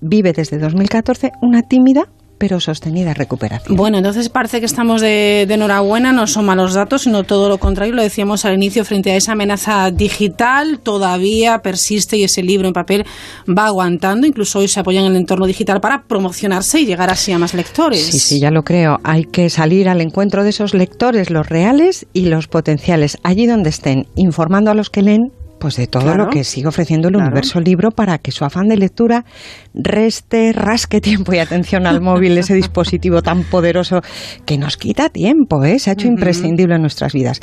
vive 0.00 0.32
desde 0.32 0.58
2014 0.58 1.32
una 1.40 1.62
tímida 1.62 2.08
pero 2.38 2.60
sostenida 2.60 3.14
recuperación. 3.14 3.76
Bueno, 3.76 3.98
entonces 3.98 4.28
parece 4.28 4.60
que 4.60 4.66
estamos 4.66 5.00
de, 5.00 5.44
de 5.46 5.54
enhorabuena, 5.54 6.12
no 6.12 6.26
son 6.26 6.46
malos 6.46 6.74
datos, 6.74 7.02
sino 7.02 7.24
todo 7.24 7.48
lo 7.48 7.58
contrario, 7.58 7.94
lo 7.94 8.02
decíamos 8.02 8.44
al 8.44 8.54
inicio, 8.54 8.84
frente 8.84 9.12
a 9.12 9.16
esa 9.16 9.32
amenaza 9.32 9.90
digital, 9.90 10.80
todavía 10.80 11.58
persiste 11.58 12.16
y 12.16 12.24
ese 12.24 12.42
libro 12.42 12.68
en 12.68 12.72
papel 12.72 13.04
va 13.46 13.66
aguantando, 13.66 14.26
incluso 14.26 14.58
hoy 14.58 14.68
se 14.68 14.80
apoya 14.80 15.00
en 15.00 15.06
el 15.06 15.16
entorno 15.16 15.46
digital 15.46 15.80
para 15.80 16.02
promocionarse 16.02 16.80
y 16.80 16.86
llegar 16.86 17.10
así 17.10 17.32
a 17.32 17.38
más 17.38 17.54
lectores. 17.54 18.04
Sí, 18.04 18.18
sí, 18.18 18.40
ya 18.40 18.50
lo 18.50 18.62
creo. 18.62 18.98
Hay 19.04 19.24
que 19.24 19.50
salir 19.50 19.88
al 19.88 20.00
encuentro 20.00 20.44
de 20.44 20.50
esos 20.50 20.74
lectores, 20.74 21.30
los 21.30 21.48
reales 21.48 22.06
y 22.12 22.26
los 22.26 22.48
potenciales, 22.48 23.18
allí 23.22 23.46
donde 23.46 23.70
estén, 23.70 24.06
informando 24.16 24.70
a 24.70 24.74
los 24.74 24.90
que 24.90 25.02
leen 25.02 25.32
pues 25.64 25.76
de 25.76 25.86
todo 25.86 26.02
Claro. 26.02 26.24
lo 26.26 26.30
que 26.30 26.44
sigue 26.44 26.66
ofreciendo 26.68 27.08
el 27.08 27.14
Claro. 27.14 27.28
universo 27.28 27.58
libro 27.58 27.90
para 27.90 28.18
que 28.18 28.32
su 28.32 28.44
afán 28.44 28.68
de 28.68 28.76
lectura 28.76 29.24
reste, 29.72 30.52
rasque 30.52 31.00
tiempo 31.00 31.32
y 31.32 31.38
atención 31.38 31.86
al 31.86 32.02
móvil, 32.02 32.36
ese 32.36 32.52
dispositivo 32.52 33.22
tan 33.22 33.44
poderoso 33.44 34.02
que 34.44 34.58
nos 34.58 34.76
quita 34.76 35.08
tiempo, 35.08 35.64
¿eh? 35.64 35.78
se 35.78 35.88
ha 35.88 35.94
hecho 35.94 36.06
imprescindible 36.06 36.74
en 36.74 36.82
nuestras 36.82 37.14
vidas. 37.14 37.40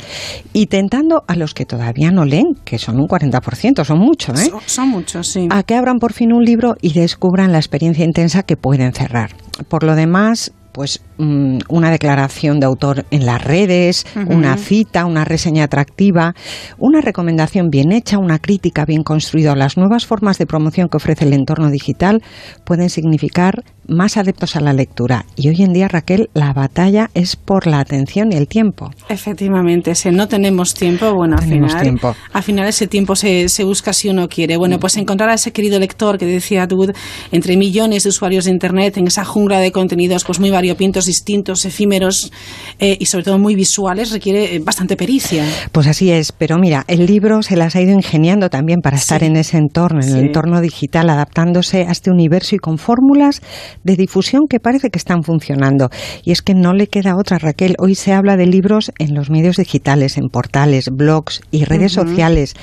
Y 0.52 0.66
tentando 0.66 1.24
a 1.26 1.34
los 1.34 1.52
que 1.52 1.66
todavía 1.66 2.12
no 2.12 2.24
leen, 2.24 2.54
que 2.64 2.78
son 2.78 3.00
un 3.00 3.08
40%, 3.08 3.82
son 3.84 3.98
muchos, 3.98 4.40
¿eh? 4.40 4.50
Son, 4.50 4.60
son 4.66 4.88
muchos, 4.90 5.26
sí. 5.26 5.48
a 5.50 5.64
que 5.64 5.74
abran 5.74 5.98
por 5.98 6.12
fin 6.12 6.32
un 6.32 6.44
libro 6.44 6.76
y 6.80 6.92
descubran 6.92 7.50
la 7.50 7.58
experiencia 7.58 8.04
intensa 8.04 8.44
que 8.44 8.56
pueden 8.56 8.92
cerrar. 8.92 9.30
Por 9.66 9.82
lo 9.82 9.96
demás, 9.96 10.52
pues 10.70 11.02
mm, 11.22 11.58
una 11.68 11.90
declaración 11.90 12.60
de 12.60 12.66
autor 12.66 13.06
en 13.10 13.26
las 13.26 13.42
redes, 13.42 14.06
una 14.26 14.56
cita, 14.56 15.04
una 15.06 15.24
reseña 15.24 15.64
atractiva, 15.64 16.34
una 16.78 17.00
recomendación 17.00 17.70
bien 17.70 17.92
hecha, 17.92 18.18
una 18.18 18.38
crítica 18.38 18.84
bien 18.84 19.02
construida. 19.02 19.54
Las 19.54 19.76
nuevas 19.76 20.06
formas 20.06 20.38
de 20.38 20.46
promoción 20.46 20.88
que 20.88 20.96
ofrece 20.96 21.24
el 21.24 21.32
entorno 21.32 21.70
digital 21.70 22.22
pueden 22.64 22.90
significar 22.90 23.62
más 23.88 24.16
adeptos 24.16 24.56
a 24.56 24.60
la 24.60 24.72
lectura. 24.72 25.26
Y 25.36 25.48
hoy 25.48 25.62
en 25.62 25.72
día, 25.72 25.88
Raquel, 25.88 26.30
la 26.34 26.52
batalla 26.52 27.10
es 27.14 27.36
por 27.36 27.66
la 27.66 27.80
atención 27.80 28.32
y 28.32 28.36
el 28.36 28.46
tiempo. 28.46 28.90
Efectivamente, 29.08 29.90
ese 29.90 30.12
no 30.12 30.28
tenemos 30.28 30.74
tiempo, 30.74 31.12
bueno, 31.14 31.36
al 31.36 31.44
final, 31.44 31.82
tiempo. 31.82 32.14
al 32.32 32.42
final 32.42 32.68
ese 32.68 32.86
tiempo 32.86 33.16
se, 33.16 33.48
se 33.48 33.64
busca 33.64 33.92
si 33.92 34.08
uno 34.08 34.28
quiere. 34.28 34.56
Bueno, 34.56 34.78
pues 34.78 34.96
encontrar 34.96 35.30
a 35.30 35.34
ese 35.34 35.52
querido 35.52 35.78
lector 35.78 36.18
que 36.18 36.26
decía 36.26 36.62
Atwood 36.62 36.92
entre 37.32 37.56
millones 37.56 38.04
de 38.04 38.10
usuarios 38.10 38.44
de 38.44 38.50
Internet 38.52 38.96
en 38.96 39.06
esa 39.06 39.24
jungla 39.24 39.58
de 39.58 39.72
contenidos 39.72 40.24
pues 40.24 40.38
muy 40.38 40.50
variopintos, 40.50 41.08
distintos, 41.12 41.66
efímeros 41.66 42.32
eh, 42.78 42.96
y 42.98 43.06
sobre 43.06 43.24
todo 43.24 43.38
muy 43.38 43.54
visuales 43.54 44.10
requiere 44.12 44.56
eh, 44.56 44.58
bastante 44.60 44.96
pericia. 44.96 45.44
Pues 45.70 45.86
así 45.86 46.10
es, 46.10 46.32
pero 46.32 46.58
mira, 46.58 46.84
el 46.88 47.04
libro 47.04 47.42
se 47.42 47.56
las 47.56 47.76
ha 47.76 47.82
ido 47.82 47.92
ingeniando 47.92 48.48
también 48.48 48.80
para 48.80 48.96
estar 48.96 49.22
en 49.22 49.36
ese 49.36 49.58
entorno, 49.58 50.00
en 50.02 50.08
el 50.08 50.26
entorno 50.26 50.60
digital, 50.62 51.10
adaptándose 51.10 51.82
a 51.82 51.92
este 51.92 52.10
universo 52.10 52.56
y 52.56 52.58
con 52.58 52.78
fórmulas 52.78 53.42
de 53.84 53.96
difusión 53.96 54.42
que 54.48 54.58
parece 54.58 54.88
que 54.88 54.98
están 54.98 55.22
funcionando. 55.22 55.90
Y 56.24 56.32
es 56.32 56.40
que 56.40 56.54
no 56.54 56.72
le 56.72 56.86
queda 56.86 57.16
otra, 57.16 57.38
Raquel. 57.38 57.74
Hoy 57.78 57.94
se 57.94 58.12
habla 58.14 58.36
de 58.36 58.46
libros 58.46 58.90
en 58.98 59.14
los 59.14 59.28
medios 59.28 59.56
digitales, 59.56 60.16
en 60.16 60.28
portales, 60.28 60.88
blogs 60.90 61.42
y 61.50 61.64
redes 61.64 61.92
sociales. 61.92 62.54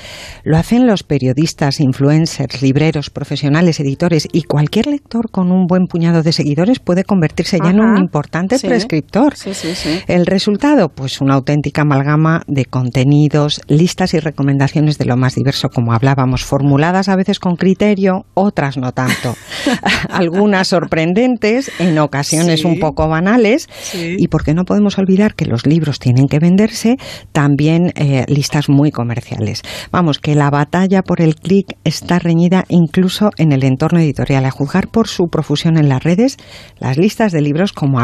Lo 0.42 0.56
hacen 0.56 0.88
los 0.88 1.04
periodistas, 1.04 1.78
influencers, 1.78 2.62
libreros, 2.62 3.10
profesionales, 3.10 3.78
editores 3.78 4.26
y 4.32 4.42
cualquier 4.42 4.86
lector 4.88 5.30
con 5.30 5.52
un 5.52 5.66
buen 5.66 5.86
puñado 5.86 6.22
de 6.22 6.32
seguidores 6.32 6.80
puede 6.80 7.04
convertirse 7.04 7.58
ya 7.62 7.70
en 7.70 7.80
un 7.80 7.96
importante 7.96 8.29
Sí. 8.30 8.68
prescriptor. 8.68 9.36
Sí, 9.36 9.54
sí, 9.54 9.74
sí. 9.74 10.00
El 10.06 10.26
resultado, 10.26 10.88
pues 10.88 11.20
una 11.20 11.34
auténtica 11.34 11.82
amalgama 11.82 12.42
de 12.46 12.64
contenidos, 12.64 13.60
listas 13.68 14.14
y 14.14 14.20
recomendaciones 14.20 14.98
de 14.98 15.04
lo 15.04 15.16
más 15.16 15.34
diverso, 15.34 15.68
como 15.68 15.92
hablábamos, 15.92 16.44
formuladas 16.44 17.08
a 17.08 17.16
veces 17.16 17.38
con 17.38 17.56
criterio, 17.56 18.26
otras 18.34 18.76
no 18.76 18.92
tanto. 18.92 19.34
Algunas 20.10 20.68
sorprendentes, 20.68 21.70
en 21.78 21.98
ocasiones 21.98 22.64
un 22.64 22.78
poco 22.78 23.08
banales, 23.08 23.68
y 23.94 24.28
porque 24.28 24.54
no 24.54 24.64
podemos 24.64 24.98
olvidar 24.98 25.34
que 25.34 25.46
los 25.46 25.66
libros 25.66 25.98
tienen 25.98 26.26
que 26.26 26.38
venderse, 26.38 26.96
también 27.32 27.92
eh, 27.96 28.24
listas 28.28 28.68
muy 28.68 28.90
comerciales. 28.90 29.62
Vamos, 29.90 30.18
que 30.18 30.34
la 30.34 30.50
batalla 30.50 31.02
por 31.02 31.20
el 31.20 31.36
clic 31.36 31.76
está 31.84 32.18
reñida 32.18 32.64
incluso 32.68 33.30
en 33.36 33.52
el 33.52 33.64
entorno 33.64 33.98
editorial. 33.98 34.44
A 34.44 34.50
juzgar 34.50 34.88
por 34.88 35.08
su 35.08 35.28
profusión 35.28 35.76
en 35.76 35.88
las 35.88 36.02
redes, 36.02 36.36
las 36.78 36.96
listas 36.96 37.32
de 37.32 37.40
libros, 37.40 37.72
como 37.72 38.00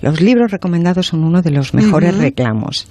los 0.00 0.20
libros 0.20 0.50
recomendados 0.50 1.08
son 1.08 1.24
uno 1.24 1.42
de 1.42 1.50
los 1.50 1.74
mejores 1.74 2.16
reclamos. 2.16 2.86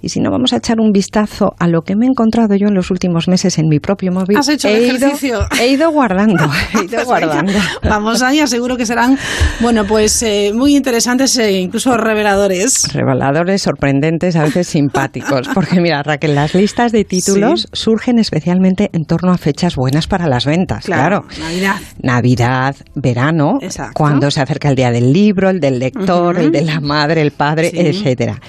Y 0.00 0.08
si 0.10 0.20
no, 0.20 0.30
vamos 0.30 0.52
a 0.52 0.56
echar 0.58 0.80
un 0.80 0.92
vistazo 0.92 1.54
a 1.58 1.66
lo 1.68 1.82
que 1.82 1.96
me 1.96 2.06
he 2.06 2.08
encontrado 2.08 2.54
yo 2.54 2.68
en 2.68 2.74
los 2.74 2.90
últimos 2.90 3.28
meses 3.28 3.58
en 3.58 3.68
mi 3.68 3.80
propio 3.80 4.12
móvil. 4.12 4.36
¿Has 4.36 4.48
hecho 4.48 4.68
he 4.68 4.84
ejercicio? 4.86 5.38
Ido, 5.38 5.46
he 5.60 5.68
ido 5.68 5.90
guardando, 5.90 6.44
he 6.74 6.84
ido 6.84 6.88
Pues 6.96 7.04
guardando. 7.06 7.52
Vamos 7.82 8.22
allá, 8.22 8.46
seguro 8.46 8.76
que 8.76 8.86
serán, 8.86 9.18
bueno, 9.60 9.84
pues 9.84 10.22
eh, 10.22 10.52
muy 10.54 10.76
interesantes 10.76 11.36
e 11.38 11.52
incluso 11.60 11.96
reveladores. 11.96 12.92
Reveladores, 12.92 13.62
sorprendentes, 13.62 14.36
a 14.36 14.44
veces 14.44 14.66
simpáticos. 14.68 15.48
Porque 15.54 15.80
mira, 15.80 16.02
Raquel, 16.02 16.34
las 16.34 16.54
listas 16.54 16.92
de 16.92 17.04
títulos 17.04 17.62
Sí. 17.62 17.66
surgen 17.72 18.18
especialmente 18.18 18.90
en 18.92 19.04
torno 19.04 19.32
a 19.32 19.38
fechas 19.38 19.74
buenas 19.76 20.06
para 20.06 20.28
las 20.28 20.44
ventas. 20.46 20.84
Claro. 20.84 21.24
Navidad. 21.40 21.76
Navidad, 22.02 22.76
verano, 22.94 23.58
Exacto. 23.60 23.92
cuando 23.94 24.30
se 24.30 24.40
acerca 24.40 24.68
el 24.68 24.76
día 24.76 24.90
del 24.90 25.12
libro, 25.12 25.50
el 25.50 25.60
del 25.60 25.78
lector, 25.78 26.38
el 26.38 26.52
de 26.52 26.62
la 26.62 26.80
madre, 26.80 27.22
el 27.22 27.32
padre, 27.32 27.70
Sí. 27.70 27.78
etcétera. 27.78 28.40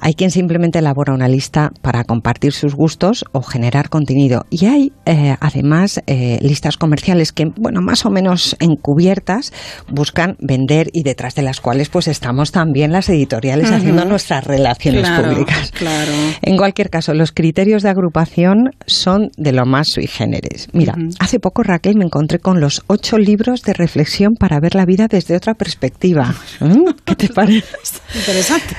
Hay 0.00 0.14
quien 0.14 0.30
simplemente 0.52 0.80
elabora 0.80 1.14
una 1.14 1.28
lista 1.28 1.70
para 1.80 2.04
compartir 2.04 2.52
sus 2.52 2.74
gustos 2.74 3.24
o 3.32 3.40
generar 3.40 3.88
contenido. 3.88 4.44
Y 4.50 4.66
hay 4.66 4.92
eh, 5.06 5.34
además 5.40 6.02
eh, 6.06 6.38
listas 6.42 6.76
comerciales 6.76 7.32
que, 7.32 7.46
bueno, 7.56 7.80
más 7.80 8.04
o 8.04 8.10
menos 8.10 8.54
encubiertas, 8.60 9.50
buscan 9.88 10.36
vender 10.40 10.90
y 10.92 11.04
detrás 11.04 11.34
de 11.36 11.40
las 11.40 11.62
cuales 11.62 11.88
pues 11.88 12.06
estamos 12.06 12.52
también 12.52 12.92
las 12.92 13.08
editoriales 13.08 13.70
haciendo 13.70 14.04
nuestras 14.04 14.44
relaciones 14.44 15.08
Claro, 15.08 15.30
públicas. 15.30 15.70
Claro. 15.70 16.12
En 16.42 16.58
cualquier 16.58 16.90
caso, 16.90 17.14
los 17.14 17.32
criterios 17.32 17.82
de 17.82 17.88
agrupación 17.88 18.72
son 18.86 19.30
de 19.38 19.52
lo 19.52 19.64
más 19.64 19.88
sui 19.88 20.06
generis. 20.06 20.68
Mira, 20.74 20.94
hace 21.18 21.40
poco 21.40 21.62
Raquel 21.62 21.96
me 21.96 22.04
encontré 22.04 22.40
con 22.40 22.60
los 22.60 22.82
ocho 22.88 23.16
libros 23.16 23.62
de 23.62 23.72
reflexión 23.72 24.34
para 24.38 24.60
ver 24.60 24.74
la 24.74 24.84
vida 24.84 25.06
desde 25.08 25.34
otra 25.34 25.54
perspectiva. 25.54 26.34
¿Mm? 26.60 26.90
¿Qué 27.06 27.14
te 27.16 27.28
parece? 27.30 27.74
Interesante. 28.14 28.76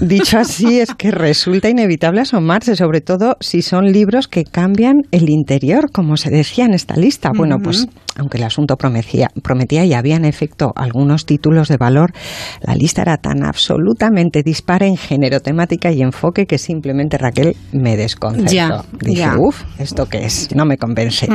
Dicho 0.00 0.38
así, 0.38 0.80
es 0.80 0.92
que 0.96 1.11
resulta 1.12 1.68
inevitable 1.68 2.20
asomarse, 2.20 2.74
sobre 2.74 3.00
todo 3.00 3.36
si 3.40 3.62
son 3.62 3.92
libros 3.92 4.26
que 4.26 4.44
cambian 4.44 5.02
el 5.12 5.28
interior, 5.28 5.90
como 5.92 6.16
se 6.16 6.30
decía 6.30 6.64
en 6.64 6.74
esta 6.74 6.96
lista. 6.96 7.30
Bueno, 7.36 7.58
pues 7.62 7.86
aunque 8.18 8.38
el 8.38 8.44
asunto 8.44 8.76
prometía, 8.76 9.28
prometía 9.42 9.84
y 9.84 9.94
había 9.94 10.16
en 10.16 10.24
efecto 10.24 10.72
algunos 10.76 11.26
títulos 11.26 11.68
de 11.68 11.76
valor, 11.76 12.12
la 12.60 12.74
lista 12.74 13.02
era 13.02 13.16
tan 13.16 13.44
absolutamente 13.44 14.42
dispara 14.42 14.86
en 14.86 14.96
género, 14.96 15.40
temática 15.40 15.90
y 15.92 16.02
enfoque 16.02 16.46
que 16.46 16.58
simplemente 16.58 17.18
Raquel 17.18 17.56
me 17.72 17.96
desconcertó. 17.96 18.52
Ya, 18.52 18.84
Dije, 19.00 19.20
ya. 19.20 19.34
uff, 19.38 19.62
¿esto 19.78 20.06
qué 20.06 20.24
es? 20.24 20.54
No 20.54 20.64
me 20.64 20.76
convence. 20.76 21.28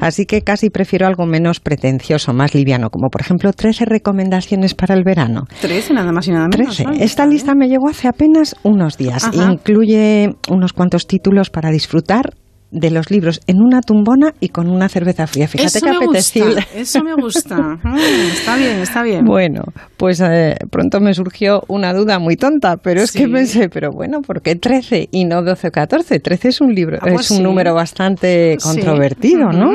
Así 0.00 0.26
que 0.26 0.42
casi 0.42 0.70
prefiero 0.70 1.06
algo 1.06 1.26
menos 1.26 1.60
pretencioso, 1.60 2.32
más 2.32 2.54
liviano, 2.54 2.90
como 2.90 3.08
por 3.08 3.20
ejemplo 3.20 3.52
13 3.52 3.84
recomendaciones 3.84 4.74
para 4.74 4.94
el 4.94 5.04
verano. 5.04 5.44
Trece, 5.60 5.92
nada 5.92 6.12
más 6.12 6.26
y 6.28 6.32
nada 6.32 6.48
menos. 6.48 6.76
13. 6.76 6.84
¿vale? 6.84 7.04
Esta 7.04 7.26
lista 7.26 7.54
me 7.54 7.68
llegó 7.68 7.88
hace 7.88 8.08
apenas 8.08 8.56
unos 8.62 8.96
días. 8.96 9.24
Ajá. 9.24 9.52
Incluye 9.52 10.30
unos 10.48 10.72
cuantos 10.72 11.06
títulos 11.06 11.50
para 11.50 11.70
disfrutar 11.70 12.34
de 12.72 12.90
los 12.90 13.10
libros 13.10 13.40
en 13.46 13.58
una 13.62 13.80
tumbona 13.82 14.32
y 14.40 14.48
con 14.48 14.68
una 14.68 14.88
cerveza 14.88 15.26
fría. 15.26 15.46
Fíjate 15.46 15.78
eso 15.78 15.86
qué 15.86 15.90
me 15.92 15.96
apetecible. 16.06 16.54
gusta, 16.56 16.78
eso 16.78 17.04
me 17.04 17.14
gusta. 17.14 17.56
Mm, 17.84 17.96
está 18.32 18.56
bien, 18.56 18.78
está 18.80 19.02
bien. 19.02 19.24
Bueno, 19.24 19.62
pues 19.96 20.20
eh, 20.20 20.56
pronto 20.70 21.00
me 21.00 21.12
surgió 21.14 21.62
una 21.68 21.92
duda 21.92 22.18
muy 22.18 22.36
tonta, 22.36 22.76
pero 22.78 23.02
es 23.02 23.10
Sí. 23.10 23.18
que 23.20 23.28
pensé, 23.28 23.68
pero 23.68 23.90
bueno, 23.92 24.20
¿por 24.22 24.40
qué 24.42 24.56
13 24.56 25.08
y 25.12 25.24
no 25.26 25.42
12 25.42 25.68
o 25.68 25.70
14? 25.70 26.18
13 26.18 26.48
es 26.48 26.60
un 26.60 26.74
libro, 26.74 26.96
Ah, 27.00 27.06
pues 27.12 27.26
es 27.26 27.30
un 27.32 27.36
sí. 27.38 27.42
número 27.42 27.74
bastante 27.74 28.56
Sí. 28.58 28.66
controvertido, 28.68 29.50
¿no? 29.52 29.70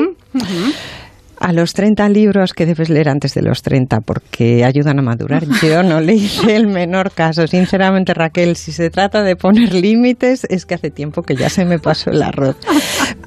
A 1.40 1.52
los 1.52 1.72
30 1.72 2.08
libros 2.08 2.52
que 2.52 2.66
debes 2.66 2.90
leer 2.90 3.08
antes 3.08 3.34
de 3.34 3.42
los 3.42 3.62
30 3.62 4.00
porque 4.00 4.64
ayudan 4.64 4.98
a 4.98 5.02
madurar. 5.02 5.44
Yo 5.62 5.82
no 5.82 6.00
le 6.00 6.14
hice 6.14 6.56
el 6.56 6.66
menor 6.66 7.12
caso. 7.12 7.46
Sinceramente, 7.46 8.14
Raquel, 8.14 8.56
si 8.56 8.72
se 8.72 8.90
trata 8.90 9.22
de 9.22 9.36
poner 9.36 9.72
límites, 9.72 10.46
es 10.50 10.66
que 10.66 10.74
hace 10.74 10.90
tiempo 10.90 11.22
que 11.22 11.36
ya 11.36 11.48
se 11.48 11.64
me 11.64 11.78
pasó 11.78 12.10
el 12.10 12.22
arroz. 12.22 12.56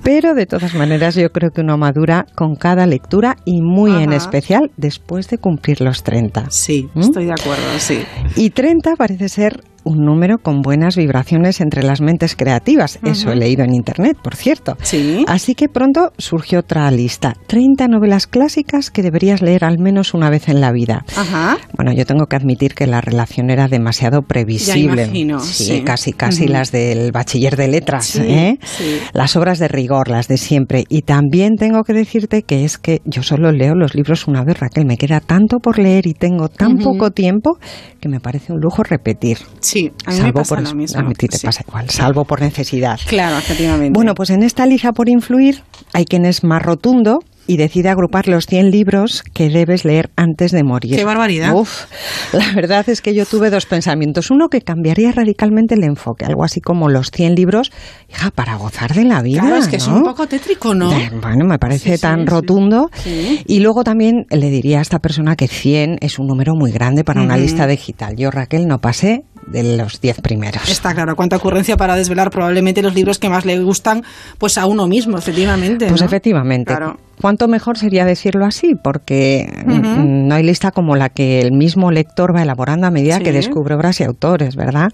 Pero 0.03 0.33
de 0.33 0.45
todas 0.45 0.73
maneras, 0.75 1.15
yo 1.15 1.31
creo 1.31 1.51
que 1.51 1.61
uno 1.61 1.77
madura 1.77 2.25
con 2.35 2.55
cada 2.55 2.85
lectura 2.85 3.38
y 3.45 3.61
muy 3.61 4.03
en 4.03 4.13
especial 4.13 4.71
después 4.77 5.29
de 5.29 5.38
cumplir 5.38 5.81
los 5.81 6.03
30. 6.03 6.47
Sí, 6.49 6.89
¿Mm? 6.93 6.99
estoy 6.99 7.25
de 7.25 7.33
acuerdo, 7.33 7.63
sí. 7.77 8.03
Y 8.35 8.49
30 8.49 8.95
parece 8.95 9.29
ser 9.29 9.61
un 9.84 10.06
número 10.06 10.38
con 10.38 10.62
buenas 10.62 10.95
vibraciones 10.95 11.62
entre 11.62 11.84
las 11.84 12.02
mentes 12.02 12.36
creativas. 12.36 12.99
Eso 13.03 13.32
he 13.32 13.36
leído 13.36 13.64
en 13.64 13.74
internet, 13.74 14.18
por 14.22 14.36
cierto. 14.36 14.78
Sí. 14.82 15.26
Así 15.28 15.56
que 15.56 15.70
pronto 15.70 16.12
surgió 16.18 16.60
otra 16.60 16.90
lista. 16.91 17.36
30 17.48 17.88
novelas 17.88 18.28
clásicas 18.28 18.91
que 18.91 19.02
deberías 19.02 19.41
leer 19.41 19.66
al 19.66 19.80
menos 19.80 20.14
una 20.14 20.30
vez 20.30 20.49
en 20.49 20.62
la 20.62 20.72
vida. 20.72 21.06
Ajá. 21.16 21.58
Bueno, 21.76 21.94
yo 21.94 22.06
tengo 22.06 22.26
que 22.26 22.36
admitir 22.36 22.74
que 22.74 22.88
la 22.88 23.02
relación 23.02 23.49
era 23.49 23.68
demasiado 23.68 24.22
previsible. 24.22 25.03
imagino, 25.03 25.40
sí, 25.40 25.64
sí. 25.66 25.82
casi, 25.82 26.14
casi 26.14 26.48
las 26.48 26.72
del 26.72 27.12
bachiller 27.12 27.56
de 27.56 27.68
letras. 27.68 28.06
Sí, 28.06 28.22
¿eh? 28.22 28.60
sí. 28.62 28.99
Las 29.14 29.36
obras 29.36 29.60
de 29.60 29.68
rigor, 29.68 30.10
las 30.10 30.28
de 30.28 30.38
siempre. 30.38 30.84
Y 30.90 31.02
también 31.03 31.56
tengo 31.56 31.84
que 31.84 31.94
decirte 31.94 32.44
que 32.44 32.66
es 32.66 32.78
que 32.78 33.02
yo 33.06 33.24
solo 33.24 33.52
leo 33.52 33.76
los 33.76 33.95
libros 33.95 34.28
una 34.28 34.44
vez, 34.44 34.60
Raquel. 34.60 34.86
Me 34.86 34.98
queda 34.98 35.20
tanto 35.20 35.58
por 35.60 35.80
leer 35.80 36.08
y 36.08 36.14
tengo 36.14 36.49
tan 36.49 36.78
poco 36.78 37.12
tiempo 37.12 37.58
que 37.99 38.10
me 38.10 38.20
parece 38.20 38.53
un 38.53 38.60
lujo 38.60 38.84
repetir. 38.84 39.38
Sí, 39.60 39.70
a 40.06 40.11
mí 40.11 40.15
me 40.18 40.22
salvo 40.22 40.34
pasa 40.34 40.56
por 40.56 40.64
lo 40.64 40.76
mismo. 40.76 41.10
A 41.10 41.14
ti 41.14 41.27
te 41.27 41.38
sí. 41.38 41.45
pasa 41.48 41.64
igual, 41.68 41.89
salvo 41.89 42.26
por 42.26 42.41
necesidad. 42.41 42.99
Claro, 43.07 43.38
efectivamente. 43.38 43.93
Bueno, 43.93 44.14
pues 44.14 44.30
en 44.30 44.43
esta 44.43 44.65
lista 44.65 44.91
por 44.91 45.10
influir 45.10 45.64
hay 45.93 46.06
quien 46.06 46.26
es 46.26 46.43
más 46.43 46.61
rotundo 46.61 47.19
y 47.47 47.57
decide 47.57 47.89
agrupar 47.89 48.27
los 48.27 48.45
100 48.45 48.72
libros 48.72 49.23
que 49.34 49.49
debes 49.49 49.84
leer 49.84 50.09
antes 50.15 50.51
de 50.51 50.63
morir. 50.63 50.95
¡Qué 50.95 51.03
barbaridad! 51.03 51.53
Uf, 51.53 51.85
la 52.34 52.51
verdad 52.53 52.88
es 52.88 53.01
que 53.01 53.13
yo 53.13 53.26
tuve 53.26 53.49
dos 53.49 53.65
pensamientos. 53.65 54.31
Uno 54.31 54.47
que 54.47 54.61
cambiaría 54.61 55.11
radicalmente 55.11 55.76
el 55.76 55.84
enfoque, 55.84 56.26
algo 56.26 56.43
así 56.43 56.61
como 56.61 56.89
los 56.89 57.11
100 57.11 57.35
libros, 57.35 57.72
hija, 58.09 58.31
para 58.31 58.55
gozar 58.55 58.93
de 58.93 59.03
la 59.05 59.22
vida. 59.22 59.41
Claro, 59.41 59.55
es 59.57 59.68
que 59.68 59.77
es 59.77 59.88
un 59.88 60.03
poco 60.03 60.27
tétrico, 60.27 60.73
¿no? 60.73 60.91
Eh, 60.91 61.11
Bueno, 61.22 61.45
me 61.45 61.57
parece 61.59 61.91
Sí, 61.91 61.95
sí, 61.95 62.01
tan 62.01 62.22
sí. 62.22 62.26
rotundo. 62.27 62.89
Sí. 62.93 63.43
Y 63.47 63.59
luego 63.59 63.84
también 63.84 64.26
le 64.30 64.49
diría 64.49 64.80
a 64.80 64.81
esta 64.81 64.99
persona 64.99 65.35
que 65.35 65.47
100 65.47 65.97
es 66.01 66.19
un 66.19 66.27
número 66.27 66.53
muy 66.55 66.72
grande 66.72 67.03
para 67.03 67.22
una 67.22 67.38
lista 67.38 67.68
digital. 67.68 68.15
Yo, 68.15 68.30
Raquel, 68.31 68.68
no 68.68 68.80
pasé 68.80 69.23
de 69.47 69.76
los 69.77 69.99
10 69.99 70.22
primeros. 70.22 70.69
Está 70.69 70.93
claro, 70.93 71.15
cuánta 71.15 71.35
ocurrencia 71.38 71.76
para 71.76 71.95
desvelar 71.95 72.30
probablemente 72.30 72.81
los 72.81 72.93
libros 72.93 73.18
que 73.19 73.27
más 73.30 73.45
le 73.45 73.59
gustan 73.59 74.03
pues 74.38 74.57
a 74.57 74.65
uno 74.68 74.88
mismo, 74.88 75.18
efectivamente. 75.18 75.88
Pues 75.88 76.01
¿no? 76.01 76.05
efectivamente. 76.07 76.65
Claro. 76.73 76.97
¿Cuánto 77.22 77.48
mejor 77.48 77.77
sería 77.77 78.03
decirlo 78.03 78.45
así? 78.45 78.73
Porque 78.81 79.48
mm, 79.65 80.27
no 80.27 80.35
hay 80.35 80.43
lista 80.43 80.72
como 80.72 80.95
la 80.95 81.10
que 81.10 81.39
el 81.39 81.52
mismo 81.52 81.91
lector 81.91 82.35
va 82.35 82.41
elaborando 82.41 82.88
a 82.88 82.91
medida 82.91 83.18
Sí. 83.18 83.23
que 83.23 83.31
descubre 83.31 83.76
obras 83.76 83.99
y 83.99 84.03
autores, 84.03 84.56
¿verdad? 84.56 84.89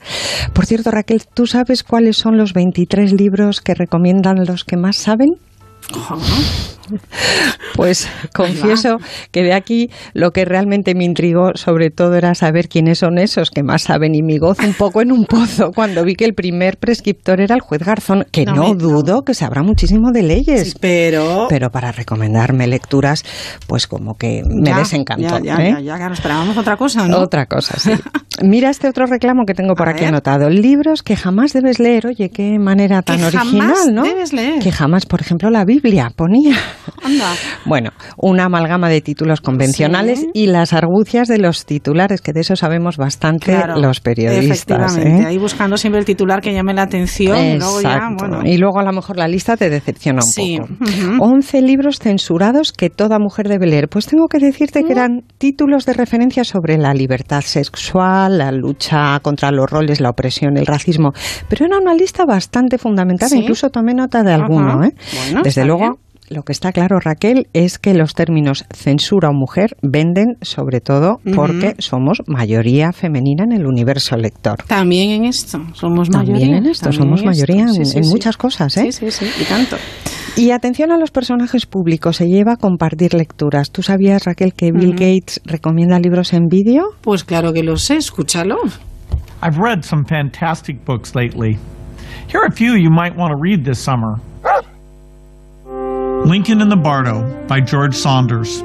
Por 0.54 0.66
cierto, 0.66 0.92
Raquel, 0.92 1.22
¿tú 1.34 1.48
sabes 1.48 1.84
cuáles 1.84 2.18
son 2.18 2.38
los 2.38 2.54
23 2.54 3.14
libros 3.14 3.62
que 3.62 3.74
recomiendan 3.74 4.46
los 4.46 4.66
que 4.66 4.76
más 4.76 4.98
saben? 4.98 5.30
Pues 7.76 8.08
confieso 8.34 8.98
que 9.32 9.44
de 9.44 9.54
aquí 9.54 9.90
lo 10.14 10.32
que 10.32 10.46
realmente 10.46 10.96
me 10.96 11.04
intrigó 11.04 11.52
sobre 11.56 11.90
todo 11.92 12.16
era 12.16 12.34
saber 12.34 12.70
quiénes 12.70 13.00
son 13.00 13.18
esos 13.18 13.52
que 13.52 13.62
más 13.62 13.84
saben 13.84 14.16
y 14.16 14.22
mi 14.22 14.38
gozo 14.38 14.66
un 14.66 14.74
poco 14.74 15.02
en 15.02 15.12
un 15.12 15.26
pozo 15.26 15.72
cuando 15.74 16.04
vi 16.06 16.16
que 16.16 16.24
el 16.26 16.34
primer 16.34 16.78
prescriptor 16.78 17.42
era 17.42 17.56
el 17.56 17.62
juez 17.62 17.84
Garzón, 17.84 18.26
que 18.32 18.46
No 18.46 18.74
dudo 18.74 19.24
que 19.24 19.34
sabrá 19.34 19.64
muchísimo 19.64 20.12
de 20.12 20.24
leyes. 20.24 20.76
pero... 20.80 21.48
Pero 21.50 21.70
para 21.72 21.92
recomendarme 21.92 22.68
lecturas, 22.68 23.24
pues 23.68 23.86
como 23.88 24.16
que 24.18 24.44
me 24.46 24.70
Ya, 24.70 24.78
desencantó. 24.80 25.40
Ya, 25.40 25.58
ya, 25.58 25.66
¿eh? 25.66 25.84
ya, 25.84 25.98
ya, 25.98 26.08
esperábamos 26.08 26.58
otra 26.58 26.78
cosa, 26.78 27.06
¿no? 27.08 27.18
Otra 27.20 27.46
cosa, 27.48 27.78
sí. 27.80 27.92
Mira 28.44 28.70
este 28.70 28.88
otro 28.88 29.08
reclamo 29.08 29.46
que 29.46 29.56
tengo 29.56 29.74
por 29.74 29.88
A 29.88 29.92
aquí 29.92 30.02
ver. 30.02 30.10
anotado. 30.10 30.50
Libros 30.50 31.02
que 31.02 31.16
jamás 31.16 31.54
debes 31.54 31.80
leer. 31.80 32.06
Oye, 32.08 32.30
qué 32.30 32.60
manera 32.60 33.02
tan 33.02 33.18
Que 33.18 33.26
original, 33.26 33.52
jamás 33.74 33.88
¿no? 33.92 34.04
debes 34.04 34.32
leer. 34.32 34.60
Que 34.62 34.72
jamás, 34.72 35.06
por 35.08 35.22
ejemplo, 35.22 35.50
la 35.50 35.66
Biblia 35.66 35.77
ponía. 36.16 36.56
Anda. 37.04 37.34
Bueno, 37.66 37.92
una 38.18 38.46
amalgama 38.46 38.90
de 38.90 39.02
títulos 39.02 39.42
convencionales 39.42 40.20
Sí. 40.20 40.28
y 40.34 40.48
las 40.48 40.74
argucias 40.74 41.28
de 41.28 41.38
los 41.38 41.66
titulares, 41.66 42.22
que 42.22 42.34
de 42.34 42.42
eso 42.42 42.56
sabemos 42.56 42.98
bastante 42.98 43.48
Claro, 43.54 43.80
los 43.80 44.00
periodistas. 44.00 44.46
Efectivamente, 44.46 45.24
¿eh? 45.24 45.26
ahí 45.28 45.38
buscando 45.38 45.78
siempre 45.78 46.00
el 46.00 46.06
titular 46.06 46.42
que 46.42 46.54
llame 46.54 46.74
la 46.74 46.84
atención 46.84 47.38
y 47.38 47.58
luego 47.58 47.82
ya, 47.82 47.94
Exacto. 47.96 48.16
bueno. 48.28 48.42
Y 48.46 48.58
luego 48.58 48.80
a 48.80 48.84
lo 48.84 48.92
mejor 48.92 49.18
la 49.18 49.28
lista 49.28 49.58
te 49.58 49.70
decepciona 49.70 50.20
un 50.24 50.32
Sí. 50.32 50.58
poco. 50.60 50.74
Ujú. 50.84 51.24
11 51.24 51.62
libros 51.62 52.00
censurados 52.00 52.72
que 52.72 52.90
toda 52.90 53.20
mujer 53.20 53.48
debe 53.48 53.68
leer. 53.68 53.88
Pues 53.90 54.06
tengo 54.08 54.28
que 54.28 54.40
decirte 54.40 54.82
Mm. 54.82 54.86
que 54.86 54.92
eran 54.94 55.24
títulos 55.38 55.86
de 55.86 55.94
referencia 55.94 56.44
sobre 56.44 56.78
la 56.78 56.94
libertad 56.94 57.42
sexual, 57.42 58.38
la 58.38 58.52
lucha 58.52 59.20
contra 59.22 59.52
los 59.52 59.70
roles, 59.70 60.02
la 60.02 60.10
opresión, 60.10 60.58
el 60.58 60.66
racismo. 60.66 61.12
Pero 61.50 61.66
era 61.66 61.78
una 61.78 61.94
lista 61.94 62.26
bastante 62.26 62.78
fundamentada, 62.78 63.30
Sí. 63.30 63.40
incluso 63.40 63.70
tomé 63.70 63.94
nota 63.94 64.24
de 64.24 64.34
alguno. 64.34 64.84
¿eh? 64.84 64.94
Bueno, 65.26 65.42
Desde 65.44 65.66
luego. 65.68 66.00
Lo 66.30 66.44
que 66.44 66.52
está 66.52 66.74
claro, 66.74 67.00
Raquel, 67.00 67.48
es 67.54 67.80
que 67.80 67.94
los 67.94 68.14
términos 68.14 68.66
censura 68.74 69.30
o 69.30 69.34
mujer 69.34 69.78
venden 69.82 70.36
sobre 70.42 70.82
todo 70.82 71.20
porque 71.34 71.76
somos 71.80 72.22
mayoría 72.28 72.92
femenina 72.92 73.46
en 73.46 73.54
el 73.54 73.66
universo 73.66 74.18
lector. 74.18 74.58
También 74.68 75.12
en 75.12 75.24
esto, 75.24 75.62
somos 75.72 76.10
También 76.10 76.34
mayoría. 76.34 76.58
en 76.58 76.66
esto, 76.66 76.84
también 76.90 77.02
somos 77.02 77.22
en 77.22 77.30
esto. 77.30 77.46
mayoría 77.46 77.68
Sí, 77.70 77.78
en, 77.80 77.86
sí, 77.86 77.98
en 78.00 78.04
sí. 78.04 78.10
muchas 78.10 78.36
cosas, 78.36 78.76
¿eh? 78.76 78.92
Sí, 78.92 79.10
sí, 79.10 79.26
sí, 79.26 79.42
y 79.42 79.46
tanto. 79.46 79.78
Y 80.36 80.52
atención 80.52 80.92
a 80.92 80.98
los 80.98 81.12
personajes 81.12 81.66
públicos, 81.66 82.18
se 82.18 82.28
lleva 82.28 82.54
a 82.54 82.58
compartir 82.58 83.14
lecturas. 83.14 83.72
¿Tú 83.72 83.82
sabías, 83.82 84.26
Raquel, 84.26 84.54
que 84.54 84.74
Bill. 84.74 84.92
Gates 84.96 85.40
recomienda 85.46 85.98
libros 85.98 86.34
en 86.34 86.48
vídeo? 86.50 86.90
Pues 87.00 87.24
claro 87.24 87.54
que 87.54 87.64
lo 87.64 87.78
sé, 87.78 87.96
escúchalo. 87.96 88.58
I've 89.42 89.58
read 89.58 89.84
some 89.84 90.04
fantastic 90.06 90.84
books 90.84 91.16
lately. 91.16 91.58
Here 92.28 92.42
are 92.42 92.48
a 92.50 92.52
few 92.52 92.76
you 92.76 92.90
might 92.92 93.16
want 93.18 93.32
to 93.32 93.40
read 93.42 93.64
this 93.64 93.80
summer. 93.80 94.18
Lincoln 96.26 96.62
in 96.62 96.70
the 96.70 96.76
Bardo 96.76 97.24
by 97.48 97.62
George 97.66 97.94
Saunders. 97.94 98.64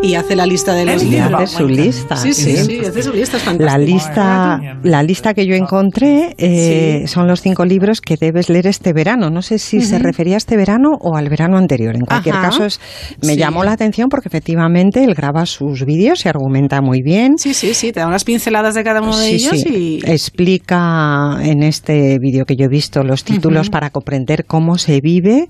Y 0.00 0.14
hace 0.14 0.36
la 0.36 0.46
lista 0.46 0.74
de 0.74 0.84
los 0.86 1.02
libros. 1.02 1.32
hace 1.42 1.56
su 1.56 1.66
lista. 1.66 2.14
Sí, 2.16 2.32
sí, 2.32 2.56
sí, 2.56 2.78
hace 2.86 3.02
su 3.02 3.12
lista, 3.12 3.36
es 3.36 3.42
fantástico. 3.42 3.64
La 3.64 3.78
lista, 3.84 4.60
la 4.84 5.02
lista 5.02 5.34
que 5.34 5.44
yo 5.44 5.56
encontré 5.56 6.36
eh, 6.38 7.02
son 7.08 7.26
los 7.26 7.40
cinco 7.42 7.64
libros 7.64 8.00
que 8.00 8.16
debes 8.16 8.48
leer 8.48 8.68
este 8.68 8.92
verano. 8.92 9.28
No 9.28 9.42
sé 9.42 9.58
si 9.58 9.80
se 9.80 9.96
Ujú. 9.96 10.04
refería 10.04 10.34
a 10.34 10.36
este 10.36 10.56
verano 10.56 10.90
o 11.00 11.16
al 11.16 11.28
verano 11.28 11.58
anterior. 11.58 11.96
En 11.96 12.02
cualquier 12.02 12.36
Ajá. 12.36 12.50
caso, 12.50 12.64
es, 12.64 12.80
me 13.22 13.32
Sí. 13.32 13.38
llamó 13.40 13.64
la 13.64 13.72
atención 13.72 14.08
porque 14.08 14.28
efectivamente 14.28 15.02
él 15.02 15.14
graba 15.14 15.44
sus 15.46 15.84
vídeos 15.84 16.24
y 16.24 16.28
argumenta 16.28 16.80
muy 16.80 17.02
bien. 17.02 17.32
Sí, 17.36 17.52
sí, 17.52 17.74
sí, 17.74 17.90
te 17.90 17.98
da 17.98 18.06
unas 18.06 18.22
pinceladas 18.22 18.76
de 18.76 18.84
cada 18.84 19.02
uno 19.02 19.18
de 19.18 19.26
Sí, 19.26 19.34
ellos 19.34 19.60
sí. 19.60 20.00
y... 20.04 20.08
Explica 20.10 21.38
en 21.42 21.64
este 21.64 22.18
vídeo 22.20 22.44
que 22.44 22.54
yo 22.54 22.66
he 22.66 22.68
visto 22.68 23.02
los 23.02 23.24
títulos 23.24 23.66
Ujú. 23.66 23.72
para 23.72 23.90
comprender 23.90 24.44
cómo 24.46 24.78
se 24.78 25.00
vive 25.00 25.48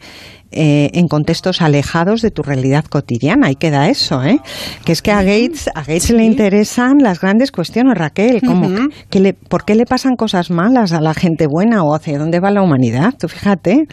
eh, 0.51 0.91
en 0.95 1.09
contextos 1.09 1.61
alejados 1.61 2.23
de 2.23 2.31
tu 2.31 2.43
realidad 2.43 2.85
cotidiana. 2.85 3.49
Ahí 3.49 3.57
queda 3.57 3.89
eso, 3.89 4.23
¿eh? 4.25 4.41
Que 4.85 4.93
es 4.93 5.03
que 5.03 5.11
a 5.13 5.23
Gates, 5.23 5.69
a 5.75 5.81
Gates 5.81 6.11
le 6.11 6.25
interesan 6.25 6.99
las 7.03 7.21
grandes 7.21 7.53
cuestiones, 7.53 7.97
Raquel, 7.97 8.41
como 8.43 8.67
Ujú. 8.67 8.89
que 9.11 9.21
le, 9.21 9.35
¿por 9.35 9.65
qué 9.65 9.75
le 9.75 9.85
pasan 9.85 10.17
cosas 10.17 10.51
malas 10.51 10.93
a 10.93 11.01
la 11.01 11.15
gente 11.15 11.47
buena 11.47 11.83
o 11.85 11.95
hacia 11.95 12.19
dónde 12.19 12.41
va 12.41 12.51
la 12.51 12.63
humanidad? 12.63 13.15
Tú 13.19 13.29
fíjate. 13.29 13.87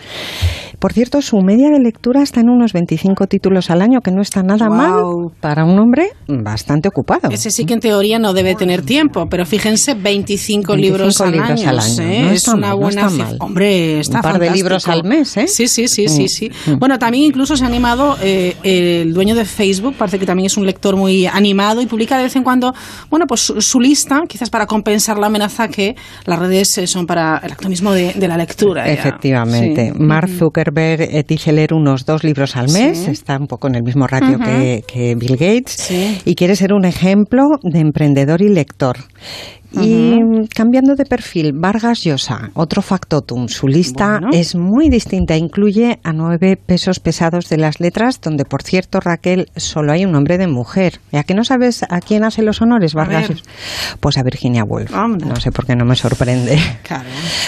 Por 0.85 0.93
cierto, 0.93 1.19
su 1.23 1.37
media 1.41 1.71
de 1.71 1.79
lectura 1.79 2.21
está 2.21 2.41
en 2.41 2.49
unos 2.51 2.71
25 2.71 3.25
títulos 3.25 3.71
al 3.71 3.81
año, 3.81 4.01
que 4.01 4.11
no 4.11 4.21
está 4.21 4.43
nada 4.43 4.69
mal 4.69 5.31
para 5.41 5.65
un 5.65 5.79
hombre 5.79 6.09
bastante 6.27 6.89
ocupado. 6.89 7.29
Ese 7.31 7.49
sí 7.49 7.65
que 7.65 7.73
en 7.73 7.79
teoría 7.79 8.19
no 8.19 8.33
debe 8.33 8.53
tener 8.53 8.83
tiempo, 8.83 9.25
pero 9.27 9.47
fíjense, 9.47 9.95
25, 9.95 10.73
25 10.73 10.75
libros, 10.75 11.21
al, 11.21 11.31
libros 11.31 11.49
año, 11.49 11.69
al 11.71 11.79
año, 11.79 12.01
¿eh? 12.03 12.21
no 12.25 12.29
es 12.29 12.47
una 12.49 12.57
mal, 12.57 12.69
no 12.69 12.77
buena 12.77 13.01
está 13.07 13.23
mal. 13.23 13.37
Hombre, 13.39 13.99
está 13.99 14.17
Un 14.17 14.21
par 14.21 14.37
de 14.39 14.51
libros 14.51 14.87
al 14.87 15.03
mes, 15.03 15.35
¿eh? 15.37 15.47
Sí, 15.47 15.67
sí, 15.67 15.87
sí, 15.87 16.07
sí, 16.07 16.25
Mm, 16.25 16.27
sí. 16.27 16.51
mm. 16.67 16.77
Bueno, 16.77 16.99
también 16.99 17.23
incluso 17.23 17.57
se 17.57 17.63
ha 17.63 17.67
animado 17.67 18.15
eh, 18.21 18.55
el 18.61 19.11
dueño 19.11 19.33
de 19.33 19.45
Facebook, 19.45 19.95
parece 19.97 20.19
que 20.19 20.27
también 20.27 20.45
es 20.45 20.55
un 20.55 20.67
lector 20.67 20.95
muy 20.95 21.25
animado 21.25 21.81
y 21.81 21.87
publica 21.87 22.15
de 22.17 22.25
vez 22.25 22.35
en 22.35 22.43
cuando, 22.43 22.75
bueno, 23.09 23.25
pues 23.27 23.41
su, 23.41 23.59
su 23.59 23.79
lista, 23.79 24.21
quizás 24.27 24.51
para 24.51 24.67
compensar 24.67 25.17
la 25.17 25.25
amenaza 25.25 25.67
que 25.67 25.95
las 26.25 26.37
redes 26.37 26.79
son 26.85 27.07
para 27.07 27.39
el 27.43 27.53
activismo 27.53 27.91
de, 27.91 28.13
de 28.13 28.27
la 28.27 28.37
lectura. 28.37 28.85
ya. 28.85 28.93
Efectivamente. 28.93 29.91
Sí. 29.91 29.99
Mark 29.99 30.29
Zuckerberg 30.29 30.74
eh, 30.77 31.23
dice 31.27 31.51
leer 31.51 31.73
unos 31.73 32.05
dos 32.05 32.23
libros 32.23 32.55
al 32.55 32.71
mes, 32.71 32.97
Sí. 32.99 33.11
está 33.11 33.37
un 33.37 33.47
poco 33.47 33.67
en 33.67 33.75
el 33.75 33.83
mismo 33.83 34.07
ratio 34.07 34.39
que 34.39 35.15
Bill 35.15 35.37
Gates, 35.37 35.91
y 36.25 36.35
quiere 36.35 36.55
ser 36.55 36.73
un 36.73 36.85
ejemplo 36.85 37.59
de 37.63 37.79
emprendedor 37.79 38.41
y 38.41 38.49
lector. 38.49 38.97
Y 39.81 40.47
cambiando 40.53 40.95
de 40.95 41.05
perfil, 41.05 41.53
Vargas 41.53 42.03
Llosa, 42.03 42.51
otro 42.53 42.81
factotum. 42.81 43.47
Su 43.47 43.67
lista 43.67 44.19
es 44.31 44.55
muy 44.55 44.89
distinta. 44.89 45.35
Incluye 45.35 45.99
a 46.03 46.13
nueve 46.13 46.57
pesos 46.57 46.99
pesados 46.99 47.49
de 47.49 47.57
las 47.57 47.79
letras, 47.79 48.21
donde, 48.21 48.45
por 48.45 48.63
cierto, 48.63 48.99
Raquel, 48.99 49.49
solo 49.55 49.91
hay 49.91 50.05
un 50.05 50.11
nombre 50.11 50.37
de 50.37 50.47
mujer. 50.47 50.99
¿Y 51.11 51.17
a 51.17 51.23
que 51.23 51.33
no 51.33 51.43
sabes 51.43 51.83
a 51.89 51.99
quién 52.01 52.23
hace 52.23 52.41
los 52.41 52.61
honores, 52.61 52.93
Vargas. 52.93 53.29
Llosa? 53.29 53.43
Pues 53.99 54.17
a 54.17 54.23
Virginia 54.23 54.63
Woolf. 54.63 54.91
No 54.91 55.35
sé 55.37 55.51
por 55.51 55.65
qué 55.65 55.75
no 55.75 55.85
me 55.85 55.95
sorprende. 55.95 56.57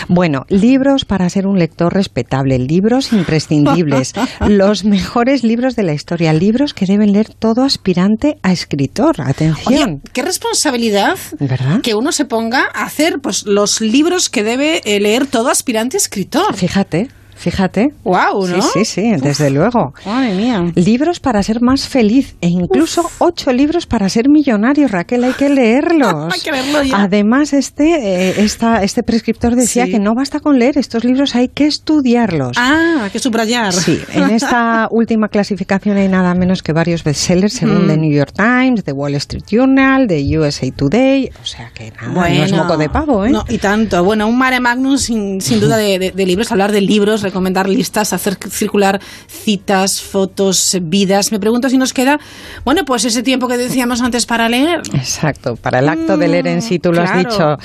Bueno, 0.08 0.45
libros 0.49 1.06
para 1.06 1.30
ser 1.30 1.48
un 1.48 1.60
lector 1.60 1.94
respetable, 1.94 2.60
libros 2.60 3.14
imprescindibles, 3.14 4.14
los 4.48 4.86
mejores 4.86 5.44
libros 5.44 5.76
de 5.76 5.84
la 5.84 5.94
historia, 5.94 6.34
libros 6.34 6.74
que 6.74 6.86
deben 6.86 7.12
leer 7.12 7.34
todo 7.34 7.64
aspirante 7.64 8.38
a 8.44 8.52
escritor. 8.52 9.22
Atención. 9.22 9.90
Oye, 9.90 10.12
qué 10.14 10.22
responsabilidad 10.22 11.18
¿Verdad? 11.40 11.82
que 11.82 11.95
uno 11.95 12.12
se 12.18 12.26
ponga 12.26 12.68
a 12.73 12.84
hacer 12.84 13.19
pues 13.19 13.45
los 13.45 13.80
libros 13.80 14.30
que 14.30 14.44
debe 14.44 14.81
eh, 14.85 14.99
leer 14.99 15.27
todo 15.27 15.49
aspirante 15.49 15.98
escritor. 15.98 16.56
Fíjate. 16.56 17.10
Fíjate. 17.38 17.93
Wow, 18.03 18.47
¿no? 18.47 18.61
Sí, 18.61 18.84
sí, 18.84 18.85
sí, 18.85 19.11
desde 19.22 19.49
luego. 19.49 19.93
Madre 20.05 20.34
mía. 20.34 20.72
Libros 20.76 21.19
para 21.19 21.41
ser 21.43 21.61
más 21.61 21.88
feliz 21.88 22.35
e 22.41 22.47
incluso 22.47 23.09
ocho 23.19 23.53
libros 23.53 23.85
para 23.85 24.09
ser 24.09 24.27
millonario, 24.27 24.88
Raquel, 24.88 25.23
hay 25.23 25.34
que 25.34 25.49
leerlos. 25.49 26.34
Hay 26.34 26.41
que 26.41 26.51
leerlo 26.51 26.84
ya. 26.84 27.03
Además, 27.03 27.53
este, 27.53 28.30
eh, 28.30 28.35
esta, 28.43 28.84
este 28.84 29.03
prescriptor 29.03 29.55
decía 29.55 29.85
Sí. 29.85 29.91
que 29.91 29.99
no 29.99 30.15
basta 30.15 30.39
con 30.39 30.57
leer 30.59 30.77
estos 30.77 31.03
libros, 31.03 31.35
hay 31.35 31.47
que 31.47 31.65
estudiarlos. 31.68 32.57
Ah, 32.59 33.01
hay 33.03 33.09
que 33.11 33.19
subrayar. 33.19 33.72
Sí, 33.73 33.99
en 34.14 34.30
esta 34.31 34.88
última 34.91 35.30
clasificación 35.30 35.97
hay 35.97 36.07
nada 36.07 36.34
menos 36.34 36.64
que 36.64 36.73
varios 36.73 37.03
bestsellers 37.03 37.53
según 37.53 37.85
Mm. 37.85 37.88
The 37.88 37.97
New 37.97 38.11
York 38.11 38.34
Times, 38.35 38.84
The 38.84 38.91
Wall 38.93 39.14
Street 39.15 39.43
Journal, 39.49 40.07
The 40.07 40.38
USA 40.39 40.72
Today, 40.72 41.30
o 41.41 41.45
sea 41.45 41.72
que 41.73 41.91
nada, 41.91 42.07
no 42.07 42.26
es 42.26 42.51
moco 42.51 42.77
de 42.77 42.89
pavo, 42.89 43.26
¿eh? 43.26 43.30
No, 43.30 43.45
y 43.47 43.57
tanto. 43.59 44.03
Bueno, 44.03 44.27
un 44.27 44.38
mare 44.38 44.59
magnum 44.59 44.97
sin, 44.97 45.39
sin 45.41 45.59
duda 45.59 45.77
de, 45.77 45.99
de- 45.99 46.11
de 46.11 46.26
libros, 46.26 46.51
hablar 46.51 46.72
de 46.72 46.81
libros, 46.81 47.22
recomendar 47.28 47.70
listas, 47.70 48.14
hacer 48.14 48.36
circular 48.49 48.99
citas, 49.28 50.02
fotos, 50.02 50.78
vidas. 50.82 51.32
Me 51.32 51.40
pregunto 51.40 51.70
si 51.70 51.78
nos 51.78 51.94
queda, 51.94 52.20
bueno, 52.66 52.82
pues 52.86 53.06
ese 53.06 53.24
tiempo 53.24 53.48
que 53.48 53.58
decíamos 53.58 54.02
antes 54.02 54.26
para 54.26 54.49
leer. 54.49 54.82
Exacto, 54.94 55.56
para 55.56 55.80
el 55.80 55.90
acto 55.90 56.18
de 56.18 56.28
leer 56.28 56.48
en 56.48 56.62
sí, 56.62 56.80
tú 56.80 56.91
lo 56.91 57.02
has 57.02 57.14
Mm, 57.14 57.20
dicho, 57.20 57.56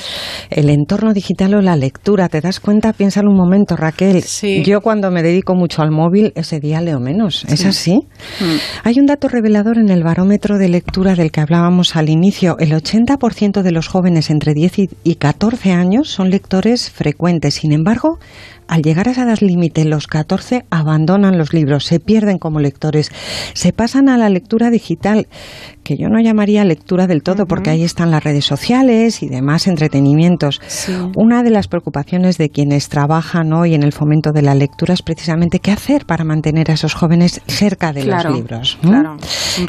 el 0.51 0.70
entorno 0.70 1.12
digital 1.12 1.55
o 1.55 1.60
la 1.62 1.76
lectura, 1.76 2.28
¿te 2.28 2.40
das 2.40 2.60
cuenta? 2.60 2.93
Piénsalo 2.93 3.30
un 3.30 3.36
momento, 3.36 3.76
Raquel. 3.76 4.22
Yo 4.64 4.80
cuando 4.80 5.10
me 5.10 5.22
dedico 5.22 5.55
mucho 5.55 5.82
al 5.82 5.90
móvil, 5.90 6.32
ese 6.36 6.60
día 6.60 6.80
leo 6.80 7.01
menos, 7.01 7.44
¿es 7.48 7.60
Sí. 7.60 7.66
así? 7.68 7.98
Hay 8.84 8.98
un 9.01 9.06
dato 9.06 9.28
revelador 9.28 9.78
en 9.78 9.89
el 9.90 10.02
barómetro 10.02 10.59
de 10.59 10.68
lectura 10.68 11.14
del 11.14 11.30
que 11.30 11.40
hablábamos 11.40 11.97
al 11.97 12.09
inicio. 12.09 12.56
El 12.59 12.72
80% 12.72 13.62
de 13.62 13.72
los 13.72 13.89
jóvenes 13.89 14.30
entre 14.30 14.55
10 14.55 14.78
y- 14.78 14.89
y 15.05 15.14
14 15.16 15.72
años 15.72 16.09
son 16.09 16.30
lectores 16.30 16.90
frecuentes. 16.90 17.55
Sin 17.55 17.72
embargo, 17.72 18.18
al 18.68 18.82
llegar 18.82 19.09
a 19.09 19.12
esa 19.12 19.24
edad 19.24 19.39
límite, 19.40 19.84
los 19.84 20.06
14 20.06 20.64
abandonan 20.70 21.39
los 21.39 21.52
libros, 21.52 21.84
se 21.84 22.01
pierden 22.01 22.39
como 22.39 22.60
lectores, 22.60 23.10
se 23.55 23.72
pasan 23.72 24.09
a 24.09 24.16
la 24.16 24.28
lectura 24.28 24.70
digital, 24.70 25.26
que 25.82 25.97
yo 25.97 26.09
no 26.09 26.20
llamaría 26.20 26.64
lectura 26.64 27.06
del 27.06 27.22
todo, 27.22 27.47
porque 27.47 27.70
ahí 27.70 27.82
están 27.82 28.10
las 28.10 28.22
redes 28.22 28.44
sociales 28.44 29.22
y 29.22 29.28
demás 29.28 29.66
entretenimientos. 29.66 30.60
Una 31.16 31.43
de 31.43 31.51
las 31.51 31.68
preocupaciones 31.68 32.39
de 32.39 32.51
quienes 32.51 32.89
trabajan 32.89 33.52
hoy 33.52 33.74
en 33.74 33.82
el 33.82 33.93
fomento 33.93 34.32
de 34.32 34.43
la 34.43 34.55
lectura 34.55 34.94
es 34.94 35.02
precisamente 35.02 35.59
qué 35.59 35.72
hacer 35.72 36.06
para 36.06 36.24
mantener 36.24 36.70
a 36.70 36.74
esos 36.74 36.94
jóvenes 36.94 37.40
cerca 37.47 37.93
de 37.93 38.02
Claro, 38.02 38.30
los 38.30 38.39
libros. 38.39 38.78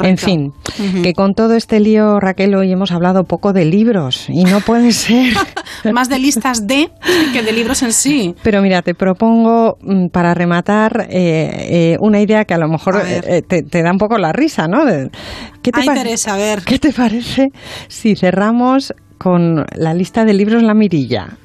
En 0.02 0.18
fin, 0.18 0.52
que 1.02 1.12
con 1.14 1.34
todo 1.34 1.54
este 1.54 1.80
lío, 1.80 2.20
Raquel, 2.20 2.54
hoy 2.54 2.72
hemos 2.72 2.92
hablado 2.92 3.24
poco 3.24 3.52
de 3.52 3.64
libros 3.64 4.28
y 4.28 4.44
no 4.44 4.60
puede 4.60 4.92
ser. 4.92 5.34
Más 5.92 6.08
de 6.08 6.18
listas 6.18 6.66
de 6.66 6.90
que 7.32 7.42
de 7.42 7.52
libros 7.52 7.82
en 7.82 7.92
sí. 7.92 8.34
Pero 8.42 8.62
mira, 8.62 8.82
te 8.84 8.94
propongo 8.94 9.76
mm, 9.80 10.08
para 10.08 10.34
rematar 10.34 11.06
eh, 11.10 11.92
eh, 11.92 11.96
una 12.00 12.20
idea 12.20 12.44
que 12.44 12.54
a 12.54 12.58
lo 12.58 12.68
mejor 12.68 12.96
A 12.96 13.02
eh, 13.10 13.42
te, 13.42 13.62
te 13.62 13.82
da 13.82 13.90
un 13.90 13.98
poco 13.98 14.18
la 14.18 14.32
risa, 14.32 14.66
¿no? 14.68 14.84
¿Qué 15.62 15.72
te, 15.72 15.80
Ay, 15.80 15.86
pa- 15.86 15.94
Teresa, 15.94 16.34
a 16.34 16.36
ver. 16.36 16.62
¿Qué 16.62 16.78
te 16.78 16.92
parece 16.92 17.48
si 17.88 18.14
cerramos 18.14 18.92
con 19.18 19.64
la 19.74 19.94
lista 19.94 20.24
de 20.24 20.34
libros 20.34 20.62
La 20.62 20.74
Mirilla? 20.74 21.38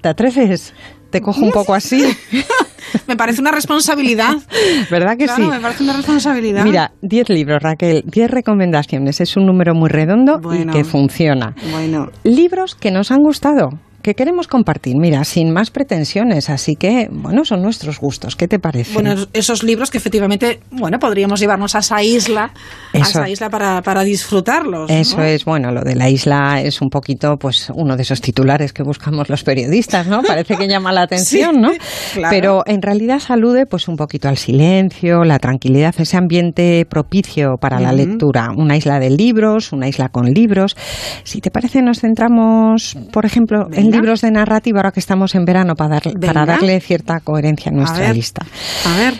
¿Te 0.00 0.08
atreves? 0.08 0.74
Te 1.10 1.20
cojo 1.20 1.40
un 1.44 1.52
poco 1.52 1.72
así, 1.74 2.02
Me 3.08 3.16
parece 3.16 3.40
una 3.40 3.50
responsabilidad. 3.50 4.34
¿verdad 4.90 5.16
que 5.16 5.24
claro, 5.26 5.44
sí? 5.44 5.50
me 5.50 5.60
parece 5.60 5.82
una 5.84 5.92
responsabilidad. 5.94 6.64
Mira, 6.64 6.92
10 7.02 7.28
libros, 7.30 7.62
Raquel, 7.62 8.02
10 8.06 8.30
recomendaciones. 8.30 9.20
Es 9.20 9.36
un 9.36 9.44
número 9.46 9.74
muy 9.74 9.88
redondo 9.88 10.38
Bueno. 10.40 10.72
y 10.72 10.76
que 10.76 10.84
funciona. 10.84 11.54
Bueno. 11.72 12.08
Libros 12.22 12.74
que 12.74 12.90
nos 12.90 13.10
han 13.10 13.20
gustado, 13.22 13.70
que 14.06 14.14
queremos 14.14 14.46
compartir, 14.46 14.94
mira, 14.96 15.24
sin 15.24 15.52
más 15.52 15.72
pretensiones. 15.72 16.48
Así 16.48 16.76
que, 16.76 17.08
bueno, 17.10 17.44
son 17.44 17.60
nuestros 17.60 17.98
gustos. 17.98 18.36
¿Qué 18.36 18.46
te 18.46 18.60
parece? 18.60 18.94
Bueno, 18.94 19.16
esos 19.32 19.64
libros 19.64 19.90
que 19.90 19.98
efectivamente, 19.98 20.60
bueno, 20.70 21.00
podríamos 21.00 21.40
llevarnos 21.40 21.74
a 21.74 21.80
esa 21.80 22.04
isla, 22.04 22.52
a 22.92 22.98
esa 22.98 23.28
isla 23.28 23.50
para, 23.50 23.82
para 23.82 24.04
disfrutarlos. 24.04 24.88
¿no? 24.88 24.96
Eso 24.96 25.20
es, 25.22 25.44
bueno, 25.44 25.72
lo 25.72 25.82
de 25.82 25.96
la 25.96 26.08
isla 26.08 26.62
es 26.62 26.80
un 26.80 26.88
poquito, 26.88 27.36
pues, 27.36 27.68
uno 27.74 27.96
de 27.96 28.02
esos 28.02 28.20
titulares 28.20 28.72
que 28.72 28.84
buscamos 28.84 29.28
los 29.28 29.42
periodistas, 29.42 30.06
¿no? 30.06 30.22
Parece 30.22 30.56
que 30.56 30.68
llama 30.68 30.92
la 30.92 31.02
atención, 31.02 31.56
Sí, 31.56 31.60
¿no? 31.60 31.70
claro. 32.14 32.30
Pero 32.30 32.62
en 32.66 32.82
realidad 32.82 33.20
alude, 33.28 33.66
pues, 33.66 33.88
un 33.88 33.96
poquito 33.96 34.28
al 34.28 34.36
silencio, 34.36 35.24
la 35.24 35.40
tranquilidad, 35.40 35.92
ese 35.98 36.16
ambiente 36.16 36.86
propicio 36.88 37.56
para 37.60 37.80
la 37.80 37.92
lectura. 37.92 38.50
Una 38.56 38.76
isla 38.76 39.00
de 39.00 39.10
libros, 39.10 39.72
una 39.72 39.88
isla 39.88 40.10
con 40.10 40.26
libros. 40.26 40.76
Si 41.24 41.40
te 41.40 41.50
parece, 41.50 41.82
nos 41.82 41.98
centramos, 41.98 42.96
por 43.10 43.26
ejemplo, 43.26 43.66
en 43.72 43.90
Venga. 43.90 43.95
Libros 43.96 44.20
de 44.20 44.30
narrativa, 44.30 44.78
ahora 44.78 44.92
que 44.92 45.00
estamos 45.00 45.34
en 45.34 45.44
verano, 45.44 45.74
para, 45.76 46.00
dar- 46.00 46.12
para 46.20 46.46
darle 46.46 46.80
cierta 46.80 47.20
coherencia 47.20 47.70
a 47.70 47.74
nuestra 47.74 48.06
ver. 48.06 48.16
lista. 48.16 48.44
A 48.84 48.96
ver. 48.96 49.14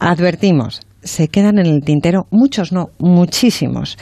Advertimos, 0.00 0.80
se 1.02 1.28
quedan 1.28 1.58
en 1.58 1.66
el 1.66 1.80
tintero, 1.82 2.26
muchos 2.30 2.72
no, 2.72 2.86
muchísimos. 2.98 3.96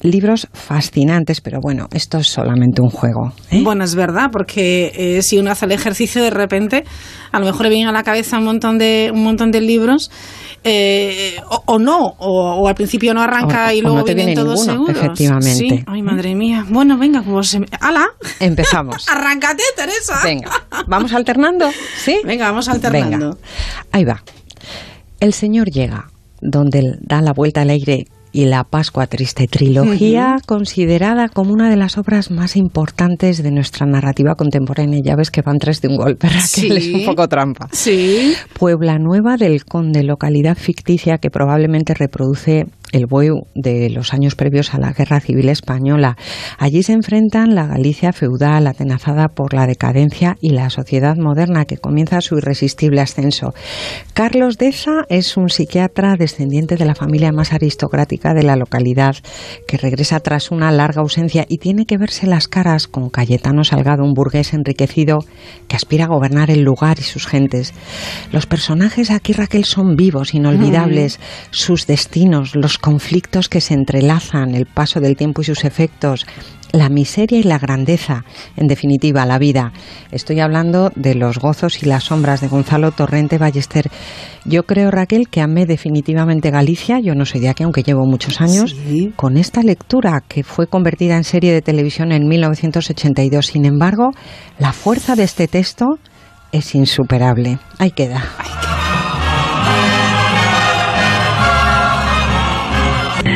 Libros 0.00 0.48
fascinantes, 0.52 1.40
pero 1.40 1.58
bueno, 1.60 1.88
esto 1.92 2.18
es 2.18 2.28
solamente 2.28 2.80
un 2.80 2.88
juego. 2.90 3.32
¿eh? 3.50 3.62
Bueno, 3.64 3.82
es 3.84 3.94
verdad, 3.94 4.28
porque 4.30 4.92
eh, 4.94 5.22
si 5.22 5.38
uno 5.38 5.50
hace 5.50 5.64
el 5.66 5.72
ejercicio 5.72 6.22
de 6.22 6.30
repente, 6.30 6.84
a 7.32 7.40
lo 7.40 7.46
mejor 7.46 7.62
le 7.62 7.70
vienen 7.70 7.88
a 7.88 7.92
la 7.92 8.02
cabeza 8.04 8.38
un 8.38 8.44
montón 8.44 8.78
de, 8.78 9.10
un 9.12 9.24
montón 9.24 9.50
de 9.50 9.60
libros, 9.60 10.10
eh, 10.64 11.36
o, 11.50 11.62
o 11.66 11.78
no, 11.78 11.98
o, 12.18 12.60
o 12.62 12.68
al 12.68 12.74
principio 12.74 13.12
no 13.14 13.22
arranca 13.22 13.68
O- 13.68 13.72
y 13.72 13.80
luego 13.80 13.98
no 13.98 14.04
te 14.04 14.14
vienen 14.14 14.34
viene 14.34 14.40
todos 14.48 14.66
ninguno, 14.66 14.86
seguros. 14.86 14.96
efectivamente. 15.04 15.68
Sí. 15.68 15.84
Ay, 15.86 16.02
madre 16.02 16.34
mía. 16.34 16.64
Bueno, 16.68 16.96
venga, 16.98 17.22
pues... 17.22 17.48
se 17.48 17.60
me- 17.60 17.66
¡Hala! 17.80 18.06
Empezamos. 18.40 19.08
¡Arráncate, 19.08 19.62
Teresa! 19.74 20.20
Venga, 20.22 20.50
¿vamos 20.86 21.12
alternando? 21.12 21.68
¿Sí? 22.04 22.20
Venga, 22.24 22.46
vamos 22.50 22.68
alternando. 22.68 23.30
Venga. 23.30 23.36
Ahí 23.92 24.04
va. 24.04 24.22
El 25.18 25.32
Señor 25.32 25.70
llega, 25.70 26.08
donde 26.40 26.98
da 27.00 27.20
la 27.22 27.32
vuelta 27.32 27.62
al 27.62 27.70
aire 27.70 28.06
y 28.32 28.44
la 28.44 28.64
Pascua 28.64 29.06
Triste, 29.06 29.46
trilogía 29.46 30.36
considerada 30.44 31.30
como 31.30 31.54
una 31.54 31.70
de 31.70 31.76
las 31.76 31.96
obras 31.96 32.30
más 32.30 32.56
importantes 32.56 33.42
de 33.42 33.50
nuestra 33.50 33.86
narrativa 33.86 34.34
contemporánea. 34.34 35.00
Ya 35.02 35.16
ves 35.16 35.30
que 35.30 35.40
van 35.40 35.58
tres 35.58 35.80
de 35.80 35.88
un 35.88 35.96
golpe, 35.96 36.28
Sí. 36.40 36.68
es 36.70 36.88
un 36.92 37.04
poco 37.06 37.28
trampa. 37.28 37.68
Sí. 37.72 38.34
Puebla 38.58 38.98
Nueva 38.98 39.38
del 39.38 39.64
Conde, 39.64 40.02
localidad 40.02 40.56
ficticia 40.58 41.16
que 41.16 41.30
probablemente 41.30 41.94
reproduce 41.94 42.66
el 42.92 43.06
Bueu 43.06 43.46
de 43.54 43.90
los 43.90 44.14
años 44.14 44.34
previos 44.34 44.74
a 44.74 44.78
la 44.78 44.92
Guerra 44.92 45.20
Civil 45.20 45.48
Española. 45.48 46.16
Allí 46.58 46.82
se 46.82 46.92
enfrentan 46.92 47.54
la 47.54 47.66
Galicia 47.66 48.12
feudal, 48.12 48.66
atenazada 48.66 49.28
por 49.28 49.54
la 49.54 49.66
decadencia, 49.66 50.36
y 50.40 50.50
la 50.50 50.70
sociedad 50.70 51.16
moderna 51.16 51.64
que 51.64 51.78
comienza 51.78 52.20
su 52.20 52.38
irresistible 52.38 53.00
ascenso. 53.00 53.54
Carlos 54.14 54.58
Deza 54.58 55.04
es 55.08 55.36
un 55.36 55.48
psiquiatra 55.48 56.16
descendiente 56.16 56.76
de 56.76 56.84
la 56.84 56.94
familia 56.94 57.32
más 57.32 57.52
aristocrática 57.52 58.34
de 58.34 58.42
la 58.42 58.56
localidad, 58.56 59.16
que 59.66 59.76
regresa 59.76 60.20
tras 60.20 60.50
una 60.50 60.70
larga 60.70 61.02
ausencia 61.02 61.44
y 61.48 61.58
tiene 61.58 61.86
que 61.86 61.98
verse 61.98 62.26
las 62.26 62.48
caras 62.48 62.86
con 62.86 63.10
Cayetano 63.10 63.64
Salgado, 63.64 64.04
un 64.04 64.14
burgués 64.14 64.52
enriquecido 64.52 65.18
que 65.68 65.76
aspira 65.76 66.04
a 66.04 66.08
gobernar 66.08 66.50
el 66.50 66.62
lugar 66.62 66.98
y 66.98 67.02
sus 67.02 67.26
gentes. 67.26 67.74
Los 68.32 68.46
personajes 68.46 69.10
aquí, 69.10 69.32
Raquel, 69.32 69.64
son 69.64 69.96
vivos, 69.96 70.34
inolvidables, 70.34 71.20
sus 71.50 71.86
destinos, 71.86 72.54
los 72.54 72.75
conflictos 72.78 73.48
que 73.48 73.60
se 73.60 73.74
entrelazan, 73.74 74.54
el 74.54 74.66
paso 74.66 75.00
del 75.00 75.16
tiempo 75.16 75.42
y 75.42 75.44
sus 75.44 75.64
efectos, 75.64 76.26
la 76.72 76.88
miseria 76.88 77.38
y 77.38 77.42
la 77.42 77.58
grandeza, 77.58 78.24
en 78.56 78.66
definitiva, 78.66 79.24
la 79.26 79.38
vida. 79.38 79.72
Estoy 80.10 80.40
hablando 80.40 80.90
de 80.94 81.14
los 81.14 81.38
gozos 81.38 81.82
y 81.82 81.86
las 81.86 82.04
sombras 82.04 82.40
de 82.40 82.48
Gonzalo 82.48 82.90
Torrente 82.92 83.38
Ballester. 83.38 83.90
Yo 84.44 84.64
creo, 84.64 84.90
Raquel, 84.90 85.28
que 85.28 85.40
amé 85.40 85.66
definitivamente 85.66 86.50
Galicia, 86.50 87.00
yo 87.00 87.14
no 87.14 87.24
soy 87.24 87.40
de 87.40 87.48
aquí, 87.48 87.62
aunque 87.62 87.82
llevo 87.82 88.04
muchos 88.06 88.40
años, 88.40 88.76
con 89.16 89.36
esta 89.36 89.62
lectura 89.62 90.22
que 90.26 90.42
fue 90.44 90.66
convertida 90.66 91.16
en 91.16 91.24
serie 91.24 91.52
de 91.52 91.62
televisión 91.62 92.12
en 92.12 92.28
1982. 92.28 93.46
Sin 93.46 93.64
embargo, 93.64 94.10
la 94.58 94.72
fuerza 94.72 95.16
de 95.16 95.24
este 95.24 95.48
texto 95.48 95.98
es 96.52 96.74
insuperable. 96.74 97.58
Ahí 97.78 97.90
queda. 97.90 98.22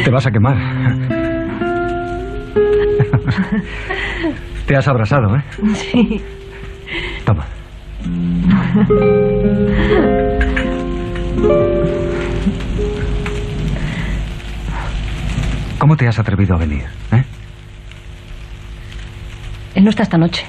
Te 0.05 0.11
vas 0.11 0.27
a 0.27 0.31
quemar. 0.31 0.57
Te 4.67 4.77
has 4.77 4.89
abrasado, 4.89 5.37
¿eh? 5.37 5.43
Sí. 5.75 6.23
Toma. 7.25 7.45
¿Cómo 15.79 15.97
te 15.97 16.07
has 16.07 16.19
atrevido 16.19 16.55
a 16.55 16.59
venir? 16.59 16.85
¿eh? 17.13 17.25
Él 19.75 19.85
no 19.85 19.91
está 19.91 20.03
esta 20.03 20.19
noche. 20.19 20.45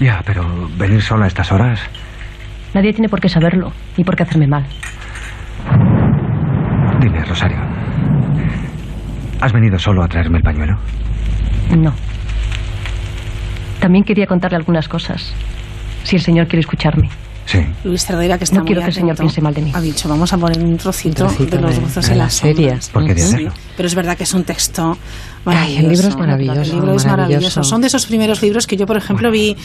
Ya, 0.00 0.22
pero 0.24 0.68
venir 0.76 1.00
sola 1.02 1.24
a 1.24 1.28
estas 1.28 1.50
horas. 1.52 1.80
Nadie 2.74 2.92
tiene 2.92 3.08
por 3.08 3.20
qué 3.20 3.28
saberlo, 3.28 3.72
ni 3.96 4.04
por 4.04 4.16
qué 4.16 4.22
hacerme 4.24 4.46
mal. 4.46 4.64
Dime, 7.00 7.24
Rosario. 7.24 7.58
¿Has 9.42 9.52
venido 9.52 9.76
solo 9.76 10.04
a 10.04 10.08
traerme 10.08 10.38
el 10.38 10.44
pañuelo? 10.44 10.78
No. 11.76 11.92
También 13.80 14.04
quería 14.04 14.26
contarle 14.28 14.56
algunas 14.56 14.88
cosas. 14.88 15.32
Si 16.04 16.14
el 16.14 16.22
señor 16.22 16.46
quiere 16.46 16.60
escucharme. 16.60 17.10
Sí. 17.46 17.58
Luis 17.82 18.06
Cerdeira, 18.06 18.38
que 18.38 18.44
está 18.44 18.58
No 18.58 18.64
quiero 18.64 18.80
muy 18.82 18.84
que 18.86 18.90
el 18.90 18.94
señor 18.94 19.16
piense 19.16 19.40
mal 19.40 19.52
de 19.52 19.62
mí. 19.62 19.72
Ha 19.74 19.80
dicho, 19.80 20.08
vamos 20.08 20.32
a 20.32 20.38
poner 20.38 20.62
un 20.62 20.76
trocito, 20.76 21.24
Un 21.24 21.30
trocito 21.34 21.56
de 21.56 21.62
los 21.62 21.74
de- 21.74 21.80
gozos 21.82 22.06
de 22.06 22.12
en 22.12 22.18
la 22.18 22.24
las 22.24 22.34
serie. 22.34 22.78
Pero 23.76 23.86
es 23.88 23.94
verdad 23.96 24.16
que 24.16 24.22
es 24.22 24.32
un 24.32 24.44
texto 24.44 24.96
Ay, 25.44 25.76
el 25.76 25.88
libro 25.88 26.08
es 26.08 26.16
maravilloso, 26.16 26.60
El 26.60 26.70
libro 26.70 26.94
es 26.94 27.04
maravilloso. 27.04 27.08
maravilloso. 27.08 27.64
Son 27.64 27.80
de 27.80 27.88
esos 27.88 28.06
primeros 28.06 28.42
libros 28.42 28.66
que 28.66 28.76
yo, 28.76 28.86
por 28.86 28.96
ejemplo, 28.96 29.30
vi, 29.30 29.56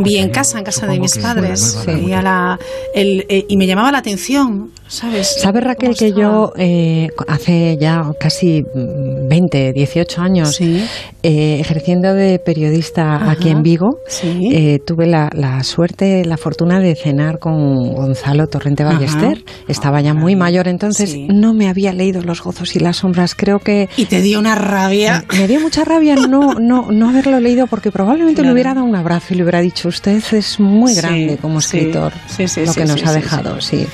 vi 0.00 0.18
en 0.18 0.30
casa, 0.30 0.58
en 0.58 0.64
casa 0.64 0.86
de 0.86 0.98
mis 1.00 1.18
padres. 1.18 1.78
Veía 1.86 2.22
la, 2.22 2.58
el, 2.94 3.26
eh, 3.28 3.44
y 3.48 3.56
me 3.56 3.66
llamaba 3.66 3.90
la 3.90 3.98
atención, 3.98 4.70
¿sabes? 4.86 5.36
¿Sabe 5.40 5.60
Raquel 5.60 5.96
que 5.96 6.12
yo 6.12 6.52
eh, 6.56 7.08
hace 7.26 7.76
ya 7.80 8.02
casi 8.18 8.62
mm, 8.62 9.28
20, 9.28 9.72
18 9.72 10.20
años, 10.20 10.60
eh, 10.60 10.86
ejerciendo 11.22 12.14
de 12.14 12.38
periodista 12.38 13.30
aquí 13.30 13.48
en 13.48 13.62
Vigo, 13.62 13.98
eh, 14.22 14.78
tuve 14.86 15.06
la, 15.06 15.30
la 15.32 15.62
suerte, 15.64 16.24
la 16.24 16.36
fortuna 16.36 16.80
de 16.80 16.94
cenar 16.94 17.38
con 17.38 17.92
Gonzalo 17.94 18.46
Torrente 18.46 18.82
Ajá. 18.82 18.94
Ballester. 18.94 19.44
Estaba 19.68 20.00
ya 20.00 20.14
muy 20.14 20.36
mayor 20.36 20.68
entonces, 20.68 21.16
no 21.28 21.54
me 21.54 21.68
había 21.68 21.92
leído 21.92 22.22
Los 22.22 22.42
gozos 22.42 22.76
y 22.76 22.78
las 22.78 22.98
sombras. 22.98 23.34
Creo 23.34 23.58
que... 23.58 23.88
Y 23.96 24.06
te 24.06 24.20
dio 24.20 24.38
una 24.38 24.54
rabia. 24.54 25.23
Me 25.38 25.48
dio 25.48 25.60
mucha 25.60 25.84
rabia 25.84 26.14
no, 26.16 26.54
no, 26.54 26.92
no 26.92 27.08
haberlo 27.08 27.40
leído 27.40 27.66
porque 27.66 27.90
probablemente 27.90 28.42
le 28.42 28.52
hubiera 28.52 28.74
dado 28.74 28.86
un 28.86 28.94
abrazo 28.94 29.34
y 29.34 29.36
le 29.36 29.42
hubiera 29.42 29.60
dicho, 29.60 29.88
usted 29.88 30.22
es 30.32 30.60
muy 30.60 30.92
Sí, 30.94 31.00
grande 31.00 31.38
como 31.40 31.60
sí, 31.60 31.78
escritor, 31.78 32.12
sí, 32.28 32.46
sí, 32.48 32.64
lo 32.66 32.74
que 32.74 32.84
nos 32.84 33.02
ha 33.04 33.12
dejado. 33.12 33.60
Sí, 33.60 33.86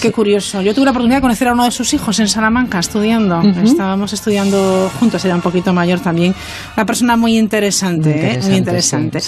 Qué 0.00 0.10
curioso. 0.12 0.60
Yo 0.62 0.74
tuve 0.74 0.84
la 0.86 0.90
oportunidad 0.90 1.18
de 1.18 1.22
conocer 1.22 1.48
a 1.48 1.52
uno 1.52 1.64
de 1.64 1.70
sus 1.70 1.92
hijos 1.94 2.18
en 2.20 2.28
Salamanca 2.28 2.78
estudiando. 2.78 3.38
Ujú. 3.40 3.60
Estábamos 3.60 4.12
estudiando 4.12 4.90
juntos, 4.98 5.24
era 5.24 5.34
un 5.34 5.40
poquito 5.40 5.72
mayor 5.72 6.00
también. 6.00 6.34
Una 6.76 6.86
persona 6.86 7.16
muy 7.16 7.36
interesante, 7.38 8.08
Muy 8.10 8.20
¿eh? 8.20 8.40
muy 8.42 8.56
interesante. 8.56 9.20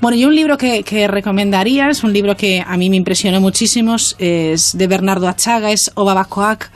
Bueno, 0.00 0.16
y 0.16 0.24
un 0.24 0.34
libro 0.34 0.56
que, 0.56 0.82
que 0.82 1.06
recomendaría, 1.08 1.88
es 1.90 2.04
un 2.04 2.12
libro 2.12 2.36
que 2.36 2.62
a 2.66 2.76
mí 2.76 2.90
me 2.90 2.96
impresionó 2.96 3.40
muchísimo, 3.40 3.96
es 4.18 4.76
de 4.76 4.86
Bernardo 4.86 5.28
Achaga, 5.28 5.70
es 5.72 5.90
Obabacoac. 5.94 6.70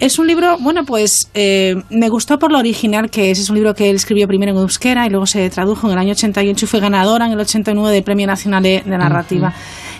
Es 0.00 0.18
un 0.18 0.26
libro, 0.26 0.56
bueno, 0.58 0.84
pues 0.84 1.28
eh, 1.34 1.76
me 1.90 2.08
gustó 2.08 2.38
por 2.38 2.52
lo 2.52 2.58
original 2.58 3.10
que 3.10 3.30
es. 3.30 3.38
Es 3.38 3.50
un 3.50 3.56
libro 3.56 3.61
que 3.74 3.88
él 3.88 3.96
escribió 3.96 4.26
primero 4.26 4.52
en 4.52 4.58
euskera 4.58 5.06
y 5.06 5.10
luego 5.10 5.26
se 5.26 5.48
tradujo 5.50 5.86
en 5.86 5.92
el 5.94 5.98
año 5.98 6.12
88 6.12 6.64
y 6.64 6.68
fue 6.68 6.80
ganadora 6.80 7.26
en 7.26 7.32
el 7.32 7.40
89 7.40 7.94
del 7.94 8.02
Premio 8.02 8.26
Nacional 8.26 8.62
de, 8.62 8.82
de 8.84 8.98
Narrativa. 8.98 9.52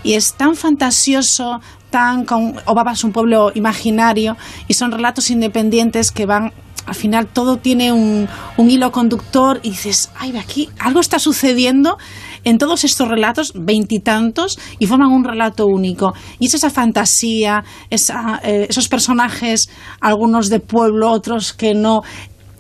Y 0.02 0.14
es 0.14 0.34
tan 0.34 0.56
fantasioso, 0.56 1.60
tan 1.90 2.24
con 2.24 2.56
Obaba 2.66 2.92
es 2.92 3.04
un 3.04 3.12
pueblo 3.12 3.52
imaginario 3.54 4.36
y 4.66 4.74
son 4.74 4.90
relatos 4.90 5.30
independientes 5.30 6.10
que 6.10 6.26
van 6.26 6.52
al 6.86 6.94
final 6.94 7.28
todo 7.28 7.58
tiene 7.58 7.92
un, 7.92 8.28
un 8.56 8.70
hilo 8.70 8.90
conductor 8.90 9.60
y 9.62 9.70
dices, 9.70 10.10
ay, 10.16 10.36
aquí 10.36 10.68
algo 10.80 11.00
está 11.00 11.18
sucediendo 11.18 11.96
en 12.44 12.58
todos 12.58 12.84
estos 12.84 13.08
relatos, 13.08 13.52
veintitantos, 13.54 14.58
y 14.78 14.86
forman 14.86 15.10
un 15.10 15.24
relato 15.24 15.66
único. 15.66 16.12
Y 16.38 16.46
es 16.46 16.54
esa 16.54 16.70
fantasía, 16.70 17.64
esa, 17.88 18.40
eh, 18.42 18.66
esos 18.68 18.88
personajes, 18.88 19.68
algunos 20.00 20.48
de 20.48 20.58
pueblo, 20.58 21.10
otros 21.10 21.52
que 21.52 21.74
no, 21.74 22.02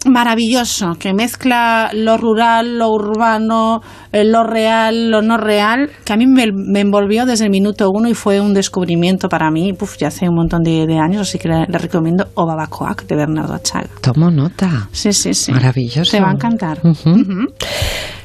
maravilloso, 0.06 0.94
que 0.98 1.12
mezcla 1.14 1.90
lo 1.92 2.16
rural, 2.16 2.78
lo 2.78 2.90
urbano, 2.90 3.80
eh, 4.12 4.24
lo 4.24 4.44
real, 4.44 5.10
lo 5.10 5.22
no 5.22 5.36
real, 5.36 5.90
que 6.04 6.12
a 6.12 6.16
mí 6.16 6.26
me, 6.26 6.46
me 6.52 6.80
envolvió 6.80 7.26
desde 7.26 7.44
el 7.44 7.50
minuto 7.50 7.90
uno 7.92 8.08
y 8.08 8.14
fue 8.14 8.40
un 8.40 8.54
descubrimiento 8.54 9.28
para 9.28 9.50
mí, 9.50 9.72
puf, 9.72 9.96
ya 9.98 10.08
hace 10.08 10.28
un 10.28 10.34
montón 10.34 10.62
de, 10.62 10.86
de 10.86 10.98
años, 10.98 11.22
así 11.22 11.38
que 11.38 11.48
le, 11.48 11.66
le 11.66 11.78
recomiendo 11.78 12.26
Obabacoac 12.34 13.06
de 13.06 13.16
Bernardo 13.16 13.54
Achaga. 13.54 13.88
Tomo 14.00 14.30
nota. 14.30 14.88
Sí, 14.92 15.12
sí, 15.12 15.34
sí. 15.34 15.52
Maravilloso. 15.52 16.10
Te 16.10 16.20
va 16.20 16.30
a 16.30 16.32
encantar. 16.32 16.78
Ujú. 16.84 17.46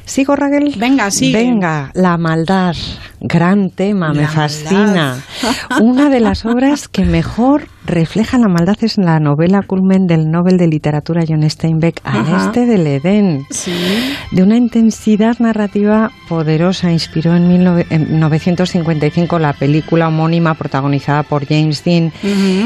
¿Sigo, 0.08 0.34
Raquel? 0.36 0.74
Venga, 0.78 1.10
sí. 1.10 1.32
Venga, 1.34 1.90
la 1.94 2.16
maldad. 2.16 2.74
Gran 3.20 3.68
tema, 3.68 4.14
me 4.14 4.26
fascina. 4.26 5.22
Una 5.82 6.08
de 6.08 6.20
las 6.20 6.46
obras 6.46 6.88
que 6.88 7.04
mejor 7.04 7.68
refleja 7.84 8.38
la 8.38 8.48
maldad 8.48 8.76
es 8.82 8.96
la 8.98 9.18
novela 9.18 9.62
culmen 9.62 10.06
del 10.06 10.30
Nobel 10.30 10.56
de 10.56 10.66
Literatura 10.66 11.24
John 11.26 11.48
Steinbeck, 11.48 12.00
Al 12.04 12.20
Ajá. 12.20 12.46
este 12.46 12.66
del 12.66 12.86
Edén. 12.86 13.46
De 14.30 14.42
una 14.42 14.56
intensidad 14.56 15.38
narrativa 15.40 16.10
poderosa, 16.28 16.92
inspiró 16.92 17.34
en 17.34 17.48
1955 17.48 19.38
la 19.38 19.52
película 19.54 20.08
homónima 20.08 20.54
protagonizada 20.54 21.22
por 21.22 21.46
James 21.46 21.82
Dean. 21.84 22.12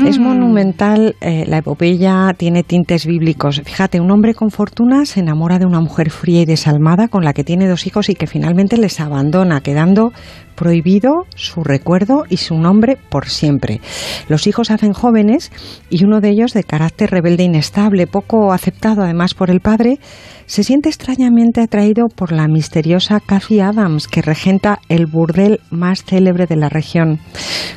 Es 0.07 0.19
monumental, 0.19 1.17
eh, 1.21 1.45
la 1.47 1.59
epopeya 1.59 2.35
tiene 2.37 2.63
tintes 2.63 3.07
bíblicos. 3.07 3.63
Fíjate, 3.65 4.01
un 4.01 4.11
hombre 4.11 4.35
con 4.35 4.51
fortuna 4.51 5.07
se 5.07 5.21
enamora 5.21 5.59
de 5.59 5.67
una 5.67 5.81
mujer 5.81 6.11
fría 6.11 6.43
y 6.43 6.47
desalmada 6.47 7.09
con 7.09 7.25
la 7.25 7.32
que 7.33 7.45
tiene 7.45 7.69
dos 7.69 7.87
hijos 7.87 8.09
y 8.09 8.15
que 8.15 8.27
finalmente 8.27 8.77
les 8.77 9.01
abandona, 9.01 9.61
quedando 9.61 10.13
prohibido 10.55 11.27
su 11.35 11.65
recuerdo 11.65 12.25
y 12.29 12.39
su 12.39 12.57
nombre 12.57 12.97
por 13.09 13.29
siempre. 13.29 13.81
Los 14.29 14.47
hijos 14.47 14.71
hacen 14.71 14.93
jóvenes 14.93 15.51
y 15.91 16.05
uno 16.05 16.21
de 16.21 16.31
ellos, 16.31 16.53
de 16.53 16.65
carácter 16.65 17.11
rebelde 17.11 17.43
e 17.43 17.47
inestable, 17.47 18.07
poco 18.07 18.53
aceptado 18.53 19.03
además 19.03 19.35
por 19.35 19.51
el 19.51 19.61
padre, 19.61 19.99
se 20.47 20.65
siente 20.65 20.89
extrañamente 20.89 21.61
atraído 21.61 22.09
por 22.09 22.33
la 22.33 22.49
misteriosa 22.49 23.21
Cathy 23.21 23.61
Adams, 23.61 24.09
que 24.09 24.23
regenta 24.23 24.81
el 24.89 25.07
burdel 25.07 25.61
más 25.71 26.05
célebre 26.05 26.47
de 26.47 26.57
la 26.57 26.69
región. 26.69 27.21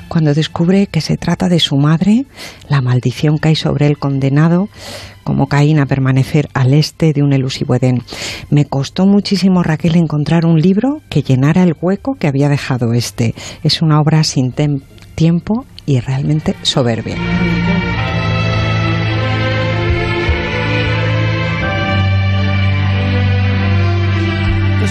Cuando 0.08 0.34
descubre 0.34 0.88
que 0.88 1.02
se 1.02 1.18
trata 1.18 1.50
de 1.50 1.60
su 1.60 1.78
madre, 1.78 2.26
la 2.68 2.82
maldición 2.82 3.38
cae 3.38 3.56
sobre 3.56 3.88
el 3.88 3.98
condenado 3.98 4.70
como 5.26 5.48
Caín 5.48 5.80
a 5.80 5.88
permanecer 5.88 6.50
al 6.54 6.74
este 6.74 7.12
de 7.12 7.24
un 7.24 7.34
elusivo 7.34 7.76
Edén. 7.76 8.04
Me 8.52 8.66
costó 8.66 9.08
muchísimo, 9.08 9.64
Raquel, 9.64 9.96
encontrar 9.96 10.46
un 10.46 10.62
libro 10.62 11.02
que 11.10 11.24
llenara 11.24 11.64
el 11.64 11.76
hueco 11.82 12.16
que 12.16 12.28
había 12.28 12.48
dejado 12.48 12.75
este. 12.94 13.34
Es 13.64 13.82
una 13.82 14.00
obra 14.00 14.24
sin 14.24 14.52
tiempo 15.16 15.66
y 15.86 16.00
realmente 16.00 16.56
soberbia. 16.62 17.16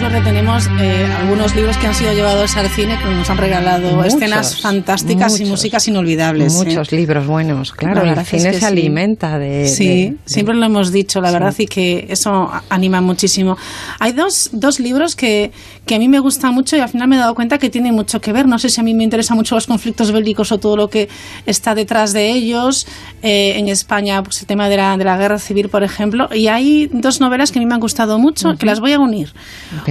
Qué 0.04 0.10
suerte 0.10 0.28
tenemos 0.28 0.68
eh, 0.82 1.08
algunos 1.18 1.56
libros 1.56 1.78
que 1.78 1.86
han 1.86 1.94
sido 1.94 2.12
llevados 2.12 2.54
al 2.58 2.68
cine 2.68 2.98
que 2.98 3.06
nos 3.08 3.30
han 3.30 3.38
regalado 3.38 3.96
Muchos, 3.96 4.12
escenas 4.14 4.60
fantásticas 4.60 5.30
y 5.32 5.44
muchos. 5.44 5.48
músicas 5.48 5.88
inolvidables. 5.88 6.52
¿eh? 6.52 6.56
Muchos 6.58 6.92
libros 6.92 7.26
buenos, 7.26 7.72
claro. 7.72 7.94
La 7.94 8.00
El 8.02 8.08
verdad 8.10 8.24
es 8.24 8.28
cine 8.28 8.50
que 8.50 8.54
se 8.54 8.60
sí. 8.60 8.66
alimenta 8.66 9.38
de. 9.38 9.66
Sí, 9.66 9.88
de- 9.88 9.94
de- 9.94 10.16
siempre 10.26 10.54
lo 10.56 10.66
hemos 10.66 10.92
dicho, 10.92 11.22
la 11.22 11.28
Sí. 11.28 11.32
verdad, 11.32 11.54
y 11.56 11.66
que 11.66 12.06
eso 12.10 12.50
anima 12.68 13.00
muchísimo. 13.00 13.56
Hay 13.98 14.12
dos, 14.12 14.50
dos 14.52 14.78
libros 14.78 15.16
que, 15.16 15.52
que 15.86 15.94
a 15.94 15.98
mí 15.98 16.06
me 16.08 16.18
gustan 16.18 16.52
mucho 16.52 16.76
y 16.76 16.80
al 16.80 16.90
final 16.90 17.08
me 17.08 17.16
he 17.16 17.18
dado 17.18 17.34
cuenta 17.34 17.56
que 17.56 17.70
tienen 17.70 17.94
mucho 17.94 18.20
que 18.20 18.30
ver. 18.34 18.46
No 18.46 18.58
sé 18.58 18.68
si 18.68 18.82
a 18.82 18.84
mí 18.84 18.92
me 18.92 19.04
interesan 19.04 19.38
mucho 19.38 19.54
los 19.54 19.66
conflictos 19.66 20.12
bélicos 20.12 20.52
o 20.52 20.58
todo 20.58 20.76
lo 20.76 20.90
que 20.90 21.08
está 21.46 21.74
detrás 21.74 22.12
de 22.12 22.30
ellos. 22.30 22.86
Eh, 23.22 23.54
en 23.56 23.68
España, 23.68 24.22
pues 24.22 24.42
el 24.42 24.46
tema 24.46 24.68
de 24.68 24.76
la, 24.76 24.98
de 24.98 25.04
la 25.04 25.16
guerra 25.16 25.38
civil, 25.38 25.70
por 25.70 25.82
ejemplo. 25.82 26.28
Y 26.34 26.48
hay 26.48 26.90
dos 26.92 27.20
novelas 27.22 27.50
que 27.52 27.58
a 27.58 27.62
mí 27.62 27.66
me 27.66 27.72
han 27.72 27.80
gustado 27.80 28.18
mucho, 28.18 28.54
que 28.58 28.66
las 28.66 28.80
voy 28.80 28.92
a 28.92 28.98
unir. 28.98 29.32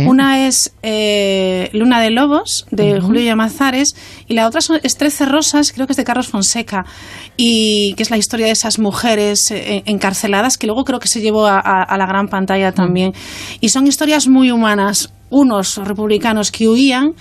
Una 0.08 0.48
es 0.48 0.74
eh, 0.84 1.70
Luna 1.74 2.02
de 2.02 2.10
Lobos, 2.12 2.66
de 2.72 3.00
Julio 3.02 3.22
Llamazares, 3.24 3.96
y 4.28 4.34
la 4.34 4.48
otra 4.48 4.62
son, 4.62 4.80
es 4.84 4.98
Trece 4.98 5.26
Rosas, 5.26 5.72
creo 5.72 5.88
que 5.88 5.94
es 5.94 5.98
de 5.98 6.04
Carlos 6.04 6.28
Fonseca, 6.28 6.86
y 7.38 7.94
que 7.96 8.04
es 8.04 8.10
la 8.10 8.18
historia 8.18 8.46
de 8.48 8.52
esas 8.54 8.80
mujeres 8.80 9.52
eh, 9.52 9.84
encarceladas, 9.86 10.58
que 10.58 10.68
luego 10.68 10.84
creo 10.86 11.00
que 11.00 11.08
se 11.08 11.22
llevó 11.22 11.46
a, 11.48 11.60
a- 11.60 11.84
a 11.84 11.98
la 11.98 12.06
gran 12.06 12.28
pantalla 12.28 12.72
también. 12.72 13.14
Y 13.62 13.70
son 13.70 13.88
historias 13.88 14.28
muy 14.28 14.52
humanas. 14.52 15.12
Unos 15.30 15.78
republicanos 15.78 16.52
que 16.52 16.68
huían 16.68 17.14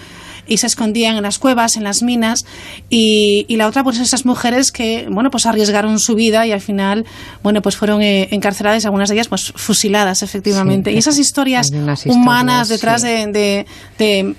y 0.47 0.57
se 0.59 0.67
escondían 0.67 1.17
en 1.17 1.23
las 1.23 1.39
cuevas, 1.39 1.77
en 1.77 1.85
las 1.85 2.03
minas, 2.03 2.45
y, 2.91 3.47
y 3.49 3.57
la 3.57 3.67
otra, 3.69 3.85
pues 3.85 3.99
esas 3.99 4.25
mujeres 4.27 4.73
que, 4.73 5.07
bueno, 5.11 5.31
pues 5.31 5.47
arriesgaron 5.47 5.99
su 5.99 6.15
vida 6.15 6.47
y 6.47 6.53
al 6.53 6.61
final, 6.61 7.05
bueno, 7.43 7.63
pues 7.63 7.77
fueron 7.77 8.03
eh, 8.03 8.29
encarceladas, 8.33 8.85
algunas 8.85 9.09
de 9.09 9.15
ellas, 9.17 9.29
pues 9.29 9.53
fusiladas, 9.55 10.23
efectivamente. 10.23 10.91
Sí, 10.91 10.97
y 10.97 10.99
esas 10.99 11.19
historias 11.19 11.71
humanas 12.17 12.69
detrás 12.69 13.03
sí. 13.03 13.07
de, 13.09 13.27
de- 13.29 13.67
de- 13.99 14.35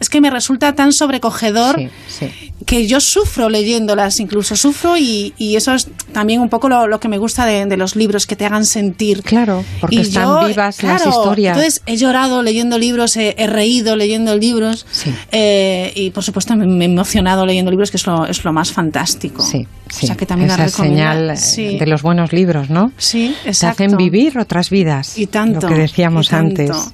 Es 0.00 0.08
que 0.08 0.20
me 0.20 0.30
resulta 0.30 0.74
tan 0.74 0.92
sobrecogedor 0.94 1.76
Sí, 1.78 1.88
sí. 2.08 2.52
que 2.66 2.86
yo 2.86 3.00
sufro 3.00 3.50
leyéndolas, 3.50 4.18
incluso 4.18 4.56
sufro, 4.56 4.96
y, 4.96 5.34
y 5.36 5.56
eso 5.56 5.74
es 5.74 5.88
también 6.12 6.40
un 6.40 6.48
poco 6.48 6.68
lo, 6.70 6.86
lo 6.86 6.98
que 7.00 7.08
me 7.08 7.18
gusta 7.18 7.44
de, 7.44 7.66
de 7.66 7.76
los 7.76 7.96
libros, 7.96 8.26
que 8.26 8.34
te 8.34 8.46
hagan 8.46 8.64
sentir. 8.64 9.22
Claro, 9.22 9.62
porque 9.80 9.96
Y 9.96 10.00
están 10.00 10.24
yo, 10.24 10.46
vivas 10.48 10.82
las 10.82 11.06
historias. 11.06 11.56
Entonces 11.56 11.82
he 11.86 11.96
llorado 11.98 12.42
leyendo 12.42 12.78
libros, 12.78 13.14
he, 13.18 13.34
he 13.38 13.46
reído 13.46 13.94
leyendo 13.94 14.34
libros 14.36 14.86
eh, 15.32 15.92
y 15.94 16.10
por 16.10 16.24
supuesto 16.24 16.56
me, 16.56 16.64
he 16.84 16.88
emocionado 16.88 17.44
leyendo 17.44 17.70
libros, 17.70 17.90
que 17.90 17.98
es 17.98 18.06
lo, 18.06 18.24
es 18.26 18.42
lo 18.44 18.52
más 18.54 18.72
fantástico. 18.72 19.42
Sí, 19.42 19.66
O 20.02 20.06
sea 20.06 20.16
que 20.16 20.24
también 20.24 20.50
Esa 20.50 20.68
señal 20.68 21.30
eh, 21.30 21.36
Sí. 21.36 21.76
de 21.78 21.86
los 21.86 22.00
buenos 22.02 22.32
libros, 22.32 22.70
¿no? 22.70 22.92
Sí, 22.96 23.34
Te 23.42 23.50
exacto. 23.50 23.84
hacen 23.84 23.96
vivir 23.98 24.38
otras 24.38 24.70
vidas. 24.70 25.18
Y 25.18 25.26
tanto. 25.26 25.68
Lo 25.68 25.74
que 25.74 25.80
decíamos 25.82 26.26
y 26.26 26.30
tanto. 26.30 26.62
antes. 26.62 26.92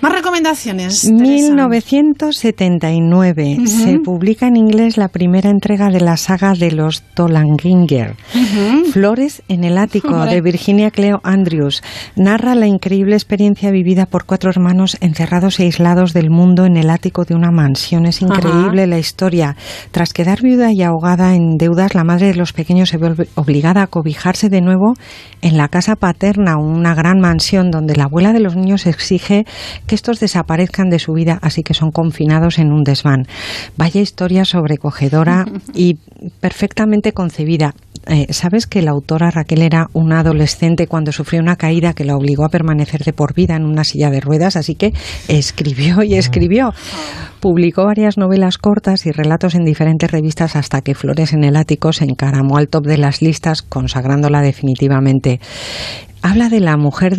Más 0.00 0.12
recomendaciones. 0.12 1.02
Teresa. 1.02 1.18
1979 1.18 3.56
Ujú. 3.58 3.66
se 3.66 3.98
publica 3.98 4.46
en 4.46 4.56
inglés 4.56 4.96
la 4.96 5.08
primera 5.08 5.50
entrega 5.50 5.90
de 5.90 6.00
la 6.00 6.16
saga 6.16 6.52
de 6.54 6.70
los 6.70 7.02
Tolanginger. 7.14 8.14
Flores 8.92 9.42
en 9.48 9.64
el 9.64 9.78
ático 9.78 10.16
de 10.26 10.40
Virginia 10.40 10.90
Cleo 10.90 11.20
Andrews 11.24 11.82
narra 12.16 12.54
la 12.54 12.66
increíble 12.66 13.14
experiencia 13.16 13.70
vivida 13.70 14.06
por 14.06 14.24
cuatro 14.24 14.50
hermanos 14.50 14.96
encerrados 15.00 15.58
e 15.60 15.64
aislados 15.64 16.12
del 16.12 16.30
mundo 16.30 16.64
en 16.64 16.76
el 16.76 16.90
ático 16.90 17.24
de 17.24 17.34
una 17.34 17.50
mansión. 17.50 18.06
Es 18.06 18.22
increíble 18.22 18.86
la 18.86 18.98
historia. 18.98 19.56
Tras 19.90 20.12
quedar 20.12 20.42
viuda 20.42 20.72
y 20.72 20.82
ahogada 20.82 21.34
en 21.34 21.56
deudas, 21.58 21.94
la 21.94 22.04
madre 22.04 22.28
de 22.28 22.34
los 22.36 22.52
pequeños 22.52 22.88
se 22.90 22.98
ve 22.98 23.08
ob- 23.08 23.28
obligada 23.34 23.82
a 23.82 23.86
cobijarse 23.88 24.48
de 24.48 24.60
nuevo 24.60 24.94
en 25.42 25.56
la 25.56 25.68
casa 25.68 25.96
paterna, 25.96 26.56
una 26.56 26.94
gran 26.94 27.18
mansión 27.20 27.70
donde 27.70 27.96
la 27.96 28.04
abuela 28.04 28.32
de 28.32 28.40
los 28.40 28.56
niños 28.56 28.86
exige 28.86 29.44
que 29.88 29.96
estos 29.96 30.20
desaparezcan 30.20 30.90
de 30.90 31.00
su 31.00 31.14
vida, 31.14 31.40
así 31.42 31.64
que 31.64 31.74
son 31.74 31.90
confinados 31.90 32.60
en 32.60 32.70
un 32.72 32.84
desván. 32.84 33.24
Vaya 33.76 34.00
historia 34.00 34.44
sobrecogedora 34.44 35.46
y 35.74 35.96
perfectamente 36.40 37.12
concebida. 37.12 37.74
Eh, 38.06 38.32
¿Sabes 38.32 38.66
que 38.66 38.80
la 38.80 38.92
autora 38.92 39.30
Raquel 39.30 39.62
era 39.62 39.88
una 39.92 40.20
adolescente 40.20 40.86
cuando 40.86 41.12
sufrió 41.12 41.42
una 41.42 41.56
caída 41.56 41.92
que 41.92 42.04
la 42.04 42.16
obligó 42.16 42.44
a 42.44 42.48
permanecer 42.48 43.02
de 43.04 43.12
por 43.12 43.34
vida 43.34 43.56
en 43.56 43.64
una 43.64 43.84
silla 43.84 44.10
de 44.10 44.20
ruedas? 44.20 44.56
Así 44.56 44.74
que 44.74 44.92
escribió 45.26 46.02
y 46.02 46.14
escribió. 46.14 46.72
Publicó 47.40 47.84
varias 47.84 48.16
novelas 48.16 48.58
cortas 48.58 49.06
y 49.06 49.12
relatos 49.12 49.54
en 49.54 49.64
diferentes 49.64 50.10
revistas 50.10 50.56
hasta 50.56 50.80
que 50.80 50.94
Flores 50.94 51.32
en 51.32 51.44
el 51.44 51.56
Ático 51.56 51.92
se 51.92 52.04
encaramó 52.04 52.56
al 52.56 52.68
top 52.68 52.86
de 52.86 52.98
las 52.98 53.22
listas, 53.22 53.62
consagrándola 53.62 54.40
definitivamente. 54.40 55.38
Habla 56.20 56.48
de 56.48 56.60
la 56.60 56.76
mujer 56.76 57.16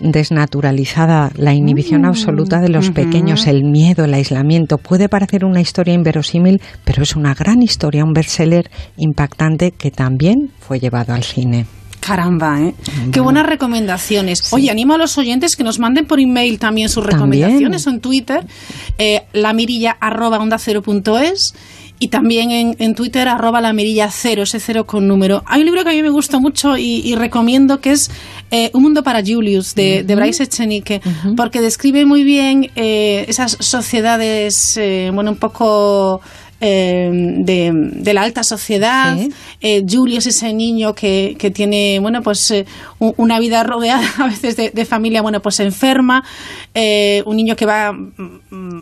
desnaturalizada, 0.00 1.30
la 1.36 1.54
inhibición 1.54 2.04
absoluta 2.06 2.60
de 2.60 2.70
los 2.70 2.90
pequeños, 2.90 3.46
el 3.46 3.62
miedo, 3.64 4.04
el 4.04 4.14
aislamiento. 4.14 4.78
Puede 4.78 5.08
parecer 5.08 5.44
una 5.44 5.60
historia 5.60 5.94
inverosímil, 5.94 6.60
pero 6.84 7.02
es 7.02 7.14
una 7.14 7.34
gran 7.34 7.62
historia, 7.62 8.04
un 8.04 8.12
bestseller 8.12 8.70
impactante 8.96 9.72
que 9.72 9.90
también 9.90 10.50
fue 10.58 10.80
llevado 10.80 11.12
al 11.12 11.24
cine. 11.24 11.66
Caramba, 12.00 12.60
¿eh? 12.62 12.74
Qué 13.12 13.20
buenas 13.20 13.44
recomendaciones. 13.44 14.52
Oye, 14.52 14.70
animo 14.70 14.94
a 14.94 14.98
los 14.98 15.18
oyentes 15.18 15.56
que 15.56 15.64
nos 15.64 15.78
manden 15.78 16.06
por 16.06 16.20
email 16.20 16.58
también 16.58 16.88
sus 16.88 17.04
También. 17.04 17.18
recomendaciones 17.18 17.86
o 17.86 17.90
en 17.90 18.00
Twitter, 18.00 18.46
eh, 18.98 19.22
la 19.34 19.52
mirilla 19.52 19.96
arroba 20.00 20.38
onda 20.38 20.58
cero 20.58 20.80
punto 20.80 21.18
es 21.18 21.54
y 21.98 22.08
también 22.08 22.52
en, 22.52 22.76
en 22.78 22.94
Twitter 22.94 23.26
arroba 23.26 23.60
la 23.60 23.72
mirilla 23.72 24.08
cero, 24.12 24.44
ese 24.44 24.60
cero 24.60 24.86
con 24.86 25.08
número. 25.08 25.42
Hay 25.46 25.60
un 25.60 25.66
libro 25.66 25.82
que 25.82 25.90
a 25.90 25.92
mí 25.92 26.02
me 26.02 26.10
gusta 26.10 26.38
mucho 26.38 26.78
y, 26.78 27.02
y 27.04 27.16
recomiendo 27.16 27.80
que 27.80 27.90
es 27.90 28.10
eh, 28.50 28.70
Un 28.72 28.82
mundo 28.82 29.02
para 29.02 29.22
Julius 29.24 29.74
de, 29.74 30.02
de 30.02 30.14
Bryce 30.16 30.44
Echenique, 30.44 31.00
porque 31.36 31.60
describe 31.60 32.04
muy 32.04 32.24
bien 32.24 32.70
eh, 32.76 33.24
esas 33.28 33.56
sociedades, 33.60 34.76
eh, 34.76 35.10
bueno, 35.12 35.30
un 35.30 35.36
poco 35.36 36.20
eh, 36.60 37.08
de, 37.12 37.70
de 37.72 38.14
la 38.14 38.22
alta 38.22 38.42
sociedad. 38.42 39.16
Eh, 39.60 39.84
Julio 39.88 40.18
es 40.18 40.26
ese 40.26 40.52
niño 40.52 40.92
que, 40.92 41.36
que 41.38 41.52
tiene, 41.52 41.98
bueno, 42.00 42.20
pues 42.22 42.50
eh, 42.50 42.66
una 42.98 43.38
vida 43.38 43.62
rodeada 43.62 44.06
a 44.18 44.26
veces 44.26 44.56
de, 44.56 44.70
de 44.70 44.84
familia, 44.84 45.22
bueno, 45.22 45.40
pues 45.40 45.60
enferma. 45.60 46.24
Un 46.74 47.36
niño 47.36 47.54
que 47.54 47.66
va, 47.66 47.92
mm, 47.92 48.80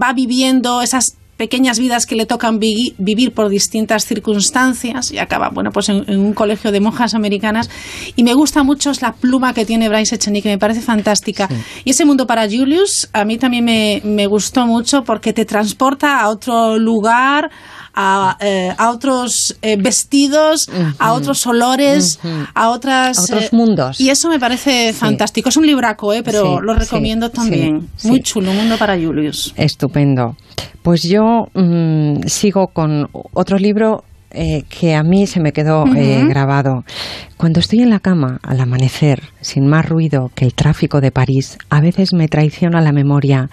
va 0.00 0.12
viviendo 0.12 0.80
esas 0.80 1.16
pequeñas 1.42 1.78
vidas 1.84 2.06
que 2.06 2.14
le 2.14 2.24
tocan 2.26 2.58
vi- 2.60 2.94
vivir 2.98 3.32
por 3.32 3.48
distintas 3.48 4.04
circunstancias 4.04 5.10
y 5.10 5.18
acaba, 5.18 5.48
bueno, 5.50 5.70
pues 5.72 5.88
en, 5.88 6.04
en 6.06 6.20
un 6.20 6.32
colegio 6.34 6.70
de 6.72 6.80
monjas 6.80 7.14
americanas. 7.14 7.68
Y 8.16 8.22
me 8.22 8.34
gusta 8.34 8.62
mucho 8.62 8.90
es 8.90 9.02
la 9.02 9.12
pluma 9.12 9.52
que 9.52 9.64
tiene 9.64 9.88
Bryce 9.88 10.14
Echenique, 10.16 10.48
me 10.48 10.58
parece 10.58 10.80
fantástica. 10.80 11.48
Y 11.84 11.90
ese 11.90 12.04
mundo 12.04 12.26
para 12.26 12.44
Julius 12.48 13.08
a 13.12 13.24
mí 13.24 13.38
también 13.38 13.64
me, 13.64 14.00
me 14.04 14.26
gustó 14.26 14.66
mucho 14.66 15.02
porque 15.04 15.32
te 15.32 15.44
transporta 15.44 16.20
a 16.20 16.28
otro 16.28 16.78
lugar, 16.78 17.50
a, 17.94 18.36
eh, 18.40 18.74
a 18.76 18.90
otros 18.90 19.56
eh, 19.62 19.76
vestidos, 19.76 20.68
a 20.98 21.12
otros 21.12 21.46
olores, 21.46 22.18
a 22.54 22.70
otras... 22.70 23.18
A 23.18 23.22
otros 23.22 23.44
eh, 23.44 23.48
mundos. 23.52 24.00
Y 24.00 24.10
eso 24.10 24.28
me 24.28 24.38
parece 24.38 24.92
fantástico. 24.92 25.48
Es 25.48 25.56
un 25.56 25.66
libraco, 25.66 26.12
¿eh? 26.12 26.22
pero 26.22 26.58
Sí, 26.58 26.64
lo 26.64 26.74
recomiendo 26.74 27.28
sí, 27.28 27.32
también. 27.34 27.88
Muy 28.04 28.22
chulo, 28.22 28.50
un 28.50 28.56
mundo 28.56 28.76
para 28.78 28.94
Julius. 28.98 29.52
Estupendo. 29.56 30.36
Pues 30.82 31.02
yo 31.02 31.48
mm, 31.54 32.26
sigo 32.26 32.68
con 32.68 33.08
otro 33.32 33.58
libro 33.58 34.04
eh, 34.34 34.64
que 34.68 34.94
a 34.94 35.02
mí 35.02 35.26
se 35.26 35.40
me 35.40 35.52
quedó 35.52 35.84
eh, 35.94 36.24
grabado. 36.26 36.84
Cuando 37.36 37.60
estoy 37.60 37.80
en 37.80 37.90
la 37.90 38.00
cama 38.00 38.40
al 38.42 38.60
amanecer, 38.60 39.22
sin 39.42 39.66
más 39.66 39.86
ruido 39.86 40.30
que 40.34 40.46
el 40.46 40.54
tráfico 40.54 41.02
de 41.02 41.10
París, 41.10 41.58
a 41.68 41.80
veces 41.82 42.14
me 42.14 42.28
traiciona 42.28 42.80
la 42.80 42.92
memoria 42.92 43.50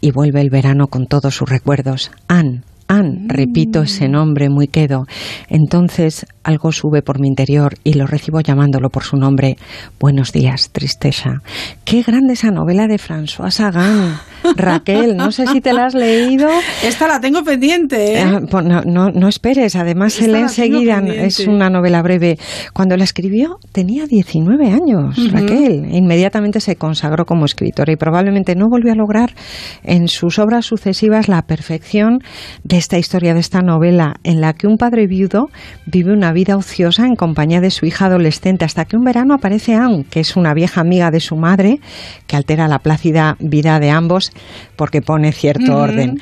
y 0.00 0.12
vuelve 0.12 0.40
el 0.40 0.50
verano 0.50 0.86
con 0.86 1.06
todos 1.06 1.34
sus 1.34 1.48
recuerdos. 1.48 2.12
Anne. 2.28 2.62
Anne, 2.88 3.26
repito 3.28 3.82
ese 3.82 4.08
nombre 4.08 4.48
muy 4.48 4.68
quedo. 4.68 5.06
Entonces 5.48 6.26
algo 6.46 6.70
sube 6.70 7.02
por 7.02 7.20
mi 7.20 7.26
interior 7.26 7.74
y 7.82 7.94
lo 7.94 8.06
recibo 8.06 8.40
llamándolo 8.40 8.88
por 8.88 9.02
su 9.02 9.16
nombre. 9.16 9.56
Buenos 9.98 10.32
días, 10.32 10.70
tristeza. 10.70 11.42
Qué 11.84 12.02
grande 12.02 12.34
esa 12.34 12.52
novela 12.52 12.86
de 12.86 12.98
François 12.98 13.50
Sagan. 13.50 14.20
Raquel, 14.56 15.16
no 15.16 15.32
sé 15.32 15.48
si 15.48 15.60
te 15.60 15.72
la 15.72 15.86
has 15.86 15.94
leído. 15.94 16.48
Esta 16.84 17.08
la 17.08 17.20
tengo 17.20 17.42
pendiente. 17.42 18.14
¿eh? 18.14 18.22
Ah, 18.22 18.40
pues 18.48 18.64
no, 18.64 18.82
no, 18.82 19.08
no 19.10 19.28
esperes, 19.28 19.74
además 19.74 20.12
se 20.12 20.28
lee 20.28 20.42
enseguida, 20.42 21.00
es 21.00 21.40
una 21.48 21.68
novela 21.68 22.00
breve. 22.02 22.38
Cuando 22.72 22.96
la 22.96 23.02
escribió 23.02 23.58
tenía 23.72 24.06
19 24.06 24.70
años. 24.70 25.32
Raquel. 25.32 25.92
Inmediatamente 25.92 26.60
se 26.60 26.76
consagró 26.76 27.24
como 27.24 27.44
escritora 27.44 27.92
y 27.92 27.96
probablemente 27.96 28.54
no 28.54 28.66
volvió 28.68 28.92
a 28.92 28.96
lograr 28.96 29.34
en 29.82 30.06
sus 30.06 30.38
obras 30.38 30.66
sucesivas 30.66 31.28
la 31.28 31.42
perfección 31.42 32.20
de 32.62 32.75
esta 32.76 32.98
historia, 32.98 33.34
de 33.34 33.40
esta 33.40 33.62
novela, 33.62 34.16
en 34.24 34.40
la 34.40 34.52
que 34.52 34.66
un 34.66 34.78
padre 34.78 35.06
viudo 35.06 35.50
vive 35.86 36.12
una 36.12 36.32
vida 36.32 36.56
ociosa 36.56 37.06
en 37.06 37.16
compañía 37.16 37.60
de 37.60 37.70
su 37.70 37.86
hija 37.86 38.06
adolescente, 38.06 38.64
hasta 38.64 38.84
que 38.84 38.96
un 38.96 39.04
verano 39.04 39.34
aparece 39.34 39.74
Anne, 39.74 40.04
que 40.10 40.20
es 40.20 40.36
una 40.36 40.54
vieja 40.54 40.80
amiga 40.80 41.10
de 41.10 41.20
su 41.20 41.36
madre, 41.36 41.80
que 42.26 42.36
altera 42.36 42.68
la 42.68 42.78
plácida 42.78 43.36
vida 43.40 43.80
de 43.80 43.90
ambos 43.90 44.32
porque 44.76 45.02
pone 45.02 45.32
cierto 45.32 45.76
orden. 45.76 46.20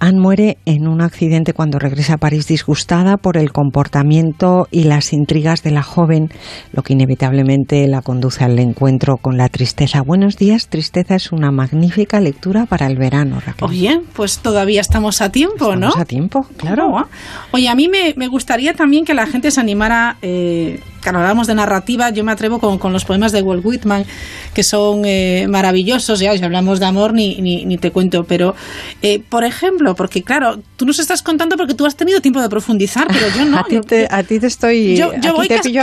Anne 0.00 0.20
muere 0.20 0.58
en 0.66 0.86
un 0.86 1.00
accidente 1.00 1.52
cuando 1.52 1.78
regresa 1.78 2.14
a 2.14 2.18
París 2.18 2.46
disgustada 2.46 3.16
por 3.16 3.36
el 3.36 3.52
comportamiento 3.52 4.66
y 4.70 4.84
las 4.84 5.12
intrigas 5.12 5.62
de 5.62 5.70
la 5.70 5.82
joven, 5.82 6.28
lo 6.72 6.82
que 6.82 6.92
inevitablemente 6.92 7.86
la 7.86 8.02
conduce 8.02 8.44
al 8.44 8.58
encuentro 8.58 9.16
con 9.16 9.36
la 9.36 9.48
tristeza. 9.48 10.02
Buenos 10.02 10.36
días, 10.36 10.68
Tristeza 10.68 11.14
es 11.14 11.32
una 11.32 11.50
magnífica 11.50 12.20
lectura 12.20 12.66
para 12.66 12.86
el 12.86 12.96
verano, 12.96 13.40
Raquel. 13.40 13.68
Oye, 13.68 14.00
pues 14.14 14.38
todavía 14.38 14.80
estamos 14.80 15.20
a 15.20 15.30
tiempo, 15.30 15.76
¿no? 15.76 15.88
Estamos 15.88 15.98
a 15.98 16.04
tiempo, 16.04 16.46
claro. 16.56 17.06
Oye, 17.52 17.68
a 17.68 17.74
mí 17.74 17.88
me, 17.88 18.14
me 18.16 18.28
gustaría 18.28 18.74
también 18.74 19.04
que 19.04 19.14
la 19.14 19.26
gente 19.26 19.50
se 19.50 19.60
animara, 19.60 20.16
eh, 20.22 20.80
claro, 21.00 21.18
hablamos 21.20 21.46
de 21.46 21.54
narrativa, 21.54 22.10
yo 22.10 22.24
me 22.24 22.32
atrevo 22.32 22.58
con, 22.58 22.78
con 22.78 22.92
los 22.92 23.04
poemas 23.04 23.32
de 23.32 23.42
Walt 23.42 23.64
Whitman, 23.64 24.04
que 24.52 24.62
son 24.62 25.04
eh, 25.04 25.46
maravillosos, 25.48 26.20
ya, 26.20 26.36
si 26.36 26.44
hablamos 26.44 26.80
de 26.80 26.86
amor 26.86 27.12
ni, 27.12 27.40
ni, 27.40 27.64
ni 27.64 27.78
te 27.78 27.90
cuento, 27.90 28.24
pero, 28.24 28.54
eh, 29.02 29.20
por 29.28 29.44
ejemplo, 29.44 29.93
porque 29.94 30.22
claro, 30.22 30.58
tú 30.76 30.84
nos 30.84 30.98
estás 30.98 31.22
contando 31.22 31.56
porque 31.56 31.74
tú 31.74 31.86
has 31.86 31.96
tenido 31.96 32.20
tiempo 32.20 32.40
de 32.40 32.48
profundizar, 32.48 33.06
pero 33.08 33.26
yo 33.36 33.44
no. 33.44 33.58
a, 33.60 33.64
ti 33.64 33.80
te, 33.80 34.06
a 34.10 34.22
ti 34.22 34.38
te 34.38 34.46
estoy. 34.46 34.96
Yo, 34.96 35.10
voy 35.34 35.48
te 35.48 35.56
casi, 35.56 35.70
pillo, 35.70 35.82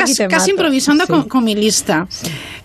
improvisando 0.49 1.05
Sí. 1.05 1.11
con, 1.11 1.23
con 1.27 1.43
mi 1.43 1.55
lista. 1.55 2.07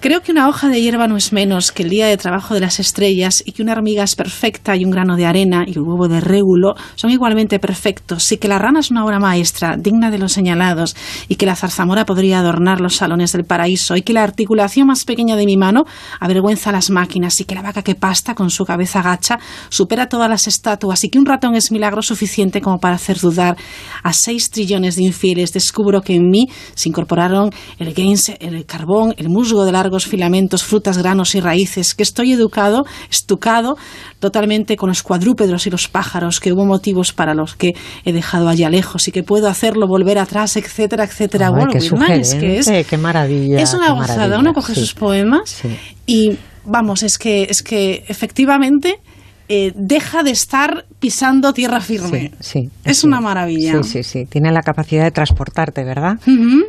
Creo 0.00 0.20
que 0.20 0.30
una 0.30 0.48
hoja 0.48 0.68
de 0.68 0.80
hierba 0.80 1.08
no 1.08 1.16
es 1.16 1.32
menos 1.32 1.72
que 1.72 1.82
el 1.82 1.88
día 1.90 2.06
de 2.06 2.16
trabajo 2.16 2.54
de 2.54 2.60
las 2.60 2.78
estrellas 2.80 3.42
y 3.44 3.52
que 3.52 3.62
una 3.62 3.72
hormiga 3.72 4.04
es 4.04 4.14
perfecta 4.14 4.76
y 4.76 4.84
un 4.84 4.90
grano 4.90 5.16
de 5.16 5.26
arena 5.26 5.64
y 5.66 5.78
un 5.78 5.88
huevo 5.88 6.06
de 6.06 6.20
régulo 6.20 6.74
son 6.94 7.10
igualmente 7.10 7.58
perfectos 7.58 8.30
y 8.30 8.36
que 8.36 8.46
la 8.46 8.58
rana 8.58 8.80
es 8.80 8.90
una 8.90 9.04
obra 9.04 9.18
maestra 9.18 9.76
digna 9.76 10.10
de 10.10 10.18
los 10.18 10.32
señalados 10.32 10.94
y 11.28 11.36
que 11.36 11.46
la 11.46 11.56
zarzamora 11.56 12.04
podría 12.04 12.40
adornar 12.40 12.80
los 12.80 12.96
salones 12.96 13.32
del 13.32 13.44
paraíso 13.44 13.96
y 13.96 14.02
que 14.02 14.12
la 14.12 14.22
articulación 14.22 14.86
más 14.86 15.04
pequeña 15.04 15.34
de 15.36 15.46
mi 15.46 15.56
mano 15.56 15.84
avergüenza 16.20 16.70
a 16.70 16.72
las 16.74 16.90
máquinas 16.90 17.40
y 17.40 17.44
que 17.44 17.54
la 17.54 17.62
vaca 17.62 17.82
que 17.82 17.94
pasta 17.94 18.34
con 18.34 18.50
su 18.50 18.64
cabeza 18.64 19.02
gacha 19.02 19.38
supera 19.70 20.08
todas 20.08 20.28
las 20.28 20.46
estatuas 20.46 21.02
y 21.04 21.08
que 21.10 21.18
un 21.18 21.24
ratón 21.26 21.54
es 21.54 21.70
milagro 21.70 22.02
suficiente 22.02 22.60
como 22.60 22.78
para 22.78 22.94
hacer 22.94 23.18
dudar 23.18 23.56
a 24.02 24.12
seis 24.12 24.50
trillones 24.50 24.96
de 24.96 25.04
infieles 25.04 25.52
descubro 25.52 26.00
que 26.00 26.14
en 26.14 26.28
mí 26.28 26.48
se 26.74 26.88
incorporaron 26.88 27.50
el 27.78 27.92
gains, 27.92 28.32
el 28.40 28.64
carbón, 28.66 29.14
el 29.18 29.28
musgo 29.28 29.64
de 29.64 29.72
largos 29.72 30.06
filamentos, 30.06 30.64
frutas, 30.64 30.98
granos 30.98 31.34
y 31.34 31.40
raíces, 31.40 31.94
que 31.94 32.02
estoy 32.02 32.32
educado, 32.32 32.84
estucado 33.10 33.76
totalmente 34.18 34.76
con 34.76 34.88
los 34.88 35.02
cuadrúpedos 35.02 35.66
y 35.66 35.70
los 35.70 35.88
pájaros, 35.88 36.40
que 36.40 36.52
hubo 36.52 36.64
motivos 36.64 37.12
para 37.12 37.34
los 37.34 37.54
que 37.54 37.74
he 38.04 38.12
dejado 38.12 38.48
allá 38.48 38.70
lejos 38.70 39.08
y 39.08 39.12
que 39.12 39.22
puedo 39.22 39.48
hacerlo 39.48 39.86
volver 39.86 40.18
atrás, 40.18 40.56
etcétera, 40.56 41.04
etcétera. 41.04 41.52
Ay, 41.54 41.66
qué 41.72 41.78
es 41.78 42.34
que 42.34 42.58
es, 42.58 42.86
qué 42.86 42.98
maravilla. 42.98 43.60
es 43.60 43.74
una 43.74 43.92
gozada. 43.92 44.38
Uno 44.38 44.52
coge 44.52 44.74
sí. 44.74 44.80
sus 44.80 44.94
poemas 44.94 45.62
y 46.06 46.38
vamos, 46.64 47.02
es 47.02 47.18
que, 47.18 47.46
es 47.48 47.62
que 47.62 48.04
efectivamente 48.08 49.00
eh, 49.48 49.72
deja 49.76 50.22
de 50.22 50.30
estar 50.30 50.84
pisando 50.98 51.52
tierra 51.52 51.80
firme. 51.80 52.32
Sí, 52.40 52.60
sí. 52.62 52.70
Es 52.84 53.04
una 53.04 53.20
maravilla. 53.20 53.82
Sí, 53.82 53.88
sí, 53.90 54.02
sí. 54.02 54.26
Tiene 54.26 54.50
la 54.52 54.62
capacidad 54.62 55.04
de 55.04 55.10
transportarte, 55.10 55.84
¿verdad? 55.84 56.18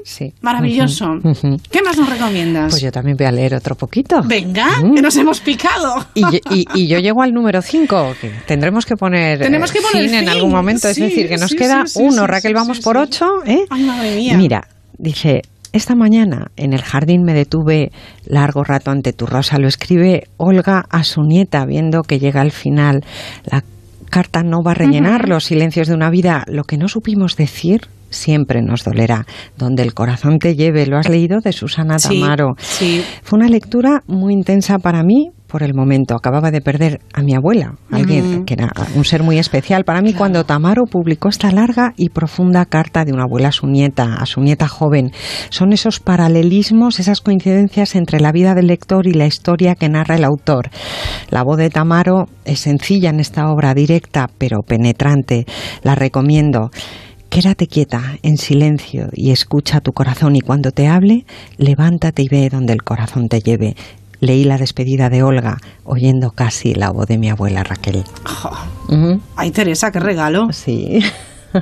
Sí. 0.03 0.33
Maravilloso. 0.41 1.19
¿Qué 1.71 1.81
más 1.81 1.97
nos 1.97 2.09
recomiendas? 2.09 2.71
Pues 2.71 2.81
yo 2.81 2.91
también 2.91 3.17
voy 3.17 3.25
a 3.27 3.31
leer 3.31 3.55
otro 3.55 3.75
poquito. 3.75 4.21
Venga, 4.23 4.67
que 4.95 5.01
nos 5.01 5.15
hemos 5.17 5.39
picado. 5.39 6.05
Y, 6.13 6.21
yo- 6.21 6.39
y- 6.51 6.65
y 6.73 6.87
yo 6.87 6.99
llego 6.99 7.21
al 7.21 7.33
número 7.33 7.61
5, 7.61 8.15
que 8.21 8.31
tendremos 8.45 8.85
que 8.85 8.95
poner, 8.97 9.39
Tenemos 9.39 9.71
que 9.71 9.79
eh, 9.79 9.83
poner 9.91 10.05
fin 10.09 10.15
en 10.15 10.29
algún 10.29 10.51
momento. 10.51 10.81
Sí, 10.93 11.03
es 11.03 11.09
decir, 11.09 11.27
que 11.29 11.37
nos 11.37 11.51
sí, 11.51 11.57
queda 11.57 11.83
uno. 11.95 12.27
Raquel, 12.27 12.53
vamos 12.53 12.79
por 12.79 12.97
ocho. 12.97 13.43
¿eh? 13.45 13.65
Ay, 13.69 13.83
madre 13.83 14.15
mía. 14.15 14.37
Mira, 14.37 14.67
dice, 14.97 15.41
esta 15.77 15.95
mañana 15.95 16.51
en 16.57 16.73
el 16.73 16.81
jardín 16.81 17.23
me 17.23 17.33
detuve 17.33 17.91
largo 18.25 18.63
rato 18.63 18.91
ante 18.91 19.13
tu 19.13 19.25
rosa. 19.25 19.57
Lo 19.59 19.67
escribe 19.67 20.27
Olga 20.37 20.85
a 20.89 21.03
su 21.03 21.21
nieta, 21.23 21.65
viendo 21.65 22.01
que 22.03 22.19
llega 22.19 22.41
al 22.41 22.51
final. 22.51 23.03
La 23.45 23.63
carta 24.09 24.43
no 24.43 24.61
va 24.63 24.71
a 24.71 24.75
rellenar 24.75 25.27
los 25.29 25.45
silencios 25.45 25.87
de 25.87 25.93
una 25.93 26.09
vida. 26.09 26.43
Lo 26.47 26.63
que 26.63 26.77
no 26.77 26.87
supimos 26.87 27.35
decir 27.35 27.81
siempre 28.09 28.61
nos 28.61 28.83
dolerá. 28.83 29.25
Donde 29.57 29.83
el 29.83 29.93
corazón 29.93 30.39
te 30.39 30.55
lleve. 30.55 30.85
Lo 30.85 30.97
has 30.97 31.09
leído 31.09 31.39
de 31.41 31.51
Susana 31.51 31.99
Sí, 31.99 32.19
Tamaro. 32.21 32.55
sí. 32.57 33.03
Fue 33.23 33.37
una 33.37 33.49
lectura 33.49 34.01
muy 34.07 34.33
intensa 34.33 34.79
para 34.79 35.03
mí 35.03 35.31
por 35.47 35.63
el 35.63 35.73
momento. 35.73 36.15
Acababa 36.15 36.51
de 36.51 36.61
perder 36.61 36.99
a 37.13 37.21
mi 37.23 37.33
abuela, 37.33 37.75
alguien 37.91 38.41
Mm. 38.41 38.45
que 38.45 38.53
era 38.53 38.71
un 38.95 39.05
ser 39.05 39.23
muy 39.23 39.37
especial 39.39 39.83
para 39.83 40.01
mí 40.01 40.13
cuando 40.13 40.43
Tamaro 40.43 40.83
publicó 40.85 41.29
esta 41.29 41.51
larga 41.51 41.93
y 41.97 42.09
profunda 42.09 42.65
carta 42.65 43.05
de 43.05 43.13
una 43.13 43.23
abuela 43.23 43.49
a 43.49 43.51
su 43.51 43.67
nieta, 43.67 44.15
a 44.15 44.25
su 44.25 44.41
nieta 44.41 44.67
joven. 44.67 45.11
Son 45.49 45.73
esos 45.73 45.99
paralelismos, 45.99 46.99
esas 46.99 47.21
coincidencias 47.21 47.95
entre 47.95 48.19
la 48.19 48.31
vida 48.31 48.53
del 48.53 48.67
lector 48.67 49.07
y 49.07 49.13
la 49.13 49.25
historia 49.25 49.75
que 49.75 49.89
narra 49.89 50.15
el 50.15 50.23
autor. 50.23 50.69
La 51.29 51.43
voz 51.43 51.57
de 51.57 51.69
Tamaro 51.69 52.25
es 52.45 52.59
sencilla 52.59 53.09
en 53.09 53.19
esta 53.19 53.49
obra, 53.49 53.73
directa 53.73 54.27
pero 54.37 54.59
penetrante. 54.61 55.45
La 55.83 55.95
recomiendo. 55.95 56.69
Quédate 57.29 57.67
quieta, 57.67 58.01
en 58.23 58.37
silencio, 58.37 59.09
y 59.11 59.31
escucha 59.31 59.81
tu 59.81 59.91
corazón, 59.91 60.37
y 60.37 60.41
cuando 60.41 60.71
te 60.71 60.87
hable, 60.87 61.25
levántate 61.57 62.21
y 62.21 62.29
ve 62.29 62.49
donde 62.49 62.71
el 62.71 62.83
corazón 62.83 63.27
te 63.27 63.41
lleve. 63.41 63.75
Leí 64.19 64.43
la 64.43 64.57
despedida 64.57 65.09
de 65.09 65.23
Olga, 65.23 65.57
oyendo 65.83 66.31
casi 66.31 66.73
la 66.73 66.89
voz 66.89 67.07
de 67.07 67.17
mi 67.17 67.29
abuela 67.29 67.63
Raquel. 67.63 68.03
Ay, 69.35 69.51
Teresa, 69.51 69.91
qué 69.91 69.99
regalo. 69.99 70.51
Sí. 70.51 70.99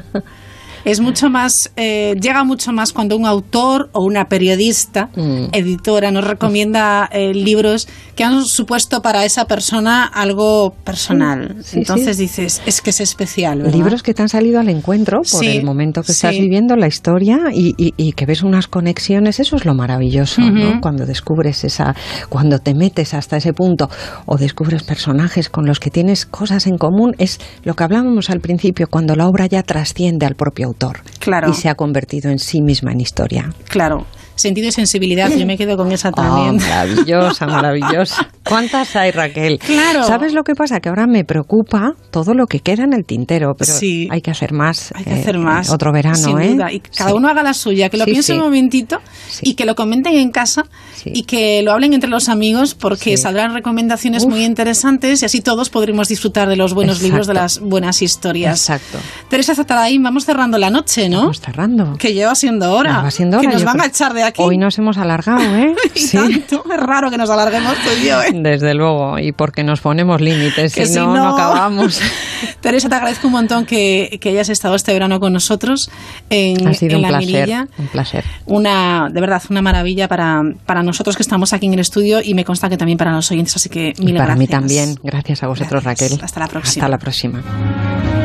Es 0.86 0.99
mucho 1.02 1.30
más, 1.30 1.72
eh, 1.76 2.14
llega 2.22 2.44
mucho 2.44 2.72
más 2.72 2.94
cuando 2.94 3.18
un 3.18 3.26
autor 3.26 3.90
o 3.91 4.03
una 4.03 4.26
periodista, 4.30 5.10
Mm. 5.16 5.45
editora, 5.52 6.12
nos 6.12 6.24
recomienda 6.26 7.10
eh, 7.12 7.34
libros 7.34 7.88
que 8.16 8.24
han 8.24 8.45
supuesto 8.45 9.02
para 9.02 9.26
esa 9.26 9.45
persona 9.45 10.06
algo 10.06 10.74
personal. 10.84 11.56
Sí, 11.64 11.80
Entonces 11.80 12.16
sí. 12.18 12.24
dices, 12.24 12.62
es 12.66 12.82
que 12.82 12.91
es 12.91 12.99
especial. 13.02 13.60
¿verdad? 13.64 13.74
Libros 13.74 14.03
que 14.03 14.14
te 14.14 14.22
han 14.22 14.30
salido 14.30 14.60
al 14.60 14.70
encuentro 14.70 15.18
por 15.18 15.26
Sí, 15.41 15.48
el 15.57 15.66
momento 15.66 16.02
que 16.03 16.12
estás 16.12 16.32
viviendo, 16.32 16.76
la 16.76 16.88
historia, 16.88 17.40
y, 17.53 17.74
y- 17.78 17.94
y 17.98 18.12
que 18.14 18.26
ves 18.26 18.44
unas 18.44 18.68
conexiones, 18.68 19.40
eso 19.40 19.56
es 19.56 19.66
lo 19.66 19.74
maravilloso. 19.74 20.41
Cuando 20.82 21.06
descubres 21.06 21.64
esa, 21.64 21.95
cuando 22.30 22.60
te 22.60 22.74
metes 22.76 23.14
hasta 23.16 23.38
ese 23.38 23.53
punto, 23.53 23.90
o 24.28 24.38
descubres 24.38 24.84
personajes 24.84 25.49
con 25.49 25.66
los 25.66 25.80
que 25.80 25.90
tienes 25.90 26.26
cosas 26.28 26.68
en 26.68 26.78
común, 26.78 27.16
es 27.18 27.40
lo 27.64 27.74
que 27.76 27.84
hablábamos 27.84 28.30
al 28.30 28.40
principio, 28.40 28.88
cuando 28.88 29.16
la 29.16 29.28
obra 29.28 29.48
ya 29.48 29.64
trasciende 29.64 30.26
al 30.28 30.36
propio 30.36 30.68
autor. 30.68 30.74
Claro. 31.19 31.49
Y 31.49 31.53
se 31.53 31.69
ha 31.69 31.76
convertido 31.76 32.31
en 32.31 32.39
sí 32.39 32.61
misma 32.61 32.91
en 32.91 33.02
historia. 33.02 33.53
Claro, 33.68 34.06
sentido 34.36 34.68
y 34.68 34.72
sensibilidad, 34.72 35.30
yo 35.32 35.45
me 35.45 35.57
quedo 35.57 35.78
con 35.78 35.91
esa 35.91 36.10
Oh, 36.10 36.12
también. 36.12 36.57
maravillosa, 36.57 37.45
maravillosa. 37.48 38.28
¿Cuántas 38.44 38.95
hay, 38.95 39.12
Raquel? 39.12 39.60
Claro. 39.60 40.03
¿Sabes 40.03 40.34
lo 40.34 40.44
que 40.44 40.53
pasa? 40.56 40.80
Que 40.80 40.90
ahora 40.90 41.07
me 41.07 41.24
preocupa 41.26 41.94
todo 42.12 42.34
lo 42.34 42.45
que 42.48 42.60
queda 42.60 42.84
en 42.84 42.94
el 42.94 43.06
tintero, 43.06 43.56
pero 43.57 43.72
Sí. 43.74 44.07
hay 44.12 44.22
que 44.22 44.32
hacer 44.32 44.53
más. 44.53 44.91
Hay 44.95 45.03
que 45.03 45.16
eh, 45.16 45.22
hacer 45.22 45.40
más. 45.40 45.70
Otro 45.72 45.91
verano, 45.91 46.16
sin 46.16 46.40
¿eh? 46.40 46.49
duda. 46.53 46.72
Y 46.72 46.80
cada 46.80 47.10
Sí. 47.12 47.16
uno 47.16 47.28
haga 47.28 47.41
la 47.44 47.53
suya, 47.53 47.90
que 47.90 47.98
lo 47.98 48.06
Sí, 48.06 48.12
piense 48.12 48.34
un 48.34 48.40
momentito 48.41 48.99
y 49.41 49.56
que 49.56 49.66
lo 49.66 49.76
comenten 49.76 50.14
en 50.16 50.32
casa 50.32 50.66
y 51.06 51.24
que 51.24 51.62
lo 51.64 51.72
hablen 51.72 51.94
entre 51.94 52.10
los 52.10 52.30
amigos 52.30 52.76
porque 52.76 53.18
saldrán 53.18 53.53
recomendaciones 53.53 54.24
Uf. 54.24 54.30
muy 54.30 54.44
interesantes 54.44 55.22
y 55.22 55.26
así 55.26 55.41
todos 55.41 55.70
podremos 55.70 56.07
disfrutar 56.07 56.48
de 56.48 56.56
los 56.56 56.74
buenos 56.74 56.98
Exacto. 56.98 57.07
libros, 57.07 57.28
de 57.28 57.34
las 57.34 57.60
buenas 57.60 58.02
historias. 58.02 58.60
Exacto. 58.62 58.99
Teresa 59.30 59.56
Zatarain, 59.56 60.02
vamos 60.03 60.26
cerrando 60.26 60.57
la 60.57 60.70
noche, 60.70 61.10
¿no? 61.10 61.22
Vamos 61.22 61.41
cerrando. 61.41 61.95
Que 61.98 62.14
lleva 62.14 62.36
siendo 62.36 62.72
hora. 62.74 63.02
Va 63.02 63.12
siendo 63.12 63.40
que 63.40 63.48
hora, 63.48 63.53
nos 63.53 63.62
yo 63.62 63.66
van 63.66 63.78
a 63.78 63.84
creo. 63.84 63.90
echar 63.90 64.14
de 64.14 64.24
aquí. 64.26 64.41
Hoy 64.41 64.57
nos 64.57 64.77
hemos 64.77 64.97
alargado, 64.97 65.41
¿eh? 65.56 65.76
Y 65.95 66.07
tanto. 66.10 66.64
Es 66.72 66.80
raro 66.80 67.10
que 67.11 67.18
nos 67.18 67.30
alarguemos 67.30 67.73
tú 67.84 67.89
y 68.02 68.07
yo, 68.07 68.22
¿eh? 68.22 68.31
Desde 68.34 68.73
luego, 68.73 69.18
y 69.19 69.31
porque 69.31 69.64
nos 69.64 69.81
ponemos 69.81 70.22
límites, 70.22 70.73
Que 70.73 70.85
si 70.85 70.93
si 70.93 70.99
no, 70.99 71.07
no 71.07 71.14
no- 71.15 71.34
acabamos. 71.35 72.02
Teresa, 72.61 72.89
te 72.89 72.95
agradezco 72.95 73.27
un 73.27 73.34
montón 73.34 73.65
que, 73.65 74.18
que 74.22 74.30
hayas 74.30 74.49
estado 74.49 74.76
este 74.76 74.91
verano 74.93 75.19
con 75.19 75.31
nosotros 75.34 75.89
en, 76.30 76.68
ha 76.68 76.73
sido 76.73 76.91
en 76.91 76.95
un 76.97 77.02
La 77.03 77.07
placer, 77.10 77.27
Mirilla. 77.27 77.68
un 77.77 77.88
placer. 77.88 78.23
Una, 78.45 79.10
de 79.11 79.22
verdad, 79.22 79.41
una 79.49 79.61
maravilla 79.61 80.07
para, 80.07 80.41
para 80.65 80.81
nosotros 80.84 81.15
que 81.15 81.23
estamos 81.23 81.53
aquí 81.53 81.68
en 81.68 81.73
el 81.73 81.80
estudio 81.80 82.22
y 82.23 82.34
me 82.34 82.43
consta 82.43 82.68
que 82.69 82.77
también 82.77 82.97
para 82.97 83.11
los 83.11 83.30
oyentes, 83.31 83.56
así 83.56 83.69
que 83.69 83.93
Y 83.97 84.06
mil 84.06 84.18
para 84.18 84.35
mí 84.35 84.47
también. 84.47 84.97
Gracias 85.03 85.43
a 85.43 85.47
vosotros, 85.47 85.84
Raquel. 85.84 86.19
Hasta 86.22 86.39
la 86.39 86.47
próxima. 86.47 86.85
Hasta 86.85 86.89
la 86.89 86.97
próxima. 86.97 88.24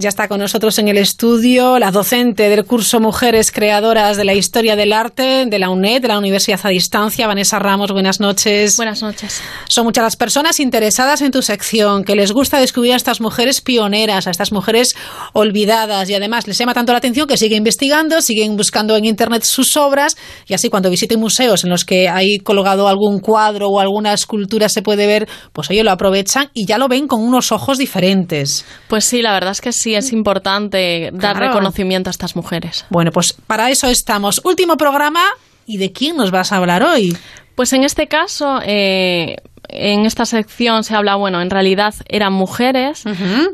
Ya 0.00 0.08
está 0.08 0.28
con 0.28 0.40
nosotros 0.40 0.78
en 0.78 0.88
el 0.88 0.96
estudio 0.96 1.78
la 1.78 1.90
docente 1.90 2.48
del 2.48 2.64
curso 2.64 3.00
Mujeres 3.00 3.52
Creadoras 3.52 4.16
de 4.16 4.24
la 4.24 4.32
Historia 4.32 4.74
del 4.74 4.94
Arte 4.94 5.44
de 5.44 5.58
la 5.58 5.68
UNED, 5.68 6.00
de 6.00 6.08
la 6.08 6.16
Universidad 6.16 6.58
a 6.62 6.70
Distancia, 6.70 7.26
Vanessa 7.26 7.58
Ramos. 7.58 7.92
Buenas 7.92 8.18
noches. 8.18 8.78
Buenas 8.78 9.02
noches. 9.02 9.42
Son 9.68 9.84
muchas 9.84 10.02
las 10.02 10.16
personas 10.16 10.58
interesadas 10.58 11.20
en 11.20 11.30
tu 11.30 11.42
sección, 11.42 12.04
que 12.04 12.16
les 12.16 12.32
gusta 12.32 12.58
descubrir 12.58 12.94
a 12.94 12.96
estas 12.96 13.20
mujeres 13.20 13.60
pioneras, 13.60 14.26
a 14.26 14.30
estas 14.30 14.52
mujeres 14.52 14.96
olvidadas 15.34 16.08
y 16.08 16.14
además 16.14 16.46
les 16.46 16.56
llama 16.56 16.72
tanto 16.72 16.92
la 16.92 16.98
atención 16.98 17.26
que 17.26 17.36
siguen 17.36 17.58
investigando, 17.58 18.22
siguen 18.22 18.56
buscando 18.56 18.96
en 18.96 19.04
Internet 19.04 19.42
sus 19.42 19.76
obras 19.76 20.16
y 20.46 20.54
así 20.54 20.70
cuando 20.70 20.88
visiten 20.88 21.20
museos 21.20 21.64
en 21.64 21.68
los 21.68 21.84
que 21.84 22.08
hay 22.08 22.38
colgado 22.38 22.88
algún 22.88 23.20
cuadro 23.20 23.68
o 23.68 23.80
alguna 23.80 24.14
escultura 24.14 24.70
se 24.70 24.80
puede 24.80 25.06
ver, 25.06 25.28
pues 25.52 25.70
ellos 25.70 25.84
lo 25.84 25.90
aprovechan 25.90 26.48
y 26.54 26.64
ya 26.64 26.78
lo 26.78 26.88
ven 26.88 27.06
con 27.06 27.20
unos 27.20 27.52
ojos 27.52 27.76
diferentes. 27.76 28.64
Pues 28.88 29.04
sí, 29.04 29.20
la 29.20 29.34
verdad 29.34 29.52
es 29.52 29.60
que 29.60 29.72
sí, 29.72 29.89
es 29.94 30.12
importante 30.12 31.10
dar 31.12 31.36
Claro. 31.36 31.48
reconocimiento 31.52 32.10
a 32.10 32.12
estas 32.12 32.36
mujeres. 32.36 32.86
Bueno, 32.90 33.10
pues 33.12 33.32
para 33.32 33.70
eso 33.70 33.86
estamos. 33.88 34.40
Último 34.44 34.76
programa. 34.76 35.22
¿Y 35.66 35.76
de 35.76 35.92
quién 35.92 36.16
nos 36.16 36.30
vas 36.30 36.52
a 36.52 36.56
hablar 36.56 36.82
hoy? 36.82 37.16
Pues 37.54 37.72
en 37.72 37.84
este 37.84 38.08
caso, 38.08 38.60
eh, 38.64 39.36
en 39.68 40.04
esta 40.04 40.24
sección 40.24 40.82
se 40.82 40.96
habla, 40.96 41.14
bueno, 41.14 41.40
en 41.42 41.50
realidad 41.50 41.94
eran 42.08 42.32
mujeres, 42.32 43.04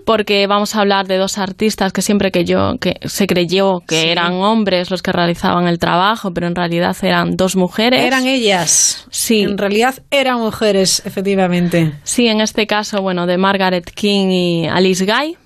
porque 0.06 0.46
vamos 0.46 0.74
a 0.74 0.80
hablar 0.80 1.06
de 1.06 1.18
dos 1.18 1.36
artistas 1.36 1.92
que 1.92 2.00
siempre 2.00 2.30
que 2.30 2.46
yo, 2.46 2.76
que 2.80 2.94
se 3.04 3.26
creyó 3.26 3.80
que 3.86 4.00
Sí. 4.02 4.08
eran 4.08 4.32
hombres 4.34 4.90
los 4.90 5.02
que 5.02 5.12
realizaban 5.12 5.66
el 5.68 5.78
trabajo, 5.78 6.32
pero 6.32 6.46
en 6.46 6.54
realidad 6.54 6.96
eran 7.02 7.36
dos 7.36 7.54
mujeres. 7.56 8.00
Eran 8.02 8.26
ellas. 8.26 9.06
Sí. 9.10 9.42
En 9.42 9.58
realidad 9.58 9.96
eran 10.10 10.38
mujeres, 10.38 11.02
efectivamente. 11.04 11.92
Sí, 12.04 12.28
en 12.28 12.40
este 12.40 12.66
caso, 12.66 13.02
bueno, 13.02 13.26
de 13.26 13.36
Margaret 13.36 13.90
King 13.90 14.28
y 14.30 14.66
Alice 14.68 15.04
Guy. 15.04 15.36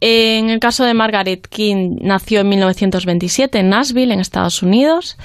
En 0.00 0.48
el 0.48 0.60
caso 0.60 0.84
de 0.84 0.94
Margaret 0.94 1.46
King, 1.46 1.98
nació 2.00 2.40
en 2.40 2.48
1927 2.48 3.58
en 3.58 3.68
Nashville, 3.68 4.14
en 4.14 4.20
Estados 4.20 4.62
Unidos. 4.62 5.16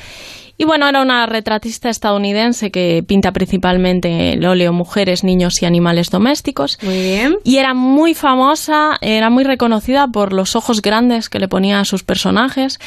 Y 0.58 0.64
bueno, 0.64 0.88
era 0.88 1.02
una 1.02 1.26
retratista 1.26 1.90
estadounidense 1.90 2.72
que 2.72 3.04
pinta 3.06 3.34
principalmente 3.34 4.34
el 4.34 4.46
óleo 4.46 4.72
mujeres, 4.72 5.24
niños 5.24 5.62
y 5.62 5.66
animales 5.66 6.10
domésticos. 6.10 6.78
Muy 6.82 7.02
bien. 7.02 7.36
Y 7.44 7.58
era 7.58 7.74
muy 7.74 8.14
famosa, 8.14 8.98
era 9.02 9.30
muy 9.30 9.44
reconocida 9.44 10.08
por 10.08 10.32
los 10.32 10.56
ojos 10.56 10.82
grandes 10.82 11.28
que 11.30 11.40
le 11.40 11.48
ponía 11.50 11.82
a 11.82 11.86
sus 11.86 12.04
personajes. 12.04 12.80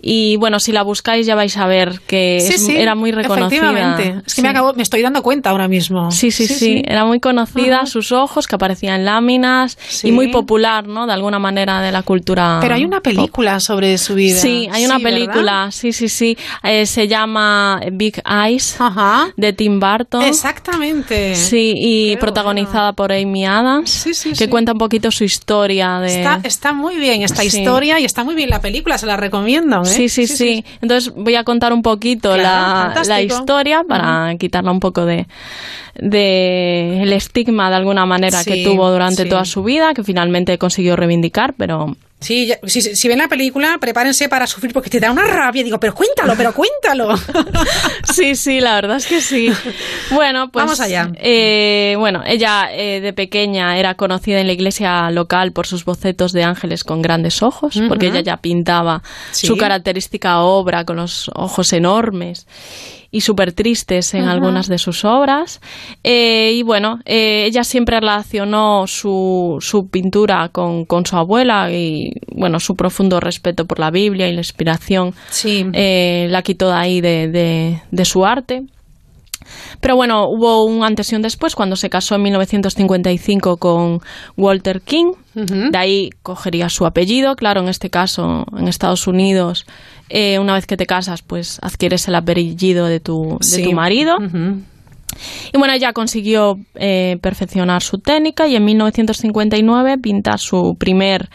Y 0.00 0.34
bueno, 0.36 0.58
si 0.58 0.72
la 0.72 0.82
buscáis 0.82 1.26
ya 1.26 1.34
vais 1.36 1.56
a 1.56 1.66
ver 1.66 2.00
que 2.08 2.40
Sí, 2.40 2.54
es- 2.54 2.66
sí, 2.66 2.76
era 2.76 2.94
muy 2.96 3.12
reconocida. 3.12 3.70
Efectivamente. 3.70 4.22
Es 4.26 4.34
que 4.34 4.40
Sí. 4.40 4.42
me, 4.42 4.48
acabo, 4.48 4.72
me 4.74 4.82
estoy 4.82 5.02
dando 5.02 5.22
cuenta 5.22 5.50
ahora 5.50 5.68
mismo. 5.68 6.10
Sí, 6.10 6.30
sí, 6.32 6.46
sí, 6.48 6.82
Era 6.84 7.04
muy 7.04 7.20
conocida, 7.20 7.86
sus 7.86 8.10
ojos, 8.10 8.46
que 8.48 8.56
aparecían 8.56 8.96
en 9.00 9.04
láminas 9.04 9.78
Sí. 9.88 10.08
y 10.08 10.12
muy 10.12 10.28
popular, 10.28 10.86
¿no? 10.88 11.06
De 11.06 11.12
alguna 11.12 11.38
manera 11.38 11.80
de 11.80 11.92
la 11.92 12.02
cultura. 12.02 12.58
Pero 12.60 12.74
hay 12.74 12.84
una 12.84 13.00
película 13.00 13.60
sobre 13.60 13.96
su 13.98 14.14
vida. 14.16 14.36
Sí, 14.38 14.68
hay 14.72 14.84
una 14.84 14.98
película, 14.98 15.68
sí, 15.70 15.92
sí, 15.92 16.08
sí. 16.08 16.36
Eh, 16.64 16.84
se 16.86 17.06
llama 17.12 17.80
Big 17.92 18.22
Eyes 18.26 18.76
de 19.36 19.52
Tim 19.52 19.78
Burton. 19.78 20.22
Exactamente. 20.22 21.34
Sí, 21.36 21.74
y 21.76 22.16
protagonizada 22.16 22.92
por 22.94 23.12
Amy 23.12 23.44
Adams, 23.46 24.04
que 24.04 24.14
sí. 24.14 24.48
cuenta 24.48 24.72
un 24.72 24.78
poquito 24.78 25.10
su 25.10 25.24
historia 25.24 25.98
de. 26.00 26.18
Está, 26.20 26.40
está 26.42 26.72
muy 26.72 26.96
bien 26.96 27.22
esta 27.22 27.42
Sí. 27.42 27.58
historia 27.60 28.00
y 28.00 28.04
está 28.04 28.24
muy 28.24 28.34
bien 28.34 28.48
la 28.50 28.60
película, 28.60 28.96
se 28.98 29.06
la 29.06 29.16
recomiendo. 29.16 29.82
¿eh? 29.82 29.86
Sí, 29.86 30.08
sí, 30.08 30.26
sí, 30.26 30.64
Entonces 30.80 31.12
voy 31.14 31.34
a 31.36 31.44
contar 31.44 31.72
un 31.72 31.82
poquito 31.82 32.32
Claro, 32.34 33.00
la, 33.06 33.20
historia 33.22 33.84
para 33.86 34.34
quitarla 34.38 34.70
un 34.72 34.80
poco 34.80 35.04
de, 35.04 35.26
de 35.96 37.02
el 37.02 37.12
estigma 37.12 37.70
de 37.70 37.76
alguna 37.76 38.06
manera 38.06 38.42
que 38.44 38.54
Sí, 38.54 38.64
tuvo 38.64 38.90
durante 38.90 39.24
sí. 39.24 39.28
toda 39.28 39.44
su 39.44 39.62
vida, 39.62 39.94
que 39.94 40.02
finalmente 40.04 40.56
consiguió 40.58 40.96
reivindicar, 40.96 41.54
pero 41.56 41.96
Sí, 42.22 42.46
ya- 42.46 42.58
si, 42.64 42.80
si 42.80 43.08
ven 43.08 43.18
la 43.18 43.28
película, 43.28 43.76
prepárense 43.80 44.28
para 44.28 44.46
sufrir 44.46 44.72
porque 44.72 44.88
te 44.88 45.00
da 45.00 45.10
una 45.10 45.24
rabia. 45.24 45.62
Digo, 45.62 45.78
pero 45.78 45.94
cuéntalo, 45.94 46.34
pero 46.36 46.54
cuéntalo. 46.54 47.14
sí, 48.14 48.34
sí, 48.34 48.60
la 48.60 48.74
verdad 48.76 48.96
es 48.96 49.06
que 49.06 49.20
sí. 49.20 49.52
Bueno, 50.10 50.50
pues 50.50 50.64
Vamos 50.64 50.80
allá. 50.80 51.10
eh, 51.16 51.94
bueno, 51.98 52.22
ella 52.26 52.68
eh, 52.72 53.00
de 53.00 53.12
pequeña 53.12 53.76
era 53.78 53.94
conocida 53.94 54.40
en 54.40 54.46
la 54.46 54.52
iglesia 54.52 55.10
local 55.10 55.52
por 55.52 55.66
sus 55.66 55.84
bocetos 55.84 56.32
de 56.32 56.44
ángeles 56.44 56.84
con 56.84 57.02
grandes 57.02 57.42
ojos, 57.42 57.80
porque 57.88 58.06
ella 58.06 58.20
ya 58.20 58.36
pintaba 58.38 59.02
Sí. 59.32 59.46
su 59.46 59.56
característica 59.56 60.40
obra 60.40 60.84
con 60.84 60.96
los 60.96 61.30
ojos 61.34 61.72
enormes 61.72 62.46
y 63.14 63.20
súper 63.20 63.52
tristes 63.52 64.14
en 64.14 64.22
algunas 64.30 64.68
de 64.68 64.78
sus 64.78 65.04
obras. 65.04 65.60
Eh, 66.02 66.52
y 66.54 66.62
bueno, 66.62 66.98
eh, 67.04 67.44
ella 67.46 67.62
siempre 67.62 68.00
relacionó 68.00 68.86
su, 68.86 69.58
su 69.60 69.88
pintura 69.88 70.48
con, 70.48 70.86
con 70.86 71.04
su 71.04 71.16
abuela 71.16 71.70
y 71.70 72.14
bueno, 72.34 72.58
su 72.58 72.74
profundo 72.74 73.20
respeto 73.20 73.66
por 73.66 73.78
la 73.78 73.90
Biblia 73.90 74.28
y 74.28 74.32
la 74.32 74.40
inspiración 74.40 75.14
eh, 75.74 76.26
la 76.30 76.40
quitó 76.42 76.68
de 76.68 76.74
ahí 76.74 77.00
de, 77.02 77.28
de- 77.28 77.82
de 77.90 78.04
su 78.06 78.24
arte. 78.24 78.62
Pero 79.80 79.96
bueno, 79.96 80.26
hubo 80.28 80.64
un 80.64 80.84
antes 80.84 81.12
y 81.12 81.16
un 81.16 81.22
después 81.22 81.54
cuando 81.54 81.76
se 81.76 81.90
casó 81.90 82.14
en 82.14 82.22
1955 82.22 83.56
con 83.56 84.00
Walter 84.36 84.80
King. 84.80 85.12
De 85.34 85.78
ahí 85.78 86.10
cogería 86.22 86.68
su 86.68 86.84
apellido. 86.84 87.34
Claro, 87.36 87.62
en 87.62 87.68
este 87.68 87.88
caso, 87.88 88.44
en 88.58 88.68
Estados 88.68 89.06
Unidos, 89.06 89.64
eh, 90.10 90.38
una 90.38 90.54
vez 90.54 90.66
que 90.66 90.76
te 90.76 90.84
casas, 90.86 91.22
pues 91.22 91.58
adquieres 91.62 92.06
el 92.08 92.14
apellido 92.16 92.86
de 92.86 93.00
tu, 93.00 93.38
de 93.40 93.44
Sí. 93.46 93.64
tu 93.64 93.72
marido. 93.72 94.16
Y 95.52 95.58
bueno, 95.58 95.74
ella 95.74 95.92
consiguió 95.92 96.56
eh, 96.74 97.18
perfeccionar 97.22 97.82
su 97.82 97.98
técnica 97.98 98.46
y 98.46 98.56
en 98.56 98.64
1959 98.64 99.98
pintar 99.98 100.38
su 100.38 100.74
primer 100.78 101.28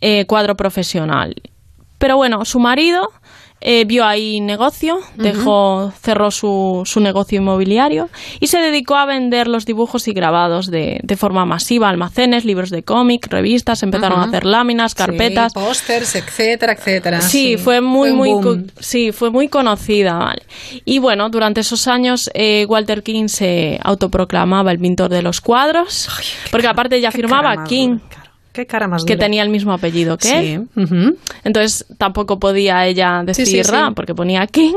eh, 0.00 0.24
cuadro 0.26 0.54
profesional. 0.56 1.34
Pero 1.98 2.16
bueno, 2.16 2.44
su 2.44 2.60
marido 2.60 3.08
eh, 3.60 3.84
vio 3.84 4.04
ahí 4.04 4.40
negocio, 4.40 4.98
dejó, 5.16 5.92
cerró 6.00 6.30
su, 6.30 6.82
su 6.84 7.00
negocio 7.00 7.38
inmobiliario 7.38 8.10
y 8.38 8.48
se 8.48 8.58
dedicó 8.58 8.96
a 8.96 9.06
vender 9.06 9.48
los 9.48 9.64
dibujos 9.64 10.08
y 10.08 10.12
grabados 10.12 10.70
de, 10.70 11.00
de 11.02 11.16
forma 11.16 11.46
masiva, 11.46 11.88
almacenes, 11.88 12.44
libros 12.44 12.70
de 12.70 12.82
cómic, 12.82 13.26
revistas, 13.28 13.82
empezaron 13.82 14.20
a 14.20 14.24
hacer 14.24 14.44
láminas, 14.44 14.94
carpetas. 14.94 15.52
Sí, 15.52 15.58
pósters, 15.58 16.14
etcétera, 16.16 16.74
etcétera. 16.74 17.20
Sí, 17.22 17.56
fue 17.56 17.80
muy, 17.80 18.12
muy, 18.12 18.66
sí, 18.78 19.12
fue 19.12 19.30
muy 19.30 19.48
conocida, 19.48 20.14
vale. 20.14 20.42
Y 20.84 20.98
bueno, 20.98 21.30
durante 21.30 21.62
esos 21.62 21.88
años 21.88 22.30
eh, 22.34 22.66
Walter 22.68 23.02
King 23.02 23.28
se 23.28 23.80
autoproclamaba 23.82 24.70
el 24.70 24.78
pintor 24.78 25.10
de 25.10 25.22
los 25.22 25.40
cuadros, 25.40 26.08
porque 26.50 26.66
aparte 26.66 26.96
ella 26.96 27.10
firmaba 27.10 27.54
cara 27.54 27.64
King, 27.64 27.98
Qué 28.56 28.66
cara 28.66 28.88
más 28.88 29.04
que 29.04 29.14
dura. 29.16 29.26
tenía 29.26 29.42
el 29.42 29.50
mismo 29.50 29.74
apellido 29.74 30.16
que 30.16 30.28
Sí. 30.28 30.34
él. 30.34 31.16
Entonces 31.44 31.84
tampoco 31.98 32.38
podía 32.38 32.86
ella 32.86 33.22
decir 33.22 33.44
Sí, 33.46 33.52
sí, 33.56 33.64
sí. 33.64 33.70
"Ra", 33.70 33.90
porque 33.94 34.14
ponía 34.14 34.46
King. 34.46 34.76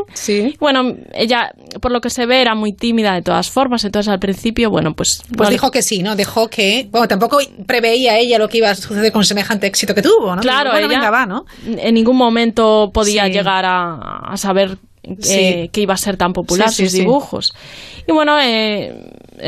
Bueno, 0.59 0.95
ella, 1.13 1.53
por 1.81 1.91
lo 1.91 2.01
que 2.01 2.09
se 2.09 2.25
ve, 2.25 2.41
era 2.41 2.55
muy 2.55 2.73
tímida 2.73 3.13
de 3.13 3.21
todas 3.21 3.49
formas, 3.49 3.85
entonces 3.85 4.11
al 4.11 4.19
principio, 4.19 4.69
bueno, 4.69 4.93
pues... 4.93 5.23
Pues 5.37 5.47
no- 5.47 5.51
dijo 5.51 5.71
que 5.71 5.81
sí, 5.81 6.03
¿no? 6.03 6.15
Dejó 6.17 6.49
que. 6.49 6.89
Bueno, 6.91 7.07
tampoco 7.07 7.39
preveía 7.65 8.17
ella 8.17 8.37
lo 8.37 8.49
que 8.49 8.57
iba 8.57 8.69
a 8.69 8.75
suceder 8.75 9.11
con 9.13 9.23
semejante 9.23 9.65
éxito 9.67 9.95
que 9.95 10.01
tuvo, 10.01 10.35
¿no? 10.35 10.41
Claro, 10.41 10.71
bueno, 10.71 10.87
ella 10.87 10.97
venga, 10.97 11.09
va, 11.09 11.25
¿no? 11.25 11.45
en 11.65 11.93
ningún 11.93 12.17
momento 12.17 12.91
podía 12.93 13.25
Sí. 13.27 13.31
llegar 13.31 13.63
a, 13.65 14.19
a 14.33 14.35
saber 14.37 14.77
eh, 15.29 15.69
que 15.71 15.81
iba 15.81 15.93
a 15.93 15.97
ser 15.97 16.17
tan 16.17 16.33
popular 16.33 16.69
Sí, 16.69 16.83
sus 16.83 16.93
dibujos. 16.93 17.53
Y 18.07 18.11
bueno, 18.11 18.39
eh, 18.39 18.93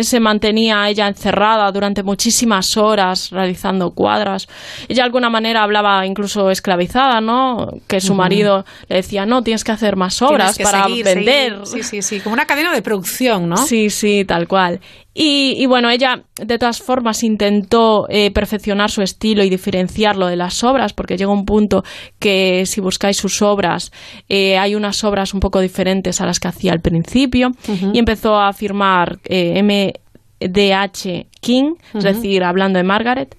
se 0.01 0.19
mantenía 0.19 0.87
ella 0.87 1.07
encerrada 1.07 1.71
durante 1.71 2.03
muchísimas 2.03 2.77
horas 2.77 3.29
realizando 3.31 3.91
cuadras. 3.91 4.47
Ella 4.87 5.03
de 5.03 5.05
alguna 5.07 5.29
manera 5.29 5.63
hablaba 5.63 6.05
incluso 6.05 6.49
esclavizada, 6.49 7.21
¿no? 7.21 7.67
Que 7.87 7.99
su 7.99 8.13
marido 8.13 8.65
le 8.87 8.97
decía, 8.97 9.25
no, 9.25 9.41
tienes 9.41 9.63
que 9.63 9.71
hacer 9.71 9.95
más 9.95 10.21
obras 10.21 10.57
para 10.59 10.83
seguir, 10.85 11.05
vender. 11.05 11.65
seguir. 11.65 11.83
Sí, 11.83 11.83
sí, 11.83 12.01
sí. 12.01 12.19
Como 12.21 12.33
una 12.33 12.45
cadena 12.45 12.73
de 12.73 12.81
producción, 12.81 13.49
¿no? 13.49 13.57
Sí, 13.57 13.89
sí, 13.89 14.25
tal 14.25 14.47
cual. 14.47 14.79
Y, 15.13 15.55
y 15.57 15.65
bueno, 15.65 15.89
ella 15.89 16.23
de 16.35 16.57
todas 16.57 16.81
formas 16.81 17.23
intentó 17.23 18.07
eh, 18.09 18.31
perfeccionar 18.31 18.89
su 18.89 19.01
estilo 19.01 19.43
y 19.43 19.49
diferenciarlo 19.49 20.27
de 20.27 20.37
las 20.37 20.63
obras, 20.63 20.93
porque 20.93 21.17
llega 21.17 21.31
un 21.31 21.45
punto 21.45 21.83
que 22.19 22.65
si 22.65 22.79
buscáis 22.79 23.17
sus 23.17 23.41
obras, 23.41 23.91
eh, 24.29 24.57
hay 24.57 24.75
unas 24.75 25.03
obras 25.03 25.33
un 25.33 25.41
poco 25.41 25.59
diferentes 25.59 26.21
a 26.21 26.25
las 26.25 26.39
que 26.39 26.47
hacía 26.47 26.71
al 26.71 26.79
principio, 26.79 27.51
y 27.93 27.99
empezó 27.99 28.37
a 28.37 28.53
firmar 28.53 29.19
eh, 29.25 29.61
MDH 29.61 31.27
King, 31.41 31.75
es 31.93 32.03
decir, 32.03 32.43
hablando 32.43 32.77
de 32.77 32.83
Margaret 32.83 33.35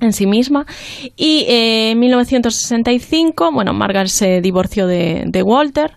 en 0.00 0.12
sí 0.12 0.26
misma. 0.26 0.66
Y 1.16 1.44
eh, 1.48 1.90
en 1.90 1.98
1965, 1.98 3.52
bueno, 3.52 3.72
Margaret 3.72 4.08
se 4.08 4.40
divorció 4.40 4.86
de, 4.86 5.24
de 5.26 5.42
Walter 5.42 5.92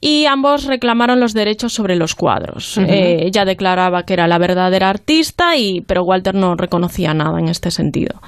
y 0.00 0.26
ambos 0.26 0.64
reclamaron 0.64 1.20
los 1.20 1.32
derechos 1.32 1.72
sobre 1.72 1.96
los 1.96 2.14
cuadros. 2.14 2.78
Eh, 2.78 3.24
ella 3.26 3.44
declaraba 3.44 4.02
que 4.02 4.12
era 4.12 4.28
la 4.28 4.38
verdadera 4.38 4.90
artista, 4.90 5.56
y, 5.56 5.80
pero 5.80 6.02
Walter 6.02 6.34
no 6.34 6.54
reconocía 6.54 7.14
nada 7.14 7.38
en 7.38 7.48
este 7.48 7.70
sentido. 7.70 8.20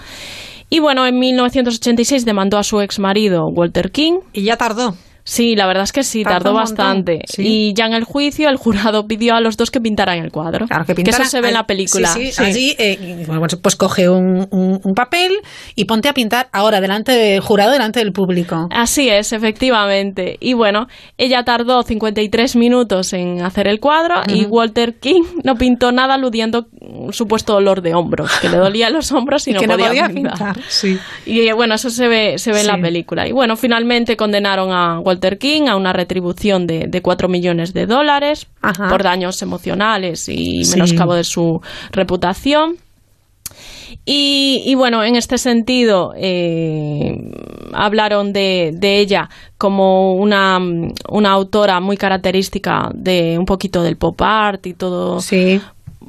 Y 0.71 0.81
bueno, 0.81 1.07
en 1.07 1.19
1986 1.19 2.25
demandó 2.25 2.59
a 2.59 2.63
su 2.63 2.81
ex 2.81 2.99
marido, 2.99 3.47
Walter 3.55 3.91
King. 3.91 4.21
Y 4.33 4.43
ya 4.43 4.57
tardó. 4.57 4.95
Sí, 5.31 5.55
la 5.57 5.67
verdad 5.67 5.85
es 5.85 5.93
que 5.93 6.03
sí, 6.05 6.25
Tardó 6.25 6.55
bastante. 6.55 7.21
sí. 7.27 7.43
Y 7.47 7.75
ya 7.75 7.85
en 7.85 7.93
el 7.93 8.05
juicio 8.05 8.49
el 8.49 8.57
jurado 8.57 9.07
pidió 9.07 9.35
a 9.35 9.41
los 9.43 9.59
dos 9.59 9.71
que 9.71 9.79
pintaran 9.79 10.19
el 10.19 10.31
cuadro. 10.33 10.67
Claro, 10.67 10.87
que, 10.87 10.93
eso 10.93 11.03
pintara 11.03 11.25
se 11.27 11.41
ve 11.43 11.49
en 11.49 11.55
la 11.55 11.67
película. 11.67 12.09
Sí, 12.09 12.27
sí, 12.29 12.33
sí. 12.33 12.43
allí, 12.45 12.75
eh, 12.79 13.25
bueno, 13.27 13.43
pues 13.61 13.77
coge 13.77 14.09
un, 14.09 14.49
un- 14.51 14.81
un 14.83 14.95
papel 14.95 15.33
y 15.75 15.85
ponte 15.85 16.09
a 16.09 16.15
pintar 16.15 16.49
ahora 16.51 16.81
delante 16.81 17.13
del 17.13 17.41
jurado, 17.41 17.73
delante 17.73 17.99
del 18.01 18.13
público. 18.13 18.69
Así 18.71 19.11
es, 19.11 19.35
efectivamente. 19.35 20.39
Y 20.41 20.55
bueno, 20.55 20.87
ella 21.19 21.45
tardó 21.45 21.83
53 21.83 22.57
minutos 22.57 23.13
en 23.13 23.43
hacer 23.43 23.69
el 23.69 23.81
cuadro 23.81 24.23
y 24.29 24.45
Ujú. 24.47 24.55
Walter 24.57 24.95
King 24.99 25.23
no 25.45 25.57
pintó 25.57 25.93
nada 25.93 26.15
aludiendo 26.15 26.69
un 26.81 27.13
supuesto 27.13 27.53
dolor 27.53 27.83
de 27.83 27.95
hombros, 27.95 28.31
que 28.41 28.49
le 28.49 28.57
dolían 28.57 28.95
los 28.95 29.13
hombros 29.13 29.47
y, 29.47 29.51
Y 29.51 29.55
no, 29.55 29.61
que 29.61 29.67
no 29.67 29.75
podía, 29.75 29.89
podía 29.89 30.09
pintar. 30.09 30.33
pintar, 30.55 30.57
sí. 30.69 30.99
Y 31.27 31.41
eh, 31.47 31.53
bueno, 31.53 31.75
eso 31.75 31.91
se 31.91 32.09
ve, 32.09 32.39
se 32.39 32.51
ve 32.51 32.63
en 32.63 32.67
la 32.67 32.79
película. 32.81 33.29
Y 33.29 33.33
bueno, 33.33 33.57
finalmente 33.57 34.17
condenaron 34.17 34.73
a 34.73 35.01
Walter 35.01 35.18
King 35.39 35.69
a 35.69 35.77
una 35.77 35.93
retribución 35.93 36.67
de, 36.67 36.87
de 36.89 37.03
4 37.03 37.29
millones 37.29 37.73
de 37.75 37.87
dólares 37.87 38.47
Ajá. 38.63 38.89
por 38.89 39.03
daños 39.03 39.43
emocionales 39.43 40.29
y 40.29 40.65
Sí. 40.65 40.73
menoscabo 40.73 41.15
de 41.15 41.25
su 41.25 41.61
reputación. 41.93 42.77
Y, 44.05 44.63
y 44.67 44.75
bueno, 44.75 45.03
en 45.05 45.17
este 45.17 45.39
sentido, 45.39 46.13
eh, 46.17 47.15
hablaron 47.73 48.33
de, 48.33 48.71
de 48.75 48.99
ella 49.01 49.29
como 49.57 50.15
una, 50.15 50.59
una 51.11 51.31
autora 51.33 51.81
muy 51.81 51.97
característica 51.97 52.91
de 52.95 53.37
un 53.39 53.45
poquito 53.47 53.83
del 53.83 53.97
pop 53.97 54.21
art 54.23 54.67
y 54.67 54.75
todo. 54.75 55.21
Sí. 55.21 55.61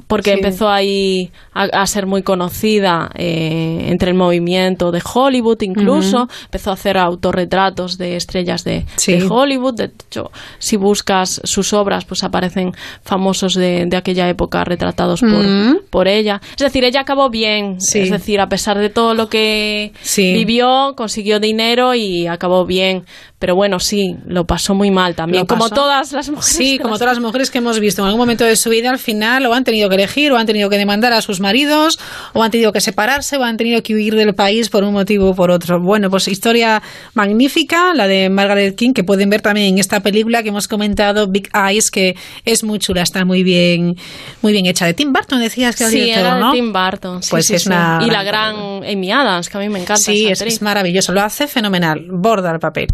Porque 0.06 0.30
Sí. 0.32 0.36
empezó 0.38 0.68
ahí 0.68 1.30
a, 1.52 1.64
a 1.64 1.86
ser 1.86 2.06
muy 2.06 2.22
conocida 2.22 3.10
eh, 3.14 3.86
entre 3.88 4.10
el 4.10 4.16
movimiento 4.16 4.90
de 4.92 5.00
Hollywood 5.14 5.60
incluso. 5.62 6.28
Empezó 6.44 6.70
a 6.70 6.74
hacer 6.74 6.96
autorretratos 6.98 7.98
de 7.98 8.16
estrellas 8.16 8.64
de, 8.64 8.86
Sí. 8.96 9.12
de 9.12 9.26
Hollywood. 9.28 9.74
De 9.74 9.84
hecho, 9.84 10.30
si 10.58 10.76
buscas 10.76 11.40
sus 11.44 11.72
obras, 11.72 12.04
pues 12.04 12.22
aparecen 12.24 12.72
famosos 13.02 13.54
de, 13.54 13.86
de 13.86 13.96
aquella 13.96 14.28
época 14.28 14.64
retratados 14.64 15.20
por, 15.20 15.84
por 15.90 16.08
ella. 16.08 16.40
Es 16.52 16.56
decir, 16.58 16.84
ella 16.84 17.00
acabó 17.00 17.30
bien. 17.30 17.80
Sí. 17.80 18.00
Es 18.00 18.10
decir, 18.10 18.40
a 18.40 18.48
pesar 18.48 18.78
de 18.78 18.90
todo 18.90 19.14
lo 19.14 19.28
que 19.28 19.92
vivió, 20.16 20.94
consiguió 20.96 21.40
dinero 21.40 21.94
y 21.94 22.26
acabó 22.26 22.64
bien. 22.66 23.04
Pero 23.40 23.56
bueno, 23.56 23.80
sí, 23.80 24.16
lo 24.26 24.44
pasó 24.46 24.74
muy 24.74 24.90
mal 24.92 25.14
también. 25.16 25.46
Como 25.46 25.68
todas 25.70 26.12
las 26.12 26.28
mujeres. 26.28 26.54
Sí, 26.54 26.78
como 26.78 26.90
las- 26.90 26.98
todas 27.00 27.14
las 27.16 27.22
mujeres 27.24 27.50
que 27.50 27.58
hemos 27.58 27.80
visto 27.80 28.02
en 28.02 28.06
algún 28.06 28.20
momento 28.20 28.44
de 28.44 28.54
su 28.54 28.70
vida, 28.70 28.90
al 28.90 28.98
final 28.98 29.44
o 29.46 29.54
han 29.54 29.64
tenido 29.64 29.88
que 29.88 29.94
elegir, 29.96 30.30
o 30.30 30.36
han 30.36 30.46
tenido 30.46 30.68
que 30.70 30.76
demandar 30.76 31.12
a 31.14 31.22
sus 31.22 31.40
maridos, 31.40 31.98
o 32.34 32.42
han 32.42 32.50
tenido 32.52 32.70
que 32.72 32.80
separarse, 32.82 33.38
o 33.38 33.42
han 33.42 33.56
tenido 33.56 33.82
que 33.82 33.94
huir 33.94 34.14
del 34.14 34.34
país 34.34 34.68
por 34.68 34.84
un 34.84 34.92
motivo 34.92 35.30
o 35.30 35.34
por 35.34 35.50
otro. 35.50 35.80
Bueno, 35.80 36.10
pues 36.10 36.28
historia 36.28 36.82
magnífica, 37.14 37.94
la 37.94 38.06
de 38.06 38.28
Margaret 38.28 38.76
King, 38.76 38.92
que 38.92 39.04
pueden 39.04 39.30
ver 39.30 39.40
también 39.40 39.68
en 39.74 39.78
esta 39.78 40.00
película 40.00 40.42
que 40.42 40.50
hemos 40.50 40.68
comentado, 40.68 41.26
Big 41.26 41.48
Eyes, 41.54 41.90
que 41.90 42.16
es 42.44 42.62
muy 42.62 42.78
chula, 42.78 43.02
está 43.02 43.24
muy 43.24 43.42
bien, 43.42 43.96
muy 44.42 44.52
bien 44.52 44.66
hecha. 44.66 44.84
De 44.84 44.94
Tim 44.94 45.12
Burton 45.12 45.40
decías 45.40 45.76
que 45.76 45.84
era 45.84 45.88
el 45.88 45.92
Sí, 45.94 46.00
director, 46.02 46.26
era 46.26 46.34
de 46.34 46.40
¿no? 46.40 46.52
Tim 46.52 46.72
Burton. 46.72 47.22
sí, 47.22 47.30
Pues 47.30 47.46
sí, 47.46 47.54
es 47.54 47.62
sí. 47.62 47.68
una 47.70 48.00
Y 48.06 48.10
la 48.10 48.22
gran 48.22 48.56
Amy 48.84 49.10
Adams, 49.12 49.48
que 49.48 49.56
a 49.56 49.60
mí 49.60 49.68
me 49.68 49.78
encanta. 49.80 50.02
Sí, 50.02 50.26
esa 50.28 50.44
es, 50.44 50.54
es 50.54 50.62
maravilloso, 50.62 51.12
lo 51.12 51.22
hace 51.22 51.46
fenomenal, 51.46 52.04
borda 52.10 52.50
el 52.50 52.58
papel. 52.58 52.88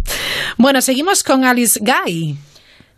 Bueno, 0.57 0.81
seguimos 0.81 1.23
con 1.23 1.45
Alice 1.45 1.81
Guy. 1.81 2.37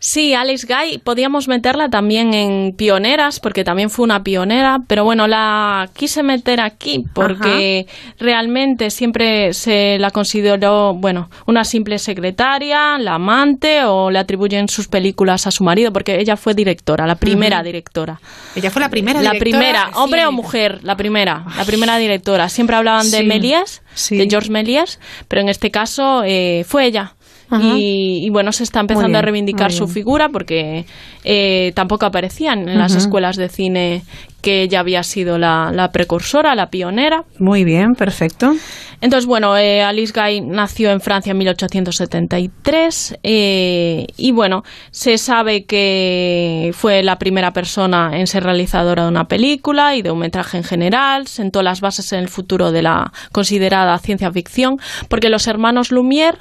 Sí, 0.00 0.32
Alice 0.32 0.64
Guy, 0.64 0.98
podíamos 0.98 1.48
meterla 1.48 1.88
también 1.88 2.32
en 2.32 2.72
pioneras, 2.76 3.40
porque 3.40 3.64
también 3.64 3.90
fue 3.90 4.04
una 4.04 4.22
pionera, 4.22 4.78
pero 4.86 5.02
bueno, 5.02 5.26
la 5.26 5.90
quise 5.92 6.22
meter 6.22 6.60
aquí 6.60 7.04
porque 7.14 7.88
realmente 8.20 8.90
siempre 8.90 9.52
se 9.54 9.98
la 9.98 10.12
consideró, 10.12 10.94
bueno, 10.94 11.30
una 11.46 11.64
simple 11.64 11.98
secretaria, 11.98 12.96
la 12.98 13.14
amante, 13.14 13.84
o 13.86 14.12
le 14.12 14.20
atribuyen 14.20 14.68
sus 14.68 14.86
películas 14.86 15.48
a 15.48 15.50
su 15.50 15.64
marido, 15.64 15.92
porque 15.92 16.20
ella 16.20 16.36
fue 16.36 16.54
directora, 16.54 17.04
la 17.04 17.16
primera 17.16 17.64
directora. 17.64 18.20
Ella 18.54 18.70
fue 18.70 18.80
la 18.80 18.90
primera 18.90 19.20
La 19.20 19.32
directora, 19.32 19.58
primera, 19.58 19.86
sí. 19.86 19.92
hombre 19.96 20.26
o 20.26 20.30
mujer, 20.30 20.78
la 20.84 20.96
primera, 20.96 21.44
la 21.56 21.64
primera 21.64 21.98
directora. 21.98 22.48
Siempre 22.48 22.76
hablaban 22.76 23.10
de 23.10 23.18
Sí, 23.18 23.24
Méliès, 23.24 23.82
de 24.10 24.28
George 24.30 24.50
Méliès, 24.50 25.00
pero 25.26 25.42
en 25.42 25.48
este 25.48 25.72
caso 25.72 26.22
eh, 26.24 26.64
fue 26.68 26.86
ella. 26.86 27.16
Y, 27.50 28.20
y 28.24 28.30
bueno, 28.30 28.52
se 28.52 28.62
está 28.62 28.80
empezando 28.80 29.18
a 29.18 29.22
reivindicar 29.22 29.72
su 29.72 29.88
figura 29.88 30.28
porque 30.28 30.84
eh, 31.24 31.72
tampoco 31.74 32.06
aparecían 32.06 32.68
en 32.68 32.78
las 32.78 32.94
escuelas 32.94 33.36
de 33.36 33.48
cine 33.48 34.02
que 34.42 34.62
ella 34.62 34.80
había 34.80 35.02
sido 35.02 35.38
la, 35.38 35.70
la 35.72 35.90
precursora, 35.90 36.54
la 36.54 36.70
pionera. 36.70 37.24
Muy 37.38 37.64
bien, 37.64 37.94
perfecto. 37.94 38.54
Entonces, 39.00 39.26
bueno, 39.26 39.56
eh, 39.56 39.82
Alice 39.82 40.12
Guy 40.12 40.40
nació 40.40 40.90
en 40.90 41.00
Francia 41.00 41.30
en 41.30 41.38
1873 41.38 43.18
eh, 43.22 44.06
y 44.16 44.32
bueno, 44.32 44.64
se 44.90 45.18
sabe 45.18 45.64
que 45.64 46.72
fue 46.74 47.02
la 47.02 47.16
primera 47.16 47.52
persona 47.52 48.10
en 48.18 48.26
ser 48.26 48.42
realizadora 48.44 49.04
de 49.04 49.08
una 49.08 49.24
película 49.24 49.94
y 49.94 50.02
de 50.02 50.10
un 50.10 50.18
metraje 50.18 50.56
en 50.56 50.64
general, 50.64 51.28
sentó 51.28 51.62
las 51.62 51.80
bases 51.80 52.12
en 52.12 52.20
el 52.20 52.28
futuro 52.28 52.72
de 52.72 52.82
la 52.82 53.12
considerada 53.30 53.96
ciencia 53.98 54.32
ficción, 54.32 54.78
porque 55.08 55.28
los 55.28 55.46
hermanos 55.46 55.92
Lumière 55.92 56.38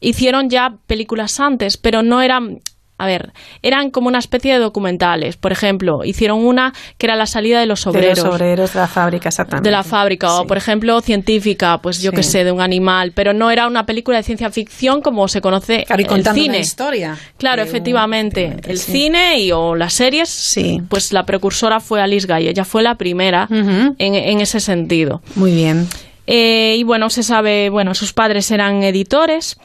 hicieron 0.00 0.48
ya 0.50 0.74
películas 0.86 1.38
antes, 1.40 1.76
pero 1.76 2.02
no 2.02 2.20
eran 2.22 2.60
a 3.02 3.06
ver, 3.06 3.32
eran 3.62 3.90
como 3.90 4.08
una 4.08 4.18
especie 4.18 4.52
de 4.52 4.58
documentales. 4.58 5.38
Por 5.38 5.52
ejemplo, 5.52 6.04
hicieron 6.04 6.44
una 6.44 6.74
que 6.98 7.06
era 7.06 7.16
la 7.16 7.24
salida 7.24 7.58
de 7.58 7.64
los 7.64 7.86
obreros 7.86 8.18
De 8.18 8.24
los 8.24 8.34
obreros 8.34 8.74
de 8.74 8.78
la 8.80 8.88
fábrica, 8.88 9.30
exactamente. 9.30 9.66
de 9.66 9.72
la 9.72 9.82
fábrica 9.82 10.34
o 10.38 10.46
por 10.46 10.58
ejemplo 10.58 11.00
científica 11.00 11.78
pues 11.78 12.02
yo 12.02 12.10
Sí. 12.10 12.16
que 12.16 12.22
sé 12.22 12.44
de 12.44 12.52
un 12.52 12.60
animal 12.60 13.12
pero 13.12 13.32
no 13.32 13.50
era 13.50 13.66
una 13.68 13.86
película 13.86 14.18
de 14.18 14.22
ciencia 14.22 14.50
ficción 14.50 15.00
como 15.00 15.28
se 15.28 15.40
conoce 15.40 15.84
Claro, 15.86 16.02
y 16.02 16.04
el 16.04 16.08
contando 16.10 16.42
cine 16.42 16.48
una 16.56 16.58
historia. 16.58 17.16
claro 17.38 17.62
un- 17.62 17.68
efectivamente 17.68 18.56
el 18.64 18.78
sí. 18.78 18.92
cine 18.92 19.40
y 19.40 19.50
o 19.50 19.74
las 19.76 19.94
series 19.94 20.54
pues 20.90 21.14
la 21.14 21.24
precursora 21.24 21.80
fue 21.80 22.02
Alice 22.02 22.26
Guy 22.26 22.48
ella 22.48 22.66
fue 22.66 22.82
la 22.82 22.96
primera 22.96 23.48
en, 23.50 23.94
en 24.14 24.40
ese 24.42 24.60
sentido 24.60 25.22
Muy 25.36 25.52
bien. 25.54 25.88
Eh, 26.26 26.76
y 26.78 26.82
bueno 26.84 27.08
se 27.08 27.22
sabe 27.22 27.70
bueno 27.70 27.94
sus 27.94 28.12
padres 28.12 28.50
eran 28.50 28.82
editores 28.82 29.56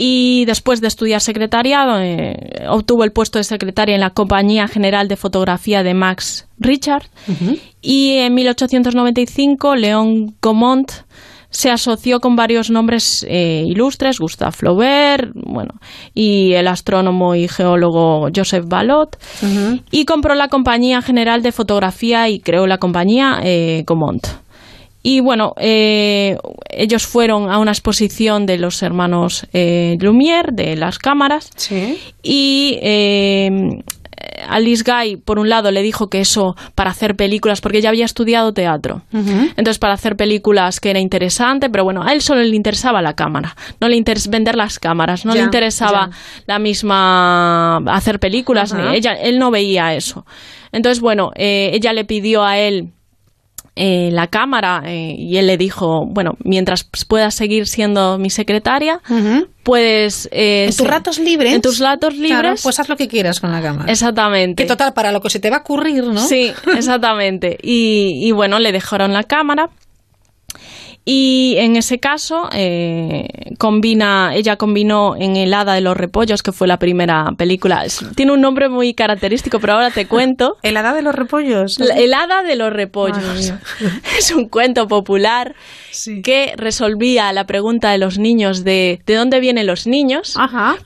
y 0.00 0.44
después 0.44 0.80
de 0.80 0.86
estudiar 0.86 1.20
secretariado 1.20 2.00
eh, 2.00 2.36
obtuvo 2.68 3.02
el 3.02 3.10
puesto 3.10 3.38
de 3.38 3.44
secretaria 3.44 3.96
en 3.96 4.00
la 4.00 4.10
Compañía 4.10 4.68
General 4.68 5.08
de 5.08 5.16
Fotografía 5.16 5.82
de 5.82 5.92
Max 5.92 6.46
Richard. 6.56 7.02
Y 7.82 8.12
en 8.18 8.32
1895 8.32 9.74
León 9.74 10.36
Gaumont 10.40 10.92
se 11.50 11.70
asoció 11.70 12.20
con 12.20 12.36
varios 12.36 12.70
nombres 12.70 13.26
eh, 13.28 13.64
ilustres, 13.66 14.20
Gustave 14.20 14.52
Flaubert, 14.52 15.32
bueno, 15.34 15.74
y 16.14 16.52
el 16.52 16.68
astrónomo 16.68 17.34
y 17.34 17.48
geólogo 17.48 18.28
Joseph 18.34 18.66
Balot, 18.68 19.18
y 19.90 20.04
compró 20.04 20.36
la 20.36 20.46
Compañía 20.46 21.02
General 21.02 21.42
de 21.42 21.50
Fotografía 21.50 22.28
y 22.28 22.38
creó 22.38 22.68
la 22.68 22.78
compañía 22.78 23.40
eh, 23.42 23.82
Gaumont. 23.84 24.28
Y 25.08 25.20
bueno, 25.20 25.54
eh, 25.56 26.36
ellos 26.68 27.06
fueron 27.06 27.50
a 27.50 27.56
una 27.56 27.70
exposición 27.70 28.44
de 28.44 28.58
los 28.58 28.82
hermanos 28.82 29.46
eh, 29.54 29.96
Lumière, 30.00 30.52
de 30.52 30.76
las 30.76 30.98
cámaras, 30.98 31.50
y 32.22 32.78
eh, 32.82 33.82
Alice 34.46 34.84
Guy, 34.84 35.16
por 35.16 35.38
un 35.38 35.48
lado, 35.48 35.70
le 35.70 35.80
dijo 35.80 36.10
que 36.10 36.20
eso 36.20 36.56
para 36.74 36.90
hacer 36.90 37.16
películas, 37.16 37.62
porque 37.62 37.78
ella 37.78 37.88
había 37.88 38.04
estudiado 38.04 38.52
teatro. 38.52 39.00
Entonces, 39.10 39.78
para 39.78 39.94
hacer 39.94 40.14
películas 40.14 40.78
que 40.78 40.90
era 40.90 41.00
interesante, 41.00 41.70
pero 41.70 41.84
bueno, 41.84 42.02
a 42.02 42.12
él 42.12 42.20
solo 42.20 42.42
le 42.42 42.54
interesaba 42.54 43.00
la 43.00 43.14
cámara, 43.14 43.56
no 43.80 43.88
le 43.88 43.96
interesa 43.96 44.28
vender 44.28 44.56
las 44.56 44.78
cámaras, 44.78 45.24
no 45.24 45.32
Ya, 45.32 45.38
le 45.38 45.44
interesaba 45.46 46.10
la 46.46 46.58
misma 46.58 47.78
hacer 47.78 48.20
películas, 48.20 48.74
ni 48.74 48.94
ella, 48.94 49.14
él 49.14 49.38
no 49.38 49.50
veía 49.50 49.94
eso. 49.94 50.26
Entonces, 50.70 51.00
bueno, 51.00 51.30
eh, 51.34 51.70
ella 51.72 51.94
le 51.94 52.04
pidió 52.04 52.44
a 52.44 52.58
él 52.58 52.92
eh, 53.78 54.10
la 54.12 54.26
cámara 54.26 54.82
eh, 54.84 55.14
y 55.16 55.36
él 55.38 55.46
le 55.46 55.56
dijo, 55.56 56.04
bueno, 56.06 56.32
mientras 56.44 56.84
puedas 57.06 57.34
seguir 57.34 57.66
siendo 57.66 58.18
mi 58.18 58.28
secretaria, 58.30 59.00
puedes... 59.62 60.28
eh, 60.32 60.64
En 60.68 60.76
tus 60.76 60.86
ratos 60.86 61.18
libres. 61.18 61.54
En 61.54 61.60
tus 61.62 61.78
ratos 61.78 62.14
libres. 62.14 62.38
Claro, 62.40 62.54
pues 62.62 62.80
haz 62.80 62.88
lo 62.88 62.96
que 62.96 63.08
quieras 63.08 63.40
con 63.40 63.52
la 63.52 63.62
cámara. 63.62 63.90
Exactamente. 63.90 64.62
Que 64.62 64.68
total, 64.68 64.92
para 64.94 65.12
lo 65.12 65.20
que 65.20 65.30
se 65.30 65.40
te 65.40 65.50
va 65.50 65.58
a 65.58 65.60
ocurrir, 65.60 66.04
¿no? 66.04 66.20
Sí, 66.20 66.52
exactamente. 66.76 67.56
Y, 67.62 68.26
y 68.26 68.32
bueno, 68.32 68.58
le 68.58 68.72
dejaron 68.72 69.12
la 69.12 69.22
cámara. 69.24 69.70
Y 71.10 71.54
en 71.56 71.76
ese 71.76 71.98
caso, 72.00 72.50
eh, 72.52 73.28
combina, 73.56 74.32
ella 74.34 74.56
combinó 74.56 75.16
en 75.16 75.36
El 75.36 75.54
Hada 75.54 75.72
de 75.72 75.80
los 75.80 75.96
Repollos, 75.96 76.42
que 76.42 76.52
fue 76.52 76.68
la 76.68 76.78
primera 76.78 77.32
película. 77.38 77.86
Tiene 78.14 78.32
un 78.32 78.42
nombre 78.42 78.68
muy 78.68 78.92
característico, 78.92 79.58
pero 79.58 79.72
ahora 79.72 79.90
te 79.90 80.06
cuento. 80.06 80.58
¿El 80.62 80.76
Hada 80.76 80.92
de 80.92 81.00
los 81.00 81.14
Repollos? 81.14 81.78
La- 81.78 81.94
El 81.96 82.12
Hada 82.12 82.42
de 82.42 82.56
los 82.56 82.70
Repollos. 82.70 83.54
Es 84.18 84.30
un 84.32 84.48
cuento 84.50 84.86
popular 84.86 85.54
que 86.22 86.52
resolvía 86.58 87.32
la 87.32 87.46
pregunta 87.46 87.90
de 87.90 87.96
los 87.96 88.18
niños 88.18 88.62
de 88.62 89.00
¿de 89.06 89.14
dónde 89.14 89.40
vienen 89.40 89.66
los 89.66 89.86
niños? 89.86 90.34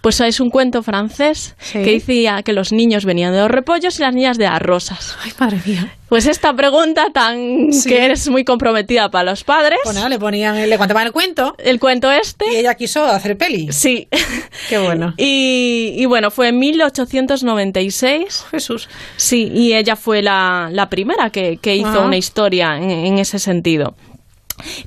Pues 0.02 0.20
es 0.20 0.38
un 0.38 0.50
cuento 0.50 0.84
francés 0.84 1.56
que 1.72 1.92
decía 1.94 2.42
que 2.44 2.52
los 2.52 2.70
niños 2.70 3.04
venían 3.04 3.32
de 3.32 3.40
los 3.40 3.50
repollos 3.50 3.98
y 3.98 4.02
las 4.02 4.14
niñas 4.14 4.38
de 4.38 4.44
las 4.44 4.62
rosas. 4.62 5.16
Ay, 5.24 5.32
madre 5.40 5.58
mía. 5.66 5.92
Pues 6.12 6.26
esta 6.26 6.54
pregunta 6.54 7.06
tan 7.10 7.72
Sí. 7.72 7.88
que 7.88 8.04
eres 8.04 8.28
muy 8.28 8.44
comprometida 8.44 9.10
para 9.10 9.30
los 9.30 9.44
padres. 9.44 9.78
Bueno, 9.84 10.06
le 10.10 10.18
ponían, 10.18 10.68
le 10.68 10.76
contaban 10.76 11.06
el 11.06 11.12
cuento. 11.14 11.54
El 11.56 11.80
cuento 11.80 12.10
este. 12.12 12.52
Y 12.52 12.56
ella 12.56 12.74
quiso 12.74 13.02
hacer 13.06 13.38
peli. 13.38 13.72
Sí. 13.72 14.08
Qué 14.68 14.76
bueno. 14.76 15.14
Y, 15.16 15.94
y 15.96 16.04
bueno, 16.04 16.30
fue 16.30 16.48
en 16.48 16.58
1896. 16.58 18.44
Jesús. 18.50 18.90
Sí, 19.16 19.50
y 19.54 19.72
ella 19.72 19.96
fue 19.96 20.20
la, 20.20 20.68
la 20.70 20.90
primera 20.90 21.30
que, 21.30 21.56
que 21.56 21.76
hizo 21.76 22.02
Ah. 22.02 22.04
una 22.04 22.18
historia 22.18 22.76
en, 22.76 22.90
en 22.90 23.18
ese 23.18 23.38
sentido. 23.38 23.94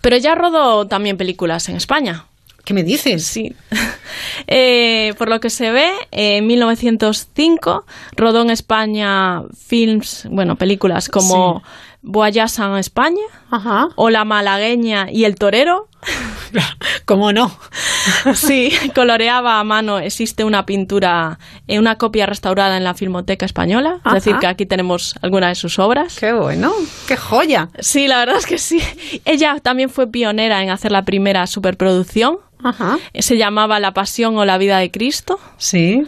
Pero 0.01 0.15
ella 0.17 0.35
rodó 0.35 0.85
también 0.85 1.17
películas 1.17 1.67
en 1.69 1.75
España. 1.77 2.25
¿Qué 2.65 2.73
me 2.73 2.83
dices? 2.83 3.25
Sí. 3.25 3.55
Eh, 4.47 5.13
por 5.17 5.27
lo 5.27 5.39
que 5.39 5.49
se 5.49 5.71
ve, 5.71 5.89
en 6.11 6.45
1905 6.45 7.85
rodó 8.15 8.43
en 8.43 8.51
España 8.51 9.43
films, 9.67 10.27
bueno, 10.29 10.55
películas 10.55 11.09
como 11.09 11.63
Voyage 12.05 12.61
en 12.61 12.75
España 12.75 13.23
Ajá. 13.49 13.89
o 13.95 14.09
La 14.09 14.23
Malagueña 14.23 15.07
y 15.11 15.25
El 15.25 15.35
Torero. 15.35 15.89
¿Cómo 17.05 17.33
no? 17.33 17.51
Sí, 18.35 18.71
coloreaba 18.93 19.59
a 19.59 19.63
mano. 19.63 19.97
Existe 19.97 20.43
una 20.43 20.65
pintura, 20.65 21.39
eh, 21.67 21.79
una 21.79 21.97
copia 21.97 22.27
restaurada 22.27 22.77
en 22.77 22.83
la 22.83 22.93
Filmoteca 22.93 23.45
Española. 23.45 23.99
Ajá. 24.03 24.17
Es 24.17 24.23
decir, 24.23 24.39
que 24.39 24.47
aquí 24.47 24.65
tenemos 24.67 25.15
alguna 25.21 25.47
de 25.47 25.55
sus 25.55 25.79
obras. 25.79 26.15
Qué 26.19 26.33
bueno, 26.33 26.71
qué 27.07 27.17
joya. 27.17 27.69
Sí, 27.79 28.07
la 28.07 28.19
verdad 28.19 28.37
es 28.37 28.45
que 28.45 28.59
sí. 28.59 28.79
Ella 29.25 29.59
también 29.61 29.89
fue 29.89 30.07
pionera 30.07 30.61
en 30.61 30.69
hacer 30.69 30.91
la 30.91 31.03
primera 31.03 31.47
superproducción. 31.47 32.37
Ajá. 32.65 32.97
Se 33.13 33.37
llamaba 33.37 33.79
La 33.79 33.93
Pasión 33.93 34.37
o 34.37 34.45
la 34.45 34.57
Vida 34.57 34.79
de 34.79 34.89
Cristo. 34.89 35.39
Sí. 35.57 36.05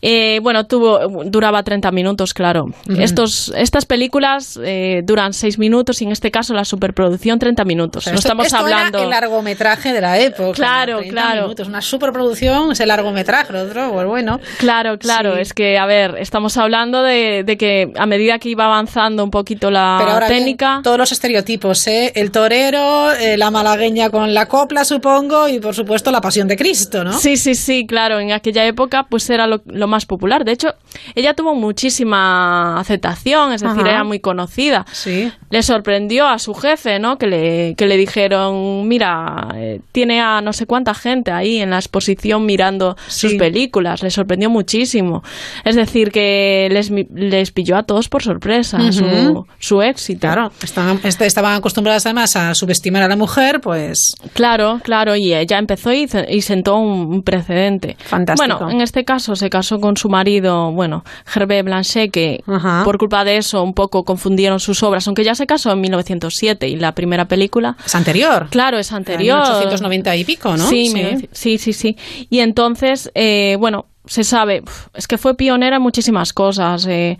Eh, 0.00 0.38
bueno, 0.42 0.64
tuvo, 0.66 1.24
duraba 1.24 1.62
30 1.62 1.90
minutos, 1.90 2.32
claro. 2.32 2.66
Estos, 2.98 3.52
estas 3.56 3.84
películas 3.84 4.58
eh, 4.62 5.02
duran 5.04 5.32
6 5.32 5.58
minutos 5.58 6.00
y 6.00 6.04
en 6.04 6.12
este 6.12 6.30
caso 6.30 6.54
la 6.54 6.64
superproducción 6.64 7.38
30 7.40 7.64
minutos. 7.64 8.02
O 8.02 8.04
sea, 8.04 8.12
no 8.12 8.18
esto- 8.18 8.28
estamos 8.28 8.46
esto 8.46 8.58
hablando. 8.58 8.98
Era 8.98 9.04
el 9.04 9.10
largometraje 9.10 9.92
de 9.92 10.00
la 10.00 10.18
época. 10.18 10.52
Claro, 10.52 10.98
30 10.98 11.12
claro. 11.12 11.42
minutos, 11.42 11.66
Una 11.68 11.80
superproducción 11.82 12.70
es 12.72 12.80
el 12.80 12.88
largometraje, 12.88 13.52
lo 13.52 13.62
otro, 13.62 13.92
pues 13.92 14.06
bueno. 14.06 14.38
Claro, 14.58 14.98
claro, 14.98 15.34
Sí. 15.34 15.40
es 15.40 15.52
que, 15.52 15.78
a 15.78 15.86
ver, 15.86 16.14
estamos 16.18 16.56
hablando 16.56 17.02
de, 17.02 17.42
de 17.44 17.56
que 17.56 17.92
a 17.96 18.06
medida 18.06 18.38
que 18.38 18.50
iba 18.50 18.66
avanzando 18.66 19.24
un 19.24 19.30
poquito 19.32 19.70
la 19.70 19.96
Pero 19.98 20.12
ahora 20.12 20.28
bien, 20.28 20.40
técnica. 20.42 20.80
todos 20.84 20.98
los 20.98 21.10
estereotipos, 21.10 21.84
¿eh? 21.88 22.12
El 22.14 22.30
torero, 22.30 23.12
eh, 23.14 23.36
la 23.36 23.50
malagueña 23.50 24.10
con 24.10 24.32
la 24.32 24.46
copla, 24.46 24.84
supongo, 24.84 25.48
y 25.48 25.58
por 25.58 25.74
supuesto 25.74 26.10
la 26.12 26.20
pasión 26.20 26.46
de 26.46 26.56
Cristo, 26.56 27.02
¿no? 27.02 27.12
Sí, 27.18 27.36
sí, 27.36 27.56
sí, 27.56 27.84
claro, 27.86 28.20
en 28.20 28.30
aquella 28.30 28.64
época 28.64 29.04
pues 29.08 29.28
era 29.30 29.46
lo, 29.48 29.60
lo 29.66 29.87
más 29.88 30.06
popular. 30.06 30.44
De 30.44 30.52
hecho, 30.52 30.74
ella 31.14 31.34
tuvo 31.34 31.54
muchísima 31.54 32.78
aceptación, 32.78 33.52
es 33.52 33.62
decir, 33.62 33.80
Ajá. 33.80 33.90
era 33.90 34.04
muy 34.04 34.20
conocida. 34.20 34.86
Sí. 34.92 35.32
Le 35.50 35.62
sorprendió 35.62 36.28
a 36.28 36.38
su 36.38 36.54
jefe, 36.54 36.98
¿no? 36.98 37.18
Que 37.18 37.26
le, 37.26 37.74
que 37.76 37.86
le 37.86 37.96
dijeron, 37.96 38.86
mira, 38.86 39.48
eh, 39.56 39.80
tiene 39.92 40.20
a 40.20 40.40
no 40.40 40.52
sé 40.52 40.66
cuánta 40.66 40.94
gente 40.94 41.32
ahí 41.32 41.58
en 41.58 41.70
la 41.70 41.76
exposición 41.76 42.44
mirando 42.46 42.96
sus 43.08 43.34
películas. 43.34 44.02
Le 44.02 44.10
sorprendió 44.10 44.50
muchísimo. 44.50 45.22
Es 45.64 45.74
decir, 45.76 46.10
que 46.12 46.68
les, 46.70 46.90
les 47.14 47.50
pilló 47.50 47.76
a 47.76 47.82
todos 47.82 48.08
por 48.08 48.22
sorpresa 48.22 48.92
su, 48.92 49.46
su 49.58 49.82
éxito. 49.82 50.20
Claro, 50.20 50.52
estaban, 50.62 51.00
est- 51.02 51.20
estaban 51.22 51.54
acostumbradas 51.56 52.04
además 52.06 52.36
a 52.36 52.54
subestimar 52.54 53.02
a 53.02 53.08
la 53.08 53.16
mujer, 53.16 53.60
pues 53.60 54.14
Claro, 54.34 54.80
claro, 54.82 55.16
y 55.16 55.34
ella 55.34 55.58
empezó 55.58 55.92
y 55.92 56.06
sentó 56.42 56.76
un, 56.76 57.12
un 57.12 57.22
precedente. 57.22 57.96
Fantástico. 57.98 58.58
Bueno, 58.58 58.70
en 58.70 58.80
este 58.82 59.04
caso 59.04 59.34
se 59.36 59.48
casó 59.48 59.77
con 59.80 59.96
su 59.96 60.08
marido, 60.08 60.72
bueno, 60.72 61.04
Hervé 61.34 61.62
Blanchet, 61.62 62.10
que 62.10 62.42
Ajá. 62.46 62.82
por 62.84 62.98
culpa 62.98 63.24
de 63.24 63.36
eso 63.36 63.62
un 63.62 63.74
poco 63.74 64.04
confundieron 64.04 64.60
sus 64.60 64.82
obras, 64.82 65.06
aunque 65.06 65.24
ya 65.24 65.34
se 65.34 65.46
casó 65.46 65.72
en 65.72 65.80
1907 65.80 66.68
y 66.68 66.76
la 66.76 66.92
primera 66.92 67.26
película... 67.26 67.76
es 67.84 67.94
anterior. 67.94 68.48
Claro, 68.50 68.78
es 68.78 68.92
anterior. 68.92 69.38
1890 69.40 70.16
y 70.16 70.24
pico, 70.24 70.56
¿no? 70.56 70.66
Sí, 70.68 70.88
Sí. 70.88 70.94
mil- 70.94 71.28
sí, 71.32 71.58
sí, 71.58 71.72
sí. 71.72 71.96
Y 72.30 72.40
entonces, 72.40 73.10
eh, 73.14 73.56
bueno, 73.58 73.86
se 74.08 74.24
sabe, 74.24 74.62
es 74.94 75.06
que 75.06 75.18
fue 75.18 75.36
pionera 75.36 75.76
en 75.76 75.82
muchísimas 75.82 76.32
cosas. 76.32 76.84
eh. 76.88 77.16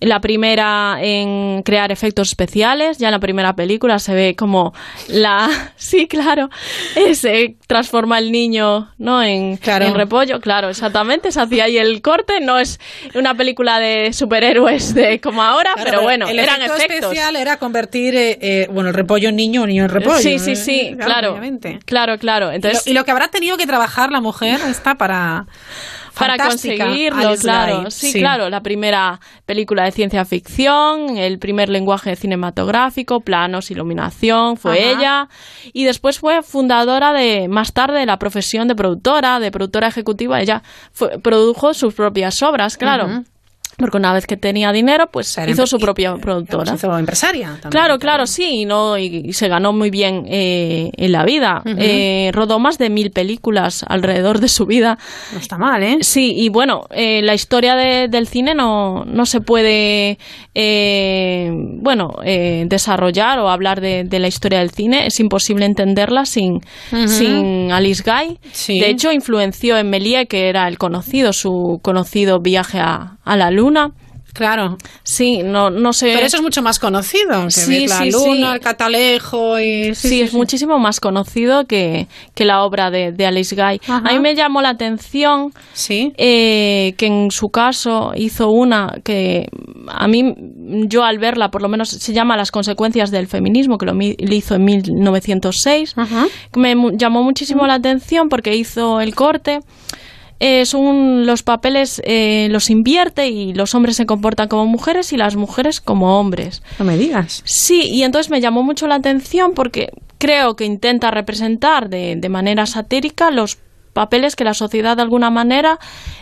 la 0.00 0.20
primera 0.20 0.98
en 1.00 1.62
crear 1.62 1.90
efectos 1.90 2.28
especiales, 2.28 2.98
ya 2.98 3.08
en 3.08 3.12
la 3.12 3.18
primera 3.20 3.54
película 3.56 3.98
se 3.98 4.12
ve 4.14 4.36
como 4.36 4.74
la... 5.08 5.48
Sí, 5.76 6.06
claro, 6.06 6.48
eh, 6.96 7.14
se 7.14 7.56
transforma 7.66 8.18
el 8.18 8.30
niño 8.32 8.90
¿no? 8.98 9.22
en, 9.22 9.56
Claro. 9.56 9.86
en 9.86 9.94
repollo, 9.94 10.40
claro, 10.40 10.68
exactamente, 10.68 11.32
se 11.32 11.40
hacía 11.40 11.64
ahí 11.64 11.78
el 11.78 12.02
corte, 12.02 12.40
no 12.40 12.58
es 12.58 12.78
una 13.14 13.34
película 13.34 13.78
de 13.78 14.12
superhéroes 14.12 14.94
de 14.94 15.20
como 15.20 15.42
ahora, 15.42 15.70
Claro, 15.74 15.90
pero 15.90 16.02
bueno, 16.02 16.28
el 16.28 16.38
eran 16.38 16.56
efecto 16.62 16.76
efectos. 16.76 16.98
especial 17.12 17.36
era 17.36 17.56
convertir, 17.58 18.14
eh, 18.16 18.38
eh, 18.40 18.68
bueno, 18.70 18.90
el 18.90 18.94
repollo 18.94 19.28
en 19.30 19.36
niño 19.36 19.62
o 19.62 19.66
niño 19.66 19.84
en 19.84 19.90
repollo. 19.90 20.18
Sí, 20.18 20.38
sí, 20.38 20.52
¿eh? 20.52 20.56
sí, 20.56 20.96
claro, 20.98 21.38
claro, 21.84 22.18
claro. 22.18 22.50
Entonces, 22.52 22.86
y, 22.86 22.90
lo, 22.90 22.92
y 22.92 22.94
lo 22.98 23.04
que 23.04 23.10
habrá 23.12 23.28
tenido 23.28 23.56
que 23.56 23.66
trabajar 23.66 24.10
la 24.10 24.20
mujer 24.20 24.60
está 24.68 24.96
para... 24.96 25.46
para 26.18 26.36
Fantástica, 26.36 26.84
conseguirlo, 26.84 27.34
claro. 27.40 27.90
Sí, 27.90 28.12
sí. 28.12 28.20
claro, 28.20 28.50
la 28.50 28.62
primera 28.62 29.20
película 29.46 29.84
de 29.84 29.92
ciencia 29.92 30.24
ficción, 30.24 31.16
el 31.16 31.38
primer 31.38 31.68
lenguaje 31.68 32.14
cinematográfico, 32.16 33.20
planos, 33.20 33.70
iluminación, 33.70 34.56
fue 34.56 34.80
Ajá. 34.80 34.90
ella. 35.00 35.28
Y 35.72 35.84
después 35.84 36.18
fue 36.18 36.42
fundadora 36.42 37.12
de, 37.12 37.48
más 37.48 37.72
tarde, 37.72 38.00
de 38.00 38.06
la 38.06 38.18
profesión 38.18 38.68
de 38.68 38.74
productora, 38.74 39.40
de 39.40 39.50
productora 39.50 39.88
ejecutiva. 39.88 40.40
Ella 40.40 40.62
fue- 40.92 41.18
produjo 41.18 41.74
sus 41.74 41.94
propias 41.94 42.42
obras, 42.42 42.76
claro. 42.76 43.24
Porque 43.82 43.98
una 43.98 44.12
vez 44.14 44.26
que 44.26 44.36
tenía 44.36 44.72
dinero, 44.72 45.08
pues 45.12 45.36
Era 45.36 45.50
hizo 45.50 45.66
su 45.66 45.78
propia 45.78 46.14
y- 46.16 46.20
productora. 46.20 46.64
Se 46.76 46.86
hizo 46.86 46.96
empresaria 46.98 47.48
también. 47.60 47.70
Claro, 47.70 47.98
claro, 47.98 48.26
sí, 48.26 48.60
y, 48.62 48.64
no, 48.64 48.96
y, 48.96 49.22
y 49.26 49.32
se 49.34 49.48
ganó 49.48 49.72
muy 49.74 49.90
bien 49.90 50.24
eh, 50.28 50.90
en 50.96 51.12
la 51.12 51.24
vida. 51.24 51.62
Eh, 51.66 52.30
rodó 52.32 52.58
más 52.58 52.78
de 52.78 52.88
mil 52.88 53.10
películas 53.10 53.84
alrededor 53.88 54.38
de 54.40 54.48
su 54.48 54.64
vida. 54.66 54.98
No 55.32 55.38
está 55.38 55.58
mal, 55.58 55.82
¿eh? 55.82 55.98
Sí, 56.00 56.32
y 56.36 56.48
bueno, 56.48 56.86
eh, 56.90 57.20
la 57.22 57.34
historia 57.34 57.74
de- 57.76 58.08
del 58.08 58.26
cine 58.26 58.54
no, 58.54 59.04
no 59.04 59.26
se 59.26 59.40
puede, 59.40 60.18
eh, 60.54 61.50
bueno, 61.80 62.10
eh, 62.24 62.64
desarrollar 62.68 63.38
o 63.40 63.48
hablar 63.48 63.80
de, 63.80 64.04
de 64.04 64.18
la 64.18 64.28
historia 64.28 64.60
del 64.60 64.70
cine. 64.70 65.06
Es 65.06 65.18
imposible 65.20 65.64
entenderla 65.66 66.24
sin, 66.24 66.60
sin 67.06 67.72
Alice 67.72 68.02
Guy. 68.04 68.38
Sí. 68.52 68.78
De 68.78 68.90
hecho, 68.90 69.10
influenció 69.12 69.76
en 69.76 69.90
Méliès, 69.90 70.28
que 70.28 70.48
era 70.48 70.68
el 70.68 70.78
conocido, 70.78 71.32
su 71.32 71.80
conocido 71.82 72.40
viaje 72.40 72.78
a, 72.80 73.16
a 73.24 73.36
la 73.36 73.50
luna. 73.50 73.71
Claro. 74.34 74.78
Sí, 75.02 75.42
no, 75.44 75.68
no 75.68 75.92
sé. 75.92 76.12
Pero 76.14 76.24
eso 76.26 76.38
es 76.38 76.42
mucho 76.42 76.62
más 76.62 76.78
conocido. 76.78 77.44
Que 77.44 77.50
Sí, 77.50 77.80
ver 77.80 77.88
la 77.90 77.98
sí, 77.98 78.10
luna, 78.12 78.48
sí. 78.48 78.54
el 78.54 78.60
catalejo 78.60 79.60
y... 79.60 79.94
Sí, 79.94 80.22
es 80.22 80.32
muchísimo 80.32 80.78
más 80.78 81.00
conocido 81.00 81.66
que, 81.66 82.06
que 82.34 82.46
la 82.46 82.62
obra 82.64 82.90
de, 82.90 83.12
de 83.12 83.26
Alice 83.26 83.54
Guy. 83.54 83.78
Ajá. 83.86 84.08
A 84.08 84.12
mí 84.14 84.20
me 84.20 84.34
llamó 84.34 84.62
la 84.62 84.70
atención 84.70 85.52
Sí. 85.74 86.14
eh, 86.16 86.94
que 86.96 87.06
en 87.08 87.30
su 87.30 87.50
caso 87.50 88.12
hizo 88.16 88.48
una 88.48 88.94
que 89.04 89.48
a 89.88 90.08
mí, 90.08 90.34
yo 90.88 91.04
al 91.04 91.18
verla, 91.18 91.50
por 91.50 91.60
lo 91.60 91.68
menos 91.68 91.90
se 91.90 92.12
llama 92.14 92.34
Las 92.34 92.50
consecuencias 92.50 93.10
del 93.10 93.26
feminismo, 93.26 93.76
que 93.76 93.84
lo 93.84 93.92
mi- 93.92 94.16
lo 94.18 94.34
hizo 94.34 94.54
en 94.54 94.64
1906. 94.64 95.92
Ajá. 95.96 96.26
Me 96.56 96.74
llamó 96.94 97.22
muchísimo 97.22 97.66
la 97.66 97.74
atención 97.74 98.30
porque 98.30 98.56
hizo 98.56 99.00
el 99.02 99.14
corte. 99.14 99.60
Eh, 100.44 100.66
son 100.66 101.24
los 101.24 101.44
papeles 101.44 102.02
eh, 102.04 102.48
los 102.50 102.68
invierte 102.68 103.28
y 103.28 103.54
los 103.54 103.76
hombres 103.76 103.94
se 103.94 104.06
comportan 104.06 104.48
como 104.48 104.66
mujeres 104.66 105.12
y 105.12 105.16
las 105.16 105.36
mujeres 105.36 105.80
como 105.80 106.18
hombres. 106.18 106.64
No 106.80 106.84
me 106.84 106.98
digas. 106.98 107.42
Sí, 107.44 107.82
y 107.82 108.02
entonces 108.02 108.28
me 108.28 108.40
llamó 108.40 108.64
mucho 108.64 108.88
la 108.88 108.96
atención 108.96 109.54
porque 109.54 109.92
creo 110.18 110.56
que 110.56 110.64
intenta 110.64 111.12
representar 111.12 111.88
de, 111.88 112.16
de 112.16 112.28
manera 112.28 112.66
satírica 112.66 113.30
los 113.30 113.58
papeles 113.92 114.36
que 114.36 114.44
la 114.44 114.54
sociedad 114.54 114.96
de 114.96 115.02
alguna 115.02 115.30
manera 115.30 115.78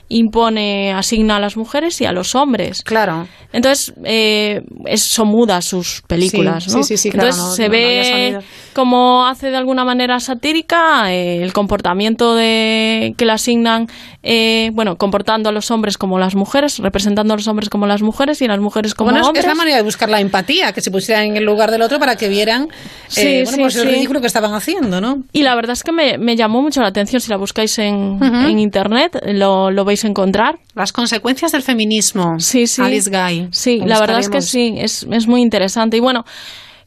impone, 0.09 0.93
asigna 0.93 1.37
a 1.37 1.41
las 1.41 1.57
mujeres 1.57 2.01
y 2.01 2.05
a 2.05 2.13
los 2.13 2.35
hombres. 2.35 2.83
Claro. 2.83 3.29
Entonces, 3.53 3.93
eh, 4.05 4.63
es- 4.87 5.03
son 5.05 5.29
mudas 5.29 5.65
sus 5.65 6.03
películas, 6.07 6.65
Sí, 6.65 6.71
¿no? 6.71 6.83
sí, 6.83 6.97
sí, 6.97 6.97
sí, 6.97 7.11
claro, 7.11 7.29
Entonces 7.29 7.49
no- 7.49 7.55
se 7.55 7.63
no- 7.63 7.69
no 7.69 7.73
ve 7.73 8.05
sonido. 8.11 8.43
como 8.73 9.27
hace 9.27 9.51
de 9.51 9.57
alguna 9.57 9.85
manera 9.85 10.19
satírica 10.21 11.13
eh, 11.13 11.43
el 11.43 11.53
comportamiento 11.53 12.35
de 12.35 13.15
que 13.17 13.25
le 13.25 13.33
asignan, 13.33 13.89
eh, 14.23 14.71
bueno, 14.73 14.97
comportando 14.97 15.49
a 15.49 15.53
los 15.53 15.71
hombres 15.71 15.97
como 15.99 16.19
las 16.19 16.35
mujeres, 16.35 16.79
representando 16.79 17.35
a 17.35 17.37
los 17.37 17.47
hombres 17.49 17.69
como 17.69 17.87
las 17.87 18.03
mujeres 18.03 18.41
y 18.43 18.45
a 18.45 18.49
las 18.49 18.61
mujeres 18.61 18.95
como 18.95 19.11
Bueno, 19.11 19.21
es- 19.23 19.27
hombres. 19.29 19.45
es 19.45 19.49
la 19.49 19.55
manera 19.55 19.77
de 19.77 19.83
buscar 19.83 20.09
la 20.09 20.21
empatía, 20.21 20.73
que 20.73 20.81
se 20.81 20.91
pusieran 20.91 21.25
en 21.25 21.37
el 21.37 21.45
lugar 21.45 21.71
del 21.71 21.83
otro 21.83 21.99
para 21.99 22.17
que 22.17 22.29
vieran 22.29 22.69
eh, 23.17 23.43
bueno, 23.45 23.59
pues 23.59 23.77
el 23.77 23.89
ridículo 23.89 24.21
que 24.21 24.27
estaban 24.29 24.55
haciendo, 24.55 25.01
¿no? 25.01 25.23
Y 25.33 25.43
la 25.43 25.55
verdad 25.55 25.73
es 25.73 25.83
que 25.83 25.93
me, 25.93 26.19
me 26.19 26.37
llamó 26.37 26.63
mucho 26.63 26.81
la 26.81 26.89
atención. 26.89 27.21
Si 27.21 27.31
la 27.31 27.37
buscáis 27.61 27.79
en, 27.79 27.95
Ujú. 28.23 28.25
en 28.49 28.59
internet, 28.59 29.23
lo, 29.33 29.71
lo 29.71 29.85
vais 29.85 30.05
a 30.05 30.09
encontrar. 30.09 30.59
Las 30.75 30.93
consecuencias 30.93 31.53
del 31.53 31.63
feminismo. 31.63 32.39
Sí, 32.41 32.67
sí. 32.67 32.81
Alice 32.83 33.11
Guy. 33.11 33.49
Sí, 33.53 33.81
la 33.85 34.01
verdad 34.01 34.19
es 34.21 34.29
que 34.29 34.41
sí, 34.41 34.75
es, 34.79 35.07
es 35.11 35.27
muy 35.27 35.43
interesante. 35.43 35.97
Y 35.97 36.01
bueno, 36.01 36.25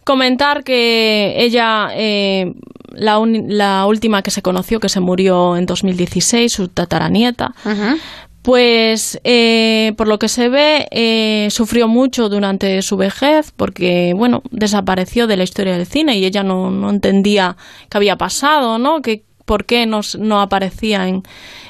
comentar 0.03 0.63
que 0.63 1.35
ella, 1.37 1.89
eh, 1.93 2.53
la, 2.91 3.19
uni- 3.19 3.45
la 3.47 3.85
última 3.85 4.21
que 4.21 4.31
se 4.31 4.41
conoció, 4.41 4.79
que 4.79 4.89
se 4.89 4.99
murió 4.99 5.55
en 5.57 5.65
2016, 5.65 6.51
su 6.51 6.67
tataranieta, 6.69 7.53
Ujú. 7.65 7.97
pues 8.41 9.19
eh, 9.23 9.93
por 9.97 10.07
lo 10.07 10.17
que 10.19 10.27
se 10.27 10.49
ve 10.49 10.87
eh, 10.91 11.47
sufrió 11.51 11.87
mucho 11.87 12.27
durante 12.29 12.81
su 12.81 12.97
vejez 12.97 13.51
porque 13.55 14.13
bueno 14.15 14.43
desapareció 14.51 15.27
de 15.27 15.37
la 15.37 15.43
historia 15.43 15.77
del 15.77 15.85
cine 15.85 16.17
y 16.17 16.25
ella 16.25 16.43
no, 16.43 16.69
no 16.69 16.89
entendía 16.89 17.55
qué 17.89 17.97
había 17.97 18.17
pasado 18.17 18.77
no 18.79 19.01
que 19.01 19.23
por 19.45 19.65
qué 19.65 19.85
no, 19.85 20.01
no 20.19 20.41
aparecía 20.41 21.07
en, 21.07 21.23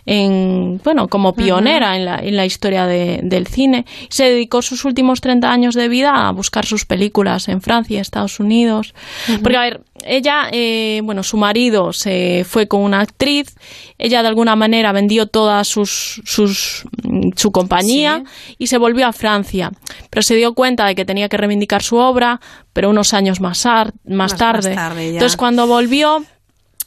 en, 0.06 0.82
bueno, 0.84 1.08
como 1.08 1.34
pionera 1.34 1.96
en, 1.96 2.06
la, 2.06 2.20
en 2.20 2.36
la 2.36 2.46
historia 2.46 2.86
de- 2.86 3.22
del 3.24 3.48
cine. 3.48 3.86
Se 4.10 4.26
dedicó 4.26 4.62
sus 4.62 4.86
últimos 4.86 5.22
30 5.22 5.52
años 5.52 5.76
de 5.76 5.88
vida 5.88 6.28
a 6.28 6.32
buscar 6.32 6.66
sus 6.66 6.86
películas 6.86 7.48
en 7.48 7.62
Francia, 7.62 8.02
Estados 8.02 8.40
Unidos. 8.40 8.94
Porque, 9.42 9.58
a 9.58 9.62
ver, 9.62 9.82
ella, 10.06 10.50
eh, 10.52 11.02
bueno, 11.04 11.24
su 11.24 11.38
marido 11.38 11.94
se 11.94 12.46
fue 12.48 12.68
con 12.68 12.82
una 12.82 13.00
actriz, 13.00 13.56
ella 13.98 14.22
de 14.22 14.28
alguna 14.28 14.56
manera 14.56 14.92
vendió 14.92 15.28
toda 15.28 15.64
sus, 15.64 16.22
sus, 16.26 16.84
mm, 17.04 17.30
su 17.36 17.52
compañía 17.52 18.24
y 18.58 18.68
se 18.68 18.78
volvió 18.78 19.08
a 19.08 19.14
Francia. 19.14 19.72
Pero 20.10 20.22
se 20.24 20.36
dio 20.36 20.54
cuenta 20.54 20.86
de 20.86 20.96
que 20.96 21.06
tenía 21.06 21.30
que 21.30 21.38
reivindicar 21.38 21.82
su 21.82 21.96
obra, 21.96 22.42
pero 22.74 22.90
unos 22.90 23.14
años 23.14 23.40
más, 23.40 23.66
ar- 23.66 23.94
más 24.06 24.32
Más- 24.34 24.38
tarde. 24.38 24.70
más 24.70 24.90
tarde. 24.90 25.08
Entonces, 25.10 25.38
cuando 25.38 25.66
volvió, 25.68 26.24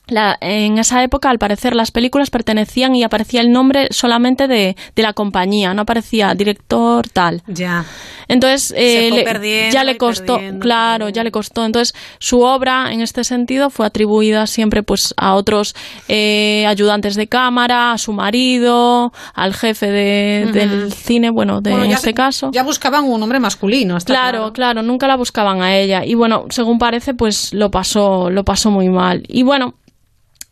la- 0.09 0.37
en 0.41 0.79
esa 0.79 1.03
época, 1.03 1.31
al 1.31 1.39
parecer, 1.39 1.75
las 1.75 1.91
películas 1.91 2.31
pertenecían 2.31 2.95
y 2.95 3.03
aparecía 3.03 3.41
el 3.41 3.51
nombre 3.51 3.89
solamente 3.91 4.47
de, 4.49 4.77
de 4.95 5.03
la 5.03 5.13
compañía, 5.13 5.75
no 5.75 5.83
aparecía 5.83 6.35
director 6.35 7.09
tal. 7.09 7.43
Ya. 7.47 7.85
Entonces, 8.29 8.73
eh, 8.77 9.11
le- 9.13 9.71
ya 9.73 9.85
le 9.85 9.97
costó, 9.99 10.39
claro, 10.61 11.09
ya 11.09 11.23
le 11.25 11.31
costó. 11.31 11.65
Entonces, 11.65 11.95
su 12.19 12.41
obra, 12.43 12.93
en 12.93 13.01
este 13.01 13.23
sentido, 13.25 13.71
fue 13.71 13.87
atribuida 13.87 14.47
siempre 14.47 14.83
pues 14.83 15.15
a 15.17 15.35
otros 15.35 15.75
eh, 16.09 16.65
ayudantes 16.67 17.15
de 17.15 17.27
cámara, 17.29 17.93
a 17.93 17.99
su 17.99 18.13
marido, 18.13 19.13
al 19.35 19.55
jefe 19.55 19.87
de- 19.91 20.51
del 20.53 20.93
cine, 20.93 21.31
bueno, 21.31 21.61
de, 21.61 21.71
Bueno, 21.71 21.85
en 21.85 21.93
este 21.93 22.15
caso. 22.15 22.51
Ya 22.53 22.63
buscaban 22.63 23.05
un 23.05 23.23
hombre 23.23 23.41
masculino, 23.41 23.97
está 23.97 24.13
Claro, 24.13 24.53
claro, 24.53 24.83
nunca 24.83 25.07
la 25.07 25.17
buscaban 25.17 25.63
a 25.63 25.77
ella. 25.77 26.05
Y 26.05 26.15
bueno, 26.15 26.47
según 26.51 26.79
parece, 26.79 27.15
pues 27.15 27.53
lo 27.55 27.71
pasó, 27.71 28.31
lo 28.31 28.45
pasó 28.45 28.71
muy 28.71 28.89
mal. 28.89 29.23
Y 29.29 29.43
bueno, 29.43 29.75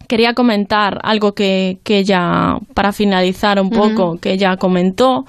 quería 0.08 0.34
comentar 0.34 0.98
algo 1.02 1.32
que, 1.32 1.78
que 1.84 1.98
ella, 1.98 2.58
para 2.74 2.92
finalizar 2.92 3.60
un 3.60 3.70
poco, 3.70 4.18
que 4.20 4.32
ella 4.32 4.56
comentó, 4.56 5.24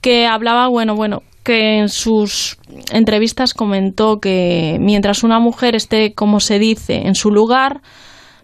que 0.00 0.26
hablaba, 0.26 0.68
bueno, 0.68 0.94
bueno, 0.94 1.22
que 1.44 1.78
en 1.78 1.88
sus 1.88 2.58
entrevistas 2.92 3.54
comentó 3.54 4.20
que 4.20 4.76
mientras 4.80 5.24
una 5.24 5.38
mujer 5.38 5.74
esté, 5.74 6.14
como 6.14 6.40
se 6.40 6.58
dice, 6.58 7.06
en 7.06 7.14
su 7.14 7.30
lugar, 7.30 7.80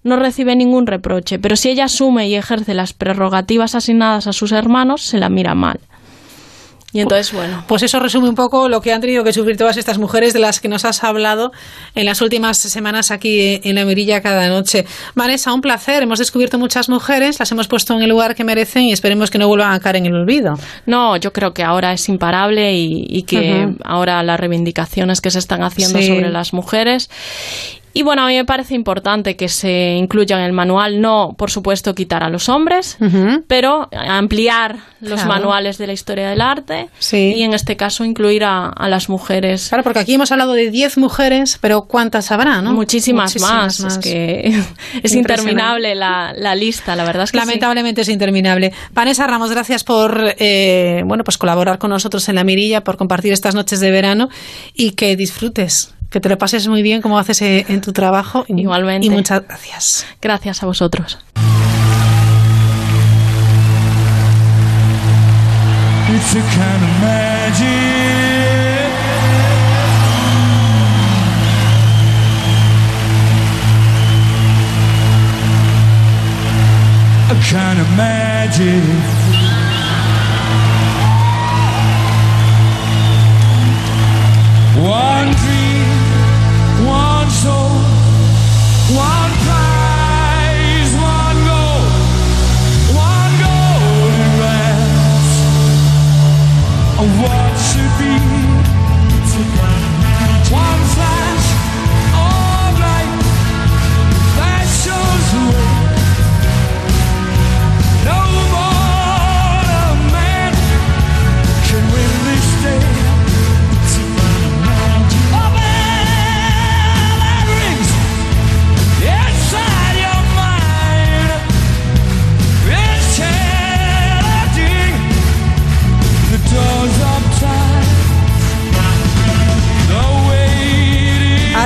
no 0.05 0.17
recibe 0.17 0.57
ningún 0.57 0.87
reproche, 0.87 1.39
pero 1.39 1.57
si 1.57 1.71
ella 1.71 1.85
asume 1.85 2.29
y 2.29 2.35
ejerce 2.35 2.75
las 2.75 2.93
prerrogativas 2.93 3.75
asignadas 3.75 4.27
a 4.27 4.33
sus 4.33 4.53
hermanos, 4.53 5.03
se 5.03 5.19
la 5.19 5.29
mira 5.29 5.55
mal. 5.55 5.81
Y 6.91 7.01
entonces, 7.01 7.35
bueno. 7.35 7.65
Pues 7.67 7.83
eso 7.83 8.01
resume 8.01 8.31
un 8.31 8.35
poco 8.35 8.67
lo 8.71 8.81
que 8.81 8.95
han 8.95 9.03
tenido 9.03 9.23
que 9.23 9.35
sufrir 9.35 9.59
todas 9.59 9.77
estas 9.77 9.99
mujeres 9.99 10.33
de 10.33 10.39
las 10.39 10.59
que 10.59 10.69
nos 10.69 10.87
has 10.87 11.05
hablado 11.05 11.53
en 11.95 12.07
las 12.07 12.23
últimas 12.23 12.57
semanas 12.57 13.11
aquí 13.11 13.61
en 13.63 13.75
la 13.75 13.85
mirilla 13.85 14.23
cada 14.23 14.49
noche. 14.49 14.87
Vanessa, 15.15 15.53
un 15.53 15.61
placer. 15.61 16.03
Hemos 16.03 16.19
descubierto 16.19 16.59
muchas 16.59 16.89
mujeres, 16.89 17.39
las 17.41 17.53
hemos 17.53 17.69
puesto 17.69 17.93
en 17.95 18.01
el 18.03 18.09
lugar 18.09 18.35
que 18.35 18.43
merecen 18.43 18.85
y 18.85 18.93
esperemos 18.93 19.31
que 19.31 19.37
no 19.39 19.49
vuelvan 19.49 19.73
a 19.73 19.81
caer 19.81 19.97
en 19.97 20.07
el 20.07 20.15
olvido. 20.15 20.55
No, 20.87 21.17
yo 21.19 21.31
creo 21.33 21.53
que 21.53 21.63
ahora 21.63 21.93
es 21.93 22.09
imparable 22.09 22.73
y, 22.75 23.05
y 23.07 23.23
que 23.25 23.69
ahora 23.85 24.23
las 24.23 24.41
reivindicaciones 24.41 25.21
que 25.21 25.31
se 25.31 25.41
están 25.41 25.63
haciendo 25.63 25.99
Sí. 25.99 26.07
sobre 26.07 26.31
las 26.31 26.55
mujeres. 26.55 27.11
Y 27.95 28.03
bueno, 28.03 28.23
a 28.25 28.29
mí 28.29 28.37
me 28.37 28.45
parece 28.45 28.75
importante 28.75 29.37
que 29.37 29.49
se 29.49 29.95
incluya 29.95 30.37
en 30.39 30.45
el 30.45 30.53
manual, 30.53 31.01
no, 31.01 31.35
por 31.37 31.51
supuesto, 31.51 31.95
quitar 31.95 32.23
a 32.23 32.29
los 32.29 32.49
hombres, 32.49 32.97
pero 33.49 33.89
ampliar 33.93 34.77
los 35.01 35.15
Claro. 35.23 35.29
manuales 35.29 35.79
de 35.79 35.87
la 35.87 35.93
historia 35.93 36.29
del 36.29 36.41
arte 36.41 36.89
Sí. 36.99 37.35
y 37.37 37.43
en 37.43 37.55
este 37.55 37.77
caso 37.77 38.05
incluir 38.05 38.45
a, 38.45 38.69
a 38.69 38.89
las 38.89 39.09
mujeres. 39.09 39.69
Claro, 39.69 39.85
porque 39.85 40.01
aquí 40.01 40.15
hemos 40.15 40.31
hablado 40.33 40.53
de 40.55 40.71
10 40.71 40.99
mujeres, 40.99 41.59
pero 41.61 41.83
¿cuántas 41.83 42.31
habrá, 42.33 42.61
no? 42.63 42.73
Muchísimas, 42.75 43.41
más. 43.41 43.81
Es 43.81 43.99
que 43.99 44.53
es 45.03 45.15
interminable 45.15 45.95
la, 45.95 46.33
la 46.37 46.55
lista, 46.55 46.95
la 46.97 47.05
verdad 47.05 47.25
es 47.25 47.33
que 47.33 47.39
sí. 47.39 47.45
Lamentablemente 47.47 48.03
es 48.03 48.09
interminable. 48.09 48.73
Vanessa 48.93 49.27
Ramos, 49.27 49.51
gracias 49.51 49.85
por 49.85 50.35
eh, 50.39 51.03
bueno 51.07 51.25
pues 51.25 51.39
colaborar 51.39 51.79
con 51.79 51.91
nosotros 51.91 52.29
en 52.29 52.35
la 52.35 52.45
mirilla, 52.45 52.83
por 52.85 52.97
compartir 52.97 53.33
estas 53.33 53.55
noches 53.55 53.81
de 53.81 53.91
verano 53.91 54.29
y 54.75 54.93
que 54.93 55.17
disfrutes, 55.17 55.95
que 56.11 56.21
te 56.21 56.29
lo 56.29 56.39
pases 56.39 56.67
muy 56.69 56.83
bien 56.83 57.03
como 57.03 57.19
haces 57.19 57.41
eh, 57.43 57.67
en 57.69 57.81
tu 57.81 57.93
trabajo. 57.93 58.45
Y- 58.49 58.61
Igualmente. 58.61 59.07
Y 59.07 59.11
muchas 59.11 59.43
gracias. 59.47 60.07
Gracias 60.23 60.63
a 60.63 60.67
vosotros. 60.67 61.19
It's 66.11 66.35
a 66.35 66.41
kind 66.41 66.83
of 66.83 67.01
magic. 67.03 68.89
A 77.31 77.35
kind 77.51 77.79
of 77.79 77.89
magic. 77.97 78.83
One 84.79 85.31
dream, 85.43 85.68
of 97.09 97.48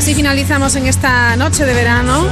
Así 0.03 0.17
finalizamos 0.17 0.75
en 0.75 0.89
esta 0.89 1.37
noche 1.37 1.65
de 1.65 1.75
verano. 1.75 2.27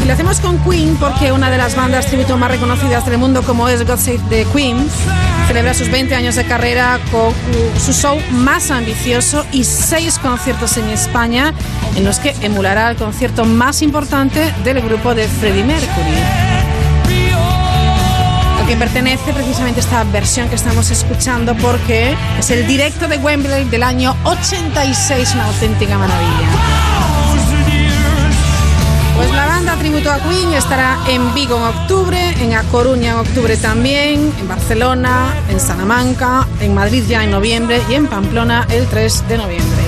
Y 0.00 0.06
lo 0.06 0.12
hacemos 0.12 0.38
con 0.38 0.56
Queen 0.58 0.94
porque 1.00 1.32
una 1.32 1.50
de 1.50 1.58
las 1.58 1.74
bandas 1.74 2.06
tributo 2.06 2.38
más 2.38 2.52
reconocidas 2.52 3.04
del 3.04 3.18
mundo 3.18 3.42
como 3.42 3.68
es 3.68 3.84
God 3.84 3.98
Save 3.98 4.20
the 4.30 4.46
Queen 4.54 4.88
celebra 5.48 5.74
sus 5.74 5.90
20 5.90 6.14
años 6.14 6.36
de 6.36 6.44
carrera 6.44 7.00
con 7.10 7.34
su 7.76 7.92
show 7.92 8.20
más 8.30 8.70
ambicioso 8.70 9.44
y 9.50 9.64
seis 9.64 10.20
conciertos 10.20 10.76
en 10.76 10.90
España 10.90 11.52
en 11.96 12.04
los 12.04 12.20
que 12.20 12.36
emulará 12.40 12.88
el 12.92 12.96
concierto 12.96 13.44
más 13.44 13.82
importante 13.82 14.54
del 14.62 14.80
grupo 14.80 15.12
de 15.16 15.26
Freddie 15.26 15.64
Mercury. 15.64 16.57
A 18.68 18.70
quien 18.70 18.80
pertenece 18.80 19.32
precisamente 19.32 19.80
esta 19.80 20.04
versión 20.04 20.50
que 20.50 20.54
estamos 20.54 20.90
escuchando 20.90 21.56
porque 21.56 22.14
es 22.38 22.50
el 22.50 22.66
directo 22.66 23.08
de 23.08 23.16
Wembley 23.16 23.64
del 23.64 23.82
año 23.82 24.14
86, 24.24 25.32
una 25.36 25.46
auténtica 25.46 25.96
maravilla. 25.96 26.48
Pues 29.16 29.32
la 29.32 29.46
banda 29.46 29.74
tributo 29.76 30.12
a 30.12 30.18
Queen 30.18 30.52
estará 30.52 30.98
en 31.08 31.32
Vigo 31.32 31.56
en 31.56 31.62
octubre, 31.62 32.34
en 32.42 32.52
A 32.52 32.62
Coruña 32.64 33.12
en 33.12 33.16
octubre 33.20 33.56
también, 33.56 34.30
en 34.38 34.48
Barcelona, 34.48 35.34
en 35.48 35.60
Salamanca, 35.60 36.46
en 36.60 36.74
Madrid 36.74 37.04
ya 37.08 37.24
en 37.24 37.30
noviembre 37.30 37.80
y 37.88 37.94
en 37.94 38.06
Pamplona 38.06 38.66
el 38.68 38.86
3 38.86 39.28
de 39.28 39.38
noviembre. 39.38 39.82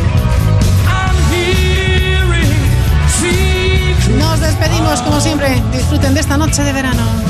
Nos 4.19 4.41
despedimos 4.41 5.03
como 5.03 5.21
siempre. 5.21 5.63
Disfruten 5.71 6.15
de 6.15 6.21
esta 6.21 6.39
noche 6.39 6.65
de 6.65 6.73
verano. 6.73 7.30